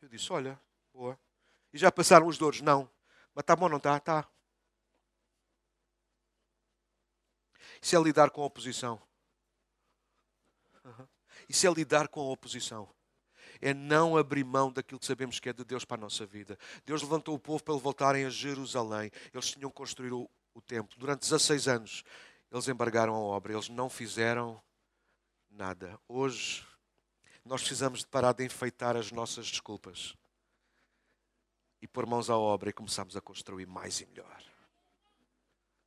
Eu 0.00 0.08
disse, 0.08 0.32
olha, 0.32 0.56
boa. 0.92 1.18
E 1.72 1.78
já 1.78 1.90
passaram 1.90 2.28
os 2.28 2.38
dores? 2.38 2.60
Não. 2.60 2.88
Mas 3.34 3.42
está 3.42 3.56
bom, 3.56 3.68
não 3.68 3.78
está? 3.78 3.96
Está. 3.96 4.28
Isso 7.82 7.96
é 7.96 8.00
lidar 8.00 8.30
com 8.30 8.40
a 8.40 8.46
oposição. 8.46 9.02
Isso 11.48 11.66
é 11.66 11.70
lidar 11.72 12.06
com 12.06 12.20
a 12.20 12.30
oposição 12.30 12.95
é 13.60 13.72
não 13.72 14.16
abrir 14.16 14.44
mão 14.44 14.72
daquilo 14.72 15.00
que 15.00 15.06
sabemos 15.06 15.38
que 15.38 15.48
é 15.48 15.52
de 15.52 15.64
Deus 15.64 15.84
para 15.84 15.96
a 15.96 16.00
nossa 16.00 16.26
vida. 16.26 16.58
Deus 16.84 17.02
levantou 17.02 17.34
o 17.34 17.38
povo 17.38 17.62
para 17.62 17.74
voltarem 17.74 18.24
a 18.24 18.30
Jerusalém. 18.30 19.10
Eles 19.32 19.50
tinham 19.50 19.70
construído 19.70 20.28
o, 20.54 20.60
templo. 20.60 20.98
Durante 20.98 21.20
16 21.20 21.68
anos, 21.68 22.04
eles 22.50 22.68
embargaram 22.68 23.14
a 23.14 23.18
obra. 23.18 23.52
Eles 23.52 23.68
não 23.68 23.88
fizeram 23.88 24.60
nada. 25.50 25.98
Hoje, 26.08 26.66
nós 27.44 27.60
precisamos 27.60 28.00
de 28.00 28.06
parar 28.06 28.32
de 28.32 28.44
enfeitar 28.44 28.96
as 28.96 29.12
nossas 29.12 29.46
desculpas 29.46 30.14
e 31.80 31.86
pôr 31.86 32.06
mãos 32.06 32.30
à 32.30 32.36
obra 32.36 32.70
e 32.70 32.72
começarmos 32.72 33.16
a 33.16 33.20
construir 33.20 33.66
mais 33.66 34.00
e 34.00 34.06
melhor. 34.06 34.42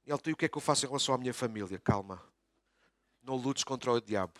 E 0.05 0.11
Elton, 0.11 0.29
e 0.29 0.33
o 0.33 0.37
que 0.37 0.45
é 0.45 0.49
que 0.49 0.57
eu 0.57 0.61
faço 0.61 0.85
em 0.85 0.87
relação 0.87 1.13
à 1.13 1.17
minha 1.17 1.33
família? 1.33 1.79
Calma. 1.79 2.23
Não 3.21 3.35
lutes 3.35 3.63
contra 3.63 3.91
o 3.91 3.99
diabo. 3.99 4.39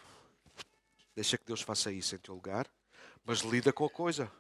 Deixa 1.16 1.38
que 1.38 1.46
Deus 1.46 1.62
faça 1.62 1.92
isso 1.92 2.16
em 2.16 2.20
teu 2.20 2.34
lugar 2.34 2.70
mas 3.30 3.42
lida 3.42 3.72
com 3.72 3.86
a 3.86 3.90
coisa. 3.92 4.32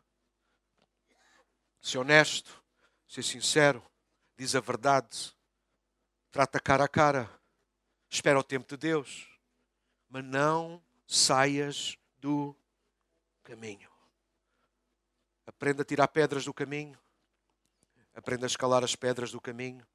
Ser 1.79 1.99
honesto, 1.99 2.59
ser 3.07 3.21
sincero, 3.21 3.83
diz 4.35 4.55
a 4.55 4.59
verdade, 4.59 5.31
trata 6.31 6.59
cara 6.59 6.85
a 6.85 6.87
cara, 6.87 7.29
espera 8.09 8.39
o 8.39 8.43
tempo 8.43 8.67
de 8.67 8.75
Deus, 8.75 9.29
mas 10.09 10.25
não 10.25 10.81
saias 11.05 11.99
do 12.17 12.55
caminho. 13.43 13.91
Aprenda 15.45 15.83
a 15.83 15.85
tirar 15.85 16.07
pedras 16.07 16.43
do 16.43 16.53
caminho, 16.53 16.97
aprenda 18.15 18.47
a 18.47 18.47
escalar 18.47 18.83
as 18.83 18.95
pedras 18.95 19.31
do 19.31 19.39
caminho, 19.39 19.85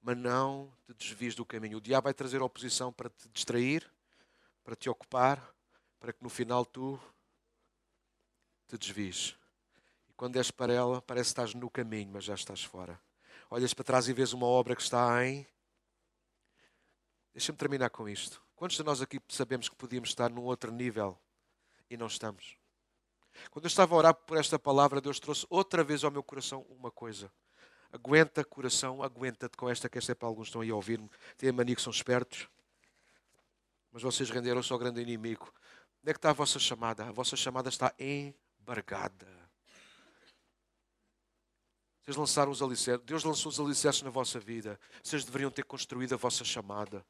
mas 0.00 0.16
não 0.16 0.72
te 0.86 0.94
desvies 0.94 1.34
do 1.34 1.44
caminho. 1.44 1.76
O 1.76 1.82
diabo 1.82 2.04
vai 2.04 2.14
trazer 2.14 2.40
oposição 2.40 2.94
para 2.94 3.10
te 3.10 3.28
distrair, 3.28 3.86
para 4.64 4.74
te 4.74 4.88
ocupar, 4.88 5.54
para 6.00 6.14
que 6.14 6.22
no 6.22 6.30
final 6.30 6.64
tu 6.64 6.98
te 8.68 8.78
desvies. 8.78 9.34
E 10.08 10.12
quando 10.12 10.36
és 10.36 10.50
para 10.50 10.72
ela, 10.72 11.00
parece 11.02 11.28
que 11.28 11.40
estás 11.40 11.54
no 11.54 11.70
caminho, 11.70 12.10
mas 12.12 12.24
já 12.24 12.34
estás 12.34 12.62
fora. 12.62 13.00
Olhas 13.50 13.72
para 13.72 13.84
trás 13.84 14.08
e 14.08 14.12
vês 14.12 14.32
uma 14.32 14.46
obra 14.46 14.76
que 14.76 14.82
está 14.82 15.26
em. 15.26 15.46
Deixa-me 17.32 17.56
terminar 17.56 17.88
com 17.90 18.08
isto. 18.08 18.42
Quantos 18.54 18.76
de 18.76 18.82
nós 18.82 19.00
aqui 19.00 19.20
sabemos 19.28 19.68
que 19.68 19.76
podíamos 19.76 20.10
estar 20.10 20.30
num 20.30 20.42
outro 20.42 20.70
nível 20.70 21.18
e 21.88 21.96
não 21.96 22.06
estamos? 22.06 22.56
Quando 23.50 23.64
eu 23.64 23.68
estava 23.68 23.94
a 23.94 23.98
orar 23.98 24.14
por 24.14 24.36
esta 24.36 24.58
palavra, 24.58 25.00
Deus 25.00 25.18
trouxe 25.20 25.46
outra 25.48 25.82
vez 25.84 26.04
ao 26.04 26.10
meu 26.10 26.22
coração 26.22 26.66
uma 26.68 26.90
coisa. 26.90 27.32
Aguenta, 27.92 28.44
coração, 28.44 29.02
aguenta-te 29.02 29.56
com 29.56 29.68
esta, 29.68 29.88
que 29.88 29.96
esta 29.96 30.12
é 30.12 30.14
para 30.14 30.28
alguns 30.28 30.46
que 30.46 30.50
estão 30.50 30.60
aí 30.60 30.70
a 30.70 30.74
ouvir-me. 30.74 31.08
Têm 31.38 31.48
a 31.48 31.52
mania 31.52 31.74
que 31.74 31.80
são 31.80 31.92
espertos. 31.92 32.48
Mas 33.90 34.02
vocês 34.02 34.28
renderam-se 34.28 34.72
ao 34.72 34.78
grande 34.78 35.00
inimigo. 35.00 35.52
Onde 36.02 36.10
é 36.10 36.12
que 36.12 36.18
está 36.18 36.30
a 36.30 36.34
vossa 36.34 36.58
chamada? 36.58 37.06
A 37.06 37.12
vossa 37.12 37.36
chamada 37.36 37.68
está 37.68 37.94
em 37.98 38.34
embargada. 38.68 39.26
Vocês 42.02 42.16
lançaram 42.16 42.52
os 42.52 42.62
alicerces. 42.62 43.04
Deus 43.04 43.24
lançou 43.24 43.50
os 43.50 43.58
alicerces 43.58 44.02
na 44.02 44.10
vossa 44.10 44.38
vida. 44.38 44.78
Vocês 45.02 45.24
deveriam 45.24 45.50
ter 45.50 45.64
construído 45.64 46.14
a 46.14 46.16
vossa 46.16 46.44
chamada. 46.44 47.04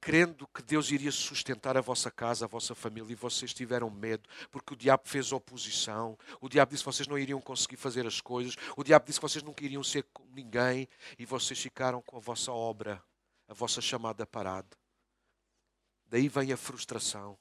crendo 0.00 0.48
que 0.48 0.62
Deus 0.62 0.90
iria 0.90 1.12
sustentar 1.12 1.76
a 1.76 1.80
vossa 1.80 2.10
casa, 2.10 2.44
a 2.44 2.48
vossa 2.48 2.74
família, 2.74 3.12
e 3.12 3.14
vocês 3.14 3.54
tiveram 3.54 3.88
medo, 3.88 4.28
porque 4.50 4.74
o 4.74 4.76
diabo 4.76 5.04
fez 5.06 5.30
oposição. 5.30 6.18
O 6.40 6.48
diabo 6.48 6.72
disse 6.72 6.82
que 6.82 6.90
vocês 6.90 7.06
não 7.06 7.16
iriam 7.16 7.40
conseguir 7.40 7.76
fazer 7.76 8.04
as 8.04 8.20
coisas. 8.20 8.56
O 8.76 8.82
diabo 8.82 9.06
disse 9.06 9.20
que 9.20 9.22
vocês 9.22 9.44
nunca 9.44 9.64
iriam 9.64 9.84
ser 9.84 10.04
ninguém, 10.30 10.88
e 11.18 11.24
vocês 11.24 11.60
ficaram 11.60 12.02
com 12.02 12.16
a 12.16 12.20
vossa 12.20 12.50
obra, 12.50 13.00
a 13.46 13.54
vossa 13.54 13.80
chamada 13.80 14.26
parada. 14.26 14.76
Daí 16.06 16.28
vem 16.28 16.52
a 16.52 16.56
frustração. 16.56 17.38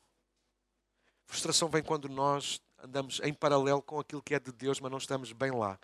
Frustração 1.32 1.70
vem 1.70 1.82
quando 1.82 2.10
nós 2.10 2.62
andamos 2.84 3.22
em 3.24 3.34
paralelo 3.34 3.82
com 3.82 3.98
aquilo 3.98 4.22
que 4.22 4.36
é 4.36 4.40
de 4.40 4.52
Deus, 4.52 4.82
mas 4.82 4.92
não 4.92 4.98
estamos 4.98 5.32
bem 5.32 5.50
lá. 5.50 5.80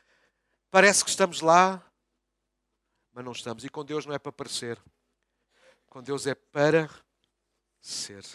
Parece 0.70 1.06
que 1.06 1.10
estamos 1.10 1.40
lá, 1.40 1.82
mas 3.14 3.24
não 3.24 3.32
estamos. 3.32 3.64
E 3.64 3.70
com 3.70 3.86
Deus 3.86 4.06
não 4.06 4.14
é 4.14 4.20
para 4.20 4.34
parecer. 4.34 4.78
Com 5.90 6.04
Deus 6.04 6.28
é 6.28 6.36
para 6.36 6.90
ser. 7.80 8.26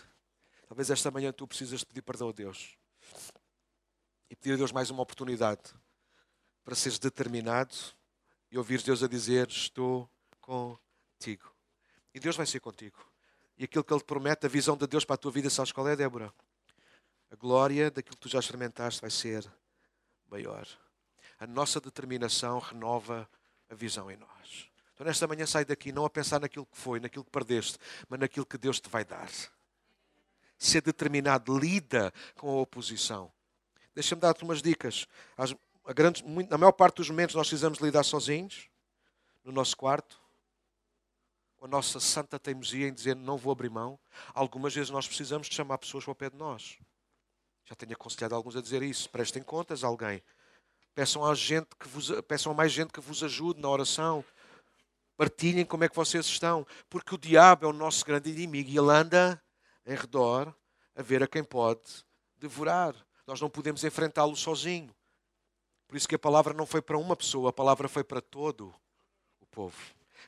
Talvez 0.66 0.88
esta 0.88 1.10
manhã 1.10 1.30
tu 1.34 1.46
precisas 1.46 1.84
pedir 1.84 2.00
perdão 2.00 2.30
a 2.30 2.32
Deus. 2.32 2.78
E 4.30 4.34
pedir 4.34 4.54
a 4.54 4.56
Deus 4.56 4.72
mais 4.72 4.88
uma 4.88 5.02
oportunidade 5.02 5.64
para 6.64 6.74
seres 6.74 6.98
determinado 6.98 7.76
e 8.50 8.56
ouvir 8.56 8.80
Deus 8.80 9.02
a 9.02 9.06
dizer: 9.06 9.48
Estou 9.48 10.08
contigo. 10.40 11.54
E 12.14 12.18
Deus 12.18 12.36
vai 12.36 12.46
ser 12.46 12.60
contigo. 12.60 12.96
E 13.58 13.64
aquilo 13.64 13.84
que 13.84 13.92
Ele 13.92 14.00
te 14.00 14.06
promete, 14.06 14.46
a 14.46 14.48
visão 14.48 14.78
de 14.78 14.86
Deus 14.86 15.04
para 15.04 15.16
a 15.16 15.18
tua 15.18 15.30
vida, 15.30 15.50
sabes 15.50 15.72
qual 15.72 15.86
é, 15.86 15.94
Débora? 15.94 16.32
A 17.32 17.36
glória 17.36 17.90
daquilo 17.90 18.14
que 18.14 18.20
tu 18.20 18.28
já 18.28 18.40
experimentaste 18.40 19.00
vai 19.00 19.10
ser 19.10 19.50
maior. 20.30 20.68
A 21.40 21.46
nossa 21.46 21.80
determinação 21.80 22.58
renova 22.58 23.26
a 23.70 23.74
visão 23.74 24.10
em 24.10 24.18
nós. 24.18 24.70
Então, 24.92 25.06
nesta 25.06 25.26
manhã, 25.26 25.46
sai 25.46 25.64
daqui 25.64 25.92
não 25.92 26.04
a 26.04 26.10
pensar 26.10 26.38
naquilo 26.38 26.66
que 26.66 26.76
foi, 26.76 27.00
naquilo 27.00 27.24
que 27.24 27.30
perdeste, 27.30 27.78
mas 28.06 28.20
naquilo 28.20 28.44
que 28.44 28.58
Deus 28.58 28.78
te 28.78 28.90
vai 28.90 29.02
dar. 29.02 29.30
Ser 30.58 30.82
determinado, 30.82 31.58
lida 31.58 32.12
com 32.36 32.50
a 32.50 32.60
oposição. 32.60 33.32
Deixa-me 33.94 34.20
dar-te 34.20 34.44
umas 34.44 34.60
dicas. 34.60 35.08
a, 35.86 35.92
grande, 35.94 36.22
na 36.50 36.58
maior 36.58 36.72
parte 36.72 36.96
dos 36.96 37.08
momentos, 37.08 37.34
nós 37.34 37.48
precisamos 37.48 37.78
lidar 37.78 38.04
sozinhos, 38.04 38.68
no 39.42 39.52
nosso 39.52 39.74
quarto, 39.74 40.20
com 41.56 41.64
a 41.64 41.68
nossa 41.68 41.98
santa 41.98 42.38
teimosia 42.38 42.88
em 42.88 42.92
dizer 42.92 43.16
não 43.16 43.38
vou 43.38 43.52
abrir 43.52 43.70
mão. 43.70 43.98
Algumas 44.34 44.74
vezes 44.74 44.90
nós 44.90 45.06
precisamos 45.06 45.48
de 45.48 45.54
chamar 45.54 45.78
pessoas 45.78 46.04
para 46.04 46.12
o 46.12 46.14
pé 46.14 46.28
de 46.28 46.36
nós. 46.36 46.78
Já 47.64 47.74
tenho 47.74 47.92
aconselhado 47.92 48.34
alguns 48.34 48.56
a 48.56 48.60
dizer 48.60 48.82
isso. 48.82 49.08
Prestem 49.10 49.42
contas 49.42 49.84
a 49.84 49.86
alguém. 49.86 50.22
Peçam 50.94 51.24
a, 51.24 51.34
gente 51.34 51.68
que 51.78 51.88
vos, 51.88 52.10
peçam 52.28 52.52
a 52.52 52.54
mais 52.54 52.72
gente 52.72 52.92
que 52.92 53.00
vos 53.00 53.22
ajude 53.22 53.60
na 53.60 53.68
oração. 53.68 54.24
Partilhem 55.16 55.64
como 55.64 55.84
é 55.84 55.88
que 55.88 55.96
vocês 55.96 56.26
estão. 56.26 56.66
Porque 56.90 57.14
o 57.14 57.18
diabo 57.18 57.64
é 57.64 57.68
o 57.68 57.72
nosso 57.72 58.04
grande 58.04 58.30
inimigo 58.30 58.70
e 58.70 58.78
ele 58.78 58.90
anda 58.90 59.42
em 59.86 59.94
redor 59.94 60.54
a 60.94 61.02
ver 61.02 61.22
a 61.22 61.26
quem 61.26 61.42
pode 61.42 62.04
devorar. 62.36 62.94
Nós 63.26 63.40
não 63.40 63.48
podemos 63.48 63.84
enfrentá-lo 63.84 64.36
sozinho. 64.36 64.94
Por 65.86 65.96
isso 65.96 66.08
que 66.08 66.14
a 66.14 66.18
palavra 66.18 66.54
não 66.54 66.66
foi 66.66 66.82
para 66.82 66.98
uma 66.98 67.14
pessoa, 67.14 67.50
a 67.50 67.52
palavra 67.52 67.88
foi 67.88 68.02
para 68.02 68.20
todo 68.20 68.74
o 69.40 69.46
povo. 69.46 69.76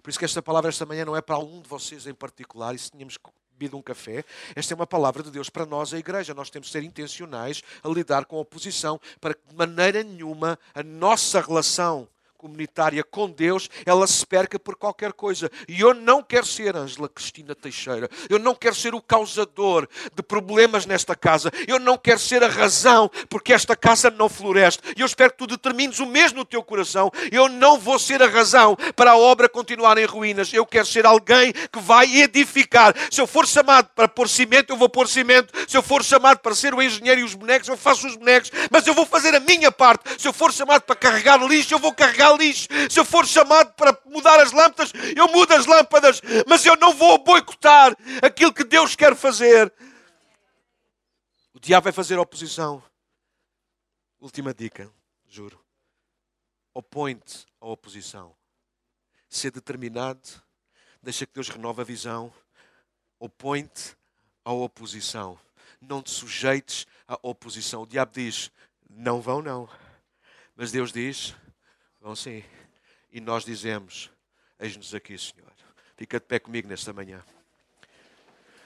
Por 0.02 0.10
isso 0.10 0.18
que 0.18 0.24
esta 0.24 0.42
palavra 0.42 0.68
esta 0.68 0.84
manhã 0.84 1.04
não 1.04 1.16
é 1.16 1.22
para 1.22 1.36
algum 1.36 1.60
de 1.60 1.68
vocês 1.68 2.06
em 2.06 2.14
particular, 2.14 2.78
se 2.78 2.90
tínhamos 2.90 3.16
bebido 3.64 3.76
um 3.76 3.82
café, 3.82 4.24
esta 4.54 4.74
é 4.74 4.76
uma 4.76 4.86
palavra 4.86 5.22
de 5.22 5.30
Deus 5.30 5.48
para 5.48 5.66
nós, 5.66 5.92
a 5.92 5.98
igreja. 5.98 6.34
Nós 6.34 6.50
temos 6.50 6.68
de 6.68 6.72
ser 6.72 6.82
intencionais 6.82 7.62
a 7.82 7.88
lidar 7.88 8.24
com 8.26 8.36
a 8.36 8.40
oposição, 8.40 9.00
para 9.20 9.34
que 9.34 9.40
de 9.48 9.54
maneira 9.54 10.02
nenhuma 10.02 10.58
a 10.74 10.82
nossa 10.82 11.40
relação 11.40 12.08
comunitária 12.44 13.02
com 13.02 13.30
Deus, 13.30 13.70
ela 13.86 14.06
se 14.06 14.26
perca 14.26 14.58
por 14.58 14.76
qualquer 14.76 15.14
coisa. 15.14 15.50
E 15.66 15.80
eu 15.80 15.94
não 15.94 16.22
quero 16.22 16.44
ser 16.44 16.76
Ângela 16.76 17.08
Cristina 17.08 17.54
Teixeira. 17.54 18.06
Eu 18.28 18.38
não 18.38 18.54
quero 18.54 18.74
ser 18.74 18.94
o 18.94 19.00
causador 19.00 19.88
de 20.14 20.22
problemas 20.22 20.84
nesta 20.84 21.16
casa. 21.16 21.50
Eu 21.66 21.78
não 21.78 21.96
quero 21.96 22.18
ser 22.18 22.44
a 22.44 22.48
razão 22.48 23.10
porque 23.30 23.50
esta 23.50 23.74
casa 23.74 24.10
não 24.10 24.28
floresce. 24.28 24.78
E 24.94 25.00
eu 25.00 25.06
espero 25.06 25.32
que 25.32 25.38
tu 25.38 25.46
determines 25.46 26.00
o 26.00 26.06
mesmo 26.06 26.40
no 26.40 26.44
teu 26.44 26.62
coração. 26.62 27.10
Eu 27.32 27.48
não 27.48 27.78
vou 27.78 27.98
ser 27.98 28.22
a 28.22 28.26
razão 28.26 28.76
para 28.94 29.12
a 29.12 29.16
obra 29.16 29.48
continuar 29.48 29.96
em 29.96 30.04
ruínas. 30.04 30.52
Eu 30.52 30.66
quero 30.66 30.84
ser 30.84 31.06
alguém 31.06 31.50
que 31.50 31.80
vai 31.80 32.14
edificar. 32.18 32.94
Se 33.10 33.22
eu 33.22 33.26
for 33.26 33.46
chamado 33.46 33.88
para 33.94 34.06
pôr 34.06 34.28
cimento, 34.28 34.68
eu 34.70 34.76
vou 34.76 34.90
pôr 34.90 35.08
cimento. 35.08 35.50
Se 35.66 35.78
eu 35.78 35.82
for 35.82 36.04
chamado 36.04 36.40
para 36.40 36.54
ser 36.54 36.74
o 36.74 36.82
engenheiro 36.82 37.22
e 37.22 37.24
os 37.24 37.34
bonecos, 37.34 37.68
eu 37.68 37.76
faço 37.76 38.06
os 38.06 38.16
bonecos. 38.16 38.52
Mas 38.70 38.86
eu 38.86 38.92
vou 38.92 39.06
fazer 39.06 39.34
a 39.34 39.40
minha 39.40 39.72
parte. 39.72 40.20
Se 40.20 40.28
eu 40.28 40.32
for 40.34 40.52
chamado 40.52 40.82
para 40.82 40.94
carregar 40.94 41.42
lixo, 41.42 41.72
eu 41.72 41.78
vou 41.78 41.94
carregar 41.94 42.33
lixo. 42.36 42.68
Se 42.90 42.98
eu 42.98 43.04
for 43.04 43.26
chamado 43.26 43.72
para 43.74 43.96
mudar 44.06 44.40
as 44.40 44.52
lâmpadas, 44.52 44.92
eu 45.16 45.28
mudo 45.28 45.52
as 45.52 45.66
lâmpadas. 45.66 46.20
Mas 46.46 46.64
eu 46.64 46.76
não 46.76 46.92
vou 46.94 47.22
boicotar 47.22 47.96
aquilo 48.22 48.52
que 48.52 48.64
Deus 48.64 48.94
quer 48.94 49.14
fazer. 49.16 49.72
O 51.52 51.60
diabo 51.60 51.84
vai 51.84 51.92
fazer 51.92 52.18
oposição. 52.18 52.82
Última 54.20 54.54
dica, 54.54 54.90
juro. 55.28 55.62
Opõe-te 56.72 57.46
à 57.60 57.66
oposição. 57.66 58.34
Ser 59.28 59.50
determinado, 59.50 60.42
deixa 61.02 61.26
que 61.26 61.34
Deus 61.34 61.48
renova 61.48 61.82
a 61.82 61.84
visão. 61.84 62.32
Opõe-te 63.18 63.96
à 64.44 64.52
oposição. 64.52 65.38
Não 65.80 66.02
te 66.02 66.10
sujeites 66.10 66.86
à 67.06 67.18
oposição. 67.22 67.82
O 67.82 67.86
diabo 67.86 68.12
diz: 68.14 68.50
não 68.88 69.20
vão, 69.20 69.42
não. 69.42 69.68
Mas 70.56 70.72
Deus 70.72 70.92
diz: 70.92 71.34
Vão 72.04 72.14
sim. 72.14 72.44
E 73.10 73.18
nós 73.18 73.46
dizemos: 73.46 74.10
Eis-nos 74.60 74.94
aqui, 74.94 75.16
Senhor. 75.16 75.50
Fica 75.96 76.20
de 76.20 76.26
pé 76.26 76.38
comigo 76.38 76.68
nesta 76.68 76.92
manhã. 76.92 77.24